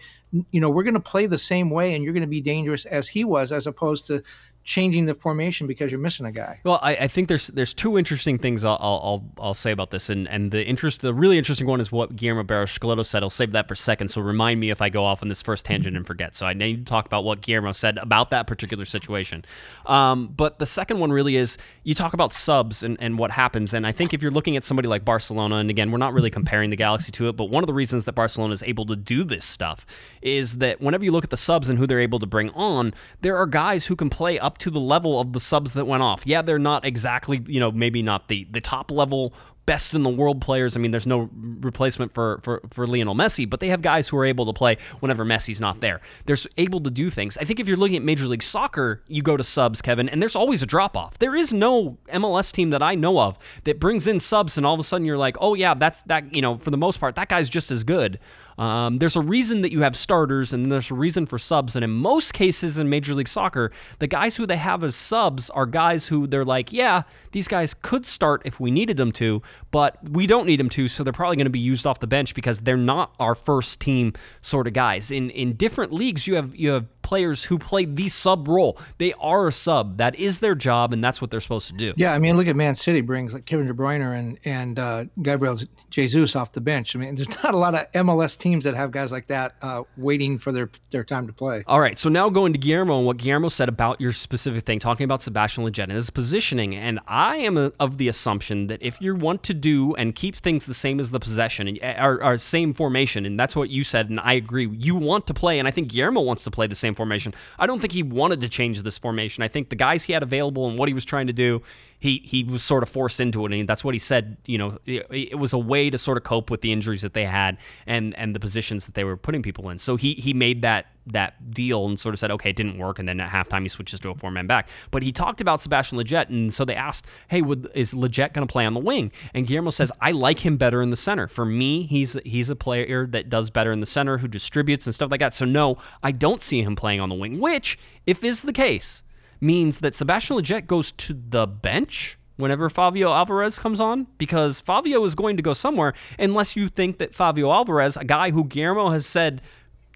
you 0.50 0.60
know, 0.60 0.70
we're 0.70 0.82
going 0.82 0.94
to 0.94 1.00
play 1.00 1.26
the 1.26 1.38
same 1.38 1.70
way, 1.70 1.94
and 1.94 2.04
you're 2.04 2.12
going 2.12 2.22
to 2.22 2.26
be 2.26 2.40
dangerous 2.40 2.84
as 2.86 3.08
he 3.08 3.24
was, 3.24 3.52
as 3.52 3.66
opposed 3.66 4.06
to 4.08 4.22
changing 4.64 5.06
the 5.06 5.14
formation 5.14 5.66
because 5.66 5.90
you're 5.90 6.00
missing 6.00 6.26
a 6.26 6.32
guy. 6.32 6.60
Well, 6.64 6.78
I, 6.82 6.96
I 6.96 7.08
think 7.08 7.28
there's 7.28 7.48
there's 7.48 7.74
two 7.74 7.98
interesting 7.98 8.38
things 8.38 8.64
I'll, 8.64 8.78
I'll 8.80 9.24
I'll 9.38 9.54
say 9.54 9.72
about 9.72 9.90
this, 9.90 10.08
and 10.08 10.28
and 10.28 10.50
the 10.50 10.64
interest 10.64 11.00
the 11.00 11.14
really 11.14 11.38
interesting 11.38 11.66
one 11.66 11.80
is 11.80 11.90
what 11.90 12.14
Guillermo 12.16 12.44
Barros 12.44 12.78
said. 13.08 13.22
I'll 13.22 13.30
save 13.30 13.52
that 13.52 13.68
for 13.68 13.74
a 13.74 13.76
second. 13.76 14.08
So 14.08 14.20
remind 14.20 14.60
me 14.60 14.70
if 14.70 14.80
I 14.80 14.88
go 14.88 15.04
off 15.04 15.22
on 15.22 15.28
this 15.28 15.42
first 15.42 15.64
tangent 15.64 15.96
and 15.96 16.06
forget. 16.06 16.34
So 16.34 16.46
I 16.46 16.52
need 16.52 16.86
to 16.86 16.90
talk 16.90 17.06
about 17.06 17.24
what 17.24 17.40
Guillermo 17.40 17.72
said 17.72 17.98
about 17.98 18.30
that 18.30 18.46
particular 18.46 18.84
situation. 18.84 19.44
Um, 19.86 20.28
but 20.28 20.58
the 20.58 20.66
second 20.66 21.00
one 21.00 21.12
really 21.12 21.36
is 21.36 21.58
you 21.82 21.94
talk 21.94 22.12
about 22.14 22.32
subs 22.32 22.82
and, 22.82 22.96
and 23.00 23.18
what 23.18 23.30
happens, 23.30 23.74
and 23.74 23.86
I 23.86 23.92
think 23.92 24.14
if 24.14 24.22
you're 24.22 24.30
looking 24.30 24.56
at 24.56 24.64
somebody 24.64 24.88
like 24.88 25.04
Barcelona, 25.04 25.56
and 25.56 25.70
again 25.70 25.90
we're 25.90 25.98
not 25.98 26.14
really 26.14 26.30
comparing 26.30 26.70
the 26.70 26.76
Galaxy 26.76 27.10
to 27.12 27.28
it, 27.28 27.36
but 27.36 27.46
one 27.46 27.62
of 27.62 27.66
the 27.66 27.74
reasons 27.74 28.04
that 28.04 28.12
Barcelona 28.12 28.54
is 28.54 28.62
able 28.62 28.86
to 28.86 28.96
do 28.96 29.24
this 29.24 29.44
stuff 29.44 29.84
is 30.20 30.58
that 30.58 30.80
whenever 30.80 31.04
you 31.04 31.10
look 31.10 31.24
at 31.24 31.30
the 31.30 31.36
subs 31.36 31.68
and 31.68 31.78
who 31.78 31.86
they're 31.86 32.00
able 32.00 32.18
to 32.18 32.26
bring 32.26 32.50
on, 32.50 32.94
there 33.20 33.36
are 33.36 33.46
guys 33.46 33.86
who 33.86 33.96
can 33.96 34.08
play 34.10 34.38
up 34.38 34.51
to 34.58 34.70
the 34.70 34.80
level 34.80 35.20
of 35.20 35.32
the 35.32 35.40
subs 35.40 35.72
that 35.74 35.86
went 35.86 36.02
off. 36.02 36.22
Yeah, 36.24 36.42
they're 36.42 36.58
not 36.58 36.84
exactly, 36.84 37.42
you 37.46 37.60
know, 37.60 37.70
maybe 37.70 38.02
not 38.02 38.28
the 38.28 38.46
the 38.50 38.60
top 38.60 38.90
level 38.90 39.34
best 39.66 39.94
in 39.94 40.02
the 40.02 40.10
world 40.10 40.40
players. 40.40 40.76
I 40.76 40.80
mean, 40.80 40.90
there's 40.90 41.06
no 41.06 41.30
replacement 41.32 42.12
for, 42.14 42.40
for, 42.42 42.62
for 42.70 42.86
Lionel 42.86 43.14
Messi, 43.14 43.48
but 43.48 43.60
they 43.60 43.68
have 43.68 43.82
guys 43.82 44.08
who 44.08 44.16
are 44.16 44.24
able 44.24 44.46
to 44.46 44.52
play 44.52 44.76
whenever 45.00 45.24
Messi's 45.24 45.60
not 45.60 45.80
there. 45.80 46.00
They're 46.26 46.36
able 46.56 46.80
to 46.80 46.90
do 46.90 47.10
things. 47.10 47.36
I 47.38 47.44
think 47.44 47.60
if 47.60 47.68
you're 47.68 47.76
looking 47.76 47.96
at 47.96 48.02
Major 48.02 48.26
League 48.26 48.42
Soccer, 48.42 49.02
you 49.06 49.22
go 49.22 49.36
to 49.36 49.44
subs, 49.44 49.80
Kevin, 49.80 50.08
and 50.08 50.20
there's 50.20 50.36
always 50.36 50.62
a 50.62 50.66
drop 50.66 50.96
off. 50.96 51.18
There 51.18 51.36
is 51.36 51.52
no 51.52 51.96
MLS 52.12 52.52
team 52.52 52.70
that 52.70 52.82
I 52.82 52.94
know 52.94 53.20
of 53.20 53.38
that 53.64 53.78
brings 53.78 54.06
in 54.06 54.18
subs 54.18 54.56
and 54.56 54.66
all 54.66 54.74
of 54.74 54.80
a 54.80 54.84
sudden 54.84 55.06
you're 55.06 55.18
like, 55.18 55.36
oh 55.40 55.54
yeah, 55.54 55.74
that's 55.74 56.02
that, 56.02 56.34
you 56.34 56.42
know, 56.42 56.58
for 56.58 56.70
the 56.70 56.76
most 56.76 56.98
part, 56.98 57.14
that 57.14 57.28
guy's 57.28 57.48
just 57.48 57.70
as 57.70 57.84
good. 57.84 58.18
Um, 58.58 58.98
there's 58.98 59.16
a 59.16 59.20
reason 59.20 59.62
that 59.62 59.72
you 59.72 59.82
have 59.82 59.96
starters 59.96 60.52
and 60.52 60.70
there's 60.70 60.90
a 60.90 60.94
reason 60.94 61.26
for 61.26 61.38
subs. 61.38 61.76
And 61.76 61.84
in 61.84 61.90
most 61.90 62.34
cases 62.34 62.78
in 62.78 62.88
Major 62.88 63.14
League 63.14 63.28
Soccer, 63.28 63.72
the 63.98 64.06
guys 64.06 64.36
who 64.36 64.46
they 64.46 64.56
have 64.56 64.84
as 64.84 64.94
subs 64.94 65.50
are 65.50 65.66
guys 65.66 66.06
who 66.06 66.26
they're 66.26 66.44
like, 66.44 66.72
yeah, 66.72 67.02
these 67.32 67.48
guys 67.48 67.74
could 67.82 68.06
start 68.06 68.42
if 68.44 68.60
we 68.60 68.70
needed 68.70 68.96
them 68.96 69.12
to, 69.12 69.42
but 69.70 69.96
we 70.10 70.26
don't 70.26 70.46
need 70.46 70.60
them 70.60 70.68
to, 70.70 70.88
so 70.88 71.02
they're 71.02 71.12
probably 71.12 71.36
going 71.36 71.46
to 71.46 71.50
be 71.50 71.58
used 71.58 71.86
off 71.86 72.00
the 72.00 72.06
bench 72.06 72.34
because 72.34 72.60
they're 72.60 72.76
not 72.76 73.14
our 73.18 73.34
first 73.34 73.80
team 73.80 74.12
sort 74.40 74.66
of 74.66 74.72
guys. 74.72 75.10
In 75.10 75.30
in 75.30 75.54
different 75.54 75.92
leagues, 75.92 76.26
you 76.26 76.34
have 76.36 76.54
you 76.54 76.70
have 76.70 76.86
players 77.02 77.44
who 77.44 77.58
play 77.58 77.84
the 77.84 78.08
sub 78.08 78.48
role. 78.48 78.78
They 78.98 79.12
are 79.14 79.48
a 79.48 79.52
sub. 79.52 79.98
That 79.98 80.14
is 80.16 80.40
their 80.40 80.54
job, 80.54 80.92
and 80.92 81.02
that's 81.02 81.20
what 81.20 81.30
they're 81.30 81.40
supposed 81.40 81.68
to 81.68 81.74
do. 81.74 81.92
Yeah, 81.96 82.14
I 82.14 82.18
mean, 82.18 82.36
look 82.36 82.46
at 82.46 82.56
Man 82.56 82.74
City 82.74 83.00
brings 83.00 83.32
like 83.32 83.46
Kevin 83.46 83.66
De 83.66 83.74
Bruyne 83.74 84.02
and 84.02 84.38
and 84.44 84.78
uh, 84.78 85.04
Gabriel 85.22 85.58
Jesus 85.90 86.36
off 86.36 86.52
the 86.52 86.60
bench. 86.60 86.96
I 86.96 86.98
mean, 86.98 87.14
there's 87.14 87.28
not 87.42 87.54
a 87.54 87.58
lot 87.58 87.74
of 87.74 87.90
MLS 87.92 88.36
teams 88.36 88.64
that 88.64 88.74
have 88.74 88.90
guys 88.90 89.12
like 89.12 89.26
that 89.28 89.54
uh, 89.62 89.82
waiting 89.96 90.38
for 90.38 90.52
their 90.52 90.70
their 90.90 91.04
time 91.04 91.26
to 91.26 91.32
play. 91.32 91.64
All 91.66 91.80
right, 91.80 91.98
so 91.98 92.08
now 92.08 92.28
going 92.30 92.52
to 92.52 92.58
Guillermo 92.58 92.98
and 92.98 93.06
what 93.06 93.16
Guillermo 93.16 93.48
said 93.48 93.68
about 93.68 94.00
your 94.00 94.12
specific 94.12 94.64
thing, 94.64 94.78
talking 94.78 95.04
about 95.04 95.22
Sebastian 95.22 95.64
Lletget 95.64 95.84
and 95.84 95.92
his 95.92 96.10
positioning, 96.10 96.74
and 96.74 97.00
I 97.06 97.36
am 97.36 97.56
a, 97.56 97.72
of 97.78 97.98
the 97.98 98.08
assumption 98.08 98.66
that 98.68 98.82
if 98.82 99.00
you 99.00 99.14
want 99.14 99.42
to 99.44 99.54
do 99.54 99.94
and 99.94 100.14
keep 100.14 100.36
things 100.36 100.66
the 100.66 100.74
same 100.74 101.00
as 101.00 101.10
the 101.10 101.20
possession 101.20 101.68
and 101.68 101.78
our, 101.82 102.22
our 102.22 102.38
same 102.38 102.74
formation, 102.74 103.26
and 103.26 103.38
that's 103.38 103.56
what 103.56 103.70
you 103.70 103.84
said, 103.84 104.10
and 104.10 104.20
I 104.20 104.34
agree, 104.34 104.68
you 104.68 104.96
want 104.96 105.26
to 105.26 105.34
play, 105.34 105.58
and 105.58 105.68
I 105.68 105.70
think 105.70 105.88
Guillermo 105.88 106.20
wants 106.20 106.44
to 106.44 106.50
play 106.50 106.66
the 106.66 106.74
same 106.74 106.91
formation. 106.94 107.34
I 107.58 107.66
don't 107.66 107.80
think 107.80 107.92
he 107.92 108.02
wanted 108.02 108.40
to 108.42 108.48
change 108.48 108.80
this 108.82 108.98
formation. 108.98 109.42
I 109.42 109.48
think 109.48 109.68
the 109.68 109.76
guys 109.76 110.04
he 110.04 110.12
had 110.12 110.22
available 110.22 110.68
and 110.68 110.78
what 110.78 110.88
he 110.88 110.94
was 110.94 111.04
trying 111.04 111.26
to 111.26 111.32
do, 111.32 111.62
he 111.98 112.20
he 112.24 112.44
was 112.44 112.62
sort 112.62 112.82
of 112.82 112.88
forced 112.88 113.20
into 113.20 113.44
it, 113.46 113.52
and 113.52 113.68
that's 113.68 113.84
what 113.84 113.94
he 113.94 113.98
said. 113.98 114.36
You 114.46 114.58
know, 114.58 114.78
it, 114.86 115.06
it, 115.10 115.38
was 115.38 115.52
a 115.52 115.58
way 115.58 115.90
to 115.90 115.98
sort 115.98 116.16
of 116.18 116.24
cope 116.24 116.50
with 116.50 116.60
the 116.60 116.72
injuries 116.72 117.02
that 117.02 117.14
they 117.14 117.24
had 117.24 117.58
and 117.86 118.14
and 118.16 118.34
the 118.34 118.40
positions 118.40 118.86
that 118.86 118.94
they 118.94 119.04
were 119.04 119.16
putting 119.16 119.42
people 119.42 119.68
in. 119.70 119.78
So 119.78 119.96
he 119.96 120.14
he 120.14 120.34
made 120.34 120.62
that 120.62 120.86
that 121.06 121.50
deal 121.50 121.86
and 121.86 121.98
sort 121.98 122.14
of 122.14 122.18
said, 122.18 122.30
okay, 122.30 122.50
it 122.50 122.56
didn't 122.56 122.78
work, 122.78 122.98
and 122.98 123.08
then 123.08 123.20
at 123.20 123.30
halftime 123.30 123.62
he 123.62 123.68
switches 123.68 124.00
to 124.00 124.10
a 124.10 124.14
four 124.14 124.30
man 124.30 124.46
back. 124.46 124.68
But 124.90 125.02
he 125.02 125.12
talked 125.12 125.40
about 125.40 125.60
Sebastian 125.60 125.98
Lletget, 125.98 126.28
and 126.28 126.52
so 126.52 126.64
they 126.64 126.74
asked, 126.74 127.06
hey, 127.28 127.42
would, 127.42 127.70
is 127.74 127.92
Lletget 127.92 128.32
going 128.32 128.46
to 128.46 128.52
play 128.52 128.64
on 128.66 128.74
the 128.74 128.80
wing? 128.80 129.12
And 129.34 129.46
Guillermo 129.46 129.70
says, 129.70 129.90
I 130.00 130.12
like 130.12 130.38
him 130.38 130.56
better 130.56 130.82
in 130.82 130.90
the 130.90 130.96
center. 130.96 131.28
For 131.28 131.44
me, 131.44 131.84
he's 131.84 132.16
he's 132.24 132.50
a 132.50 132.56
player 132.56 133.06
that 133.08 133.28
does 133.28 133.50
better 133.50 133.72
in 133.72 133.80
the 133.80 133.86
center, 133.86 134.18
who 134.18 134.28
distributes 134.28 134.86
and 134.86 134.94
stuff 134.94 135.10
like 135.10 135.20
that. 135.20 135.34
So 135.34 135.44
no, 135.44 135.78
I 136.02 136.12
don't 136.12 136.42
see 136.42 136.62
him 136.62 136.76
playing 136.76 137.00
on 137.00 137.08
the 137.08 137.14
wing. 137.14 137.40
Which, 137.40 137.78
if 138.06 138.22
is 138.22 138.42
the 138.42 138.52
case 138.52 139.02
means 139.40 139.80
that 139.80 139.94
Sebastian 139.94 140.36
Lletget 140.36 140.66
goes 140.66 140.92
to 140.92 141.18
the 141.28 141.46
bench 141.46 142.18
whenever 142.36 142.70
Favio 142.70 143.14
Alvarez 143.14 143.58
comes 143.58 143.80
on 143.80 144.06
because 144.18 144.62
Favio 144.62 145.06
is 145.06 145.14
going 145.14 145.36
to 145.36 145.42
go 145.42 145.52
somewhere 145.52 145.94
unless 146.18 146.56
you 146.56 146.68
think 146.68 146.98
that 146.98 147.12
Favio 147.12 147.52
Alvarez, 147.52 147.96
a 147.96 148.04
guy 148.04 148.30
who 148.30 148.44
Guillermo 148.44 148.90
has 148.90 149.06
said 149.06 149.42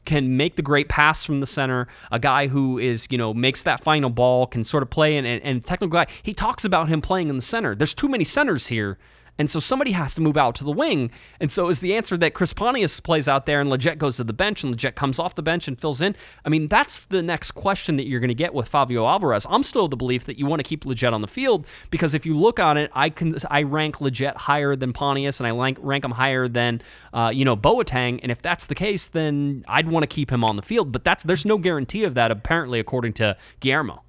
can 0.07 0.37
make 0.37 0.57
the 0.57 0.63
great 0.63 0.89
pass 0.89 1.25
from 1.25 1.41
the 1.41 1.47
center, 1.47 1.89
a 2.11 2.19
guy 2.19 2.47
who 2.47 2.79
is, 2.79 3.07
you 3.11 3.19
know, 3.19 3.35
makes 3.35 3.63
that 3.65 3.83
final 3.85 4.09
ball, 4.09 4.47
can 4.47 4.65
sort 4.65 4.83
of 4.83 4.91
play 4.91 5.17
and, 5.17 5.27
and, 5.27 5.43
and 5.43 5.67
technical 5.67 5.93
guy. 5.93 6.07
He 6.23 6.33
talks 6.33 6.65
about 6.65 6.89
him 6.89 7.03
playing 7.03 7.29
in 7.29 7.37
the 7.37 7.43
center. 7.43 7.75
There's 7.75 7.95
too 7.95 8.09
many 8.09 8.25
centers 8.25 8.69
here 8.69 8.97
and 9.39 9.51
so 9.51 9.59
somebody 9.59 9.93
has 9.93 10.15
to 10.15 10.21
move 10.21 10.37
out 10.37 10.55
to 10.57 10.65
the 10.65 10.73
wing. 10.73 11.11
And 11.41 11.51
so 11.51 11.69
is 11.69 11.81
the 11.81 11.95
answer 11.95 12.17
that 12.17 12.35
Chris 12.35 12.53
Pontius 12.53 13.01
plays 13.01 13.29
out 13.29 13.47
there 13.47 13.61
and 13.61 13.71
Lletget 13.71 13.99
goes 13.99 14.17
to 14.17 14.25
the 14.25 14.33
bench 14.33 14.65
and 14.65 14.75
Lletget 14.75 14.95
comes 14.95 15.19
off 15.19 15.35
the 15.35 15.43
bench 15.43 15.69
and 15.69 15.79
fills 15.79 16.01
in? 16.01 16.17
I 16.45 16.49
mean, 16.49 16.69
that's 16.69 17.05
the 17.07 17.23
next 17.23 17.53
question 17.53 17.97
that 17.97 18.07
you're 18.07 18.21
going 18.21 18.29
to 18.29 18.35
get 18.35 18.55
with 18.55 18.71
Favio 18.71 19.09
Alvarez. 19.09 19.47
I'm 19.49 19.63
still 19.63 19.85
of 19.85 19.91
the 19.91 19.97
belief 19.97 20.25
that 20.27 20.39
you 20.39 20.47
want 20.47 20.61
to 20.61 20.65
keep 20.65 20.85
Lletget 20.85 21.13
on 21.13 21.21
the 21.21 21.29
field 21.29 21.67
because 21.91 22.15
if 22.15 22.25
you 22.25 22.37
look 22.39 22.59
on 22.59 22.77
it, 22.77 22.91
I 22.95 23.11
can 23.11 23.37
I 23.51 23.63
rank 23.63 23.97
Lletget 23.97 24.37
higher 24.37 24.75
than 24.75 24.93
Pontius 24.93 25.41
and 25.41 25.47
I 25.47 25.51
rank, 25.51 25.79
rank 25.81 26.05
him 26.05 26.13
higher 26.13 26.49
than 26.49 26.81
uh, 27.13 27.31
you 27.35 27.45
know 27.45 27.57
Boateng. 27.57 28.21
And 28.23 28.33
if 28.33 28.41
that's 28.41 28.67
the 28.67 28.75
case, 28.75 29.07
then 29.09 29.65
I'd 29.69 29.89
want 29.89 30.03
to 30.03 30.09
keep 30.09 30.31
him 30.31 30.45
on 30.45 30.57
the 30.57 30.63
field. 30.63 30.93
But 30.93 31.05
that's 31.05 31.23
there's 31.23 31.45
no 31.45 31.59
guarantee 31.59 32.05
of 32.05 32.15
that 32.15 32.31
apparently 32.31 32.81
according 32.81 33.15
to 33.15 33.37
Guillermo. 33.61 34.03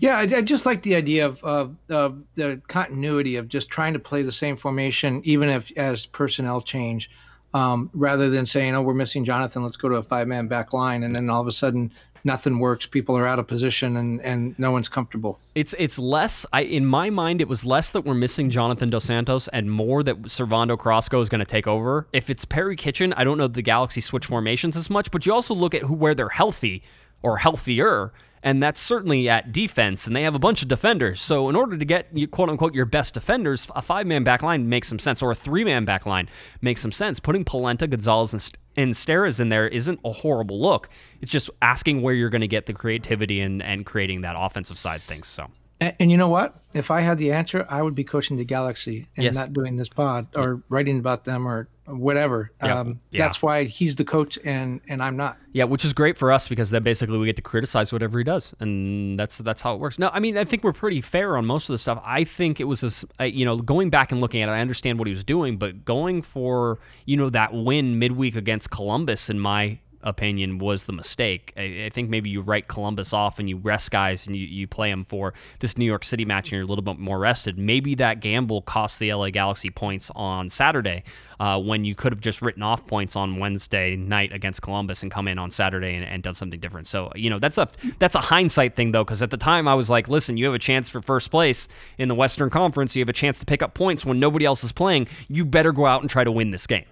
Yeah, 0.00 0.16
I, 0.18 0.22
I, 0.22 0.40
just 0.42 0.66
like 0.66 0.82
the 0.82 0.94
idea 0.94 1.26
of, 1.26 1.42
of, 1.44 1.76
of 1.88 2.22
the 2.34 2.60
continuity 2.68 3.36
of 3.36 3.48
just 3.48 3.68
trying 3.68 3.92
to 3.92 3.98
play 3.98 4.22
the 4.22 4.32
same 4.32 4.56
formation, 4.56 5.20
even 5.24 5.48
if 5.48 5.70
as 5.76 6.06
personnel 6.06 6.60
change, 6.60 7.10
um, 7.54 7.90
rather 7.92 8.30
than 8.30 8.46
saying, 8.46 8.74
"Oh, 8.74 8.82
we're 8.82 8.94
missing 8.94 9.24
Jonathan, 9.24 9.62
let's 9.62 9.76
go 9.76 9.88
to 9.88 9.96
a 9.96 10.02
five-man 10.02 10.48
back 10.48 10.72
line," 10.72 11.02
and 11.02 11.14
then 11.14 11.28
all 11.28 11.40
of 11.40 11.46
a 11.46 11.52
sudden 11.52 11.92
nothing 12.24 12.58
works. 12.58 12.86
People 12.86 13.16
are 13.16 13.26
out 13.26 13.38
of 13.38 13.46
position 13.46 13.96
and, 13.96 14.20
and 14.22 14.58
no 14.58 14.70
one's 14.70 14.88
comfortable. 14.88 15.40
It's 15.54 15.74
it's 15.78 15.98
less. 15.98 16.46
I 16.52 16.62
in 16.62 16.86
my 16.86 17.10
mind, 17.10 17.40
it 17.40 17.48
was 17.48 17.64
less 17.64 17.90
that 17.92 18.02
we're 18.02 18.14
missing 18.14 18.50
Jonathan 18.50 18.90
Dos 18.90 19.04
Santos 19.04 19.48
and 19.48 19.70
more 19.70 20.02
that 20.02 20.22
Servando 20.22 20.78
Carrasco 20.78 21.20
is 21.20 21.28
going 21.28 21.40
to 21.40 21.50
take 21.50 21.66
over. 21.66 22.06
If 22.12 22.30
it's 22.30 22.44
Perry 22.44 22.76
Kitchen, 22.76 23.12
I 23.14 23.24
don't 23.24 23.38
know 23.38 23.48
the 23.48 23.62
Galaxy 23.62 24.00
switch 24.00 24.26
formations 24.26 24.76
as 24.76 24.90
much, 24.90 25.10
but 25.10 25.26
you 25.26 25.32
also 25.32 25.54
look 25.54 25.74
at 25.74 25.82
who 25.82 25.94
where 25.94 26.14
they're 26.14 26.28
healthy 26.28 26.82
or 27.22 27.38
healthier 27.38 28.12
and 28.42 28.62
that's 28.62 28.80
certainly 28.80 29.28
at 29.28 29.52
defense. 29.52 30.06
And 30.06 30.16
they 30.16 30.22
have 30.22 30.34
a 30.34 30.38
bunch 30.38 30.62
of 30.62 30.68
defenders. 30.68 31.20
So 31.20 31.48
in 31.48 31.56
order 31.56 31.76
to 31.76 31.84
get 31.84 32.08
quote 32.30 32.50
unquote 32.50 32.74
your 32.74 32.84
best 32.84 33.14
defenders, 33.14 33.68
a 33.74 33.82
five 33.82 34.06
man 34.06 34.24
back 34.24 34.42
line 34.42 34.68
makes 34.68 34.88
some 34.88 34.98
sense, 34.98 35.22
or 35.22 35.30
a 35.30 35.34
three 35.34 35.64
man 35.64 35.84
back 35.84 36.06
line 36.06 36.28
makes 36.60 36.80
some 36.80 36.92
sense. 36.92 37.20
Putting 37.20 37.44
Polenta, 37.44 37.86
Gonzalez, 37.86 38.32
and, 38.32 38.50
and 38.76 38.94
Steres 38.94 39.40
in 39.40 39.48
there 39.48 39.68
isn't 39.68 40.00
a 40.04 40.12
horrible 40.12 40.60
look. 40.60 40.88
It's 41.20 41.30
just 41.30 41.50
asking 41.60 42.02
where 42.02 42.14
you're 42.14 42.30
going 42.30 42.40
to 42.40 42.48
get 42.48 42.66
the 42.66 42.72
creativity 42.72 43.40
and 43.40 43.62
and 43.62 43.86
creating 43.86 44.22
that 44.22 44.34
offensive 44.38 44.78
side 44.78 45.02
things. 45.02 45.28
So. 45.28 45.48
And, 45.80 45.96
and, 45.98 46.10
you 46.12 46.16
know 46.16 46.28
what? 46.28 46.54
If 46.74 46.92
I 46.92 47.00
had 47.00 47.18
the 47.18 47.32
answer, 47.32 47.66
I 47.68 47.82
would 47.82 47.96
be 47.96 48.04
coaching 48.04 48.36
the 48.36 48.44
Galaxy 48.44 49.08
and 49.16 49.24
yes. 49.24 49.34
not 49.34 49.52
doing 49.52 49.74
this 49.74 49.88
pod 49.88 50.28
or 50.36 50.54
yeah. 50.54 50.60
writing 50.68 51.00
about 51.00 51.24
them 51.24 51.48
or 51.48 51.66
whatever. 51.86 52.50
Yeah. 52.62 52.80
Um, 52.80 53.00
yeah. 53.10 53.24
That's 53.24 53.42
why 53.42 53.64
he's 53.64 53.96
the 53.96 54.04
coach 54.04 54.38
and 54.44 54.80
and 54.88 55.02
I'm 55.02 55.16
not. 55.16 55.38
Yeah, 55.52 55.64
which 55.64 55.84
is 55.84 55.92
great 55.92 56.16
for 56.16 56.32
us 56.32 56.48
because 56.48 56.70
then 56.70 56.82
basically 56.82 57.18
we 57.18 57.26
get 57.26 57.36
to 57.36 57.42
criticize 57.42 57.92
whatever 57.92 58.18
he 58.18 58.24
does, 58.24 58.54
and 58.60 59.18
that's 59.18 59.38
that's 59.38 59.60
how 59.60 59.74
it 59.74 59.80
works. 59.80 59.98
No, 59.98 60.10
I 60.12 60.20
mean 60.20 60.36
I 60.36 60.44
think 60.44 60.64
we're 60.64 60.72
pretty 60.72 61.00
fair 61.00 61.36
on 61.36 61.46
most 61.46 61.68
of 61.68 61.74
the 61.74 61.78
stuff. 61.78 62.00
I 62.04 62.24
think 62.24 62.60
it 62.60 62.64
was 62.64 63.04
a, 63.18 63.26
you 63.26 63.44
know 63.44 63.56
going 63.56 63.90
back 63.90 64.12
and 64.12 64.20
looking 64.20 64.42
at 64.42 64.48
it, 64.48 64.52
I 64.52 64.60
understand 64.60 64.98
what 64.98 65.08
he 65.08 65.14
was 65.14 65.24
doing, 65.24 65.56
but 65.56 65.84
going 65.84 66.22
for 66.22 66.78
you 67.04 67.16
know 67.16 67.30
that 67.30 67.52
win 67.52 67.98
midweek 67.98 68.36
against 68.36 68.70
Columbus 68.70 69.28
in 69.28 69.38
my 69.38 69.78
opinion 70.02 70.58
was 70.58 70.84
the 70.84 70.92
mistake. 70.92 71.52
I, 71.56 71.84
I, 71.86 71.90
think 71.90 72.10
maybe 72.10 72.30
you 72.30 72.40
write 72.40 72.68
Columbus 72.68 73.12
off 73.12 73.38
and 73.38 73.48
you 73.48 73.56
rest 73.56 73.90
guys 73.90 74.26
and 74.26 74.34
you, 74.34 74.46
you 74.46 74.66
play 74.66 74.90
them 74.90 75.04
for 75.04 75.34
this 75.60 75.78
New 75.78 75.84
York 75.84 76.04
City 76.04 76.24
match 76.24 76.46
and 76.46 76.52
you're 76.52 76.62
a 76.62 76.66
little 76.66 76.82
bit 76.82 76.98
more 76.98 77.18
rested. 77.18 77.58
Maybe 77.58 77.94
that 77.96 78.20
gamble 78.20 78.62
cost 78.62 78.98
the 78.98 79.12
LA 79.12 79.30
Galaxy 79.30 79.70
points 79.70 80.10
on 80.14 80.50
Saturday 80.50 81.04
uh, 81.42 81.58
when 81.58 81.84
you 81.84 81.94
could 81.94 82.12
have 82.12 82.20
just 82.20 82.40
written 82.40 82.62
off 82.62 82.86
points 82.86 83.16
on 83.16 83.38
Wednesday 83.38 83.96
night 83.96 84.32
against 84.32 84.62
Columbus 84.62 85.02
and 85.02 85.10
come 85.10 85.26
in 85.26 85.38
on 85.38 85.50
Saturday 85.50 85.94
and, 85.94 86.04
and 86.04 86.22
done 86.22 86.34
something 86.34 86.60
different. 86.60 86.86
So 86.86 87.10
you 87.16 87.30
know 87.30 87.38
that's 87.38 87.58
a 87.58 87.68
that's 87.98 88.14
a 88.14 88.20
hindsight 88.20 88.76
thing 88.76 88.92
though 88.92 89.04
because 89.04 89.22
at 89.22 89.30
the 89.30 89.36
time 89.36 89.66
I 89.66 89.74
was 89.74 89.90
like, 89.90 90.06
listen, 90.08 90.36
you 90.36 90.44
have 90.46 90.54
a 90.54 90.60
chance 90.60 90.88
for 90.88 91.02
first 91.02 91.30
place 91.30 91.66
in 91.98 92.08
the 92.08 92.14
Western 92.14 92.48
Conference. 92.48 92.94
You 92.94 93.02
have 93.02 93.08
a 93.08 93.12
chance 93.12 93.38
to 93.40 93.44
pick 93.44 93.60
up 93.60 93.74
points 93.74 94.04
when 94.04 94.20
nobody 94.20 94.44
else 94.44 94.62
is 94.62 94.72
playing. 94.72 95.08
You 95.28 95.44
better 95.44 95.72
go 95.72 95.86
out 95.86 96.00
and 96.00 96.08
try 96.08 96.22
to 96.22 96.32
win 96.32 96.52
this 96.52 96.66
game. 96.66 96.84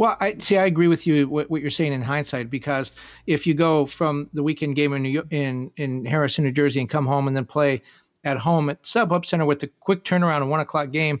Well, 0.00 0.16
I 0.18 0.36
see. 0.38 0.56
I 0.56 0.64
agree 0.64 0.88
with 0.88 1.06
you 1.06 1.28
what, 1.28 1.50
what 1.50 1.60
you're 1.60 1.70
saying 1.70 1.92
in 1.92 2.00
hindsight 2.00 2.48
because 2.48 2.90
if 3.26 3.46
you 3.46 3.52
go 3.52 3.84
from 3.84 4.30
the 4.32 4.42
weekend 4.42 4.74
game 4.74 4.94
in 4.94 5.04
York, 5.04 5.26
in 5.30 5.70
in 5.76 6.06
Harrison, 6.06 6.42
New 6.42 6.52
Jersey, 6.52 6.80
and 6.80 6.88
come 6.88 7.04
home 7.04 7.28
and 7.28 7.36
then 7.36 7.44
play 7.44 7.82
at 8.24 8.38
home 8.38 8.70
at 8.70 8.82
StubHub 8.84 9.26
Center 9.26 9.44
with 9.44 9.58
the 9.60 9.66
quick 9.80 10.02
turnaround 10.02 10.38
and 10.38 10.48
one 10.48 10.60
o'clock 10.60 10.90
game, 10.90 11.20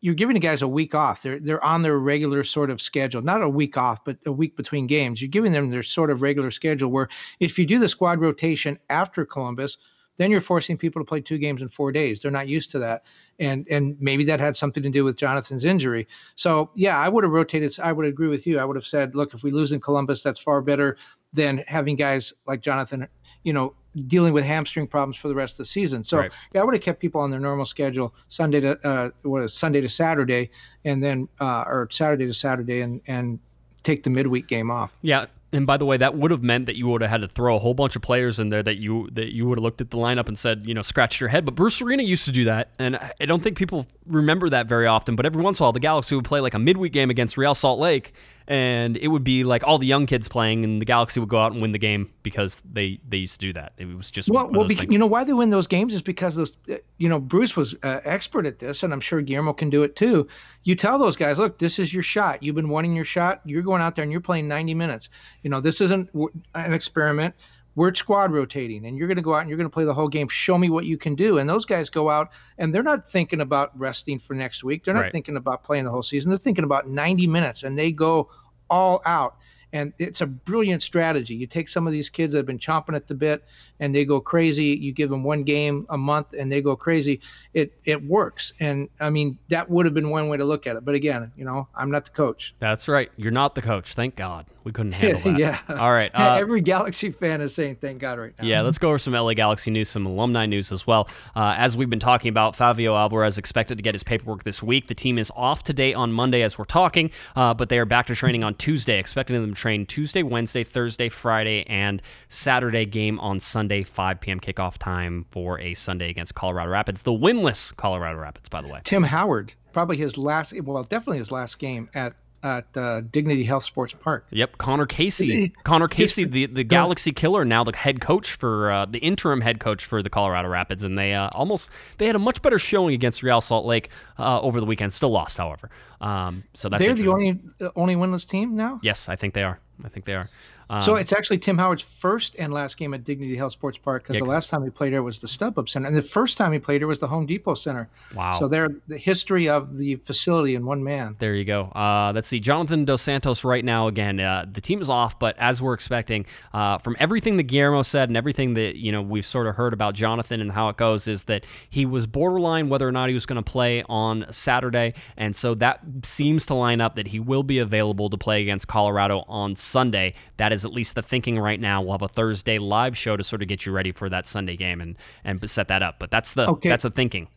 you're 0.00 0.14
giving 0.14 0.32
the 0.32 0.40
guys 0.40 0.62
a 0.62 0.66
week 0.66 0.94
off. 0.94 1.20
They're 1.20 1.38
they're 1.38 1.62
on 1.62 1.82
their 1.82 1.98
regular 1.98 2.44
sort 2.44 2.70
of 2.70 2.80
schedule, 2.80 3.20
not 3.20 3.42
a 3.42 3.48
week 3.48 3.76
off, 3.76 4.02
but 4.06 4.16
a 4.24 4.32
week 4.32 4.56
between 4.56 4.86
games. 4.86 5.20
You're 5.20 5.28
giving 5.28 5.52
them 5.52 5.68
their 5.68 5.82
sort 5.82 6.10
of 6.10 6.22
regular 6.22 6.50
schedule. 6.50 6.90
Where 6.90 7.10
if 7.40 7.58
you 7.58 7.66
do 7.66 7.78
the 7.78 7.90
squad 7.90 8.20
rotation 8.20 8.78
after 8.88 9.26
Columbus, 9.26 9.76
then 10.16 10.30
you're 10.30 10.40
forcing 10.40 10.76
people 10.76 11.00
to 11.00 11.06
play 11.06 11.20
two 11.20 11.38
games 11.38 11.62
in 11.62 11.68
four 11.68 11.92
days. 11.92 12.22
They're 12.22 12.30
not 12.30 12.48
used 12.48 12.70
to 12.72 12.78
that, 12.80 13.04
and 13.38 13.66
and 13.70 13.96
maybe 14.00 14.24
that 14.24 14.40
had 14.40 14.56
something 14.56 14.82
to 14.82 14.90
do 14.90 15.04
with 15.04 15.16
Jonathan's 15.16 15.64
injury. 15.64 16.06
So 16.36 16.70
yeah, 16.74 16.98
I 16.98 17.08
would 17.08 17.24
have 17.24 17.32
rotated. 17.32 17.76
I 17.82 17.92
would 17.92 18.06
agree 18.06 18.28
with 18.28 18.46
you. 18.46 18.58
I 18.58 18.64
would 18.64 18.76
have 18.76 18.86
said, 18.86 19.14
look, 19.14 19.34
if 19.34 19.42
we 19.42 19.50
lose 19.50 19.72
in 19.72 19.80
Columbus, 19.80 20.22
that's 20.22 20.38
far 20.38 20.60
better 20.60 20.96
than 21.32 21.64
having 21.66 21.96
guys 21.96 22.32
like 22.46 22.60
Jonathan, 22.60 23.08
you 23.42 23.52
know, 23.52 23.74
dealing 24.06 24.32
with 24.32 24.44
hamstring 24.44 24.86
problems 24.86 25.16
for 25.16 25.28
the 25.28 25.34
rest 25.34 25.54
of 25.54 25.58
the 25.58 25.64
season. 25.64 26.04
So 26.04 26.18
right. 26.18 26.30
yeah, 26.52 26.60
I 26.60 26.64
would 26.64 26.74
have 26.74 26.82
kept 26.82 27.00
people 27.00 27.20
on 27.20 27.30
their 27.30 27.40
normal 27.40 27.66
schedule, 27.66 28.14
Sunday 28.28 28.60
to 28.60 28.88
uh, 28.88 29.10
what 29.22 29.42
is 29.42 29.52
Sunday 29.52 29.80
to 29.80 29.88
Saturday, 29.88 30.50
and 30.84 31.02
then 31.02 31.28
uh, 31.40 31.64
or 31.66 31.88
Saturday 31.90 32.26
to 32.26 32.34
Saturday, 32.34 32.80
and 32.80 33.00
and 33.06 33.38
take 33.82 34.02
the 34.02 34.10
midweek 34.10 34.46
game 34.46 34.70
off. 34.70 34.96
Yeah, 35.02 35.26
and 35.54 35.66
by 35.66 35.76
the 35.76 35.84
way, 35.84 35.96
that 35.96 36.16
would 36.16 36.30
have 36.32 36.42
meant 36.42 36.66
that 36.66 36.76
you 36.76 36.88
would 36.88 37.00
have 37.00 37.10
had 37.10 37.20
to 37.20 37.28
throw 37.28 37.54
a 37.54 37.58
whole 37.58 37.74
bunch 37.74 37.94
of 37.94 38.02
players 38.02 38.38
in 38.38 38.48
there 38.48 38.62
that 38.62 38.76
you 38.76 39.08
that 39.12 39.32
you 39.32 39.46
would 39.46 39.58
have 39.58 39.62
looked 39.62 39.80
at 39.80 39.90
the 39.90 39.96
lineup 39.96 40.26
and 40.26 40.38
said, 40.38 40.64
you 40.66 40.74
know, 40.74 40.82
scratched 40.82 41.20
your 41.20 41.28
head. 41.28 41.44
But 41.44 41.54
Bruce 41.54 41.80
Arena 41.80 42.02
used 42.02 42.24
to 42.24 42.32
do 42.32 42.44
that, 42.44 42.70
and 42.78 42.96
I 42.96 43.24
don't 43.26 43.42
think 43.42 43.56
people 43.56 43.86
remember 44.06 44.50
that 44.50 44.66
very 44.66 44.86
often. 44.86 45.16
But 45.16 45.26
every 45.26 45.42
once 45.42 45.60
in 45.60 45.62
a 45.62 45.66
while, 45.66 45.72
the 45.72 45.80
Galaxy 45.80 46.16
would 46.16 46.24
play 46.24 46.40
like 46.40 46.54
a 46.54 46.58
midweek 46.58 46.92
game 46.92 47.08
against 47.08 47.36
Real 47.36 47.54
Salt 47.54 47.78
Lake, 47.78 48.12
and 48.46 48.96
it 48.98 49.08
would 49.08 49.24
be 49.24 49.42
like 49.42 49.64
all 49.64 49.78
the 49.78 49.86
young 49.86 50.06
kids 50.06 50.28
playing, 50.28 50.64
and 50.64 50.80
the 50.80 50.84
Galaxy 50.84 51.18
would 51.20 51.28
go 51.28 51.38
out 51.38 51.52
and 51.52 51.62
win 51.62 51.72
the 51.72 51.78
game 51.78 52.10
because 52.22 52.60
they 52.70 53.00
they 53.08 53.16
used 53.18 53.40
to 53.40 53.46
do 53.46 53.52
that. 53.54 53.72
It 53.78 53.86
was 53.96 54.10
just 54.10 54.28
well, 54.28 54.48
well, 54.50 54.70
you 54.70 54.98
know 54.98 55.06
why 55.06 55.24
they 55.24 55.32
win 55.32 55.50
those 55.50 55.66
games 55.66 55.94
is 55.94 56.02
because 56.02 56.34
those, 56.36 56.56
uh, 56.70 56.76
you 56.98 57.08
know, 57.08 57.18
Bruce 57.18 57.56
was 57.56 57.74
uh, 57.82 58.00
expert 58.04 58.46
at 58.46 58.58
this, 58.58 58.82
and 58.82 58.92
I'm 58.92 59.00
sure 59.00 59.22
Guillermo 59.22 59.54
can 59.54 59.70
do 59.70 59.82
it 59.82 59.96
too. 59.96 60.28
You 60.64 60.74
tell 60.74 60.98
those 60.98 61.16
guys, 61.16 61.38
look, 61.38 61.58
this 61.58 61.78
is 61.78 61.92
your 61.92 62.02
shot. 62.02 62.42
You've 62.42 62.54
been 62.54 62.68
wanting 62.68 62.94
your 62.94 63.04
shot. 63.04 63.40
You're 63.44 63.62
going 63.62 63.82
out 63.82 63.96
there 63.96 64.02
and 64.02 64.12
you're 64.12 64.20
playing 64.20 64.48
90 64.48 64.74
minutes. 64.74 65.08
You 65.42 65.50
know, 65.50 65.60
this 65.60 65.80
isn't 65.80 66.10
an 66.54 66.72
experiment 66.72 67.34
we're 67.76 67.94
squad 67.94 68.32
rotating 68.32 68.86
and 68.86 68.96
you're 68.96 69.08
going 69.08 69.16
to 69.16 69.22
go 69.22 69.34
out 69.34 69.40
and 69.40 69.48
you're 69.48 69.56
going 69.56 69.68
to 69.68 69.72
play 69.72 69.84
the 69.84 69.94
whole 69.94 70.08
game 70.08 70.28
show 70.28 70.56
me 70.56 70.70
what 70.70 70.84
you 70.84 70.96
can 70.96 71.14
do 71.14 71.38
and 71.38 71.48
those 71.48 71.64
guys 71.64 71.90
go 71.90 72.10
out 72.10 72.30
and 72.58 72.74
they're 72.74 72.82
not 72.82 73.08
thinking 73.08 73.40
about 73.40 73.76
resting 73.78 74.18
for 74.18 74.34
next 74.34 74.64
week 74.64 74.84
they're 74.84 74.94
not 74.94 75.02
right. 75.04 75.12
thinking 75.12 75.36
about 75.36 75.64
playing 75.64 75.84
the 75.84 75.90
whole 75.90 76.02
season 76.02 76.30
they're 76.30 76.38
thinking 76.38 76.64
about 76.64 76.88
90 76.88 77.26
minutes 77.26 77.62
and 77.62 77.78
they 77.78 77.90
go 77.92 78.28
all 78.70 79.02
out. 79.04 79.36
And 79.74 79.92
it's 79.98 80.20
a 80.20 80.26
brilliant 80.26 80.82
strategy. 80.82 81.34
You 81.34 81.46
take 81.46 81.68
some 81.68 81.86
of 81.86 81.92
these 81.92 82.08
kids 82.08 82.32
that 82.32 82.38
have 82.38 82.46
been 82.46 82.60
chomping 82.60 82.94
at 82.94 83.08
the 83.08 83.14
bit 83.14 83.44
and 83.80 83.92
they 83.94 84.04
go 84.04 84.20
crazy. 84.20 84.66
You 84.66 84.92
give 84.92 85.10
them 85.10 85.24
one 85.24 85.42
game 85.42 85.84
a 85.90 85.98
month 85.98 86.28
and 86.38 86.50
they 86.50 86.62
go 86.62 86.76
crazy. 86.76 87.20
It 87.54 87.72
it 87.84 88.02
works. 88.04 88.54
And 88.60 88.88
I 89.00 89.10
mean, 89.10 89.36
that 89.48 89.68
would 89.68 89.84
have 89.84 89.94
been 89.94 90.10
one 90.10 90.28
way 90.28 90.36
to 90.36 90.44
look 90.44 90.66
at 90.68 90.76
it. 90.76 90.84
But 90.84 90.94
again, 90.94 91.32
you 91.36 91.44
know, 91.44 91.66
I'm 91.74 91.90
not 91.90 92.04
the 92.04 92.12
coach. 92.12 92.54
That's 92.60 92.86
right. 92.86 93.10
You're 93.16 93.32
not 93.32 93.56
the 93.56 93.62
coach. 93.62 93.94
Thank 93.94 94.14
God. 94.16 94.46
We 94.62 94.72
couldn't 94.72 94.92
handle 94.92 95.20
that. 95.32 95.38
yeah. 95.38 95.60
All 95.68 95.92
right. 95.92 96.10
Uh, 96.24 96.38
Every 96.40 96.60
Galaxy 96.60 97.10
fan 97.10 97.40
is 97.40 97.54
saying 97.54 97.76
thank 97.80 97.98
God 97.98 98.18
right 98.18 98.32
now. 98.38 98.46
Yeah, 98.46 98.60
let's 98.62 98.78
go 98.78 98.88
over 98.88 98.98
some 98.98 99.12
LA 99.14 99.34
Galaxy 99.34 99.70
news, 99.70 99.88
some 99.88 100.06
alumni 100.06 100.46
news 100.46 100.70
as 100.70 100.86
well. 100.86 101.08
Uh, 101.34 101.54
as 101.58 101.76
we've 101.76 101.90
been 101.90 101.98
talking 101.98 102.28
about, 102.28 102.56
Favio 102.56 102.96
Alvarez 102.96 103.36
expected 103.36 103.76
to 103.78 103.82
get 103.82 103.94
his 103.94 104.02
paperwork 104.02 104.44
this 104.44 104.62
week. 104.62 104.86
The 104.86 104.94
team 104.94 105.18
is 105.18 105.30
off 105.34 105.64
today 105.64 105.92
on 105.92 106.12
Monday 106.12 106.42
as 106.42 106.56
we're 106.56 106.64
talking, 106.66 107.10
uh, 107.36 107.52
but 107.52 107.68
they 107.68 107.78
are 107.78 107.84
back 107.84 108.06
to 108.06 108.14
training 108.14 108.44
on 108.44 108.54
Tuesday, 108.54 108.98
expecting 108.98 109.34
them 109.40 109.52
to 109.54 109.60
train 109.64 109.86
Tuesday, 109.86 110.22
Wednesday, 110.22 110.62
Thursday, 110.62 111.08
Friday, 111.08 111.64
and 111.68 112.02
Saturday 112.28 112.84
game 112.84 113.18
on 113.20 113.40
Sunday, 113.40 113.82
5 113.82 114.20
p.m. 114.20 114.38
kickoff 114.38 114.76
time 114.76 115.24
for 115.30 115.58
a 115.58 115.72
Sunday 115.72 116.10
against 116.10 116.34
Colorado 116.34 116.68
Rapids. 116.68 117.00
The 117.00 117.12
winless 117.12 117.74
Colorado 117.74 118.18
Rapids, 118.18 118.50
by 118.50 118.60
the 118.60 118.68
way. 118.68 118.82
Tim 118.84 119.02
Howard, 119.02 119.54
probably 119.72 119.96
his 119.96 120.18
last, 120.18 120.52
well, 120.64 120.82
definitely 120.82 121.16
his 121.16 121.32
last 121.32 121.58
game 121.58 121.88
at 121.94 122.12
at 122.44 122.76
uh, 122.76 123.00
Dignity 123.00 123.42
Health 123.42 123.64
Sports 123.64 123.94
Park. 123.98 124.26
Yep, 124.30 124.58
Conor 124.58 124.86
Casey. 124.86 125.52
Conor 125.64 125.88
Casey, 125.88 126.24
the, 126.24 126.46
the 126.46 126.62
Galaxy 126.62 127.10
Killer, 127.10 127.44
now 127.44 127.64
the 127.64 127.74
head 127.74 128.00
coach 128.02 128.34
for 128.34 128.70
uh, 128.70 128.84
the 128.84 128.98
interim 128.98 129.40
head 129.40 129.58
coach 129.58 129.84
for 129.86 130.02
the 130.02 130.10
Colorado 130.10 130.48
Rapids, 130.48 130.84
and 130.84 130.96
they 130.98 131.14
uh, 131.14 131.30
almost 131.32 131.70
they 131.98 132.06
had 132.06 132.14
a 132.14 132.20
much 132.20 132.42
better 132.42 132.58
showing 132.58 132.94
against 132.94 133.22
Real 133.22 133.40
Salt 133.40 133.64
Lake 133.64 133.88
uh, 134.18 134.40
over 134.40 134.60
the 134.60 134.66
weekend. 134.66 134.92
Still 134.92 135.10
lost, 135.10 135.38
however. 135.38 135.70
Um, 136.00 136.44
so 136.52 136.68
that's 136.68 136.84
they're 136.84 136.94
the 136.94 137.08
only 137.08 137.40
only 137.74 137.96
winless 137.96 138.28
team 138.28 138.54
now. 138.54 138.78
Yes, 138.82 139.08
I 139.08 139.16
think 139.16 139.32
they 139.32 139.42
are. 139.42 139.58
I 139.82 139.88
think 139.88 140.04
they 140.04 140.14
are. 140.14 140.28
Um, 140.70 140.80
so 140.80 140.96
it's 140.96 141.12
actually 141.12 141.38
Tim 141.38 141.58
Howard's 141.58 141.82
first 141.82 142.36
and 142.38 142.52
last 142.52 142.76
game 142.76 142.94
at 142.94 143.04
Dignity 143.04 143.36
Health 143.36 143.52
Sports 143.52 143.78
Park 143.78 144.02
because 144.02 144.14
yeah, 144.14 144.20
the 144.20 144.30
last 144.30 144.50
time 144.50 144.64
he 144.64 144.70
played 144.70 144.92
there 144.92 145.02
was 145.02 145.20
the 145.20 145.26
StubHub 145.26 145.68
Center, 145.68 145.86
and 145.86 145.96
the 145.96 146.02
first 146.02 146.36
time 146.38 146.52
he 146.52 146.58
played 146.58 146.80
there 146.80 146.88
was 146.88 146.98
the 146.98 147.06
Home 147.06 147.26
Depot 147.26 147.54
Center. 147.54 147.88
Wow! 148.14 148.38
So 148.38 148.48
they're 148.48 148.70
the 148.88 148.98
history 148.98 149.48
of 149.48 149.76
the 149.76 149.96
facility 149.96 150.54
in 150.54 150.64
one 150.64 150.82
man. 150.82 151.16
There 151.18 151.34
you 151.34 151.44
go. 151.44 151.64
Uh, 151.74 152.12
let's 152.14 152.28
see, 152.28 152.40
Jonathan 152.40 152.84
Dos 152.84 153.02
Santos 153.02 153.44
right 153.44 153.64
now 153.64 153.88
again. 153.88 154.20
Uh, 154.20 154.46
the 154.50 154.60
team 154.60 154.80
is 154.80 154.88
off, 154.88 155.18
but 155.18 155.36
as 155.38 155.60
we're 155.60 155.74
expecting, 155.74 156.26
uh, 156.52 156.78
from 156.78 156.96
everything 156.98 157.36
that 157.36 157.44
Guillermo 157.44 157.82
said 157.82 158.08
and 158.08 158.16
everything 158.16 158.54
that 158.54 158.76
you 158.76 158.92
know 158.92 159.02
we've 159.02 159.26
sort 159.26 159.46
of 159.46 159.56
heard 159.56 159.72
about 159.72 159.94
Jonathan 159.94 160.40
and 160.40 160.52
how 160.52 160.68
it 160.68 160.76
goes, 160.76 161.06
is 161.06 161.24
that 161.24 161.44
he 161.68 161.84
was 161.84 162.06
borderline 162.06 162.68
whether 162.68 162.88
or 162.88 162.92
not 162.92 163.08
he 163.08 163.14
was 163.14 163.26
going 163.26 163.42
to 163.42 163.50
play 163.50 163.82
on 163.88 164.26
Saturday, 164.30 164.94
and 165.16 165.36
so 165.36 165.54
that 165.54 165.80
seems 166.04 166.46
to 166.46 166.54
line 166.54 166.80
up 166.80 166.96
that 166.96 167.08
he 167.08 167.20
will 167.20 167.42
be 167.42 167.58
available 167.58 168.08
to 168.08 168.16
play 168.16 168.40
against 168.40 168.66
Colorado 168.66 169.24
on 169.28 169.56
Sunday. 169.56 170.14
That 170.36 170.52
is 170.54 170.64
at 170.64 170.72
least 170.72 170.94
the 170.94 171.02
thinking 171.02 171.38
right 171.38 171.60
now. 171.60 171.82
We'll 171.82 171.92
have 171.92 172.02
a 172.02 172.08
Thursday 172.08 172.58
live 172.58 172.96
show 172.96 173.16
to 173.16 173.22
sort 173.22 173.42
of 173.42 173.48
get 173.48 173.66
you 173.66 173.72
ready 173.72 173.92
for 173.92 174.08
that 174.08 174.26
Sunday 174.26 174.56
game 174.56 174.80
and 174.80 174.96
and 175.24 175.48
set 175.50 175.68
that 175.68 175.82
up. 175.82 175.96
But 175.98 176.10
that's 176.10 176.32
the 176.32 176.48
okay. 176.48 176.70
that's 176.70 176.84
the 176.84 176.90
thinking. 176.90 177.28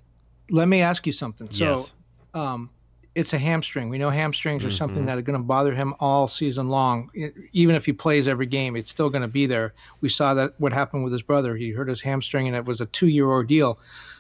Let 0.50 0.70
me 0.70 0.82
ask 0.82 1.06
you 1.06 1.12
something. 1.12 1.52
So, 1.52 1.66
yes. 1.66 1.94
um, 2.34 2.70
it's 3.16 3.34
a 3.34 3.38
hamstring. 3.38 3.90
We 3.90 3.98
know 3.98 4.10
hamstrings 4.10 4.64
are 4.64 4.68
mm-hmm. 4.68 4.78
something 4.78 5.06
that 5.08 5.18
are 5.18 5.22
going 5.24 5.38
to 5.38 5.44
bother 5.44 5.74
him 5.74 5.94
all 6.00 6.28
season 6.28 6.70
long. 6.70 7.10
Even 7.52 7.76
if 7.76 7.86
he 7.86 7.92
plays 7.92 8.28
every 8.28 8.46
game, 8.46 8.76
it's 8.76 8.90
still 8.90 9.10
going 9.10 9.24
to 9.24 9.28
be 9.28 9.46
there. 9.46 9.74
We 10.02 10.10
saw 10.10 10.34
that 10.36 10.54
what 10.60 10.72
happened 10.72 11.04
with 11.04 11.12
his 11.12 11.24
brother. 11.24 11.58
He 11.58 11.72
hurt 11.72 11.90
his 11.90 12.00
hamstring, 12.00 12.48
and 12.48 12.56
it 12.56 12.64
was 12.64 12.80
a 12.80 12.86
two-year 12.86 13.28
ordeal. 13.28 13.80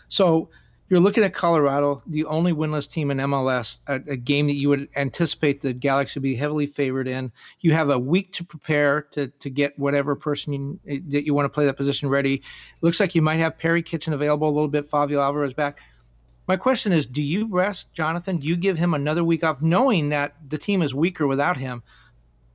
So 0.09 0.49
you're 0.89 0.99
looking 1.01 1.23
at 1.23 1.33
Colorado, 1.33 2.01
the 2.07 2.23
only 2.25 2.53
winless 2.53 2.89
team 2.89 3.11
in 3.11 3.17
MLS, 3.17 3.79
a, 3.87 3.95
a, 3.95 4.15
game 4.15 4.47
that 4.47 4.53
you 4.53 4.69
would 4.69 4.87
anticipate 4.95 5.59
the 5.59 5.73
Galaxy 5.73 6.19
would 6.19 6.23
be 6.23 6.35
heavily 6.35 6.65
favored 6.65 7.07
in. 7.07 7.31
You 7.59 7.73
have 7.73 7.89
a 7.89 7.99
week 7.99 8.31
to 8.33 8.43
prepare 8.43 9.01
to 9.11 9.27
to 9.27 9.49
get 9.49 9.77
whatever 9.77 10.15
person 10.15 10.53
you, 10.53 10.79
that 11.09 11.25
you 11.25 11.33
want 11.33 11.45
to 11.45 11.49
play 11.49 11.65
that 11.65 11.75
position 11.75 12.07
ready. 12.07 12.35
It 12.35 12.43
looks 12.81 12.99
like 12.99 13.15
you 13.15 13.21
might 13.21 13.39
have 13.39 13.57
Perry 13.57 13.81
Kitchen 13.81 14.13
available 14.13 14.47
a 14.47 14.51
little 14.51 14.69
bit. 14.69 14.89
Favio 14.89 15.21
Alvarez 15.21 15.53
back. 15.53 15.81
My 16.47 16.55
question 16.55 16.93
is, 16.93 17.05
do 17.05 17.21
you 17.21 17.47
rest 17.47 17.93
Jonathan? 17.93 18.37
Do 18.37 18.47
you 18.47 18.55
give 18.55 18.77
him 18.77 18.93
another 18.93 19.25
week 19.25 19.43
off, 19.43 19.61
knowing 19.61 20.07
that 20.09 20.35
the 20.47 20.57
team 20.57 20.81
is 20.81 20.95
weaker 20.95 21.27
without 21.27 21.57
him? 21.57 21.83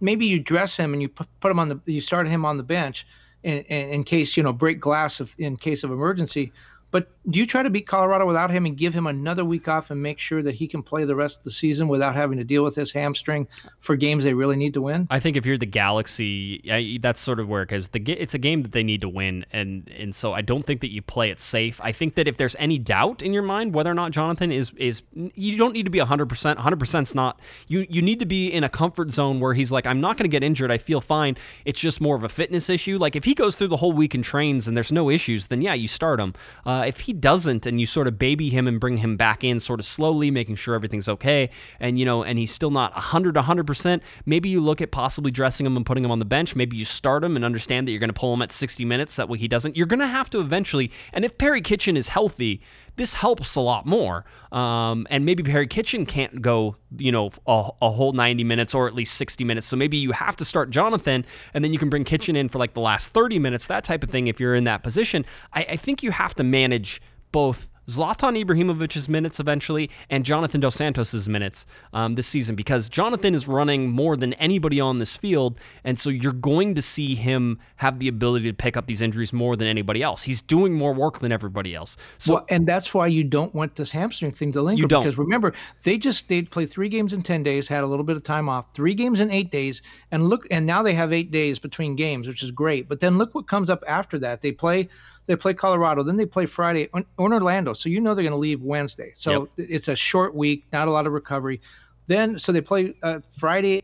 Maybe 0.00 0.24
you 0.24 0.40
dress 0.40 0.74
him 0.74 0.94
and 0.94 1.02
you 1.02 1.10
put 1.10 1.28
him 1.50 1.58
on 1.58 1.68
the 1.68 1.78
you 1.84 2.00
start 2.00 2.26
him 2.26 2.46
on 2.46 2.56
the 2.56 2.62
bench 2.62 3.06
in, 3.42 3.58
in, 3.58 3.88
in 3.90 4.04
case 4.04 4.36
you 4.36 4.42
know 4.42 4.52
break 4.52 4.80
glass 4.80 5.20
if, 5.20 5.38
in 5.38 5.56
case 5.56 5.84
of 5.84 5.90
emergency 5.90 6.52
but 6.93 7.09
do 7.30 7.38
you 7.38 7.47
try 7.47 7.62
to 7.62 7.70
beat 7.70 7.86
Colorado 7.86 8.26
without 8.26 8.51
him 8.51 8.66
and 8.66 8.76
give 8.76 8.93
him 8.93 9.07
another 9.07 9.45
week 9.45 9.66
off 9.66 9.90
and 9.90 10.03
make 10.03 10.18
sure 10.18 10.43
that 10.43 10.55
he 10.55 10.68
can 10.68 10.82
play 10.82 11.05
the 11.05 11.16
rest 11.16 11.38
of 11.38 11.45
the 11.45 11.51
season 11.51 11.88
without 11.88 12.14
having 12.14 12.36
to 12.36 12.45
deal 12.45 12.62
with 12.62 12.74
his 12.74 12.93
hamstring 12.93 13.49
for 13.80 13.97
games 13.97 14.24
they 14.24 14.34
really 14.34 14.57
need 14.57 14.74
to 14.74 14.82
win? 14.82 15.09
I 15.11 15.18
think 15.18 15.36
if 15.36 15.47
you're 15.47 15.57
the 15.57 15.66
Galaxy, 15.66 16.99
that's 17.01 17.18
sort 17.20 17.40
of 17.40 17.49
where 17.49 17.64
because 17.64 17.88
the 17.88 18.01
it's 18.12 18.34
a 18.34 18.38
game 18.38 18.62
that 18.62 18.72
they 18.72 18.82
need 18.82 19.01
to 19.01 19.09
win, 19.09 19.47
and 19.53 19.90
and 19.97 20.14
so 20.14 20.34
I 20.34 20.43
don't 20.43 20.66
think 20.66 20.82
that 20.82 20.93
you 20.93 21.01
play 21.01 21.30
it 21.30 21.40
safe. 21.40 21.80
I 21.82 21.93
think 21.93 22.14
that 22.16 22.28
if 22.28 22.36
there's 22.36 22.57
any 22.59 22.78
doubt 22.78 23.22
in 23.22 23.32
your 23.32 23.43
mind 23.43 23.74
whether 23.74 23.90
or 23.90 23.95
not 23.95 24.11
Jonathan 24.11 24.53
is 24.53 24.70
is 24.76 25.03
you 25.14 25.57
don't 25.57 25.72
need 25.72 25.84
to 25.84 25.90
be 25.90 25.99
100 25.99 26.28
percent 26.28 26.59
100 26.59 26.78
percent's 26.78 27.14
not 27.14 27.40
you 27.68 27.86
you 27.88 28.03
need 28.03 28.20
to 28.20 28.26
be 28.26 28.49
in 28.49 28.64
a 28.64 28.68
comfort 28.68 29.12
zone 29.12 29.40
where 29.40 29.55
he's 29.55 29.72
like 29.72 29.86
I'm 29.86 30.01
not 30.01 30.18
going 30.18 30.24
to 30.24 30.34
get 30.34 30.43
injured. 30.43 30.70
I 30.70 30.78
feel 30.78 31.01
fine. 31.01 31.38
It's 31.64 31.80
just 31.80 32.01
more 32.01 32.16
of 32.16 32.24
a 32.24 32.28
fitness 32.28 32.68
issue. 32.68 32.99
Like 32.99 33.16
if 33.16 33.24
he 33.24 33.34
goes 33.34 33.57
through 33.57 33.68
the 33.68 33.76
whole 33.76 33.93
week 33.93 34.14
and 34.14 34.22
trains 34.22 34.68
and 34.68 34.76
there's 34.76 34.93
no 34.93 35.09
issues, 35.09 35.47
then 35.47 35.62
yeah, 35.62 35.74
you 35.74 35.88
start 35.88 36.20
him. 36.20 36.34
Uh, 36.66 36.81
uh, 36.82 36.86
if 36.86 37.00
he 37.00 37.12
doesn't 37.12 37.66
and 37.66 37.80
you 37.80 37.86
sort 37.86 38.08
of 38.08 38.18
baby 38.18 38.50
him 38.50 38.66
and 38.66 38.80
bring 38.80 38.98
him 38.98 39.16
back 39.16 39.44
in 39.44 39.60
sort 39.60 39.80
of 39.80 39.86
slowly, 39.86 40.30
making 40.30 40.56
sure 40.56 40.74
everything's 40.74 41.08
okay, 41.08 41.50
and 41.80 41.98
you 41.98 42.04
know, 42.04 42.22
and 42.22 42.38
he's 42.38 42.52
still 42.52 42.70
not 42.70 42.92
100 42.94 43.34
100%, 43.34 44.00
maybe 44.26 44.48
you 44.48 44.60
look 44.60 44.80
at 44.80 44.90
possibly 44.90 45.30
dressing 45.30 45.64
him 45.66 45.76
and 45.76 45.86
putting 45.86 46.04
him 46.04 46.10
on 46.10 46.18
the 46.18 46.24
bench. 46.24 46.56
Maybe 46.56 46.76
you 46.76 46.84
start 46.84 47.24
him 47.24 47.36
and 47.36 47.44
understand 47.44 47.86
that 47.86 47.92
you're 47.92 48.00
going 48.00 48.08
to 48.08 48.14
pull 48.14 48.34
him 48.34 48.42
at 48.42 48.52
60 48.52 48.84
minutes. 48.84 49.16
That 49.16 49.28
way 49.28 49.38
he 49.38 49.48
doesn't. 49.48 49.76
You're 49.76 49.86
going 49.86 50.00
to 50.00 50.06
have 50.06 50.30
to 50.30 50.40
eventually, 50.40 50.90
and 51.12 51.24
if 51.24 51.38
Perry 51.38 51.60
Kitchen 51.60 51.96
is 51.96 52.08
healthy, 52.08 52.60
this 52.97 53.14
helps 53.14 53.57
a 53.57 53.61
lot 53.61 53.86
more. 53.86 54.24
Um, 54.51 55.07
and 55.11 55.24
maybe 55.24 55.43
Perry 55.43 55.66
Kitchen 55.66 56.05
can't 56.07 56.43
go, 56.43 56.76
you 56.99 57.11
know, 57.11 57.30
a, 57.47 57.70
a, 57.80 57.90
whole 57.90 58.12
90 58.12 58.45
minutes 58.45 58.74
or 58.74 58.86
at 58.86 58.95
least 58.95 59.14
60 59.14 59.45
minutes. 59.45 59.66
So 59.66 59.76
maybe 59.76 59.97
you 59.97 60.12
have 60.12 60.36
to 60.36 60.45
start 60.45 60.70
Jonathan 60.70 61.24
and 61.55 61.64
then 61.64 61.72
you 61.72 61.78
can 61.78 61.88
bring 61.88 62.05
Kitchen 62.05 62.36
in 62.36 62.49
for 62.49 62.59
like 62.59 62.74
the 62.74 62.80
last 62.80 63.09
30 63.09 63.38
minutes, 63.38 63.66
that 63.66 63.84
type 63.84 64.03
of 64.03 64.11
thing 64.11 64.26
if 64.26 64.38
you're 64.38 64.55
in 64.55 64.64
that 64.64 64.82
position. 64.82 65.24
I, 65.53 65.64
I 65.70 65.76
think 65.76 66.03
you 66.03 66.11
have 66.11 66.34
to 66.34 66.45
manage 66.45 67.01
both 67.32 67.68
Zlatan 67.88 68.42
Ibrahimovic's 68.42 69.08
minutes 69.08 69.40
eventually 69.40 69.90
and 70.08 70.24
Jonathan 70.24 70.60
Dos 70.60 70.76
Santos' 70.76 71.26
minutes 71.26 71.66
um, 71.92 72.14
this 72.14 72.26
season 72.26 72.54
because 72.54 72.88
Jonathan 72.88 73.34
is 73.34 73.48
running 73.48 73.90
more 73.90 74.16
than 74.16 74.34
anybody 74.34 74.80
on 74.80 74.98
this 74.98 75.16
field. 75.16 75.58
And 75.84 75.98
so 75.98 76.10
you're 76.10 76.32
going 76.32 76.74
to 76.74 76.82
see 76.82 77.14
him 77.14 77.58
have 77.76 77.98
the 77.98 78.08
ability 78.08 78.50
to 78.50 78.54
pick 78.54 78.76
up 78.76 78.86
these 78.86 79.02
injuries 79.02 79.32
more 79.32 79.56
than 79.56 79.66
anybody 79.66 80.02
else. 80.02 80.22
He's 80.22 80.40
doing 80.40 80.74
more 80.74 80.92
work 80.94 81.18
than 81.20 81.32
everybody 81.32 81.74
else. 81.74 81.96
So, 82.18 82.34
well, 82.34 82.46
and 82.48 82.66
that's 82.66 82.94
why 82.94 83.08
you 83.08 83.24
don't 83.24 83.54
want 83.54 83.74
this 83.74 83.90
hamstring 83.90 84.32
thing 84.32 84.52
to 84.52 84.62
linger. 84.62 84.82
You 84.82 84.88
don't. 84.88 85.02
Because 85.02 85.18
remember, 85.18 85.52
they 85.82 85.98
just 85.98 86.28
they 86.28 86.42
played 86.42 86.70
three 86.70 86.88
games 86.88 87.12
in 87.12 87.22
10 87.22 87.42
days, 87.42 87.66
had 87.66 87.82
a 87.84 87.86
little 87.86 88.04
bit 88.04 88.16
of 88.16 88.22
time 88.22 88.48
off, 88.48 88.72
three 88.74 88.94
games 88.94 89.20
in 89.20 89.30
eight 89.30 89.50
days. 89.50 89.82
And 90.10 90.28
look, 90.28 90.46
and 90.50 90.64
now 90.66 90.82
they 90.82 90.94
have 90.94 91.12
eight 91.12 91.30
days 91.30 91.58
between 91.58 91.96
games, 91.96 92.28
which 92.28 92.42
is 92.42 92.50
great. 92.50 92.88
But 92.88 93.00
then 93.00 93.18
look 93.18 93.34
what 93.34 93.48
comes 93.48 93.70
up 93.70 93.82
after 93.86 94.18
that. 94.20 94.42
They 94.42 94.52
play 94.52 94.88
they 95.26 95.36
play 95.36 95.54
Colorado, 95.54 96.02
then 96.02 96.16
they 96.16 96.26
play 96.26 96.46
Friday 96.46 96.88
on, 96.92 97.04
Orlando. 97.18 97.72
So 97.72 97.88
you 97.88 98.00
know 98.00 98.14
they're 98.14 98.24
going 98.24 98.32
to 98.32 98.36
leave 98.38 98.62
Wednesday. 98.62 99.12
So 99.14 99.48
yep. 99.56 99.68
it's 99.70 99.88
a 99.88 99.96
short 99.96 100.34
week, 100.34 100.64
not 100.72 100.88
a 100.88 100.90
lot 100.90 101.06
of 101.06 101.12
recovery. 101.12 101.60
Then 102.06 102.38
so 102.38 102.52
they 102.52 102.60
play 102.60 102.94
uh, 103.02 103.20
Friday 103.38 103.82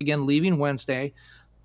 again, 0.00 0.26
leaving 0.26 0.58
Wednesday. 0.58 1.12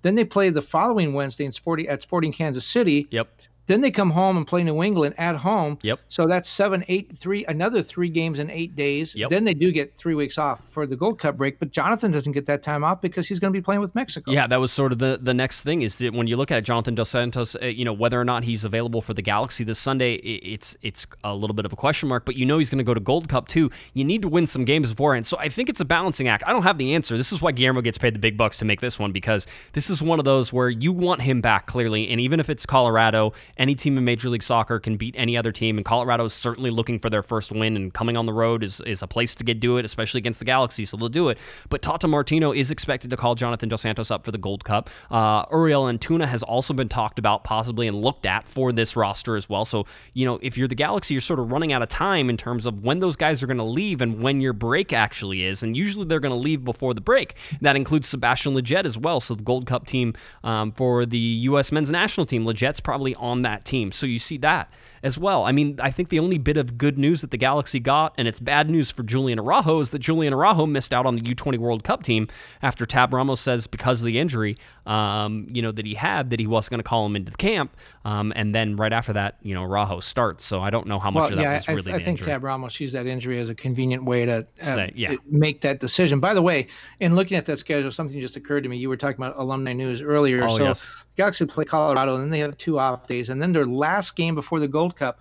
Then 0.02 0.14
they 0.14 0.24
play 0.24 0.50
the 0.50 0.62
following 0.62 1.14
Wednesday 1.14 1.44
in 1.44 1.52
Sporting 1.52 1.88
at 1.88 2.02
Sporting 2.02 2.32
Kansas 2.32 2.66
City. 2.66 3.08
Yep. 3.10 3.28
Then 3.66 3.80
they 3.80 3.90
come 3.90 4.10
home 4.10 4.36
and 4.36 4.46
play 4.46 4.62
New 4.62 4.82
England 4.82 5.14
at 5.18 5.36
home. 5.36 5.78
Yep. 5.82 6.00
So 6.08 6.26
that's 6.26 6.48
seven, 6.48 6.84
eight, 6.88 7.16
three, 7.16 7.44
another 7.46 7.82
three 7.82 8.08
games 8.08 8.38
in 8.38 8.50
eight 8.50 8.76
days. 8.76 9.14
Yep. 9.14 9.30
Then 9.30 9.44
they 9.44 9.54
do 9.54 9.72
get 9.72 9.96
three 9.96 10.14
weeks 10.14 10.38
off 10.38 10.60
for 10.70 10.86
the 10.86 10.96
Gold 10.96 11.18
Cup 11.18 11.36
break, 11.36 11.58
but 11.58 11.70
Jonathan 11.70 12.10
doesn't 12.10 12.32
get 12.32 12.46
that 12.46 12.62
time 12.62 12.84
off 12.84 13.00
because 13.00 13.26
he's 13.26 13.40
going 13.40 13.52
to 13.52 13.58
be 13.58 13.62
playing 13.62 13.80
with 13.80 13.94
Mexico. 13.94 14.30
Yeah, 14.30 14.46
that 14.46 14.60
was 14.60 14.72
sort 14.72 14.92
of 14.92 14.98
the, 14.98 15.18
the 15.20 15.34
next 15.34 15.62
thing 15.62 15.82
is 15.82 15.98
that 15.98 16.12
when 16.12 16.26
you 16.26 16.36
look 16.36 16.50
at 16.50 16.58
it, 16.58 16.62
Jonathan 16.62 16.94
Dos 16.94 17.10
Santos, 17.10 17.56
uh, 17.56 17.66
you 17.66 17.84
know 17.84 17.92
whether 17.92 18.20
or 18.20 18.24
not 18.24 18.44
he's 18.44 18.64
available 18.64 19.00
for 19.00 19.14
the 19.14 19.22
Galaxy 19.22 19.64
this 19.64 19.78
Sunday, 19.78 20.14
it's 20.14 20.76
it's 20.82 21.06
a 21.22 21.34
little 21.34 21.54
bit 21.54 21.64
of 21.64 21.72
a 21.72 21.76
question 21.76 22.08
mark. 22.08 22.24
But 22.24 22.36
you 22.36 22.44
know 22.44 22.58
he's 22.58 22.70
going 22.70 22.78
to 22.78 22.84
go 22.84 22.94
to 22.94 23.00
Gold 23.00 23.28
Cup 23.28 23.48
too. 23.48 23.70
You 23.94 24.04
need 24.04 24.22
to 24.22 24.28
win 24.28 24.46
some 24.46 24.64
games 24.64 24.90
beforehand. 24.90 25.26
So 25.26 25.38
I 25.38 25.48
think 25.48 25.68
it's 25.68 25.80
a 25.80 25.84
balancing 25.84 26.28
act. 26.28 26.44
I 26.46 26.52
don't 26.52 26.62
have 26.62 26.78
the 26.78 26.94
answer. 26.94 27.16
This 27.16 27.32
is 27.32 27.40
why 27.40 27.52
Guillermo 27.52 27.80
gets 27.80 27.98
paid 27.98 28.14
the 28.14 28.18
big 28.18 28.36
bucks 28.36 28.58
to 28.58 28.64
make 28.64 28.80
this 28.80 28.98
one 28.98 29.12
because 29.12 29.46
this 29.72 29.90
is 29.90 30.02
one 30.02 30.18
of 30.18 30.24
those 30.24 30.52
where 30.52 30.68
you 30.68 30.92
want 30.92 31.22
him 31.22 31.40
back 31.40 31.66
clearly, 31.66 32.08
and 32.08 32.20
even 32.20 32.40
if 32.40 32.50
it's 32.50 32.66
Colorado, 32.66 33.32
any 33.56 33.74
team 33.74 33.98
in 33.98 34.04
Major 34.04 34.28
League 34.28 34.42
Soccer 34.42 34.78
can 34.78 34.96
beat 34.96 35.14
any 35.18 35.36
other 35.36 35.52
team, 35.52 35.78
and 35.78 35.84
Colorado 35.84 36.24
is 36.24 36.34
certainly 36.34 36.70
looking 36.70 36.98
for 36.98 37.10
their 37.10 37.22
first 37.22 37.50
win, 37.52 37.76
and 37.76 37.92
coming 37.92 38.16
on 38.16 38.26
the 38.26 38.32
road 38.32 38.62
is, 38.62 38.80
is 38.82 39.02
a 39.02 39.06
place 39.06 39.34
to 39.36 39.44
get 39.44 39.60
do 39.60 39.78
it, 39.78 39.84
especially 39.84 40.18
against 40.18 40.38
the 40.38 40.44
Galaxy, 40.44 40.84
so 40.84 40.96
they'll 40.96 41.08
do 41.08 41.28
it. 41.28 41.38
But 41.70 41.82
Tata 41.82 42.06
Martino 42.06 42.52
is 42.52 42.70
expected 42.70 43.10
to 43.10 43.16
call 43.16 43.34
Jonathan 43.34 43.68
Dos 43.68 43.82
Santos 43.82 44.10
up 44.10 44.24
for 44.24 44.32
the 44.32 44.38
Gold 44.38 44.64
Cup. 44.64 44.90
Uh, 45.10 45.44
Uriel 45.50 45.84
Antuna 45.84 46.26
has 46.26 46.42
also 46.42 46.74
been 46.74 46.88
talked 46.88 47.18
about 47.18 47.44
possibly 47.44 47.86
and 47.86 48.00
looked 48.00 48.26
at 48.26 48.48
for 48.48 48.72
this 48.72 48.96
roster 48.96 49.36
as 49.36 49.48
well. 49.48 49.64
So, 49.64 49.86
you 50.12 50.26
know, 50.26 50.38
if 50.42 50.58
you're 50.58 50.68
the 50.68 50.74
Galaxy, 50.74 51.14
you're 51.14 51.20
sort 51.20 51.40
of 51.40 51.50
running 51.50 51.72
out 51.72 51.82
of 51.82 51.88
time 51.88 52.28
in 52.28 52.36
terms 52.36 52.66
of 52.66 52.82
when 52.82 53.00
those 53.00 53.16
guys 53.16 53.42
are 53.42 53.46
going 53.46 53.58
to 53.58 53.64
leave 53.64 54.00
and 54.02 54.22
when 54.22 54.40
your 54.40 54.52
break 54.52 54.92
actually 54.92 55.44
is. 55.44 55.62
And 55.62 55.76
usually 55.76 56.06
they're 56.06 56.20
going 56.20 56.34
to 56.34 56.38
leave 56.38 56.64
before 56.64 56.94
the 56.94 57.00
break. 57.00 57.36
That 57.60 57.76
includes 57.76 58.08
Sebastian 58.08 58.54
Lletget 58.54 58.84
as 58.84 58.98
well. 58.98 59.20
So 59.20 59.34
the 59.34 59.42
Gold 59.42 59.66
Cup 59.66 59.86
team 59.86 60.14
um, 60.42 60.72
for 60.72 61.06
the 61.06 61.18
U.S. 61.18 61.72
men's 61.72 61.90
national 61.90 62.26
team, 62.26 62.44
Lletget's 62.44 62.80
probably 62.80 63.14
on 63.14 63.42
that 63.44 63.64
team. 63.64 63.92
So 63.92 64.06
you 64.06 64.18
see 64.18 64.36
that 64.38 64.70
as 65.04 65.18
well. 65.18 65.44
I 65.44 65.52
mean, 65.52 65.78
I 65.80 65.90
think 65.90 66.08
the 66.08 66.18
only 66.18 66.38
bit 66.38 66.56
of 66.56 66.78
good 66.78 66.98
news 66.98 67.20
that 67.20 67.30
the 67.30 67.36
Galaxy 67.36 67.78
got, 67.78 68.14
and 68.16 68.26
it's 68.26 68.40
bad 68.40 68.70
news 68.70 68.90
for 68.90 69.02
Julian 69.02 69.38
Araujo, 69.38 69.80
is 69.80 69.90
that 69.90 69.98
Julian 69.98 70.32
Araujo 70.32 70.64
missed 70.64 70.94
out 70.94 71.04
on 71.04 71.14
the 71.14 71.22
U20 71.22 71.58
World 71.58 71.84
Cup 71.84 72.02
team 72.02 72.26
after 72.62 72.86
Tab 72.86 73.12
Ramos 73.12 73.40
says 73.40 73.66
because 73.66 74.00
of 74.00 74.06
the 74.06 74.18
injury, 74.18 74.56
um, 74.86 75.46
you 75.50 75.60
know, 75.60 75.72
that 75.72 75.84
he 75.84 75.94
had, 75.94 76.30
that 76.30 76.40
he 76.40 76.46
wasn't 76.46 76.70
going 76.70 76.78
to 76.78 76.88
call 76.88 77.04
him 77.04 77.16
into 77.16 77.30
the 77.30 77.36
camp. 77.36 77.76
Um, 78.06 78.32
and 78.34 78.54
then 78.54 78.76
right 78.76 78.92
after 78.92 79.12
that, 79.12 79.36
you 79.42 79.54
know, 79.54 79.62
Araujo 79.62 80.00
starts. 80.00 80.44
So 80.44 80.62
I 80.62 80.70
don't 80.70 80.86
know 80.86 80.98
how 80.98 81.10
much 81.10 81.30
well, 81.30 81.32
of 81.32 81.36
that 81.36 81.42
yeah, 81.42 81.72
was 81.72 81.84
really 81.84 81.92
I, 81.92 81.96
I 81.96 81.98
think 81.98 82.20
injury. 82.20 82.26
Tab 82.26 82.42
Ramos 82.42 82.80
used 82.80 82.94
that 82.94 83.06
injury 83.06 83.38
as 83.40 83.50
a 83.50 83.54
convenient 83.54 84.04
way 84.04 84.24
to, 84.24 84.46
uh, 84.62 84.64
Say, 84.64 84.92
yeah. 84.94 85.16
make 85.28 85.60
that 85.60 85.80
decision. 85.80 86.18
By 86.18 86.32
the 86.32 86.42
way, 86.42 86.68
in 87.00 87.14
looking 87.14 87.36
at 87.36 87.44
that 87.46 87.58
schedule, 87.58 87.90
something 87.90 88.18
just 88.18 88.36
occurred 88.36 88.62
to 88.62 88.70
me. 88.70 88.78
You 88.78 88.88
were 88.88 88.96
talking 88.96 89.22
about 89.22 89.36
alumni 89.36 89.74
news 89.74 90.00
earlier. 90.00 90.44
Oh, 90.44 90.56
so 90.56 90.64
yes. 90.64 90.86
Galaxy 91.16 91.46
play 91.46 91.64
Colorado, 91.64 92.14
and 92.14 92.22
then 92.22 92.30
they 92.30 92.40
have 92.40 92.56
two 92.56 92.78
off 92.78 93.06
days, 93.06 93.28
and 93.28 93.40
then 93.40 93.52
their 93.52 93.66
last 93.66 94.16
game 94.16 94.34
before 94.34 94.58
the 94.58 94.66
Gold 94.66 94.93
Cup 94.96 95.20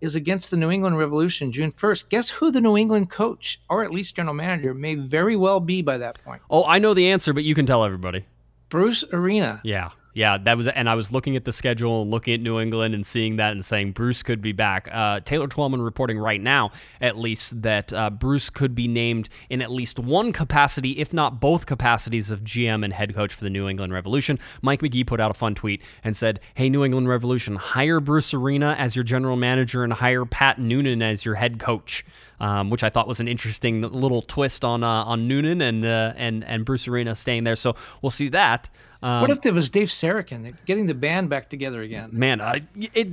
is 0.00 0.16
against 0.16 0.50
the 0.50 0.56
New 0.56 0.70
England 0.70 0.98
Revolution 0.98 1.52
June 1.52 1.70
1st. 1.70 2.08
Guess 2.08 2.30
who 2.30 2.50
the 2.50 2.60
New 2.60 2.76
England 2.76 3.10
coach, 3.10 3.60
or 3.70 3.84
at 3.84 3.92
least 3.92 4.16
general 4.16 4.34
manager, 4.34 4.74
may 4.74 4.96
very 4.96 5.36
well 5.36 5.60
be 5.60 5.80
by 5.80 5.96
that 5.98 6.22
point? 6.24 6.42
Oh, 6.50 6.64
I 6.64 6.78
know 6.78 6.92
the 6.92 7.08
answer, 7.08 7.32
but 7.32 7.44
you 7.44 7.54
can 7.54 7.66
tell 7.66 7.84
everybody. 7.84 8.24
Bruce 8.68 9.04
Arena. 9.12 9.60
Yeah. 9.64 9.90
Yeah, 10.14 10.36
that 10.36 10.58
was, 10.58 10.68
and 10.68 10.90
I 10.90 10.94
was 10.94 11.10
looking 11.10 11.36
at 11.36 11.44
the 11.44 11.52
schedule 11.52 12.02
and 12.02 12.10
looking 12.10 12.34
at 12.34 12.40
New 12.40 12.60
England 12.60 12.94
and 12.94 13.06
seeing 13.06 13.36
that 13.36 13.52
and 13.52 13.64
saying 13.64 13.92
Bruce 13.92 14.22
could 14.22 14.42
be 14.42 14.52
back. 14.52 14.88
Uh, 14.92 15.20
Taylor 15.20 15.48
Twellman 15.48 15.82
reporting 15.82 16.18
right 16.18 16.40
now, 16.40 16.70
at 17.00 17.16
least, 17.16 17.62
that 17.62 17.92
uh, 17.94 18.10
Bruce 18.10 18.50
could 18.50 18.74
be 18.74 18.86
named 18.86 19.30
in 19.48 19.62
at 19.62 19.70
least 19.70 19.98
one 19.98 20.30
capacity, 20.32 20.98
if 20.98 21.14
not 21.14 21.40
both 21.40 21.64
capacities, 21.64 22.30
of 22.30 22.40
GM 22.44 22.84
and 22.84 22.92
head 22.92 23.14
coach 23.14 23.32
for 23.32 23.44
the 23.44 23.50
New 23.50 23.68
England 23.68 23.94
Revolution. 23.94 24.38
Mike 24.60 24.82
Magee 24.82 25.02
put 25.04 25.18
out 25.18 25.30
a 25.30 25.34
fun 25.34 25.54
tweet 25.54 25.80
and 26.04 26.14
said, 26.14 26.40
"Hey, 26.54 26.68
New 26.68 26.84
England 26.84 27.08
Revolution, 27.08 27.56
hire 27.56 27.98
Bruce 27.98 28.34
Arena 28.34 28.76
as 28.78 28.94
your 28.94 29.04
general 29.04 29.36
manager 29.36 29.82
and 29.82 29.94
hire 29.94 30.26
Pat 30.26 30.58
Noonan 30.58 31.00
as 31.00 31.24
your 31.24 31.36
head 31.36 31.58
coach." 31.58 32.04
Um, 32.42 32.70
which 32.70 32.82
I 32.82 32.90
thought 32.90 33.06
was 33.06 33.20
an 33.20 33.28
interesting 33.28 33.82
little 33.82 34.20
twist 34.20 34.64
on 34.64 34.82
uh, 34.82 35.04
on 35.04 35.28
Noonan 35.28 35.62
and 35.62 35.84
uh, 35.84 36.12
and 36.16 36.42
and 36.42 36.64
Bruce 36.64 36.88
Arena 36.88 37.14
staying 37.14 37.44
there. 37.44 37.54
So 37.54 37.76
we'll 38.02 38.10
see 38.10 38.28
that. 38.30 38.68
Um, 39.02 39.20
what 39.20 39.30
if 39.30 39.44
it 39.44 39.52
was 39.52 39.68
Dave 39.68 39.88
Sarachan 39.88 40.54
getting 40.64 40.86
the 40.86 40.94
band 40.94 41.28
back 41.28 41.50
together 41.50 41.82
again? 41.82 42.10
Man, 42.12 42.40
uh, 42.40 42.60
it, 42.76 43.08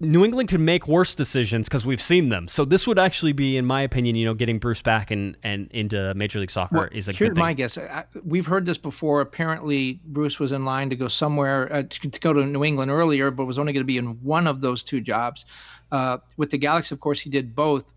New 0.00 0.24
England 0.24 0.48
can 0.48 0.64
make 0.64 0.88
worse 0.88 1.14
decisions 1.14 1.68
because 1.68 1.84
we've 1.84 2.00
seen 2.00 2.30
them. 2.30 2.48
So 2.48 2.64
this 2.64 2.86
would 2.86 2.98
actually 2.98 3.32
be, 3.32 3.58
in 3.58 3.66
my 3.66 3.82
opinion, 3.82 4.16
you 4.16 4.24
know, 4.24 4.32
getting 4.32 4.58
Bruce 4.58 4.80
back 4.80 5.10
and, 5.10 5.36
and 5.42 5.70
into 5.72 6.14
Major 6.14 6.40
League 6.40 6.50
Soccer 6.50 6.76
well, 6.76 6.88
is 6.92 7.08
a 7.08 7.12
good 7.12 7.34
thing. 7.34 7.42
my 7.42 7.52
guess. 7.52 7.76
I, 7.76 8.04
we've 8.24 8.46
heard 8.46 8.64
this 8.64 8.78
before. 8.78 9.20
Apparently, 9.20 10.00
Bruce 10.06 10.38
was 10.40 10.52
in 10.52 10.64
line 10.64 10.88
to 10.88 10.96
go 10.96 11.08
somewhere 11.08 11.70
uh, 11.70 11.82
to, 11.82 12.08
to, 12.08 12.20
go 12.20 12.32
to 12.32 12.42
New 12.46 12.64
England 12.64 12.90
earlier, 12.90 13.30
but 13.30 13.44
was 13.44 13.58
only 13.58 13.74
going 13.74 13.82
to 13.82 13.86
be 13.86 13.98
in 13.98 14.22
one 14.22 14.46
of 14.46 14.62
those 14.62 14.82
two 14.82 15.02
jobs. 15.02 15.44
Uh, 15.92 16.16
with 16.38 16.50
the 16.50 16.58
Galaxy, 16.58 16.94
of 16.94 17.00
course, 17.00 17.20
he 17.20 17.28
did 17.28 17.54
both. 17.54 17.92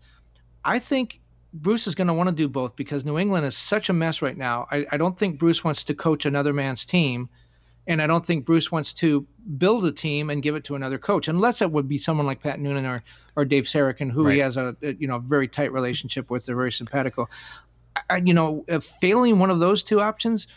I 0.68 0.78
think 0.78 1.20
Bruce 1.54 1.86
is 1.86 1.94
going 1.94 2.08
to 2.08 2.14
want 2.14 2.28
to 2.28 2.34
do 2.34 2.46
both 2.46 2.76
because 2.76 3.04
New 3.04 3.18
England 3.18 3.46
is 3.46 3.56
such 3.56 3.88
a 3.88 3.92
mess 3.94 4.20
right 4.20 4.36
now. 4.36 4.66
I, 4.70 4.86
I 4.92 4.96
don't 4.98 5.18
think 5.18 5.38
Bruce 5.38 5.64
wants 5.64 5.82
to 5.84 5.94
coach 5.94 6.26
another 6.26 6.52
man's 6.52 6.84
team 6.84 7.30
And 7.88 8.02
I 8.02 8.06
don't 8.06 8.24
think 8.24 8.44
Bruce 8.44 8.70
wants 8.70 8.92
to 8.94 9.26
build 9.56 9.86
a 9.86 9.90
team 9.90 10.28
and 10.28 10.42
give 10.42 10.54
it 10.54 10.64
to 10.64 10.74
another 10.74 10.98
coach, 10.98 11.26
unless 11.26 11.62
it 11.62 11.72
would 11.72 11.88
be 11.88 11.96
someone 11.96 12.26
like 12.26 12.42
Pat 12.42 12.60
Noonan 12.60 12.84
or, 12.84 13.02
or 13.34 13.46
Dave 13.46 13.64
Sarachan, 13.64 14.10
who 14.12 14.26
right. 14.26 14.34
he 14.34 14.38
has 14.40 14.58
a, 14.58 14.76
a, 14.82 14.92
you 14.92 15.08
know 15.08 15.18
very 15.20 15.48
tight 15.48 15.72
relationship 15.72 16.30
with. 16.30 16.44
They're 16.44 16.54
very 16.54 16.70
simpatico. 16.70 17.30
I, 18.10 18.18
you 18.18 18.34
know, 18.34 18.64
failing 19.00 19.38
one 19.38 19.50
of 19.50 19.58
those 19.58 19.82
two 19.82 20.02
options, 20.02 20.48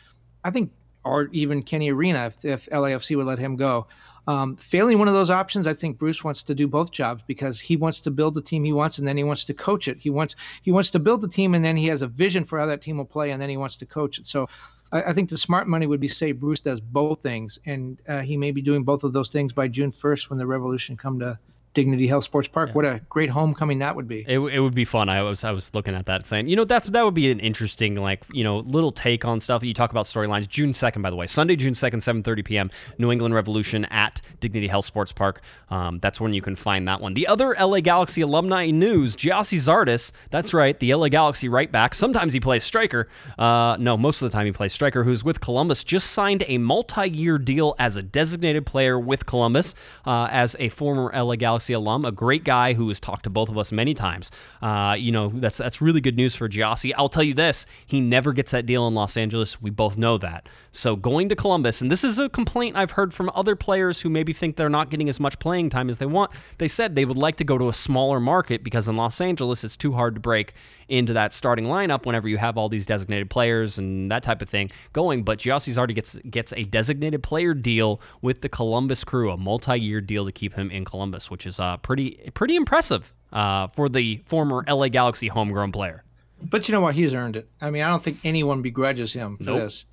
I 0.43 0.51
think, 0.51 0.71
or 1.05 1.29
even 1.31 1.63
Kenny 1.63 1.89
Arena, 1.91 2.25
if, 2.27 2.43
if 2.43 2.69
LAFC 2.69 3.15
would 3.15 3.25
let 3.25 3.39
him 3.39 3.55
go. 3.55 3.87
Um, 4.27 4.55
failing 4.55 4.99
one 4.99 5.07
of 5.07 5.13
those 5.13 5.29
options, 5.29 5.65
I 5.65 5.73
think 5.73 5.97
Bruce 5.97 6.23
wants 6.23 6.43
to 6.43 6.55
do 6.55 6.67
both 6.67 6.91
jobs 6.91 7.23
because 7.25 7.59
he 7.59 7.75
wants 7.75 8.01
to 8.01 8.11
build 8.11 8.35
the 8.35 8.41
team 8.41 8.63
he 8.63 8.71
wants 8.71 8.99
and 8.99 9.07
then 9.07 9.17
he 9.17 9.23
wants 9.23 9.45
to 9.45 9.53
coach 9.53 9.87
it. 9.87 9.97
He 9.99 10.09
wants 10.09 10.35
he 10.61 10.71
wants 10.71 10.91
to 10.91 10.99
build 10.99 11.21
the 11.21 11.27
team 11.27 11.55
and 11.55 11.65
then 11.65 11.75
he 11.75 11.87
has 11.87 12.01
a 12.01 12.07
vision 12.07 12.45
for 12.45 12.59
how 12.59 12.67
that 12.67 12.81
team 12.81 12.97
will 12.97 13.05
play 13.05 13.31
and 13.31 13.41
then 13.41 13.49
he 13.49 13.57
wants 13.57 13.77
to 13.77 13.85
coach 13.85 14.19
it. 14.19 14.27
So 14.27 14.47
I, 14.91 15.03
I 15.03 15.13
think 15.13 15.29
the 15.29 15.37
smart 15.37 15.67
money 15.67 15.87
would 15.87 15.99
be 15.99 16.07
say 16.07 16.31
Bruce 16.31 16.59
does 16.59 16.81
both 16.81 17.21
things, 17.21 17.59
and 17.65 17.99
uh, 18.07 18.19
he 18.19 18.37
may 18.37 18.51
be 18.51 18.61
doing 18.61 18.83
both 18.83 19.03
of 19.03 19.13
those 19.13 19.29
things 19.29 19.53
by 19.53 19.67
June 19.67 19.91
1st 19.91 20.29
when 20.29 20.39
the 20.39 20.47
Revolution 20.47 20.97
come 20.97 21.19
to 21.19 21.39
Dignity 21.73 22.07
Health 22.07 22.25
Sports 22.25 22.49
Park. 22.49 22.69
Yeah. 22.69 22.75
What 22.75 22.85
a 22.85 23.01
great 23.09 23.29
homecoming 23.29 23.79
that 23.79 23.95
would 23.95 24.07
be. 24.07 24.25
It, 24.27 24.39
it 24.39 24.59
would 24.59 24.75
be 24.75 24.83
fun. 24.83 25.07
I 25.07 25.21
was 25.21 25.43
I 25.43 25.51
was 25.51 25.71
looking 25.73 25.95
at 25.95 26.05
that 26.07 26.25
saying, 26.27 26.49
you 26.49 26.55
know, 26.55 26.65
that's 26.65 26.87
that 26.87 27.05
would 27.05 27.13
be 27.13 27.31
an 27.31 27.39
interesting 27.39 27.95
like 27.95 28.23
you 28.33 28.43
know 28.43 28.59
little 28.59 28.91
take 28.91 29.23
on 29.23 29.39
stuff. 29.39 29.63
You 29.63 29.73
talk 29.73 29.91
about 29.91 30.05
storylines. 30.05 30.49
June 30.49 30.73
second, 30.73 31.01
by 31.01 31.09
the 31.09 31.15
way, 31.15 31.27
Sunday, 31.27 31.55
June 31.55 31.73
second, 31.73 32.01
seven 32.01 32.23
thirty 32.23 32.43
p.m. 32.43 32.71
New 32.97 33.11
England 33.11 33.33
Revolution 33.33 33.85
at 33.85 34.21
Dignity 34.41 34.67
Health 34.67 34.85
Sports 34.85 35.13
Park. 35.13 35.41
Um, 35.69 35.99
that's 35.99 36.19
when 36.19 36.33
you 36.33 36.41
can 36.41 36.57
find 36.57 36.87
that 36.87 36.99
one. 36.99 37.13
The 37.13 37.27
other 37.27 37.55
LA 37.57 37.79
Galaxy 37.79 38.21
alumni 38.21 38.69
news: 38.69 39.15
Gyasi 39.15 39.57
Zardes. 39.57 40.11
That's 40.29 40.53
right, 40.53 40.77
the 40.77 40.93
LA 40.93 41.07
Galaxy 41.07 41.47
right 41.47 41.71
back. 41.71 41.95
Sometimes 41.95 42.33
he 42.33 42.41
plays 42.41 42.65
striker. 42.65 43.07
Uh, 43.39 43.77
no, 43.79 43.95
most 43.95 44.21
of 44.21 44.29
the 44.29 44.35
time 44.35 44.45
he 44.45 44.51
plays 44.51 44.73
striker. 44.73 45.05
Who's 45.05 45.23
with 45.23 45.39
Columbus? 45.39 45.85
Just 45.85 46.11
signed 46.11 46.43
a 46.47 46.57
multi-year 46.57 47.37
deal 47.37 47.75
as 47.79 47.95
a 47.95 48.03
designated 48.03 48.65
player 48.65 48.99
with 48.99 49.25
Columbus 49.25 49.73
uh, 50.05 50.27
as 50.29 50.55
a 50.59 50.67
former 50.69 51.11
LA 51.15 51.37
Galaxy 51.37 51.60
Galaxy 51.61 51.73
alum, 51.73 52.05
a 52.05 52.11
great 52.11 52.43
guy 52.43 52.73
who 52.73 52.87
has 52.89 52.99
talked 52.99 53.23
to 53.23 53.29
both 53.29 53.47
of 53.47 53.55
us 53.55 53.71
many 53.71 53.93
times. 53.93 54.31
Uh, 54.63 54.95
you 54.97 55.11
know, 55.11 55.31
that's 55.35 55.57
that's 55.57 55.79
really 55.79 56.01
good 56.01 56.15
news 56.15 56.35
for 56.35 56.49
Gyasi. 56.49 56.91
I'll 56.97 57.09
tell 57.09 57.23
you 57.23 57.35
this: 57.35 57.67
he 57.85 58.01
never 58.01 58.33
gets 58.33 58.49
that 58.51 58.65
deal 58.65 58.87
in 58.87 58.95
Los 58.95 59.15
Angeles. 59.15 59.61
We 59.61 59.69
both 59.69 59.95
know 59.95 60.17
that. 60.17 60.49
So 60.71 60.95
going 60.95 61.29
to 61.29 61.35
Columbus, 61.35 61.81
and 61.81 61.91
this 61.91 62.03
is 62.03 62.17
a 62.17 62.29
complaint 62.29 62.75
I've 62.75 62.91
heard 62.91 63.13
from 63.13 63.29
other 63.35 63.55
players 63.55 64.01
who 64.01 64.09
maybe 64.09 64.33
think 64.33 64.55
they're 64.55 64.69
not 64.69 64.89
getting 64.89 65.07
as 65.07 65.19
much 65.19 65.37
playing 65.37 65.69
time 65.69 65.89
as 65.89 65.99
they 65.99 66.05
want. 66.07 66.31
They 66.57 66.67
said 66.67 66.95
they 66.95 67.05
would 67.05 67.17
like 67.17 67.37
to 67.37 67.43
go 67.43 67.57
to 67.59 67.69
a 67.69 67.73
smaller 67.73 68.19
market 68.19 68.63
because 68.63 68.87
in 68.87 68.95
Los 68.95 69.21
Angeles 69.21 69.63
it's 69.63 69.77
too 69.77 69.91
hard 69.91 70.15
to 70.15 70.21
break 70.21 70.53
into 70.91 71.13
that 71.13 71.31
starting 71.31 71.65
lineup 71.65 72.05
whenever 72.05 72.27
you 72.27 72.37
have 72.37 72.57
all 72.57 72.67
these 72.67 72.85
designated 72.85 73.29
players 73.29 73.77
and 73.77 74.11
that 74.11 74.23
type 74.23 74.41
of 74.41 74.49
thing 74.49 74.69
going. 74.93 75.23
But 75.23 75.39
Gyasi's 75.39 75.77
already 75.77 75.93
gets 75.93 76.15
gets 76.29 76.53
a 76.53 76.63
designated 76.63 77.21
player 77.21 77.53
deal 77.53 78.01
with 78.21 78.41
the 78.41 78.49
Columbus 78.49 79.03
Crew, 79.03 79.31
a 79.31 79.37
multi-year 79.37 80.01
deal 80.01 80.25
to 80.25 80.31
keep 80.31 80.53
him 80.53 80.71
in 80.71 80.85
Columbus, 80.85 81.29
which 81.29 81.45
is 81.45 81.50
uh, 81.59 81.77
pretty 81.77 82.31
pretty 82.33 82.55
impressive 82.55 83.11
uh, 83.33 83.67
for 83.67 83.89
the 83.89 84.21
former 84.25 84.63
LA 84.67 84.89
Galaxy 84.89 85.27
homegrown 85.27 85.71
player. 85.71 86.03
But 86.43 86.67
you 86.67 86.73
know 86.73 86.81
what? 86.81 86.95
He's 86.95 87.13
earned 87.13 87.35
it. 87.35 87.49
I 87.61 87.69
mean, 87.69 87.83
I 87.83 87.89
don't 87.89 88.03
think 88.03 88.19
anyone 88.23 88.61
begrudges 88.61 89.13
him 89.13 89.37
for 89.37 89.43
nope. 89.43 89.59
this. 89.59 89.85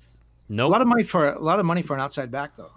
No, 0.51 0.63
nope. 0.63 0.69
a 0.69 0.71
lot 0.71 0.81
of 0.81 0.87
money 0.87 1.03
for 1.03 1.29
a 1.29 1.39
lot 1.39 1.59
of 1.59 1.65
money 1.65 1.83
for 1.83 1.93
an 1.93 2.01
outside 2.01 2.31
back 2.31 2.53
though. 2.57 2.71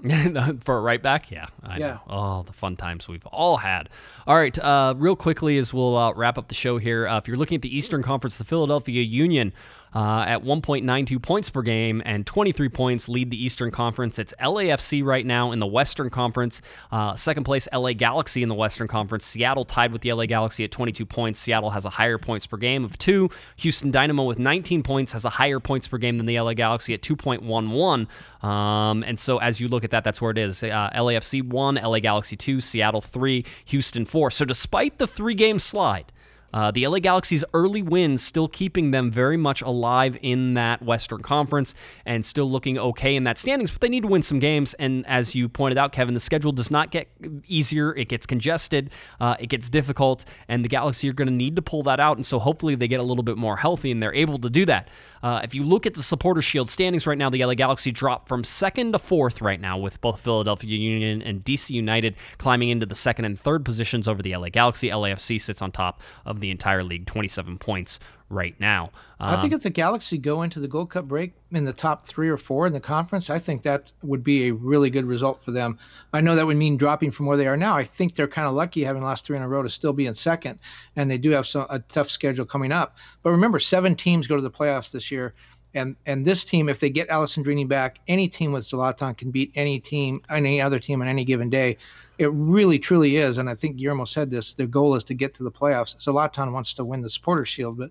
for 0.64 0.76
a 0.76 0.80
right 0.80 1.02
back, 1.02 1.30
yeah, 1.30 1.46
I 1.62 1.78
yeah. 1.78 1.86
know. 1.86 2.00
Oh, 2.06 2.42
the 2.42 2.52
fun 2.52 2.76
times 2.76 3.08
we've 3.08 3.24
all 3.26 3.56
had. 3.56 3.88
All 4.26 4.36
right, 4.36 4.56
uh, 4.58 4.92
real 4.96 5.16
quickly 5.16 5.56
as 5.56 5.72
we'll 5.72 5.96
uh, 5.96 6.12
wrap 6.12 6.36
up 6.36 6.48
the 6.48 6.54
show 6.54 6.76
here. 6.76 7.08
Uh, 7.08 7.16
if 7.16 7.26
you're 7.26 7.38
looking 7.38 7.56
at 7.56 7.62
the 7.62 7.74
Eastern 7.74 8.02
Conference, 8.02 8.36
the 8.36 8.44
Philadelphia 8.44 9.02
Union 9.02 9.54
uh, 9.94 10.24
at 10.26 10.42
1.92 10.42 11.22
points 11.22 11.50
per 11.50 11.62
game 11.62 12.02
and 12.04 12.26
23 12.26 12.68
points 12.68 13.08
lead 13.08 13.30
the 13.30 13.42
Eastern 13.42 13.70
Conference. 13.70 14.18
It's 14.18 14.34
LAFC 14.40 15.04
right 15.04 15.24
now 15.24 15.52
in 15.52 15.58
the 15.58 15.66
Western 15.66 16.10
Conference. 16.10 16.60
Uh, 16.90 17.14
second 17.16 17.44
place, 17.44 17.68
LA 17.72 17.92
Galaxy 17.92 18.42
in 18.42 18.48
the 18.48 18.54
Western 18.54 18.88
Conference. 18.88 19.26
Seattle 19.26 19.64
tied 19.64 19.92
with 19.92 20.02
the 20.02 20.12
LA 20.12 20.26
Galaxy 20.26 20.64
at 20.64 20.70
22 20.70 21.04
points. 21.06 21.40
Seattle 21.40 21.70
has 21.70 21.84
a 21.84 21.90
higher 21.90 22.18
points 22.18 22.46
per 22.46 22.56
game 22.56 22.84
of 22.84 22.96
two. 22.98 23.28
Houston 23.56 23.90
Dynamo 23.90 24.24
with 24.24 24.38
19 24.38 24.82
points 24.82 25.12
has 25.12 25.24
a 25.24 25.30
higher 25.30 25.60
points 25.60 25.88
per 25.88 25.98
game 25.98 26.16
than 26.16 26.26
the 26.26 26.38
LA 26.38 26.54
Galaxy 26.54 26.94
at 26.94 27.02
2.11. 27.02 28.08
Um, 28.46 29.04
and 29.04 29.18
so 29.18 29.38
as 29.38 29.60
you 29.60 29.68
look 29.68 29.84
at 29.84 29.90
that, 29.90 30.04
that's 30.04 30.20
where 30.20 30.30
it 30.30 30.38
is. 30.38 30.62
Uh, 30.62 30.90
LAFC 30.94 31.42
1, 31.42 31.76
LA 31.76 32.00
Galaxy 32.00 32.36
2, 32.36 32.60
Seattle 32.60 33.00
3, 33.00 33.44
Houston 33.66 34.04
4. 34.04 34.30
So 34.30 34.44
despite 34.44 34.98
the 34.98 35.06
three 35.06 35.34
game 35.34 35.58
slide, 35.58 36.11
uh, 36.52 36.70
the 36.70 36.86
LA 36.86 36.98
Galaxy's 36.98 37.44
early 37.54 37.82
wins 37.82 38.22
still 38.22 38.48
keeping 38.48 38.90
them 38.90 39.10
very 39.10 39.36
much 39.36 39.62
alive 39.62 40.16
in 40.22 40.54
that 40.54 40.82
Western 40.82 41.22
Conference 41.22 41.74
and 42.04 42.24
still 42.24 42.50
looking 42.50 42.78
okay 42.78 43.16
in 43.16 43.24
that 43.24 43.38
standings, 43.38 43.70
but 43.70 43.80
they 43.80 43.88
need 43.88 44.02
to 44.02 44.08
win 44.08 44.22
some 44.22 44.38
games. 44.38 44.74
And 44.74 45.06
as 45.06 45.34
you 45.34 45.48
pointed 45.48 45.78
out, 45.78 45.92
Kevin, 45.92 46.14
the 46.14 46.20
schedule 46.20 46.52
does 46.52 46.70
not 46.70 46.90
get 46.90 47.08
easier. 47.46 47.94
It 47.94 48.08
gets 48.08 48.26
congested, 48.26 48.90
uh, 49.20 49.36
it 49.38 49.46
gets 49.46 49.68
difficult, 49.68 50.24
and 50.48 50.64
the 50.64 50.68
Galaxy 50.68 51.08
are 51.08 51.12
going 51.12 51.28
to 51.28 51.34
need 51.34 51.56
to 51.56 51.62
pull 51.62 51.82
that 51.84 52.00
out. 52.00 52.16
And 52.16 52.26
so 52.26 52.38
hopefully 52.38 52.74
they 52.74 52.88
get 52.88 53.00
a 53.00 53.04
little 53.04 53.24
bit 53.24 53.36
more 53.36 53.56
healthy 53.56 53.90
and 53.90 54.02
they're 54.02 54.14
able 54.14 54.38
to 54.40 54.50
do 54.50 54.66
that. 54.66 54.88
Uh, 55.22 55.40
if 55.44 55.54
you 55.54 55.62
look 55.62 55.86
at 55.86 55.94
the 55.94 56.02
Supporter 56.02 56.42
Shield 56.42 56.68
standings 56.68 57.06
right 57.06 57.16
now, 57.16 57.30
the 57.30 57.44
LA 57.44 57.54
Galaxy 57.54 57.92
dropped 57.92 58.28
from 58.28 58.42
second 58.42 58.92
to 58.92 58.98
fourth 58.98 59.40
right 59.40 59.60
now, 59.60 59.78
with 59.78 60.00
both 60.00 60.20
Philadelphia 60.20 60.76
Union 60.76 61.22
and 61.22 61.44
DC 61.44 61.70
United 61.70 62.16
climbing 62.38 62.70
into 62.70 62.86
the 62.86 62.94
second 62.94 63.24
and 63.24 63.38
third 63.38 63.64
positions 63.64 64.08
over 64.08 64.22
the 64.22 64.36
LA 64.36 64.48
Galaxy. 64.48 64.88
LAFC 64.88 65.40
sits 65.40 65.62
on 65.62 65.70
top 65.70 66.02
of 66.26 66.40
the 66.42 66.50
entire 66.50 66.84
league, 66.84 67.06
27 67.06 67.58
points 67.58 67.98
right 68.32 68.58
now. 68.58 68.90
Um, 69.20 69.34
I 69.34 69.40
think 69.40 69.52
um, 69.52 69.58
if 69.58 69.62
the 69.62 69.70
Galaxy 69.70 70.18
go 70.18 70.42
into 70.42 70.58
the 70.58 70.66
Gold 70.66 70.90
Cup 70.90 71.06
break 71.06 71.32
in 71.52 71.64
the 71.64 71.72
top 71.72 72.06
three 72.06 72.28
or 72.28 72.36
four 72.36 72.66
in 72.66 72.72
the 72.72 72.80
conference, 72.80 73.30
I 73.30 73.38
think 73.38 73.62
that 73.62 73.92
would 74.02 74.24
be 74.24 74.48
a 74.48 74.54
really 74.54 74.90
good 74.90 75.04
result 75.04 75.44
for 75.44 75.52
them. 75.52 75.78
I 76.12 76.20
know 76.20 76.34
that 76.34 76.46
would 76.46 76.56
mean 76.56 76.76
dropping 76.76 77.10
from 77.10 77.26
where 77.26 77.36
they 77.36 77.46
are 77.46 77.56
now. 77.56 77.76
I 77.76 77.84
think 77.84 78.14
they're 78.14 78.26
kind 78.26 78.48
of 78.48 78.54
lucky 78.54 78.82
having 78.82 79.02
lost 79.02 79.26
three 79.26 79.36
in 79.36 79.42
a 79.42 79.48
row 79.48 79.62
to 79.62 79.70
still 79.70 79.92
be 79.92 80.06
in 80.06 80.14
second, 80.14 80.58
and 80.96 81.10
they 81.10 81.18
do 81.18 81.30
have 81.30 81.46
some, 81.46 81.66
a 81.70 81.78
tough 81.78 82.10
schedule 82.10 82.44
coming 82.44 82.72
up. 82.72 82.96
But 83.22 83.30
remember, 83.30 83.58
seven 83.58 83.94
teams 83.94 84.26
go 84.26 84.36
to 84.36 84.42
the 84.42 84.50
playoffs 84.50 84.90
this 84.90 85.10
year. 85.10 85.34
And 85.74 85.96
and 86.04 86.26
this 86.26 86.44
team, 86.44 86.68
if 86.68 86.80
they 86.80 86.90
get 86.90 87.08
Alessandrini 87.08 87.66
back, 87.66 87.98
any 88.06 88.28
team 88.28 88.52
with 88.52 88.64
Zlatan 88.64 89.16
can 89.16 89.30
beat 89.30 89.52
any 89.54 89.80
team, 89.80 90.20
any 90.28 90.60
other 90.60 90.78
team 90.78 91.00
on 91.00 91.08
any 91.08 91.24
given 91.24 91.48
day. 91.48 91.78
It 92.18 92.30
really, 92.32 92.78
truly 92.78 93.16
is. 93.16 93.38
And 93.38 93.48
I 93.48 93.54
think 93.54 93.76
Guillermo 93.76 94.04
said 94.04 94.30
this. 94.30 94.54
Their 94.54 94.66
goal 94.66 94.94
is 94.94 95.04
to 95.04 95.14
get 95.14 95.34
to 95.34 95.42
the 95.42 95.50
playoffs. 95.50 95.96
Zlatan 95.96 96.52
wants 96.52 96.74
to 96.74 96.84
win 96.84 97.00
the 97.00 97.08
supporter 97.08 97.44
Shield, 97.44 97.78
but 97.78 97.90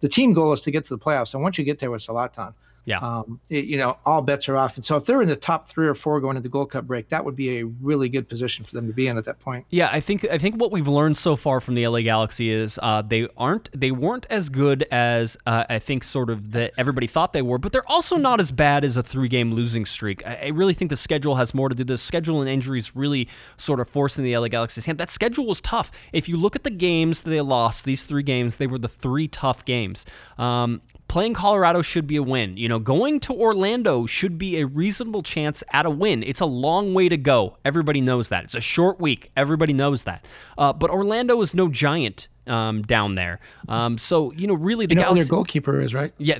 the 0.00 0.08
team 0.08 0.32
goal 0.32 0.52
is 0.52 0.60
to 0.62 0.70
get 0.70 0.84
to 0.84 0.94
the 0.96 1.02
playoffs. 1.02 1.34
And 1.34 1.42
once 1.42 1.58
you 1.58 1.64
get 1.64 1.78
there 1.78 1.90
with 1.90 2.02
Zlatan, 2.02 2.54
yeah. 2.84 2.98
Um, 2.98 3.40
it, 3.48 3.66
you 3.66 3.76
know, 3.76 3.96
all 4.04 4.22
bets 4.22 4.48
are 4.48 4.56
off. 4.56 4.76
And 4.76 4.84
so 4.84 4.96
if 4.96 5.06
they're 5.06 5.22
in 5.22 5.28
the 5.28 5.36
top 5.36 5.68
three 5.68 5.86
or 5.86 5.94
four 5.94 6.20
going 6.20 6.36
into 6.36 6.42
the 6.42 6.52
Gold 6.52 6.70
Cup 6.70 6.86
break, 6.86 7.08
that 7.10 7.24
would 7.24 7.36
be 7.36 7.58
a 7.58 7.64
really 7.64 8.08
good 8.08 8.28
position 8.28 8.64
for 8.64 8.74
them 8.74 8.88
to 8.88 8.92
be 8.92 9.06
in 9.06 9.16
at 9.16 9.24
that 9.24 9.38
point. 9.38 9.64
Yeah, 9.70 9.88
I 9.92 10.00
think 10.00 10.26
I 10.28 10.38
think 10.38 10.56
what 10.56 10.72
we've 10.72 10.88
learned 10.88 11.16
so 11.16 11.36
far 11.36 11.60
from 11.60 11.74
the 11.74 11.86
LA 11.86 12.00
Galaxy 12.00 12.50
is 12.50 12.78
uh, 12.82 13.02
they 13.02 13.28
aren't 13.36 13.68
they 13.78 13.92
weren't 13.92 14.26
as 14.30 14.48
good 14.48 14.86
as 14.90 15.36
uh, 15.46 15.64
I 15.68 15.78
think 15.78 16.02
sort 16.02 16.28
of 16.28 16.52
that 16.52 16.72
everybody 16.76 17.06
thought 17.06 17.32
they 17.32 17.42
were, 17.42 17.58
but 17.58 17.72
they're 17.72 17.88
also 17.88 18.16
not 18.16 18.40
as 18.40 18.50
bad 18.50 18.84
as 18.84 18.96
a 18.96 19.02
three 19.02 19.28
game 19.28 19.52
losing 19.52 19.86
streak. 19.86 20.26
I, 20.26 20.40
I 20.44 20.48
really 20.48 20.74
think 20.74 20.90
the 20.90 20.96
schedule 20.96 21.36
has 21.36 21.54
more 21.54 21.68
to 21.68 21.74
do. 21.74 21.84
The 21.84 21.98
schedule 21.98 22.40
and 22.40 22.50
injuries 22.50 22.96
really 22.96 23.28
sort 23.56 23.78
of 23.78 23.88
forcing 23.88 24.24
the 24.24 24.36
LA 24.36 24.48
Galaxy's 24.48 24.86
hand. 24.86 24.98
That 24.98 25.10
schedule 25.10 25.46
was 25.46 25.60
tough. 25.60 25.92
If 26.12 26.28
you 26.28 26.36
look 26.36 26.56
at 26.56 26.64
the 26.64 26.70
games 26.70 27.20
that 27.22 27.30
they 27.30 27.40
lost, 27.40 27.84
these 27.84 28.04
three 28.04 28.24
games, 28.24 28.56
they 28.56 28.66
were 28.66 28.78
the 28.78 28.88
three 28.88 29.28
tough 29.28 29.64
games. 29.64 30.04
Um, 30.36 30.82
playing 31.12 31.34
Colorado 31.34 31.82
should 31.82 32.06
be 32.06 32.16
a 32.16 32.22
win. 32.22 32.56
You 32.56 32.70
know, 32.70 32.78
going 32.78 33.20
to 33.20 33.34
Orlando 33.34 34.06
should 34.06 34.38
be 34.38 34.58
a 34.58 34.66
reasonable 34.66 35.22
chance 35.22 35.62
at 35.70 35.84
a 35.84 35.90
win. 35.90 36.22
It's 36.22 36.40
a 36.40 36.46
long 36.46 36.94
way 36.94 37.10
to 37.10 37.18
go. 37.18 37.58
Everybody 37.66 38.00
knows 38.00 38.30
that. 38.30 38.44
It's 38.44 38.54
a 38.54 38.62
short 38.62 38.98
week. 38.98 39.30
Everybody 39.36 39.74
knows 39.74 40.04
that. 40.04 40.24
Uh, 40.56 40.72
but 40.72 40.88
Orlando 40.88 41.38
is 41.42 41.54
no 41.54 41.68
giant 41.68 42.28
um, 42.46 42.82
down 42.82 43.14
there. 43.14 43.40
Um, 43.68 43.98
so 43.98 44.32
you 44.32 44.46
know, 44.46 44.54
really, 44.54 44.86
the 44.86 44.94
you 44.94 44.96
know 44.96 45.02
Galaxy, 45.02 45.22
their 45.22 45.30
goalkeeper 45.30 45.80
is 45.80 45.94
right. 45.94 46.12
Yeah, 46.18 46.38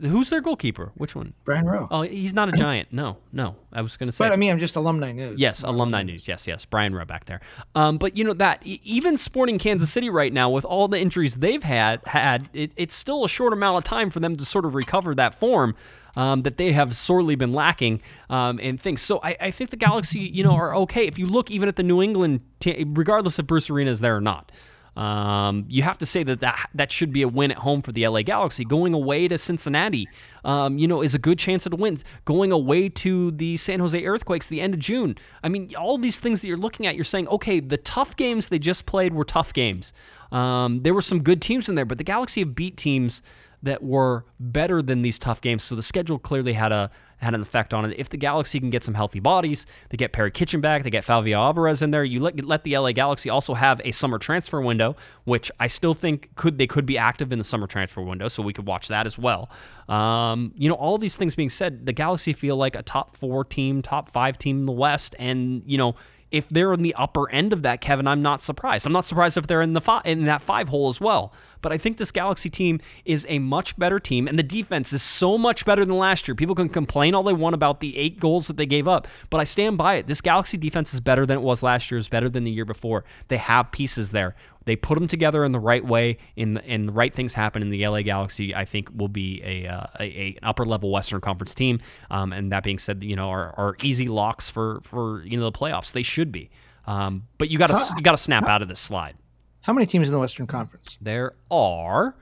who's 0.00 0.30
their 0.30 0.40
goalkeeper? 0.40 0.92
Which 0.96 1.14
one? 1.14 1.34
Brian 1.44 1.66
Rowe. 1.66 1.88
Oh, 1.90 2.02
he's 2.02 2.34
not 2.34 2.48
a 2.48 2.52
giant. 2.52 2.92
No, 2.92 3.16
no. 3.32 3.56
I 3.72 3.82
was 3.82 3.96
going 3.96 4.08
to 4.08 4.12
say. 4.12 4.24
But 4.24 4.32
I 4.32 4.36
mean, 4.36 4.50
I'm 4.50 4.58
just 4.58 4.76
alumni 4.76 5.12
news. 5.12 5.38
Yes, 5.38 5.62
alumni 5.62 6.02
news. 6.02 6.26
Yes, 6.26 6.46
yes. 6.46 6.64
Brian 6.64 6.94
Rowe 6.94 7.04
back 7.04 7.26
there. 7.26 7.40
Um, 7.74 7.98
but 7.98 8.16
you 8.16 8.24
know 8.24 8.32
that 8.34 8.62
even 8.64 9.16
Sporting 9.16 9.58
Kansas 9.58 9.90
City 9.90 10.10
right 10.10 10.32
now, 10.32 10.48
with 10.50 10.64
all 10.64 10.88
the 10.88 10.98
injuries 10.98 11.36
they've 11.36 11.62
had, 11.62 12.00
had 12.06 12.48
it, 12.52 12.72
it's 12.76 12.94
still 12.94 13.24
a 13.24 13.28
short 13.28 13.52
amount 13.52 13.78
of 13.78 13.84
time 13.84 14.10
for 14.10 14.20
them 14.20 14.36
to 14.36 14.44
sort 14.44 14.64
of 14.64 14.74
recover 14.74 15.14
that 15.14 15.34
form. 15.34 15.74
Um, 16.16 16.42
that 16.42 16.56
they 16.56 16.72
have 16.72 16.96
sorely 16.96 17.36
been 17.36 17.52
lacking 17.52 18.00
um, 18.28 18.58
and 18.60 18.80
things. 18.80 19.02
So 19.02 19.20
I, 19.22 19.36
I, 19.40 19.50
think 19.52 19.70
the 19.70 19.76
Galaxy, 19.76 20.18
you 20.18 20.42
know, 20.42 20.50
are 20.50 20.74
okay. 20.74 21.06
If 21.06 21.16
you 21.16 21.26
look 21.26 21.48
even 21.48 21.68
at 21.68 21.76
the 21.76 21.84
New 21.84 22.02
England, 22.02 22.40
t- 22.58 22.84
regardless 22.88 23.38
if 23.38 23.46
Bruce 23.46 23.70
Arena 23.70 23.92
is 23.92 24.00
there 24.00 24.16
or 24.16 24.20
not, 24.20 24.50
um, 24.98 25.64
you 25.68 25.84
have 25.84 25.96
to 25.98 26.06
say 26.06 26.24
that, 26.24 26.40
that 26.40 26.68
that 26.74 26.90
should 26.90 27.12
be 27.12 27.22
a 27.22 27.28
win 27.28 27.52
at 27.52 27.58
home 27.58 27.82
for 27.82 27.92
the 27.92 28.06
LA 28.08 28.22
Galaxy. 28.22 28.64
Going 28.64 28.94
away 28.94 29.28
to 29.28 29.38
Cincinnati, 29.38 30.08
um, 30.44 30.76
you 30.76 30.88
know, 30.88 31.02
is 31.02 31.14
a 31.14 31.20
good 31.20 31.38
chance 31.38 31.66
of 31.66 31.72
a 31.72 31.76
win. 31.76 31.98
Going 32.24 32.50
away 32.50 32.88
to 32.88 33.30
the 33.30 33.56
San 33.58 33.78
Jose 33.78 34.04
Earthquakes 34.04 34.48
the 34.48 34.60
end 34.60 34.74
of 34.74 34.80
June. 34.80 35.16
I 35.44 35.50
mean, 35.50 35.72
all 35.76 35.98
these 35.98 36.18
things 36.18 36.40
that 36.40 36.48
you're 36.48 36.56
looking 36.56 36.84
at, 36.88 36.96
you're 36.96 37.04
saying, 37.04 37.28
okay, 37.28 37.60
the 37.60 37.76
tough 37.76 38.16
games 38.16 38.48
they 38.48 38.58
just 38.58 38.86
played 38.86 39.14
were 39.14 39.24
tough 39.24 39.52
games. 39.52 39.92
Um, 40.32 40.82
there 40.82 40.94
were 40.94 41.02
some 41.02 41.22
good 41.22 41.40
teams 41.40 41.68
in 41.68 41.76
there, 41.76 41.84
but 41.84 41.98
the 41.98 42.04
Galaxy 42.04 42.40
have 42.40 42.56
beat 42.56 42.76
teams 42.76 43.22
that 43.62 43.82
were 43.82 44.24
better 44.38 44.82
than 44.82 45.02
these 45.02 45.18
tough 45.18 45.40
games. 45.40 45.64
So 45.64 45.74
the 45.74 45.82
schedule 45.82 46.18
clearly 46.18 46.52
had 46.52 46.72
a 46.72 46.90
had 47.18 47.34
an 47.34 47.42
effect 47.42 47.74
on 47.74 47.84
it. 47.84 47.98
If 47.98 48.10
the 48.10 48.16
Galaxy 48.16 48.60
can 48.60 48.70
get 48.70 48.84
some 48.84 48.94
healthy 48.94 49.18
bodies, 49.18 49.66
they 49.90 49.96
get 49.96 50.12
Perry 50.12 50.30
Kitchen 50.30 50.60
back, 50.60 50.84
they 50.84 50.90
get 50.90 51.04
Favio 51.04 51.34
Alvarez 51.34 51.82
in 51.82 51.90
there. 51.90 52.04
You 52.04 52.20
let 52.20 52.42
let 52.44 52.62
the 52.62 52.78
LA 52.78 52.92
Galaxy 52.92 53.28
also 53.28 53.54
have 53.54 53.80
a 53.84 53.90
summer 53.90 54.18
transfer 54.18 54.60
window, 54.60 54.96
which 55.24 55.50
I 55.58 55.66
still 55.66 55.94
think 55.94 56.34
could 56.36 56.58
they 56.58 56.66
could 56.66 56.86
be 56.86 56.96
active 56.96 57.32
in 57.32 57.38
the 57.38 57.44
summer 57.44 57.66
transfer 57.66 58.02
window, 58.02 58.28
so 58.28 58.42
we 58.42 58.52
could 58.52 58.66
watch 58.66 58.88
that 58.88 59.06
as 59.06 59.18
well. 59.18 59.50
Um, 59.88 60.52
you 60.56 60.68
know, 60.68 60.76
all 60.76 60.98
these 60.98 61.16
things 61.16 61.34
being 61.34 61.50
said, 61.50 61.86
the 61.86 61.92
Galaxy 61.92 62.32
feel 62.32 62.56
like 62.56 62.76
a 62.76 62.82
top 62.82 63.16
four 63.16 63.44
team, 63.44 63.82
top 63.82 64.12
five 64.12 64.38
team 64.38 64.60
in 64.60 64.66
the 64.66 64.72
West, 64.72 65.16
and 65.18 65.62
you 65.66 65.78
know 65.78 65.96
if 66.30 66.48
they're 66.48 66.72
in 66.72 66.82
the 66.82 66.94
upper 66.94 67.30
end 67.30 67.52
of 67.52 67.62
that, 67.62 67.80
Kevin, 67.80 68.06
I'm 68.06 68.22
not 68.22 68.42
surprised. 68.42 68.86
I'm 68.86 68.92
not 68.92 69.06
surprised 69.06 69.36
if 69.36 69.46
they're 69.46 69.62
in 69.62 69.72
the 69.72 69.80
fi- 69.80 70.02
in 70.04 70.24
that 70.26 70.42
five 70.42 70.68
hole 70.68 70.88
as 70.88 71.00
well. 71.00 71.32
But 71.60 71.72
I 71.72 71.78
think 71.78 71.96
this 71.96 72.10
Galaxy 72.10 72.50
team 72.50 72.80
is 73.04 73.26
a 73.28 73.38
much 73.38 73.76
better 73.78 73.98
team, 73.98 74.28
and 74.28 74.38
the 74.38 74.42
defense 74.42 74.92
is 74.92 75.02
so 75.02 75.38
much 75.38 75.64
better 75.64 75.84
than 75.84 75.96
last 75.96 76.28
year. 76.28 76.34
People 76.34 76.54
can 76.54 76.68
complain 76.68 77.14
all 77.14 77.22
they 77.22 77.32
want 77.32 77.54
about 77.54 77.80
the 77.80 77.96
eight 77.96 78.20
goals 78.20 78.46
that 78.46 78.56
they 78.56 78.66
gave 78.66 78.88
up, 78.88 79.06
but 79.30 79.40
I 79.40 79.44
stand 79.44 79.78
by 79.78 79.94
it. 79.94 80.06
This 80.06 80.20
Galaxy 80.20 80.56
defense 80.56 80.94
is 80.94 81.00
better 81.00 81.26
than 81.26 81.38
it 81.38 81.42
was 81.42 81.62
last 81.62 81.90
year. 81.90 81.98
Is 81.98 82.08
better 82.08 82.28
than 82.28 82.44
the 82.44 82.50
year 82.50 82.64
before. 82.64 83.04
They 83.28 83.36
have 83.38 83.70
pieces 83.72 84.10
there. 84.10 84.34
They 84.64 84.76
put 84.76 84.98
them 84.98 85.08
together 85.08 85.44
in 85.44 85.52
the 85.52 85.60
right 85.60 85.84
way, 85.84 86.18
in 86.36 86.58
and 86.58 86.88
the 86.88 86.92
right 86.92 87.14
things 87.14 87.32
happen 87.32 87.62
in 87.62 87.70
the 87.70 87.86
LA 87.86 88.02
Galaxy. 88.02 88.54
I 88.54 88.64
think 88.64 88.90
will 88.94 89.08
be 89.08 89.42
a, 89.42 89.66
uh, 89.66 89.86
a, 89.98 90.04
a 90.04 90.28
an 90.28 90.38
upper 90.42 90.64
level 90.64 90.90
Western 90.90 91.20
Conference 91.20 91.54
team. 91.54 91.80
Um, 92.10 92.32
and 92.32 92.52
that 92.52 92.64
being 92.64 92.78
said, 92.78 93.02
you 93.02 93.16
know, 93.16 93.30
are, 93.30 93.54
are 93.56 93.76
easy 93.82 94.08
locks 94.08 94.50
for 94.50 94.80
for 94.84 95.22
you 95.24 95.38
know 95.38 95.44
the 95.44 95.58
playoffs. 95.58 95.92
They 95.92 96.02
should 96.02 96.30
be. 96.30 96.50
Um, 96.86 97.28
but 97.38 97.50
you 97.50 97.58
got 97.58 97.68
to 97.68 97.94
you 97.96 98.02
got 98.02 98.12
to 98.12 98.18
snap 98.18 98.48
out 98.48 98.62
of 98.62 98.68
this 98.68 98.80
slide. 98.80 99.16
How 99.62 99.72
many 99.72 99.86
teams 99.86 100.08
in 100.08 100.12
the 100.12 100.18
Western 100.18 100.46
Conference? 100.46 100.98
There 101.00 101.34
are 101.50 102.14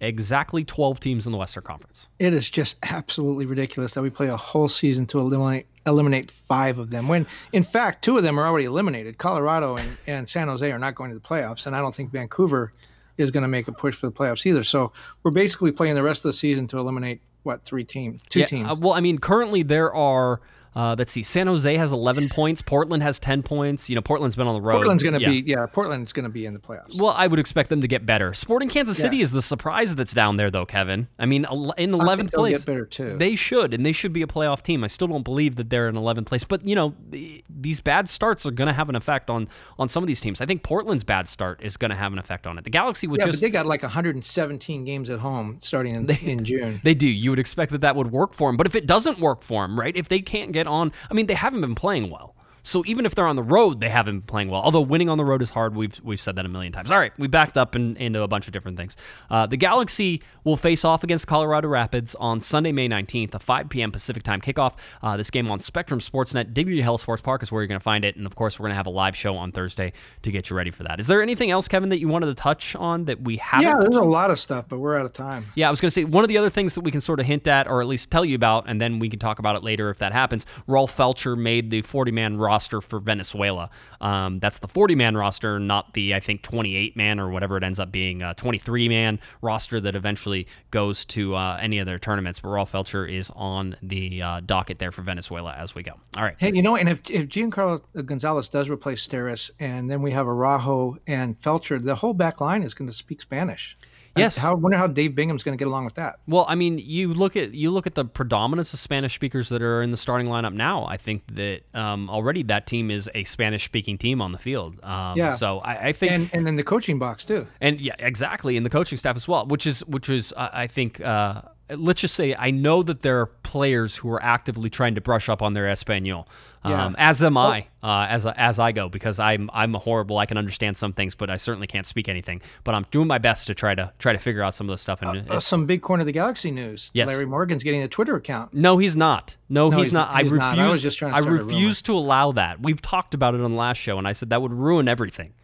exactly 0.00 0.64
12 0.64 1.00
teams 1.00 1.26
in 1.26 1.32
the 1.32 1.38
Western 1.38 1.62
Conference. 1.62 2.06
It 2.18 2.34
is 2.34 2.48
just 2.48 2.76
absolutely 2.82 3.46
ridiculous 3.46 3.92
that 3.94 4.02
we 4.02 4.10
play 4.10 4.28
a 4.28 4.36
whole 4.36 4.68
season 4.68 5.06
to 5.06 5.20
eliminate 5.20 5.66
eliminate 5.86 6.30
five 6.30 6.78
of 6.78 6.90
them. 6.90 7.08
When 7.08 7.26
in 7.52 7.62
fact, 7.62 8.02
two 8.02 8.16
of 8.16 8.22
them 8.22 8.38
are 8.38 8.46
already 8.46 8.64
eliminated. 8.64 9.18
Colorado 9.18 9.76
and, 9.76 9.96
and 10.06 10.28
San 10.28 10.48
Jose 10.48 10.70
are 10.70 10.78
not 10.78 10.94
going 10.94 11.10
to 11.10 11.14
the 11.14 11.20
playoffs, 11.20 11.66
and 11.66 11.76
I 11.76 11.80
don't 11.80 11.94
think 11.94 12.10
Vancouver 12.10 12.72
is 13.18 13.30
going 13.30 13.42
to 13.42 13.48
make 13.48 13.68
a 13.68 13.72
push 13.72 13.94
for 13.94 14.06
the 14.06 14.12
playoffs 14.12 14.46
either. 14.46 14.64
So 14.64 14.92
we're 15.22 15.30
basically 15.30 15.72
playing 15.72 15.94
the 15.94 16.02
rest 16.02 16.20
of 16.20 16.30
the 16.30 16.32
season 16.32 16.66
to 16.68 16.78
eliminate 16.78 17.20
what 17.42 17.64
three 17.64 17.84
teams, 17.84 18.22
two 18.28 18.40
yeah, 18.40 18.46
teams. 18.46 18.70
Uh, 18.70 18.76
well, 18.78 18.94
I 18.94 19.00
mean, 19.00 19.18
currently 19.18 19.62
there 19.62 19.94
are 19.94 20.40
uh, 20.76 20.96
let's 20.98 21.12
see. 21.12 21.22
San 21.22 21.46
Jose 21.46 21.76
has 21.76 21.92
11 21.92 22.28
points. 22.28 22.60
Portland 22.62 23.02
has 23.02 23.18
10 23.18 23.42
points. 23.42 23.88
You 23.88 23.94
know, 23.94 24.02
Portland's 24.02 24.36
been 24.36 24.46
on 24.46 24.54
the 24.54 24.60
road. 24.60 24.74
Portland's 24.74 25.02
going 25.02 25.14
to 25.14 25.20
yeah. 25.20 25.28
be 25.30 25.40
yeah. 25.46 25.66
Portland's 25.66 26.12
going 26.12 26.24
to 26.24 26.30
be 26.30 26.46
in 26.46 26.54
the 26.54 26.60
playoffs. 26.60 26.98
Well, 27.00 27.14
I 27.16 27.26
would 27.26 27.38
expect 27.38 27.68
them 27.68 27.80
to 27.80 27.88
get 27.88 28.04
better. 28.06 28.34
Sporting 28.34 28.68
Kansas 28.68 28.96
City 28.96 29.18
Yeah. 29.18 29.24
is 29.24 29.30
the 29.30 29.42
surprise 29.42 29.94
that's 29.94 30.12
down 30.12 30.36
there, 30.36 30.50
though, 30.50 30.66
Kevin. 30.66 31.08
I 31.18 31.26
mean, 31.26 31.44
in 31.78 31.94
I 31.94 31.98
11th 31.98 32.16
think 32.16 32.32
place, 32.32 32.56
get 32.58 32.66
better 32.66 32.86
too. 32.86 33.16
they 33.18 33.36
should, 33.36 33.72
and 33.74 33.84
they 33.84 33.92
should 33.92 34.12
be 34.12 34.22
a 34.22 34.26
playoff 34.26 34.62
team. 34.62 34.82
I 34.84 34.88
still 34.88 35.06
don't 35.08 35.22
believe 35.22 35.56
that 35.56 35.70
they're 35.70 35.88
in 35.88 35.94
11th 35.94 36.26
place, 36.26 36.44
but 36.44 36.66
you 36.66 36.74
know, 36.74 36.94
the, 37.10 37.44
these 37.48 37.80
bad 37.80 38.08
starts 38.08 38.44
are 38.46 38.50
going 38.50 38.68
to 38.68 38.72
have 38.74 38.88
an 38.88 38.96
effect 38.96 39.30
on 39.30 39.48
on 39.78 39.88
some 39.88 40.02
of 40.02 40.06
these 40.08 40.20
teams. 40.20 40.40
I 40.40 40.46
think 40.46 40.62
Portland's 40.62 41.04
bad 41.04 41.28
start 41.28 41.62
is 41.62 41.76
going 41.76 41.90
to 41.90 41.96
have 41.96 42.12
an 42.12 42.18
effect 42.18 42.46
on 42.46 42.58
it. 42.58 42.64
The 42.64 42.70
Galaxy 42.70 43.06
would 43.06 43.20
yeah, 43.20 43.26
just 43.26 43.36
but 43.36 43.46
they 43.46 43.50
got 43.50 43.66
like 43.66 43.82
117 43.82 44.84
games 44.84 45.10
at 45.10 45.18
home 45.18 45.58
starting 45.60 45.94
in, 45.94 46.10
in 46.22 46.44
June. 46.44 46.80
They 46.82 46.94
do. 46.94 47.08
You 47.08 47.30
would 47.30 47.38
expect 47.38 47.72
that 47.72 47.82
that 47.82 47.96
would 47.96 48.10
work 48.10 48.34
for 48.34 48.48
them. 48.48 48.56
But 48.56 48.66
if 48.66 48.74
it 48.74 48.86
doesn't 48.86 49.18
work 49.18 49.42
for 49.42 49.62
them, 49.62 49.78
right? 49.78 49.96
If 49.96 50.08
they 50.08 50.20
can't 50.20 50.52
get 50.52 50.63
on, 50.66 50.92
I 51.10 51.14
mean, 51.14 51.26
they 51.26 51.34
haven't 51.34 51.60
been 51.60 51.74
playing 51.74 52.10
well. 52.10 52.33
So 52.64 52.82
even 52.86 53.06
if 53.06 53.14
they're 53.14 53.26
on 53.26 53.36
the 53.36 53.42
road, 53.42 53.80
they 53.80 53.90
haven't 53.90 54.20
been 54.20 54.26
playing 54.26 54.48
well. 54.48 54.62
Although 54.62 54.80
winning 54.80 55.08
on 55.08 55.18
the 55.18 55.24
road 55.24 55.42
is 55.42 55.50
hard. 55.50 55.76
We've 55.76 56.00
we've 56.02 56.20
said 56.20 56.34
that 56.36 56.46
a 56.46 56.48
million 56.48 56.72
times. 56.72 56.90
All 56.90 56.98
right, 56.98 57.12
we 57.18 57.28
backed 57.28 57.56
up 57.56 57.76
in, 57.76 57.96
into 57.98 58.22
a 58.22 58.28
bunch 58.28 58.46
of 58.46 58.52
different 58.52 58.76
things. 58.76 58.96
Uh, 59.30 59.46
the 59.46 59.56
Galaxy 59.56 60.22
will 60.42 60.56
face 60.56 60.84
off 60.84 61.04
against 61.04 61.26
Colorado 61.26 61.68
Rapids 61.68 62.14
on 62.16 62.40
Sunday, 62.40 62.72
May 62.72 62.88
19th, 62.88 63.34
a 63.34 63.38
5 63.38 63.68
p.m. 63.68 63.92
Pacific 63.92 64.22
time 64.22 64.40
kickoff. 64.40 64.74
Uh, 65.02 65.16
this 65.16 65.30
game 65.30 65.50
on 65.50 65.60
Spectrum 65.60 66.00
Sportsnet, 66.00 66.54
Dignity 66.54 66.80
Health 66.80 67.02
Sports 67.02 67.22
Park 67.22 67.42
is 67.42 67.52
where 67.52 67.62
you're 67.62 67.68
going 67.68 67.78
to 67.78 67.84
find 67.84 68.04
it. 68.04 68.16
And 68.16 68.26
of 68.26 68.34
course, 68.34 68.58
we're 68.58 68.64
going 68.64 68.72
to 68.72 68.76
have 68.76 68.86
a 68.86 68.90
live 68.90 69.14
show 69.14 69.36
on 69.36 69.52
Thursday 69.52 69.92
to 70.22 70.32
get 70.32 70.48
you 70.50 70.56
ready 70.56 70.70
for 70.70 70.82
that. 70.84 71.00
Is 71.00 71.06
there 71.06 71.22
anything 71.22 71.50
else, 71.50 71.68
Kevin, 71.68 71.90
that 71.90 71.98
you 71.98 72.08
wanted 72.08 72.26
to 72.26 72.34
touch 72.34 72.74
on 72.76 73.04
that 73.04 73.20
we 73.20 73.36
haven't 73.36 73.66
Yeah, 73.66 73.74
there's 73.78 73.96
a 73.96 74.02
lot 74.02 74.30
of 74.30 74.38
stuff, 74.38 74.64
but 74.68 74.78
we're 74.78 74.98
out 74.98 75.06
of 75.06 75.12
time. 75.12 75.46
Yeah, 75.54 75.68
I 75.68 75.70
was 75.70 75.80
going 75.80 75.90
to 75.90 75.94
say 75.94 76.04
one 76.04 76.24
of 76.24 76.28
the 76.28 76.38
other 76.38 76.50
things 76.50 76.74
that 76.74 76.80
we 76.80 76.90
can 76.90 77.00
sort 77.02 77.20
of 77.20 77.26
hint 77.26 77.46
at, 77.46 77.68
or 77.68 77.82
at 77.82 77.86
least 77.86 78.10
tell 78.10 78.24
you 78.24 78.36
about, 78.36 78.64
and 78.68 78.80
then 78.80 78.98
we 78.98 79.10
can 79.10 79.18
talk 79.18 79.38
about 79.38 79.54
it 79.56 79.62
later 79.62 79.90
if 79.90 79.98
that 79.98 80.12
happens. 80.12 80.46
Rolf 80.66 80.96
Feltscher 80.96 81.36
made 81.36 81.70
the 81.70 81.82
40 81.82 82.10
man 82.10 82.38
roster 82.54 82.80
for 82.80 83.00
Venezuela. 83.00 83.68
Um, 84.00 84.38
that's 84.38 84.58
the 84.58 84.68
40 84.68 84.94
man 84.94 85.16
roster, 85.16 85.58
not 85.58 85.92
the, 85.94 86.14
I 86.14 86.20
think, 86.20 86.42
28 86.42 86.96
man 86.96 87.18
or 87.18 87.30
whatever 87.30 87.56
it 87.56 87.64
ends 87.64 87.80
up 87.80 87.90
being, 87.90 88.22
uh, 88.22 88.34
23 88.34 88.88
man 88.88 89.18
roster 89.42 89.80
that 89.80 89.96
eventually 89.96 90.46
goes 90.70 91.04
to 91.06 91.34
uh, 91.34 91.58
any 91.60 91.80
of 91.80 91.86
their 91.86 91.98
tournaments. 91.98 92.38
But 92.38 92.50
Rolf 92.50 92.70
Feltscher 92.70 93.12
is 93.12 93.28
on 93.34 93.74
the 93.82 94.22
uh, 94.22 94.40
docket 94.46 94.78
there 94.78 94.92
for 94.92 95.02
Venezuela 95.02 95.52
as 95.54 95.74
we 95.74 95.82
go. 95.82 95.94
All 96.16 96.22
right. 96.22 96.36
Hey, 96.38 96.52
you 96.54 96.62
know, 96.62 96.76
and 96.76 96.88
if 96.88 97.00
if 97.10 97.28
Giancarlo 97.28 97.80
Gonzalez 98.06 98.48
does 98.48 98.70
replace 98.70 99.04
Steres, 99.04 99.50
and 99.58 99.90
then 99.90 100.00
we 100.00 100.12
have 100.12 100.28
Araujo 100.28 100.96
and 101.08 101.36
Feltscher, 101.36 101.82
the 101.82 101.96
whole 101.96 102.14
back 102.14 102.40
line 102.40 102.62
is 102.62 102.72
going 102.72 102.88
to 102.88 102.96
speak 102.96 103.20
Spanish. 103.20 103.76
I- 104.16 104.20
Yes. 104.20 104.36
How 104.38 104.52
I 104.52 104.54
wonder 104.54 104.78
how 104.78 104.86
Dave 104.86 105.14
Bingham's 105.14 105.42
going 105.42 105.56
to 105.56 105.62
get 105.62 105.68
along 105.68 105.84
with 105.86 105.94
that. 105.94 106.16
Well, 106.28 106.46
I 106.48 106.54
mean, 106.54 106.78
you 106.78 107.12
look 107.12 107.34
at 107.36 107.52
you 107.54 107.70
look 107.70 107.86
at 107.86 107.94
the 107.96 108.04
predominance 108.04 108.72
of 108.72 108.78
Spanish 108.80 109.14
speakers 109.14 109.48
that 109.48 109.60
are 109.62 109.82
in 109.82 109.90
the 109.90 109.96
starting 109.96 110.28
lineup 110.28 110.52
now. 110.54 110.86
I 110.86 110.96
think 110.96 111.22
that 111.34 111.62
um, 111.74 112.08
already 112.08 112.42
that 112.44 112.66
team 112.66 112.90
is 112.90 113.10
a 113.14 113.24
Spanish-speaking 113.24 113.98
team 113.98 114.22
on 114.22 114.32
the 114.32 114.38
field. 114.38 114.78
Um, 114.84 115.16
Yeah. 115.16 115.34
So 115.34 115.58
I, 115.58 115.88
I 115.88 115.92
think 115.92 116.12
And 116.12 116.30
and 116.32 116.48
in 116.48 116.56
the 116.56 116.62
coaching 116.64 116.98
box 116.98 117.24
too. 117.24 117.46
and 117.60 117.80
yeah, 117.80 117.94
exactly, 117.98 118.56
in 118.56 118.62
the 118.62 118.70
coaching 118.70 118.98
staff 118.98 119.16
as 119.16 119.26
well, 119.26 119.46
which 119.46 119.66
is 119.66 119.80
which 119.86 120.08
is 120.08 120.32
uh, 120.36 120.48
I 120.52 120.66
think. 120.66 121.00
Uh, 121.00 121.42
Let's 121.70 122.02
just 122.02 122.14
say 122.14 122.34
I 122.38 122.50
know 122.50 122.82
that 122.82 123.00
there 123.00 123.18
are 123.20 123.26
players 123.26 123.96
who 123.96 124.10
are 124.10 124.22
actively 124.22 124.68
trying 124.68 124.94
to 124.96 125.00
brush 125.00 125.30
up 125.30 125.40
on 125.40 125.54
their 125.54 125.66
Espanol, 125.66 126.28
Yeah. 126.64 126.86
um, 126.86 126.96
as 126.98 127.22
am 127.22 127.36
I, 127.36 127.66
uh, 127.82 128.06
as 128.08 128.24
as 128.26 128.58
I 128.58 128.72
go, 128.72 128.88
because 128.88 129.18
I'm 129.18 129.50
I'm 129.52 129.74
horrible. 129.74 130.16
I 130.18 130.26
can 130.26 130.38
understand 130.38 130.76
some 130.76 130.92
things, 130.94 131.14
but 131.14 131.28
I 131.28 131.36
certainly 131.36 131.66
can't 131.66 131.86
speak 131.86 132.08
anything. 132.08 132.40
But 132.64 132.74
I'm 132.74 132.86
doing 132.90 133.06
my 133.06 133.18
best 133.18 133.46
to 133.48 133.54
try 133.54 133.74
to 133.74 133.92
try 133.98 134.12
to 134.14 134.18
figure 134.18 134.42
out 134.42 134.54
some 134.54 134.68
of 134.70 134.74
the 134.74 134.78
stuff. 134.80 135.02
And 135.02 135.30
Uh, 135.30 135.40
some 135.40 135.66
big 135.66 135.82
corner 135.82 136.00
of 136.00 136.06
the 136.06 136.12
galaxy 136.12 136.50
news. 136.50 136.90
Yes. 136.94 137.08
Larry 137.08 137.26
Morgan's 137.26 137.62
getting 137.62 137.82
a 137.82 137.88
Twitter 137.88 138.16
account. 138.16 138.54
No, 138.54 138.78
he's 138.78 138.96
not. 138.96 139.36
No, 139.50 139.68
No, 139.68 139.76
he's, 139.76 139.86
he's- 139.86 139.92
not. 139.92 140.08
I 140.10 140.20
refuse. 140.20 140.38
not. 140.40 140.58
I 140.58 140.68
was 140.70 140.80
just 140.82 140.98
trying 140.98 141.12
to 141.12 141.18
I 141.18 141.20
start 141.20 141.34
a 141.36 141.38
rumor. 141.40 141.52
refuse 141.52 141.82
to 141.82 141.92
allow 141.92 142.32
that. 142.32 142.60
We've 142.60 142.80
talked 142.80 143.12
about 143.14 143.34
it 143.34 143.40
on 143.42 143.50
the 143.52 143.58
last 143.58 143.76
show, 143.78 143.98
and 143.98 144.08
I 144.08 144.12
said 144.14 144.30
that 144.30 144.40
would 144.40 144.52
ruin 144.52 144.88
everything. 144.88 145.34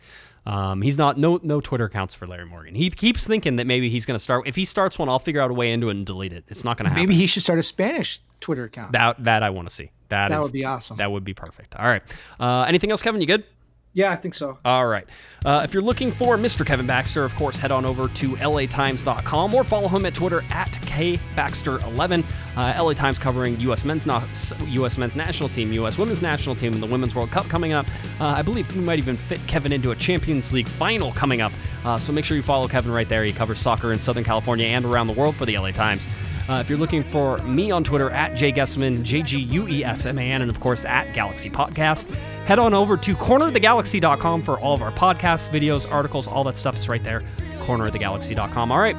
Um, 0.47 0.81
he's 0.83 0.97
not. 0.97 1.19
No, 1.19 1.39
no 1.43 1.61
Twitter 1.61 1.85
accounts 1.85 2.15
for 2.15 2.27
Larry 2.27 2.47
Morgan. 2.47 2.75
He 2.75 2.89
keeps 2.91 3.27
thinking 3.27 3.57
that 3.57 3.67
maybe 3.67 3.91
he's 3.91 4.07
going 4.07 4.17
to 4.17 4.23
start. 4.23 4.47
If 4.49 4.57
he 4.57 4.65
starts 4.65 4.99
one, 4.99 5.09
I'll 5.09 5.19
figure 5.19 5.41
out 5.41 5.51
a 5.51 5.55
way 5.55 5.71
into 5.73 5.89
it 5.89 5.93
and 5.97 6.07
delete 6.07 6.33
it. 6.33 6.45
It's 6.49 6.65
not 6.65 6.77
going 6.79 6.85
to 6.85 6.91
happen. 6.91 7.03
Maybe 7.03 7.15
he 7.15 7.27
should 7.27 7.43
start 7.43 7.59
a 7.59 7.63
Spanish 7.63 8.21
Twitter 8.41 8.65
account. 8.65 8.93
that 8.93 9.23
that 9.25 9.43
I 9.43 9.51
want 9.51 9.69
to 9.69 9.75
see. 9.75 9.91
That 10.09 10.31
is- 10.31 10.37
That 10.37 10.43
would 10.43 10.53
be 10.53 10.65
awesome. 10.65 10.97
That 10.97 11.13
would 11.13 11.25
be 11.25 11.35
perfect. 11.35 11.75
All 11.77 11.87
right. 11.87 12.03
Uh, 12.41 12.63
anything 12.63 12.91
else, 12.91 13.03
Kevin? 13.03 13.21
You 13.21 13.27
good? 13.27 13.45
Yeah, 13.93 14.13
I 14.13 14.17
think 14.17 14.35
so. 14.35 14.57
All 14.65 14.87
right. 14.87 15.05
Uh, 15.45 15.63
if 15.65 15.75
you're 15.75 15.83
looking 15.83 16.13
for 16.13 16.37
Mr. 16.37 16.65
Kevin 16.65 16.87
Baxter, 16.87 17.25
of 17.25 17.35
course, 17.35 17.59
head 17.59 17.73
on 17.73 17.85
over 17.85 18.07
to 18.07 18.37
latimes.com 18.37 19.55
or 19.55 19.65
follow 19.65 19.89
him 19.89 20.07
at 20.07 20.15
Twitter 20.15 20.45
at 20.51 20.71
kbaxter11. 20.71 22.25
Uh, 22.57 22.83
LA 22.85 22.93
Times 22.93 23.19
covering 23.19 23.59
U.S. 23.61 23.85
men's 23.85 24.07
U.S. 24.07 24.97
men's 24.99 25.17
national 25.17 25.49
team, 25.49 25.73
U.S. 25.73 25.99
women's 25.99 26.23
national 26.23 26.55
team, 26.55 26.73
and 26.75 26.83
the 26.83 26.87
Women's 26.87 27.17
World 27.17 27.33
Cup 27.33 27.49
coming 27.49 27.73
up. 27.73 27.87
Uh, 28.21 28.27
I 28.27 28.43
believe 28.43 28.73
we 28.77 28.83
might 28.83 28.99
even 28.99 29.17
fit 29.17 29.41
Kevin 29.49 29.73
into 29.73 29.91
a 29.91 29.97
Champions 29.97 30.53
League 30.53 30.69
final 30.69 31.11
coming 31.13 31.41
up. 31.41 31.53
Uh, 31.85 31.99
so 31.99 32.13
make 32.13 32.25
sure 32.25 32.37
you 32.37 32.43
follow 32.45 32.69
Kevin 32.69 32.93
right 32.93 33.09
there. 33.09 33.25
He 33.25 33.33
covers 33.33 33.59
soccer 33.59 33.93
in 33.93 33.99
Southern 33.99 34.25
California 34.25 34.67
and 34.67 34.85
around 34.85 35.09
the 35.09 35.15
world 35.15 35.35
for 35.35 35.47
the 35.47 35.59
LA 35.59 35.73
Times. 35.73 36.07
Uh, 36.49 36.59
if 36.61 36.69
you're 36.69 36.79
looking 36.79 37.03
for 37.03 37.39
me 37.39 37.71
on 37.71 37.85
Twitter, 37.85 38.11
at 38.11 38.37
Jay 38.37 38.51
Guesman, 38.53 39.03
J 39.05 39.23
G 39.23 39.39
U 39.39 39.69
E 39.69 39.85
S 39.85 40.05
M 40.05 40.19
A 40.19 40.33
N, 40.33 40.43
and 40.43 40.51
of 40.51 40.59
course 40.61 40.85
at 40.85 41.13
Galaxy 41.15 41.49
Podcast, 41.49 42.13
head 42.51 42.59
on 42.59 42.75
over 42.75 42.97
to 42.97 43.15
cornerofthegalaxy.com 43.15 44.43
for 44.43 44.59
all 44.59 44.75
of 44.75 44.83
our 44.83 44.91
podcasts, 44.91 45.49
videos, 45.51 45.89
articles, 45.89 46.27
all 46.27 46.43
that 46.43 46.59
stuff 46.59 46.77
is 46.77 46.89
right 46.89 47.05
there. 47.05 47.21
Cornerofthegalaxy.com. 47.61 48.73
All 48.73 48.79
right. 48.81 48.97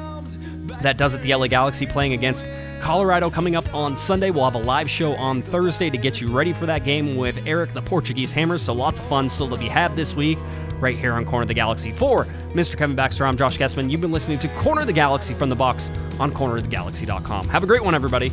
That 0.80 0.96
does 0.96 1.12
it. 1.12 1.20
The 1.20 1.34
LA 1.34 1.48
Galaxy 1.48 1.84
playing 1.84 2.14
against 2.14 2.46
Colorado 2.80 3.28
coming 3.28 3.54
up 3.54 3.74
on 3.74 3.94
Sunday. 3.94 4.30
We'll 4.30 4.44
have 4.44 4.54
a 4.54 4.66
live 4.66 4.88
show 4.88 5.12
on 5.16 5.42
Thursday 5.42 5.90
to 5.90 5.98
get 5.98 6.18
you 6.18 6.34
ready 6.34 6.54
for 6.54 6.64
that 6.64 6.82
game 6.82 7.14
with 7.14 7.46
Eric 7.46 7.74
the 7.74 7.82
Portuguese 7.82 8.32
Hammers. 8.32 8.62
So 8.62 8.72
lots 8.72 9.00
of 9.00 9.06
fun 9.08 9.28
still 9.28 9.50
to 9.50 9.56
be 9.56 9.68
had 9.68 9.94
this 9.96 10.14
week 10.14 10.38
right 10.80 10.96
here 10.96 11.12
on 11.12 11.26
Corner 11.26 11.42
of 11.42 11.48
the 11.48 11.54
Galaxy. 11.54 11.92
For 11.92 12.24
Mr. 12.54 12.78
Kevin 12.78 12.96
Baxter, 12.96 13.26
I'm 13.26 13.36
Josh 13.36 13.58
Guesman. 13.58 13.90
You've 13.90 14.00
been 14.00 14.12
listening 14.12 14.38
to 14.38 14.48
Corner 14.60 14.80
of 14.80 14.86
the 14.86 14.94
Galaxy 14.94 15.34
from 15.34 15.50
the 15.50 15.56
box 15.56 15.90
on 16.18 16.32
cornerofthegalaxy.com. 16.32 17.48
Have 17.50 17.62
a 17.62 17.66
great 17.66 17.84
one, 17.84 17.94
everybody. 17.94 18.32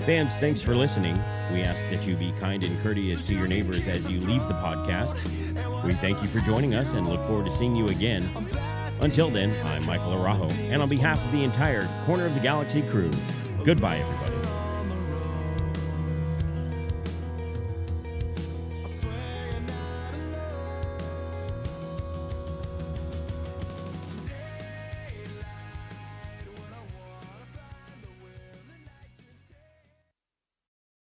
Fans, 0.00 0.34
thanks 0.34 0.60
for 0.60 0.74
listening. 0.74 1.14
We 1.52 1.62
ask 1.62 1.80
that 1.90 2.06
you 2.06 2.16
be 2.16 2.32
kind 2.32 2.64
and 2.64 2.78
courteous 2.82 3.24
to 3.26 3.34
your 3.34 3.46
neighbors 3.46 3.86
as 3.86 4.08
you 4.08 4.20
leave 4.20 4.42
the 4.48 4.54
podcast. 4.54 5.14
We 5.84 5.94
thank 5.94 6.20
you 6.22 6.28
for 6.28 6.40
joining 6.40 6.74
us 6.74 6.92
and 6.94 7.08
look 7.08 7.24
forward 7.26 7.46
to 7.46 7.52
seeing 7.52 7.74
you 7.74 7.88
again. 7.88 8.28
Until 9.00 9.28
then, 9.28 9.54
I'm 9.66 9.84
Michael 9.86 10.12
Arajo, 10.12 10.50
and 10.70 10.82
on 10.82 10.88
behalf 10.88 11.24
of 11.24 11.32
the 11.32 11.42
entire 11.42 11.88
Corner 12.06 12.26
of 12.26 12.34
the 12.34 12.40
Galaxy 12.40 12.82
crew, 12.82 13.10
goodbye, 13.64 13.98
everybody. 13.98 14.23